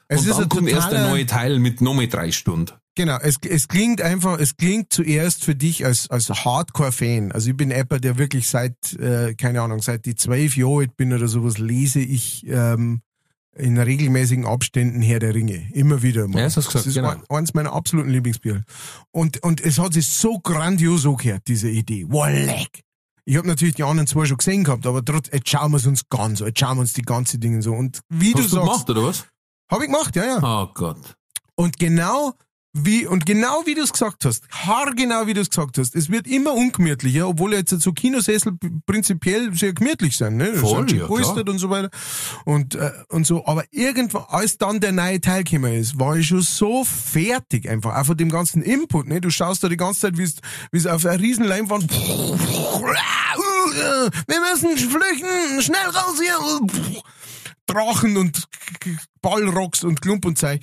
Es 0.08 0.20
und 0.22 0.28
ist 0.28 0.38
dann 0.38 0.48
kommt 0.48 0.68
erst 0.68 0.90
der 0.90 0.98
totaler- 1.00 1.10
neue 1.10 1.26
Teil 1.26 1.58
mit 1.58 1.80
nochmal 1.80 2.08
drei 2.08 2.32
Stunden. 2.32 2.72
Genau, 2.96 3.18
es, 3.20 3.36
es 3.48 3.66
klingt 3.66 4.00
einfach, 4.00 4.38
es 4.38 4.56
klingt 4.56 4.92
zuerst 4.92 5.44
für 5.44 5.56
dich 5.56 5.84
als, 5.84 6.08
als 6.10 6.28
Hardcore-Fan. 6.30 7.32
Also 7.32 7.50
ich 7.50 7.56
bin 7.56 7.72
Apper, 7.72 7.98
der 7.98 8.18
wirklich 8.18 8.48
seit, 8.48 8.92
äh, 8.94 9.34
keine 9.34 9.62
Ahnung, 9.62 9.82
seit 9.82 10.06
ich 10.06 10.16
zwölf 10.18 10.56
Jahre 10.56 10.78
alt 10.82 10.96
bin 10.96 11.12
oder 11.12 11.26
sowas, 11.26 11.58
lese 11.58 11.98
ich 12.00 12.46
ähm, 12.46 13.00
in 13.56 13.78
regelmäßigen 13.78 14.46
Abständen 14.46 15.00
Herr 15.02 15.18
der 15.18 15.34
Ringe. 15.34 15.68
Immer 15.72 16.02
wieder 16.02 16.28
mal. 16.28 16.38
Ja, 16.38 16.44
das 16.44 16.56
hast 16.56 16.66
du 16.66 16.68
gesagt, 16.70 16.86
das 16.86 16.86
ist 16.86 16.94
genau. 16.94 17.10
ein- 17.10 17.22
eins 17.36 17.52
meiner 17.54 17.72
absoluten 17.72 18.10
Lieblingsbücher. 18.10 18.62
Und, 19.10 19.42
und 19.42 19.60
es 19.60 19.78
hat 19.80 19.94
sich 19.94 20.06
so 20.06 20.38
grandios 20.38 21.04
angehört, 21.04 21.42
diese 21.48 21.68
Idee. 21.70 22.06
Wow, 22.08 22.28
leck! 22.28 22.82
Ich 23.24 23.36
habe 23.36 23.48
natürlich 23.48 23.74
die 23.74 23.82
anderen 23.84 24.06
zwei 24.06 24.26
schon 24.26 24.36
gesehen 24.36 24.64
gehabt, 24.64 24.86
aber 24.86 25.04
trotzdem, 25.04 25.38
jetzt 25.38 25.48
schauen 25.48 25.70
wir 25.72 25.78
es 25.78 25.86
uns 25.86 26.08
ganz 26.10 26.40
an, 26.42 26.48
jetzt 26.48 26.60
schauen 26.60 26.76
wir 26.76 26.82
uns 26.82 26.92
die 26.92 27.02
ganze 27.02 27.38
Dinge 27.38 27.60
so. 27.62 27.72
Und 27.72 28.00
wie 28.08 28.34
Hast 28.34 28.38
du 28.38 28.42
du 28.42 28.48
sagst, 28.48 28.64
gemacht, 28.66 28.90
oder 28.90 29.02
was? 29.04 29.24
habe 29.70 29.84
ich 29.84 29.90
gemacht, 29.90 30.14
ja, 30.14 30.24
ja. 30.26 30.40
Oh 30.42 30.70
Gott. 30.74 31.16
Und 31.56 31.78
genau 31.78 32.34
wie, 32.76 33.06
und 33.06 33.24
genau 33.24 33.62
wie 33.66 33.74
du 33.76 33.82
es 33.82 33.92
gesagt 33.92 34.24
hast, 34.24 34.42
haargenau 34.50 35.28
wie 35.28 35.34
du 35.34 35.40
es 35.40 35.48
gesagt 35.48 35.78
hast, 35.78 35.94
es 35.94 36.10
wird 36.10 36.26
immer 36.26 36.54
ungemütlicher, 36.54 37.28
obwohl 37.28 37.54
jetzt 37.54 37.70
so 37.70 37.92
Kinosessel 37.92 38.58
prinzipiell 38.84 39.54
sehr 39.54 39.72
gemütlich 39.72 40.16
sind, 40.16 40.38
ne? 40.38 40.54
Voll, 40.54 40.90
ja, 40.90 41.02
gepolstert 41.02 41.48
und 41.48 41.58
so 41.58 41.70
weiter. 41.70 41.90
Und, 42.44 42.74
äh, 42.74 42.90
und 43.10 43.28
so, 43.28 43.46
aber 43.46 43.62
irgendwann, 43.70 44.24
als 44.26 44.58
dann 44.58 44.80
der 44.80 44.90
neue 44.90 45.20
Teil 45.20 45.44
gekommen 45.44 45.72
ist, 45.72 46.00
war 46.00 46.16
ich 46.16 46.26
schon 46.26 46.42
so 46.42 46.84
fertig 46.84 47.68
einfach, 47.68 47.96
auch 47.96 48.06
von 48.06 48.16
dem 48.16 48.28
ganzen 48.28 48.60
Input, 48.60 49.06
ne? 49.06 49.20
Du 49.20 49.30
schaust 49.30 49.62
da 49.62 49.68
die 49.68 49.76
ganze 49.76 50.00
Zeit, 50.00 50.18
wie 50.18 50.24
es, 50.24 50.34
wie 50.72 50.78
es 50.78 50.88
auf 50.88 51.06
einer 51.06 51.20
riesen 51.20 51.44
Leinwand, 51.44 51.88
wir 54.26 54.40
müssen 54.52 54.76
flüchten, 54.76 55.62
schnell 55.62 55.86
raus 55.86 56.20
hier, 56.20 56.38
Drachen 57.66 58.16
und 58.16 58.48
Ballrocks 59.22 59.84
und 59.84 60.02
Klump 60.02 60.24
und 60.24 60.38
Zeug. 60.38 60.60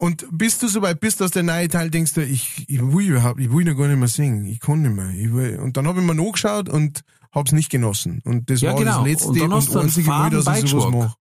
Und 0.00 0.26
bis 0.30 0.58
du 0.58 0.68
soweit 0.68 1.00
bist, 1.00 1.20
dass 1.20 1.32
der 1.32 1.42
neue 1.42 1.68
Teil 1.68 1.90
denkst 1.90 2.12
du, 2.14 2.24
ich, 2.24 2.64
ich 2.68 2.80
will 2.80 3.08
überhaupt, 3.08 3.40
ich 3.40 3.50
will 3.52 3.64
noch 3.64 3.76
gar 3.76 3.88
nicht 3.88 3.98
mehr 3.98 4.06
singen, 4.08 4.44
ich 4.46 4.60
kann 4.60 4.82
nicht 4.82 4.94
mehr. 4.94 5.10
Ich 5.10 5.32
will. 5.32 5.58
Und 5.58 5.76
dann 5.76 5.88
habe 5.88 6.00
ich 6.00 6.06
mir 6.06 6.14
nachgeschaut 6.14 6.68
und 6.68 7.00
hab's 7.32 7.50
nicht 7.52 7.68
genossen. 7.68 8.20
Und 8.24 8.48
das 8.48 8.60
Ja, 8.60 8.72
war 8.72 8.78
genau. 8.78 8.98
das 8.98 9.06
letzte 9.06 9.28
Und 9.28 9.40
dann 9.40 9.52
hast 9.52 9.68
du 9.68 9.72
einen 9.78 9.88
einzige 9.88 10.08
Mal, 10.08 10.30
dass 10.30 10.62
ich 10.62 10.70
sowas 10.70 10.92
mache. 10.92 11.14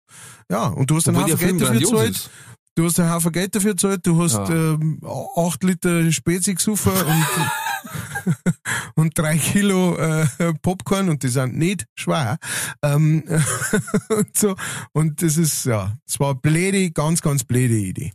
Ja, 0.50 0.68
und 0.68 0.90
du 0.92 0.96
hast 0.96 1.08
einen 1.08 1.18
Haufen 1.18 1.38
Geld 1.38 1.62
dafür 1.62 1.80
gezahlt. 1.80 2.30
Du 2.76 2.86
hast 2.86 3.00
einen 3.00 3.12
Haufen 3.12 3.32
Geld 3.32 3.56
dafür 3.56 3.72
gezahlt, 3.72 4.06
du 4.06 4.22
hast 4.22 4.34
Ja. 4.36 4.50
ähm, 4.50 5.02
acht 5.36 5.64
Liter 5.64 6.12
Spezi 6.12 6.54
gesoffen 6.54 6.92
und, 6.94 8.44
und 8.96 9.18
drei 9.18 9.38
Kilo 9.40 9.96
äh, 9.98 10.28
Popcorn 10.62 11.10
und 11.10 11.24
die 11.24 11.30
sind 11.30 11.58
nicht 11.58 11.88
schwer. 11.96 12.38
Ähm, 12.84 13.24
und 14.10 14.38
so. 14.38 14.56
Und 14.94 15.22
das 15.24 15.38
ist, 15.38 15.66
ja, 15.66 15.98
es 16.08 16.20
war 16.20 16.30
eine 16.32 16.40
blöde, 16.40 16.92
ganz, 16.92 17.22
ganz 17.24 17.44
blöde 17.44 17.76
Idee. 17.76 18.12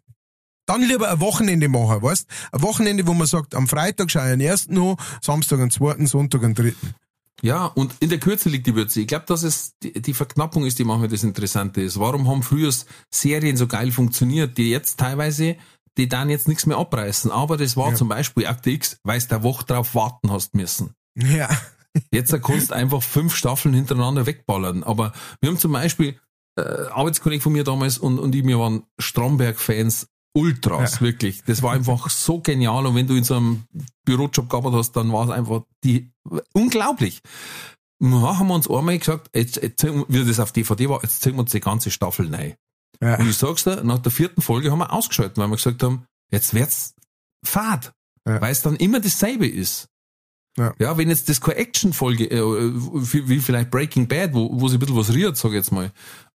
Dann 0.67 0.83
lieber 0.83 1.11
ein 1.11 1.21
Wochenende 1.21 1.69
machen, 1.69 2.03
weißt? 2.03 2.27
Ein 2.53 2.63
Wochenende, 2.63 3.07
wo 3.07 3.15
man 3.15 3.27
sagt, 3.27 3.55
am 3.55 3.67
Freitag 3.67 4.11
schaue 4.11 4.25
ich 4.27 4.31
den 4.31 4.41
ersten 4.41 4.75
noch, 4.75 4.97
Samstag 5.21 5.59
einen 5.61 5.71
zweiten, 5.71 6.07
Sonntag 6.07 6.45
einen 6.45 6.55
dritten. 6.55 6.95
Ja, 7.43 7.67
und 7.67 7.95
in 7.99 8.09
der 8.09 8.21
Kürze 8.21 8.49
liegt 8.49 8.69
die 8.69 8.77
Würze. 8.77 9.01
Ich 9.01 9.09
glaube, 9.09 9.25
dass 9.27 9.43
es 9.43 9.75
die, 9.83 10.15
Verknappung 10.15 10.65
ist, 10.65 10.79
die 10.79 10.85
manchmal 10.85 11.09
das 11.09 11.25
Interessante 11.25 11.83
ist. 11.83 11.99
Warum 11.99 12.29
haben 12.29 12.45
früher 12.45 12.73
Serien 13.11 13.57
so 13.57 13.67
geil 13.67 13.91
funktioniert, 13.91 14.57
die 14.59 14.71
jetzt 14.71 15.01
teilweise, 15.01 15.57
die 15.99 16.09
dann 16.09 16.31
jetzt 16.31 16.47
nichts 16.47 16.67
mehr 16.67 16.77
abreißen. 16.77 17.33
Aber 17.33 17.57
das 17.57 17.77
war 17.77 17.91
Ja. 17.91 17.95
zum 17.97 18.09
Beispiel 18.09 18.47
Akte 18.47 18.71
X, 18.71 18.99
weil 19.03 19.21
du 19.21 19.35
eine 19.35 19.43
Woche 19.43 19.65
drauf 19.67 19.97
warten 19.97 20.31
hast 20.31 20.55
müssen. 20.55 20.95
Ja. 21.17 21.49
Jetzt 22.13 22.33
kannst 22.43 22.71
du 22.71 22.75
einfach 22.75 23.03
fünf 23.03 23.35
Staffeln 23.35 23.75
hintereinander 23.75 24.25
wegballern. 24.25 24.85
Aber 24.85 25.13
wir 25.41 25.51
haben 25.51 25.59
zum 25.59 25.73
Beispiel, 25.73 26.19
äh, 26.57 26.63
Arbeitskollege 26.63 27.43
von 27.43 27.53
mir 27.53 27.65
damals 27.65 27.99
und, 27.99 28.19
und 28.21 28.35
ich, 28.35 28.47
wir 28.47 28.59
waren 28.59 28.85
Stromberg-Fans 29.01 30.07
Ultras, 30.35 30.95
Ja. 30.95 31.01
wirklich. 31.03 31.43
Das 31.45 31.63
war 31.63 31.73
einfach 31.73 32.09
so 32.11 32.41
genial. 32.41 32.87
Und 32.87 32.95
wenn 32.95 33.07
du 33.07 33.15
in 33.15 33.25
so 33.25 33.37
einem 33.37 33.65
Bürojob 34.05 34.49
gearbeitet 34.49 34.79
hast, 34.79 34.93
dann 34.93 35.13
war 35.13 35.25
es 35.25 35.31
einfach 35.31 35.63
die, 35.85 36.11
unglaublich. 36.55 37.21
Ja, 38.01 38.39
haben 38.39 38.49
wir 38.49 38.55
uns 38.55 38.69
einmal 38.69 38.99
gesagt, 38.99 39.31
jetzt, 39.35 39.57
jetzt, 39.63 39.85
wie 39.85 40.25
das 40.25 40.41
auf 40.41 40.53
DVD 40.53 40.89
war, 40.89 41.03
jetzt 41.03 41.23
zeigen 41.23 41.37
wir 41.37 41.43
uns 41.43 41.53
die 41.53 41.61
ganze 41.61 41.91
Staffel 41.91 42.35
rein. 42.35 42.55
Ja. 43.01 43.19
Und 43.19 43.29
ich 43.29 43.37
sag's 43.37 43.65
dir, 43.65 43.85
nach 43.85 43.99
der 43.99 44.11
vierten 44.13 44.43
Folge 44.43 44.71
haben 44.71 44.79
wir 44.79 44.93
ausgeschaltet, 44.93 45.37
weil 45.37 45.49
wir 45.49 45.57
gesagt 45.57 45.83
haben, 45.83 46.07
jetzt 46.31 46.55
wird's 46.55 46.95
fad. 47.45 47.93
Ja. 48.27 48.41
Weil 48.41 48.53
es 48.53 48.63
dann 48.63 48.77
immer 48.77 49.01
dasselbe 49.01 49.47
ist. 49.47 49.89
Ja. 50.57 50.75
Ja, 50.79 50.99
wenn 50.99 51.09
jetzt 51.09 51.29
das 51.29 51.41
keine 51.41 51.57
Action-Folge, 51.57 52.31
äh, 52.31 52.41
wie, 52.43 53.29
wie 53.29 53.39
vielleicht 53.41 53.71
Breaking 53.71 54.07
Bad, 54.07 54.35
wo, 54.35 54.49
wo 54.61 54.69
sie 54.69 54.77
ein 54.77 54.81
bisschen 54.81 54.97
was 54.97 55.13
riert, 55.13 55.37
sag 55.37 55.51
ich 55.51 55.57
jetzt 55.57 55.73
mal. 55.73 55.93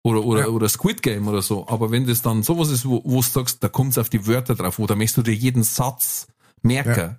Oder, 0.05 0.23
oder, 0.23 0.41
Ja. 0.41 0.47
oder 0.49 0.69
Squid 0.69 1.01
Game 1.01 1.27
oder 1.27 1.41
so. 1.41 1.67
Aber 1.67 1.89
wenn 1.89 2.05
das 2.05 2.21
dann 2.21 2.43
sowas 2.43 2.69
ist, 2.69 2.85
wo, 2.85 3.01
wo 3.03 3.17
du 3.17 3.21
sagst, 3.23 3.63
da 3.63 3.69
kommt's 3.69 3.97
auf 3.97 4.07
die 4.09 4.27
Wörter 4.27 4.53
drauf, 4.53 4.77
oder 4.77 4.95
möchtest 4.95 5.17
du 5.17 5.21
dir 5.23 5.33
jeden 5.33 5.63
Satz 5.63 6.27
merken. 6.61 7.17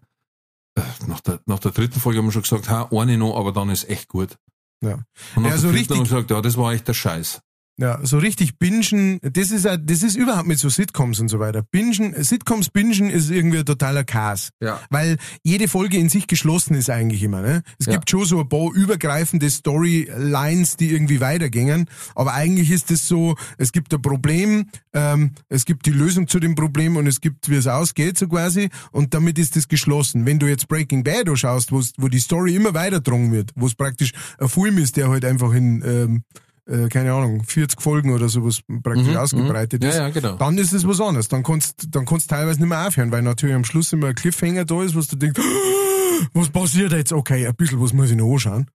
Äh, 0.79 0.83
Nach 1.09 1.21
der, 1.21 1.41
nach 1.47 1.59
der 1.59 1.73
dritten 1.73 1.99
Folge 1.99 2.19
haben 2.19 2.27
wir 2.27 2.33
schon 2.33 2.43
gesagt, 2.43 2.69
ha, 2.71 2.89
eine 2.93 3.19
noch, 3.19 3.37
aber 3.37 3.51
dann 3.53 3.71
ist 3.71 3.89
echt 3.89 4.09
gut. 4.09 4.39
Ja. 4.85 4.93
Und 5.35 5.43
nach 5.43 5.45
Ja, 5.45 5.49
der 5.51 5.59
so 5.59 5.69
vierten 5.71 5.71
haben 5.71 5.73
wir 5.73 5.75
richtig- 5.75 6.03
gesagt, 6.05 6.31
ja, 6.31 6.41
das 6.43 6.57
war 6.57 6.73
echt 6.75 6.87
der 6.87 6.95
Scheiß. 6.95 7.41
Ja, 7.79 8.01
so 8.05 8.17
richtig 8.17 8.59
bingen, 8.59 9.19
das 9.21 9.51
ist 9.51 9.67
das 9.67 10.03
ist 10.03 10.17
überhaupt 10.17 10.47
mit 10.47 10.59
so 10.59 10.71
Sitcoms 10.71 11.21
und 11.21 11.29
so 11.29 11.39
weiter. 11.39 11.63
Bingen, 11.63 12.15
Sitcoms 12.25 12.71
bingen 12.71 13.11
ist 13.11 13.29
irgendwie 13.31 13.59
ein 13.59 13.67
totaler 13.67 14.03
Chaos. 14.03 14.49
Ja. 14.63 14.81
Weil 14.89 15.19
jede 15.43 15.69
Folge 15.69 15.99
in 15.99 16.09
sich 16.09 16.27
geschlossen 16.27 16.75
ist 16.75 16.89
eigentlich 16.89 17.23
immer, 17.23 17.43
ne? 17.43 17.63
Es 17.79 17.85
Ja. 17.85 17.93
gibt 17.93 18.09
schon 18.09 18.25
so 18.25 18.41
ein 18.41 18.49
paar 18.49 18.73
übergreifende 18.73 19.51
Storylines, 19.51 20.77
die 20.79 20.91
irgendwie 20.91 21.21
weitergingen. 21.21 21.87
Aber 22.15 22.33
eigentlich 22.33 22.71
ist 22.71 22.91
es 22.91 23.07
so, 23.07 23.37
es 23.59 23.73
gibt 23.73 23.93
ein 23.93 24.01
Problem, 24.01 24.71
ähm, 24.95 25.33
es 25.51 25.67
gibt 25.67 25.85
die 25.85 25.91
Lösung 25.93 26.29
zu 26.29 26.41
dem 26.41 26.55
Problem 26.55 26.97
und 26.97 27.07
es 27.07 27.21
gibt, 27.21 27.51
wie 27.51 27.57
es 27.57 27.67
ausgeht, 27.67 28.17
so 28.17 28.27
quasi. 28.27 28.71
Und 28.91 29.13
damit 29.13 29.39
ist 29.39 29.55
es 29.55 29.69
geschlossen. 29.69 30.25
Wenn 30.25 30.39
du 30.39 30.47
jetzt 30.47 30.69
Breaking 30.69 31.05
Bad 31.05 31.27
schaust, 31.39 31.73
wo 31.73 32.09
die 32.09 32.21
Story 32.21 32.55
immer 32.57 32.73
weitergetragen 32.73 33.33
wird, 33.33 33.51
wo 33.55 33.67
es 33.67 33.75
praktisch 33.75 34.13
ein 34.39 34.49
Film 34.49 34.79
ist, 34.79 34.97
der 34.97 35.09
halt 35.11 35.27
einfach 35.27 35.53
in, 35.53 35.83
ähm, 35.85 36.23
äh, 36.69 36.89
keine 36.89 37.13
Ahnung, 37.13 37.45
40 37.45 37.81
Folgen 37.81 38.13
oder 38.13 38.29
sowas 38.29 38.61
praktisch 38.83 39.07
Mhm, 39.09 39.17
ausgebreitet 39.17 39.83
mhm. 39.83 39.89
ist, 39.89 39.97
Ja, 39.97 40.03
ja, 40.03 40.11
genau. 40.11 40.37
dann 40.37 40.59
ist 40.59 40.73
es 40.73 40.87
was 40.87 41.01
anderes. 41.01 41.29
Dann 41.29 41.43
kannst 41.43 41.87
dann 41.91 42.05
kannst 42.05 42.29
teilweise 42.31 42.61
nicht 42.61 42.69
mehr 42.69 42.87
aufhören, 42.87 43.11
weil 43.13 43.23
natürlich 43.23 43.55
am 43.55 43.65
Schluss 43.65 43.93
immer 43.93 44.09
ein 44.09 44.15
Cliffhanger 44.15 44.65
da 44.65 44.83
ist, 44.83 44.95
was 44.97 45.09
du 45.09 45.17
denkst, 45.17 45.41
was 46.35 46.51
passiert 46.51 46.93
jetzt? 46.93 47.13
Okay, 47.13 47.47
ein 47.47 47.55
bisschen 47.55 47.81
was 47.81 47.93
muss 47.93 48.11
ich 48.11 48.17
noch 48.17 48.33
anschauen. 48.33 48.67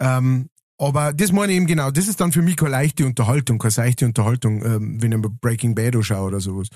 Ähm, 0.00 0.48
aber 0.78 1.12
das 1.12 1.30
meine 1.32 1.52
ich 1.52 1.56
eben 1.58 1.66
genau, 1.66 1.90
das 1.90 2.08
ist 2.08 2.20
dann 2.20 2.32
für 2.32 2.42
mich 2.42 2.56
keine 2.56 2.72
leichte 2.72 3.06
Unterhaltung, 3.06 3.58
keine 3.58 3.70
seichte 3.70 4.04
Unterhaltung, 4.04 4.64
ähm, 4.64 5.00
wenn 5.00 5.12
ich 5.12 5.18
mir 5.18 5.30
Breaking 5.30 5.74
Bad 5.74 5.94
anschaue 5.94 6.26
oder 6.26 6.40
sowas. 6.40 6.68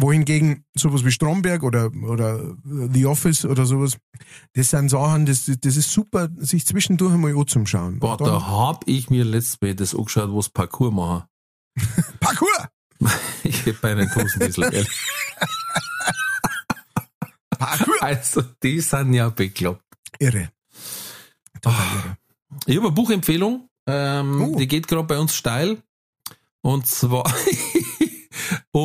Wohingegen 0.00 0.64
sowas 0.76 1.04
wie 1.04 1.10
Stromberg 1.10 1.62
oder, 1.62 1.90
oder 2.04 2.38
äh, 2.40 2.88
The 2.92 3.06
Office 3.06 3.44
oder 3.44 3.66
sowas, 3.66 3.96
das 4.54 4.70
sind 4.70 4.88
Sachen, 4.90 5.26
das, 5.26 5.50
das 5.60 5.76
ist 5.76 5.90
super, 5.90 6.28
sich 6.36 6.64
zwischendurch 6.66 7.14
einmal 7.14 7.36
anzuschauen. 7.36 7.98
Boah, 7.98 8.16
da 8.16 8.46
hab 8.46 8.86
ich 8.86 9.10
mir 9.10 9.24
letztes 9.24 9.60
Mal 9.60 9.74
das 9.74 9.94
angeschaut, 9.94 10.30
wo 10.30 10.40
Parcours 10.52 10.92
machen. 10.92 11.24
Parkour! 12.20 12.48
Ich 13.44 13.64
hätte 13.64 13.78
bei 13.80 13.92
einen 13.92 14.08
Tosen 14.10 14.42
ein 14.42 14.46
bisschen, 14.48 14.70
gell? 14.70 14.86
Parkour! 17.50 17.94
Also, 18.02 18.42
die 18.62 18.80
sind 18.80 19.14
ja 19.14 19.28
bekloppt. 19.30 19.82
Irre. 20.18 20.50
Total 21.60 21.74
irre. 21.96 22.16
Ich 22.66 22.76
habe 22.76 22.86
eine 22.88 22.94
Buchempfehlung, 22.94 23.68
ähm, 23.86 24.42
Oh. 24.42 24.56
die 24.58 24.66
geht 24.68 24.86
gerade 24.88 25.04
bei 25.04 25.18
uns 25.18 25.34
steil. 25.34 25.78
Und 26.60 26.86
zwar, 26.86 27.24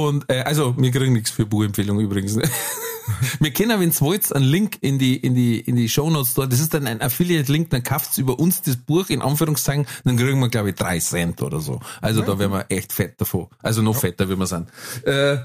und 0.02 0.30
äh, 0.30 0.42
also 0.42 0.76
wir 0.78 0.92
kriegen 0.92 1.14
nichts 1.14 1.32
für 1.32 1.46
Buchempfehlung 1.46 2.00
übrigens. 2.00 2.38
wir 3.40 3.52
können, 3.54 3.80
wenn 3.80 4.00
wollt, 4.00 4.34
einen 4.34 4.46
Link 4.46 4.78
in 4.82 5.00
die, 5.00 5.16
in 5.16 5.36
die, 5.36 5.60
in 5.60 5.76
die 5.76 5.90
Shownotes 5.90 6.34
da. 6.34 6.46
Das 6.46 6.60
ist 6.60 6.74
dann 6.74 6.88
ein 6.88 7.02
Affiliate-Link, 7.02 7.70
dann 7.70 7.84
kauft's 7.84 8.18
über 8.18 8.40
uns 8.40 8.62
das 8.62 8.78
Buch, 8.78 9.10
in 9.10 9.22
Anführungszeichen, 9.22 9.86
dann 10.04 10.18
kriegen 10.18 10.40
wir, 10.40 10.50
glaube 10.50 10.70
ich, 10.70 10.76
drei 10.76 11.00
Cent 11.00 11.42
oder 11.42 11.60
so. 11.60 11.80
Also 12.02 12.22
da 12.22 12.38
wären 12.40 12.52
wir 12.52 12.66
echt 12.70 12.94
fett 12.94 13.20
davon. 13.20 13.48
Also 13.62 13.82
noch 13.82 13.96
fetter, 13.96 14.30
wie 14.30 14.36
wir 14.36 14.48
sind. 14.48 14.70
Äh, 15.06 15.38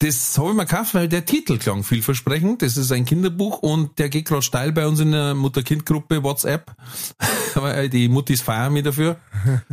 das 0.00 0.38
habe 0.38 0.50
ich 0.50 0.54
mir 0.54 0.64
gekauft, 0.64 0.94
weil 0.94 1.08
der 1.08 1.24
Titel 1.24 1.58
klang 1.58 1.82
vielversprechend. 1.82 2.62
Das 2.62 2.76
ist 2.76 2.92
ein 2.92 3.04
Kinderbuch 3.04 3.58
und 3.58 3.98
der 3.98 4.08
geht 4.08 4.26
gerade 4.26 4.42
steil 4.42 4.70
bei 4.70 4.86
uns 4.86 5.00
in 5.00 5.10
der 5.10 5.34
Mutter-Kind-Gruppe 5.34 6.22
WhatsApp. 6.22 6.72
Aber 7.56 7.88
die 7.88 8.08
Muttis 8.08 8.40
feiern 8.40 8.72
mich 8.74 8.84
dafür. 8.84 9.16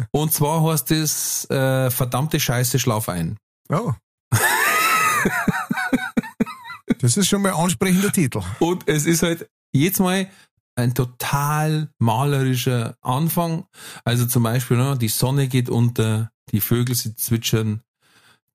Und 0.10 0.34
zwar 0.34 0.64
heißt 0.64 0.90
es 0.92 1.48
äh, 1.52 1.92
verdammte 1.92 2.40
Scheiße, 2.40 2.80
schlaf 2.80 3.08
ein. 3.08 3.38
Oh. 3.70 3.94
das 7.00 7.18
ist 7.18 7.28
schon 7.28 7.42
mal 7.42 7.54
ein 7.54 7.60
ansprechender 7.60 8.12
Titel. 8.12 8.42
Und 8.60 8.88
es 8.88 9.06
ist 9.06 9.24
halt 9.24 9.50
jetzt 9.74 10.00
mal 10.00 10.30
ein 10.76 10.94
total 10.94 11.90
malerischer 12.00 12.98
Anfang. 13.02 13.66
Also 14.04 14.26
zum 14.26 14.44
Beispiel, 14.44 14.78
ne, 14.78 14.98
die 14.98 15.08
Sonne 15.08 15.48
geht 15.48 15.70
unter, 15.70 16.32
die 16.52 16.62
Vögel 16.62 16.96
sie 16.96 17.16
zwitschern, 17.16 17.82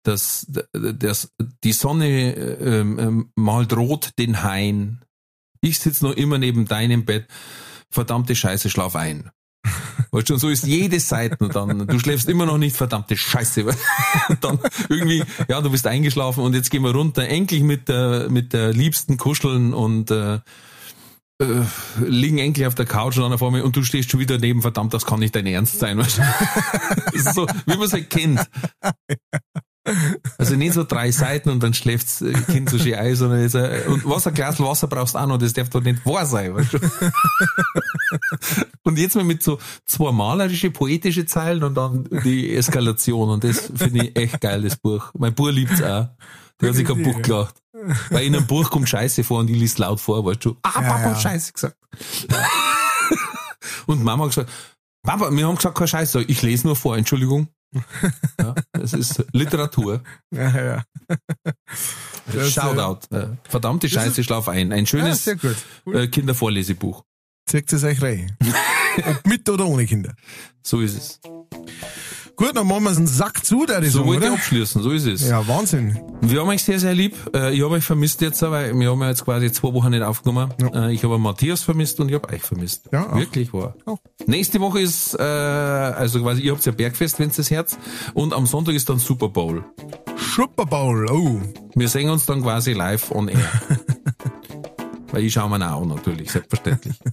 das, 0.03 0.47
das, 0.73 1.33
die 1.63 1.73
Sonne 1.73 2.33
ähm, 2.35 2.99
ähm, 2.99 3.33
malt 3.35 3.73
rot 3.75 4.13
den 4.19 4.43
Hain. 4.43 5.05
Ich 5.61 5.79
sitze 5.79 6.07
noch 6.07 6.15
immer 6.15 6.39
neben 6.39 6.67
deinem 6.67 7.05
Bett. 7.05 7.27
Verdammte 7.91 8.35
Scheiße, 8.35 8.71
schlaf 8.71 8.97
ein. 8.97 9.31
Weißt 10.13 10.29
du, 10.29 10.35
und 10.35 10.41
so 10.41 10.49
ist 10.49 10.67
jede 10.67 10.99
Seite 10.99 11.37
und 11.39 11.55
dann, 11.55 11.87
du 11.87 11.99
schläfst 12.01 12.29
immer 12.29 12.45
noch 12.45 12.59
nicht, 12.59 12.77
verdammte 12.77 13.17
Scheiße. 13.17 13.65
Und 13.65 13.77
dann 14.41 14.59
irgendwie, 14.89 15.23
ja, 15.49 15.61
du 15.61 15.71
bist 15.71 15.87
eingeschlafen 15.87 16.43
und 16.43 16.55
jetzt 16.55 16.71
gehen 16.71 16.83
wir 16.83 16.93
runter, 16.93 17.29
endlich 17.29 17.63
mit 17.63 17.89
der, 17.89 18.29
mit 18.29 18.53
der 18.53 18.73
Liebsten 18.73 19.17
kuscheln 19.19 19.73
und 19.73 20.11
äh, 20.11 20.41
äh, 21.41 21.65
liegen 22.05 22.39
endlich 22.39 22.67
auf 22.67 22.75
der 22.75 22.87
Couch 22.87 23.19
und 23.19 23.25
einer 23.25 23.39
vor 23.39 23.51
mir 23.51 23.65
und 23.65 23.77
du 23.77 23.83
stehst 23.83 24.11
schon 24.11 24.21
wieder 24.21 24.39
neben, 24.39 24.63
verdammt, 24.63 24.93
das 24.95 25.07
kann 25.07 25.21
nicht 25.21 25.35
dein 25.35 25.47
Ernst 25.47 25.79
sein. 25.79 25.99
Weißt 25.99 26.19
du? 26.19 26.23
So, 27.33 27.47
wie 27.67 27.77
man 27.77 27.83
es 27.83 27.93
halt 27.93 28.09
kennt. 28.09 28.41
Also 30.37 30.57
nicht 30.57 30.75
so 30.75 30.85
drei 30.85 31.11
Seiten 31.11 31.49
und 31.49 31.63
dann 31.63 31.73
schläft's 31.73 32.21
äh, 32.21 32.33
Kind 32.33 32.69
so 32.69 32.79
schön 32.79 32.95
ein, 32.95 33.17
sondern 33.17 33.41
jetzt, 33.41 33.55
äh, 33.55 33.85
und 33.89 34.05
was 34.05 34.27
ein 34.27 34.35
Glas 34.35 34.61
Wasser 34.61 34.89
brauchst 34.89 35.15
du 35.15 35.19
auch 35.19 35.27
noch, 35.27 35.39
das 35.39 35.55
darf 35.55 35.71
doch 35.71 35.81
nicht 35.83 36.05
wahr 36.05 36.27
sein, 36.27 36.55
weißt 36.55 36.75
du? 36.75 36.79
Und 38.83 38.99
jetzt 38.99 39.17
mal 39.17 39.25
mit 39.25 39.43
so 39.43 39.59
zwei 39.87 40.13
malerische, 40.13 40.71
poetische 40.71 41.25
Zeilen 41.27 41.63
und 41.65 41.75
dann 41.77 42.09
die 42.25 42.55
Eskalation 42.55 43.31
und 43.31 43.45
das 43.45 43.71
finde 43.75 44.05
ich 44.07 44.17
echt 44.17 44.41
geil, 44.41 44.63
das 44.63 44.77
Buch. 44.77 45.13
Mein 45.19 45.35
Buch 45.35 45.51
liebt's 45.51 45.83
auch. 45.83 46.09
Der 46.61 46.69
hat 46.69 46.77
sich 46.77 46.87
kein 46.87 47.03
Buch 47.03 47.23
gelacht. 47.23 47.55
Weil 48.11 48.25
in 48.27 48.37
einem 48.37 48.47
Buch 48.47 48.69
kommt 48.71 48.89
Scheiße 48.89 49.25
vor 49.25 49.39
und 49.41 49.49
ich 49.49 49.57
liest 49.57 49.79
laut 49.79 50.01
vor, 50.01 50.25
weißt 50.27 50.45
du? 50.45 50.57
Ah, 50.63 50.73
Ja, 50.75 50.81
Papa 50.83 51.01
ja. 51.01 51.11
hat 51.15 51.23
Scheiße 51.23 51.53
gesagt. 51.55 51.77
und 53.87 54.05
Mama 54.05 54.25
hat 54.25 54.31
gesagt, 54.31 54.51
Papa, 55.03 55.31
wir 55.31 55.47
haben 55.47 55.57
gesagt 55.57 55.79
kein 55.79 55.89
Scheiße. 55.89 56.23
Ich 56.25 56.43
lese 56.43 56.67
nur 56.67 56.77
vor, 56.77 56.99
Entschuldigung. 56.99 57.49
Ja, 58.39 58.55
das 58.73 58.93
ist 58.93 59.25
Literatur. 59.33 60.03
Ja, 60.35 60.63
ja. 60.65 60.83
Das, 62.33 62.35
äh, 62.35 62.51
Shoutout. 62.51 63.15
Äh, 63.15 63.29
Verdammte 63.49 63.89
Scheiße, 63.89 64.23
schlaf 64.25 64.49
ein. 64.49 64.73
Ein 64.73 64.81
Ja, 64.81 64.87
schönes 64.87 65.25
sehr 65.25 65.37
gut. 65.37 65.57
äh, 65.87 66.07
Kindervorlesebuch. 66.09 67.05
Zeigt 67.47 67.73
es 67.73 67.83
euch 67.85 68.01
rein. 68.03 68.37
Ob 69.07 69.27
mit 69.27 69.49
oder 69.49 69.67
ohne 69.67 69.87
Kinder. 69.87 70.15
So 70.63 70.81
ist 70.81 70.97
es. 70.97 71.21
Gut, 72.41 72.57
dann 72.57 72.67
machen 72.67 72.85
wir 72.85 72.91
einen 72.97 73.07
Sack 73.07 73.45
zu, 73.45 73.67
der 73.67 73.81
ist 73.81 73.93
So 73.93 73.99
so, 73.99 74.07
wollte 74.07 74.25
ich 74.25 74.33
abschließen, 74.33 74.83
so 74.83 74.91
ist 74.93 75.05
es. 75.07 75.29
Ja, 75.29 75.47
Wahnsinn. 75.47 76.01
Wir 76.23 76.41
haben 76.41 76.49
euch 76.49 76.65
sehr, 76.65 76.81
sehr 76.81 76.95
lieb. 76.95 77.15
Äh, 77.37 77.53
Ich 77.55 77.63
habe 77.63 77.75
euch 77.75 77.85
vermisst 77.85 78.23
jetzt, 78.23 78.41
weil 78.41 78.75
wir 78.79 78.91
haben 78.91 79.01
ja 79.03 79.09
jetzt 79.11 79.27
quasi 79.27 79.53
zwei 79.53 79.75
Wochen 79.75 79.91
nicht 79.91 80.03
aufgenommen. 80.03 80.51
Ja. 80.59 80.87
Äh, 80.89 80.95
Ich 80.95 81.05
habe 81.05 81.19
Matthias 81.19 81.63
vermisst 81.63 82.01
und 82.01 82.09
ich 82.09 82.15
habe 82.15 82.33
euch 82.33 82.41
vermisst. 82.41 82.89
Ja, 82.93 83.11
auch. 83.11 83.17
Wirklich 83.17 83.53
wahr. 83.53 83.75
Auch. 83.85 83.99
Nächste 84.27 84.59
Woche 84.59 84.81
ist, 84.81 85.13
äh, 85.19 85.23
also 85.23 86.23
quasi, 86.23 86.41
ihr 86.41 86.53
habt 86.53 86.65
ja 86.65 86.73
Bergfest, 86.73 87.19
wenn's 87.19 87.37
das 87.37 87.51
Herz. 87.51 87.77
Und 88.15 88.33
am 88.33 88.47
Sonntag 88.47 88.75
ist 88.75 88.89
dann 88.89 88.99
Super 88.99 89.29
Bowl. 89.29 89.63
Super 90.17 90.65
Bowl, 90.65 91.11
oh. 91.11 91.43
Wir 91.75 91.89
sehen 91.89 92.09
uns 92.09 92.25
dann 92.25 92.41
quasi 92.41 92.73
live 92.73 93.11
on 93.11 93.29
air. 93.29 93.51
Weil 95.13 95.25
ich 95.25 95.35
schaue 95.35 95.51
mir 95.51 95.71
auch 95.75 95.83
an, 95.83 95.89
natürlich, 95.89 96.31
selbstverständlich. 96.31 96.97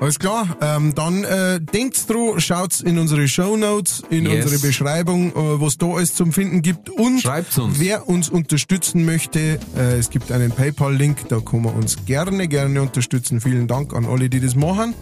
Alles 0.00 0.18
klar, 0.18 0.56
ähm, 0.62 0.94
dann 0.94 1.24
äh, 1.24 1.60
denkt 1.60 2.08
dran, 2.08 2.40
schaut 2.40 2.80
in 2.80 2.98
unsere 2.98 3.28
Shownotes, 3.28 4.02
in 4.08 4.24
Yes. 4.24 4.46
unsere 4.46 4.60
Beschreibung, 4.66 5.30
äh, 5.30 5.60
was 5.60 5.76
da 5.76 5.88
alles 5.88 6.14
zum 6.14 6.32
Finden 6.32 6.62
gibt. 6.62 6.88
Und 6.88 7.20
Schreibt's 7.20 7.58
uns. 7.58 7.78
wer 7.78 8.08
uns 8.08 8.30
unterstützen 8.30 9.04
möchte, 9.04 9.58
äh, 9.76 9.98
es 9.98 10.08
gibt 10.08 10.32
einen 10.32 10.52
PayPal-Link, 10.52 11.28
da 11.28 11.40
kann 11.40 11.62
man 11.62 11.74
uns 11.74 11.98
gerne, 12.06 12.48
gerne 12.48 12.80
unterstützen. 12.80 13.42
Vielen 13.42 13.68
Dank 13.68 13.92
an 13.92 14.06
alle, 14.06 14.30
die 14.30 14.40
das 14.40 14.54
machen. 14.54 14.94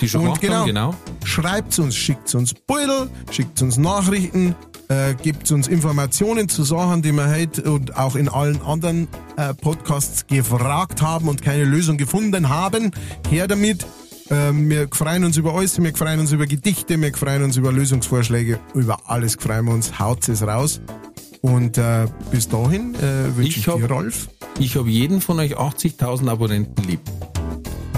Die 0.00 0.08
schon 0.08 0.28
Und 0.28 0.40
gemacht 0.40 0.60
haben, 0.60 0.66
genau. 0.68 0.94
Schreibt 1.24 1.76
uns, 1.80 1.96
schickt 1.96 2.32
uns 2.36 2.54
Beutel, 2.54 3.10
schickt 3.32 3.60
uns 3.60 3.76
Nachrichten, 3.76 4.54
äh, 4.88 5.14
gebt 5.20 5.50
uns 5.50 5.66
Informationen 5.66 6.48
zu 6.48 6.62
Sachen, 6.62 7.02
die 7.02 7.10
wir 7.10 7.28
heute 7.28 7.62
und 7.72 7.96
auch 7.96 8.14
in 8.14 8.28
allen 8.28 8.62
anderen 8.62 9.08
äh, 9.36 9.52
Podcasts 9.52 10.28
gefragt 10.28 11.02
haben 11.02 11.28
und 11.28 11.42
keine 11.42 11.64
Lösung 11.64 11.96
gefunden 11.96 12.48
haben. 12.50 12.92
Her 13.28 13.48
damit. 13.48 13.84
Ähm, 14.30 14.70
wir 14.70 14.88
freuen 14.90 15.24
uns 15.24 15.36
über 15.36 15.54
alles, 15.54 15.82
wir 15.82 15.94
freuen 15.94 16.20
uns 16.20 16.32
über 16.32 16.46
Gedichte, 16.46 17.00
wir 17.00 17.12
freuen 17.14 17.42
uns 17.42 17.56
über 17.56 17.72
Lösungsvorschläge, 17.72 18.58
über 18.74 18.98
alles 19.08 19.36
freuen 19.38 19.66
wir 19.66 19.74
uns. 19.74 19.98
Haut 19.98 20.26
es 20.28 20.42
raus. 20.42 20.80
Und 21.42 21.76
äh, 21.76 22.06
bis 22.30 22.48
dahin 22.48 22.94
äh, 22.94 23.36
wünsche 23.36 23.48
Ich 23.50 23.56
ich, 23.58 23.68
hab- 23.68 23.76
dir, 23.76 23.90
Rolf, 23.90 24.28
Ich 24.58 24.76
habe 24.76 24.88
jeden 24.88 25.20
von 25.20 25.38
euch 25.40 25.58
80.000 25.58 26.28
Abonnenten 26.30 26.82
lieb. 26.84 27.00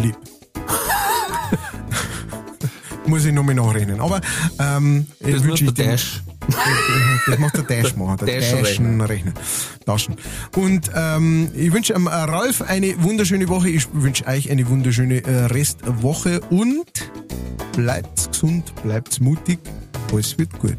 lieb. 0.03 0.16
Muss 3.07 3.24
ich 3.24 3.32
nochmal 3.32 3.55
nachrechnen. 3.55 4.01
Aber 4.01 4.20
ähm, 4.59 5.07
Das 5.20 5.44
wünsche 5.44 5.65
ich 5.66 5.74
dir-. 5.74 5.97
Das 7.27 7.39
macht 7.39 7.56
der 7.56 7.64
Dash 7.64 7.97
machen, 7.97 8.18
der 8.18 8.40
Dash 8.40 8.51
Dashen-Rechner. 8.51 9.32
Taschen. 9.85 10.16
Und 10.56 10.90
ähm, 10.94 11.48
ich 11.55 11.73
wünsche 11.73 11.94
ähm, 11.94 12.06
Ralf 12.06 12.62
eine 12.62 13.02
wunderschöne 13.02 13.48
Woche. 13.48 13.68
Ich 13.68 13.89
wünsche 13.93 14.27
euch 14.27 14.51
eine 14.51 14.68
wunderschöne 14.68 15.24
äh, 15.24 15.47
Restwoche 15.47 16.40
und 16.51 16.86
bleibt 17.73 18.31
gesund, 18.31 18.73
bleibt 18.82 19.20
mutig. 19.20 19.59
Alles 20.12 20.39
wird 20.39 20.56
gut. 20.59 20.78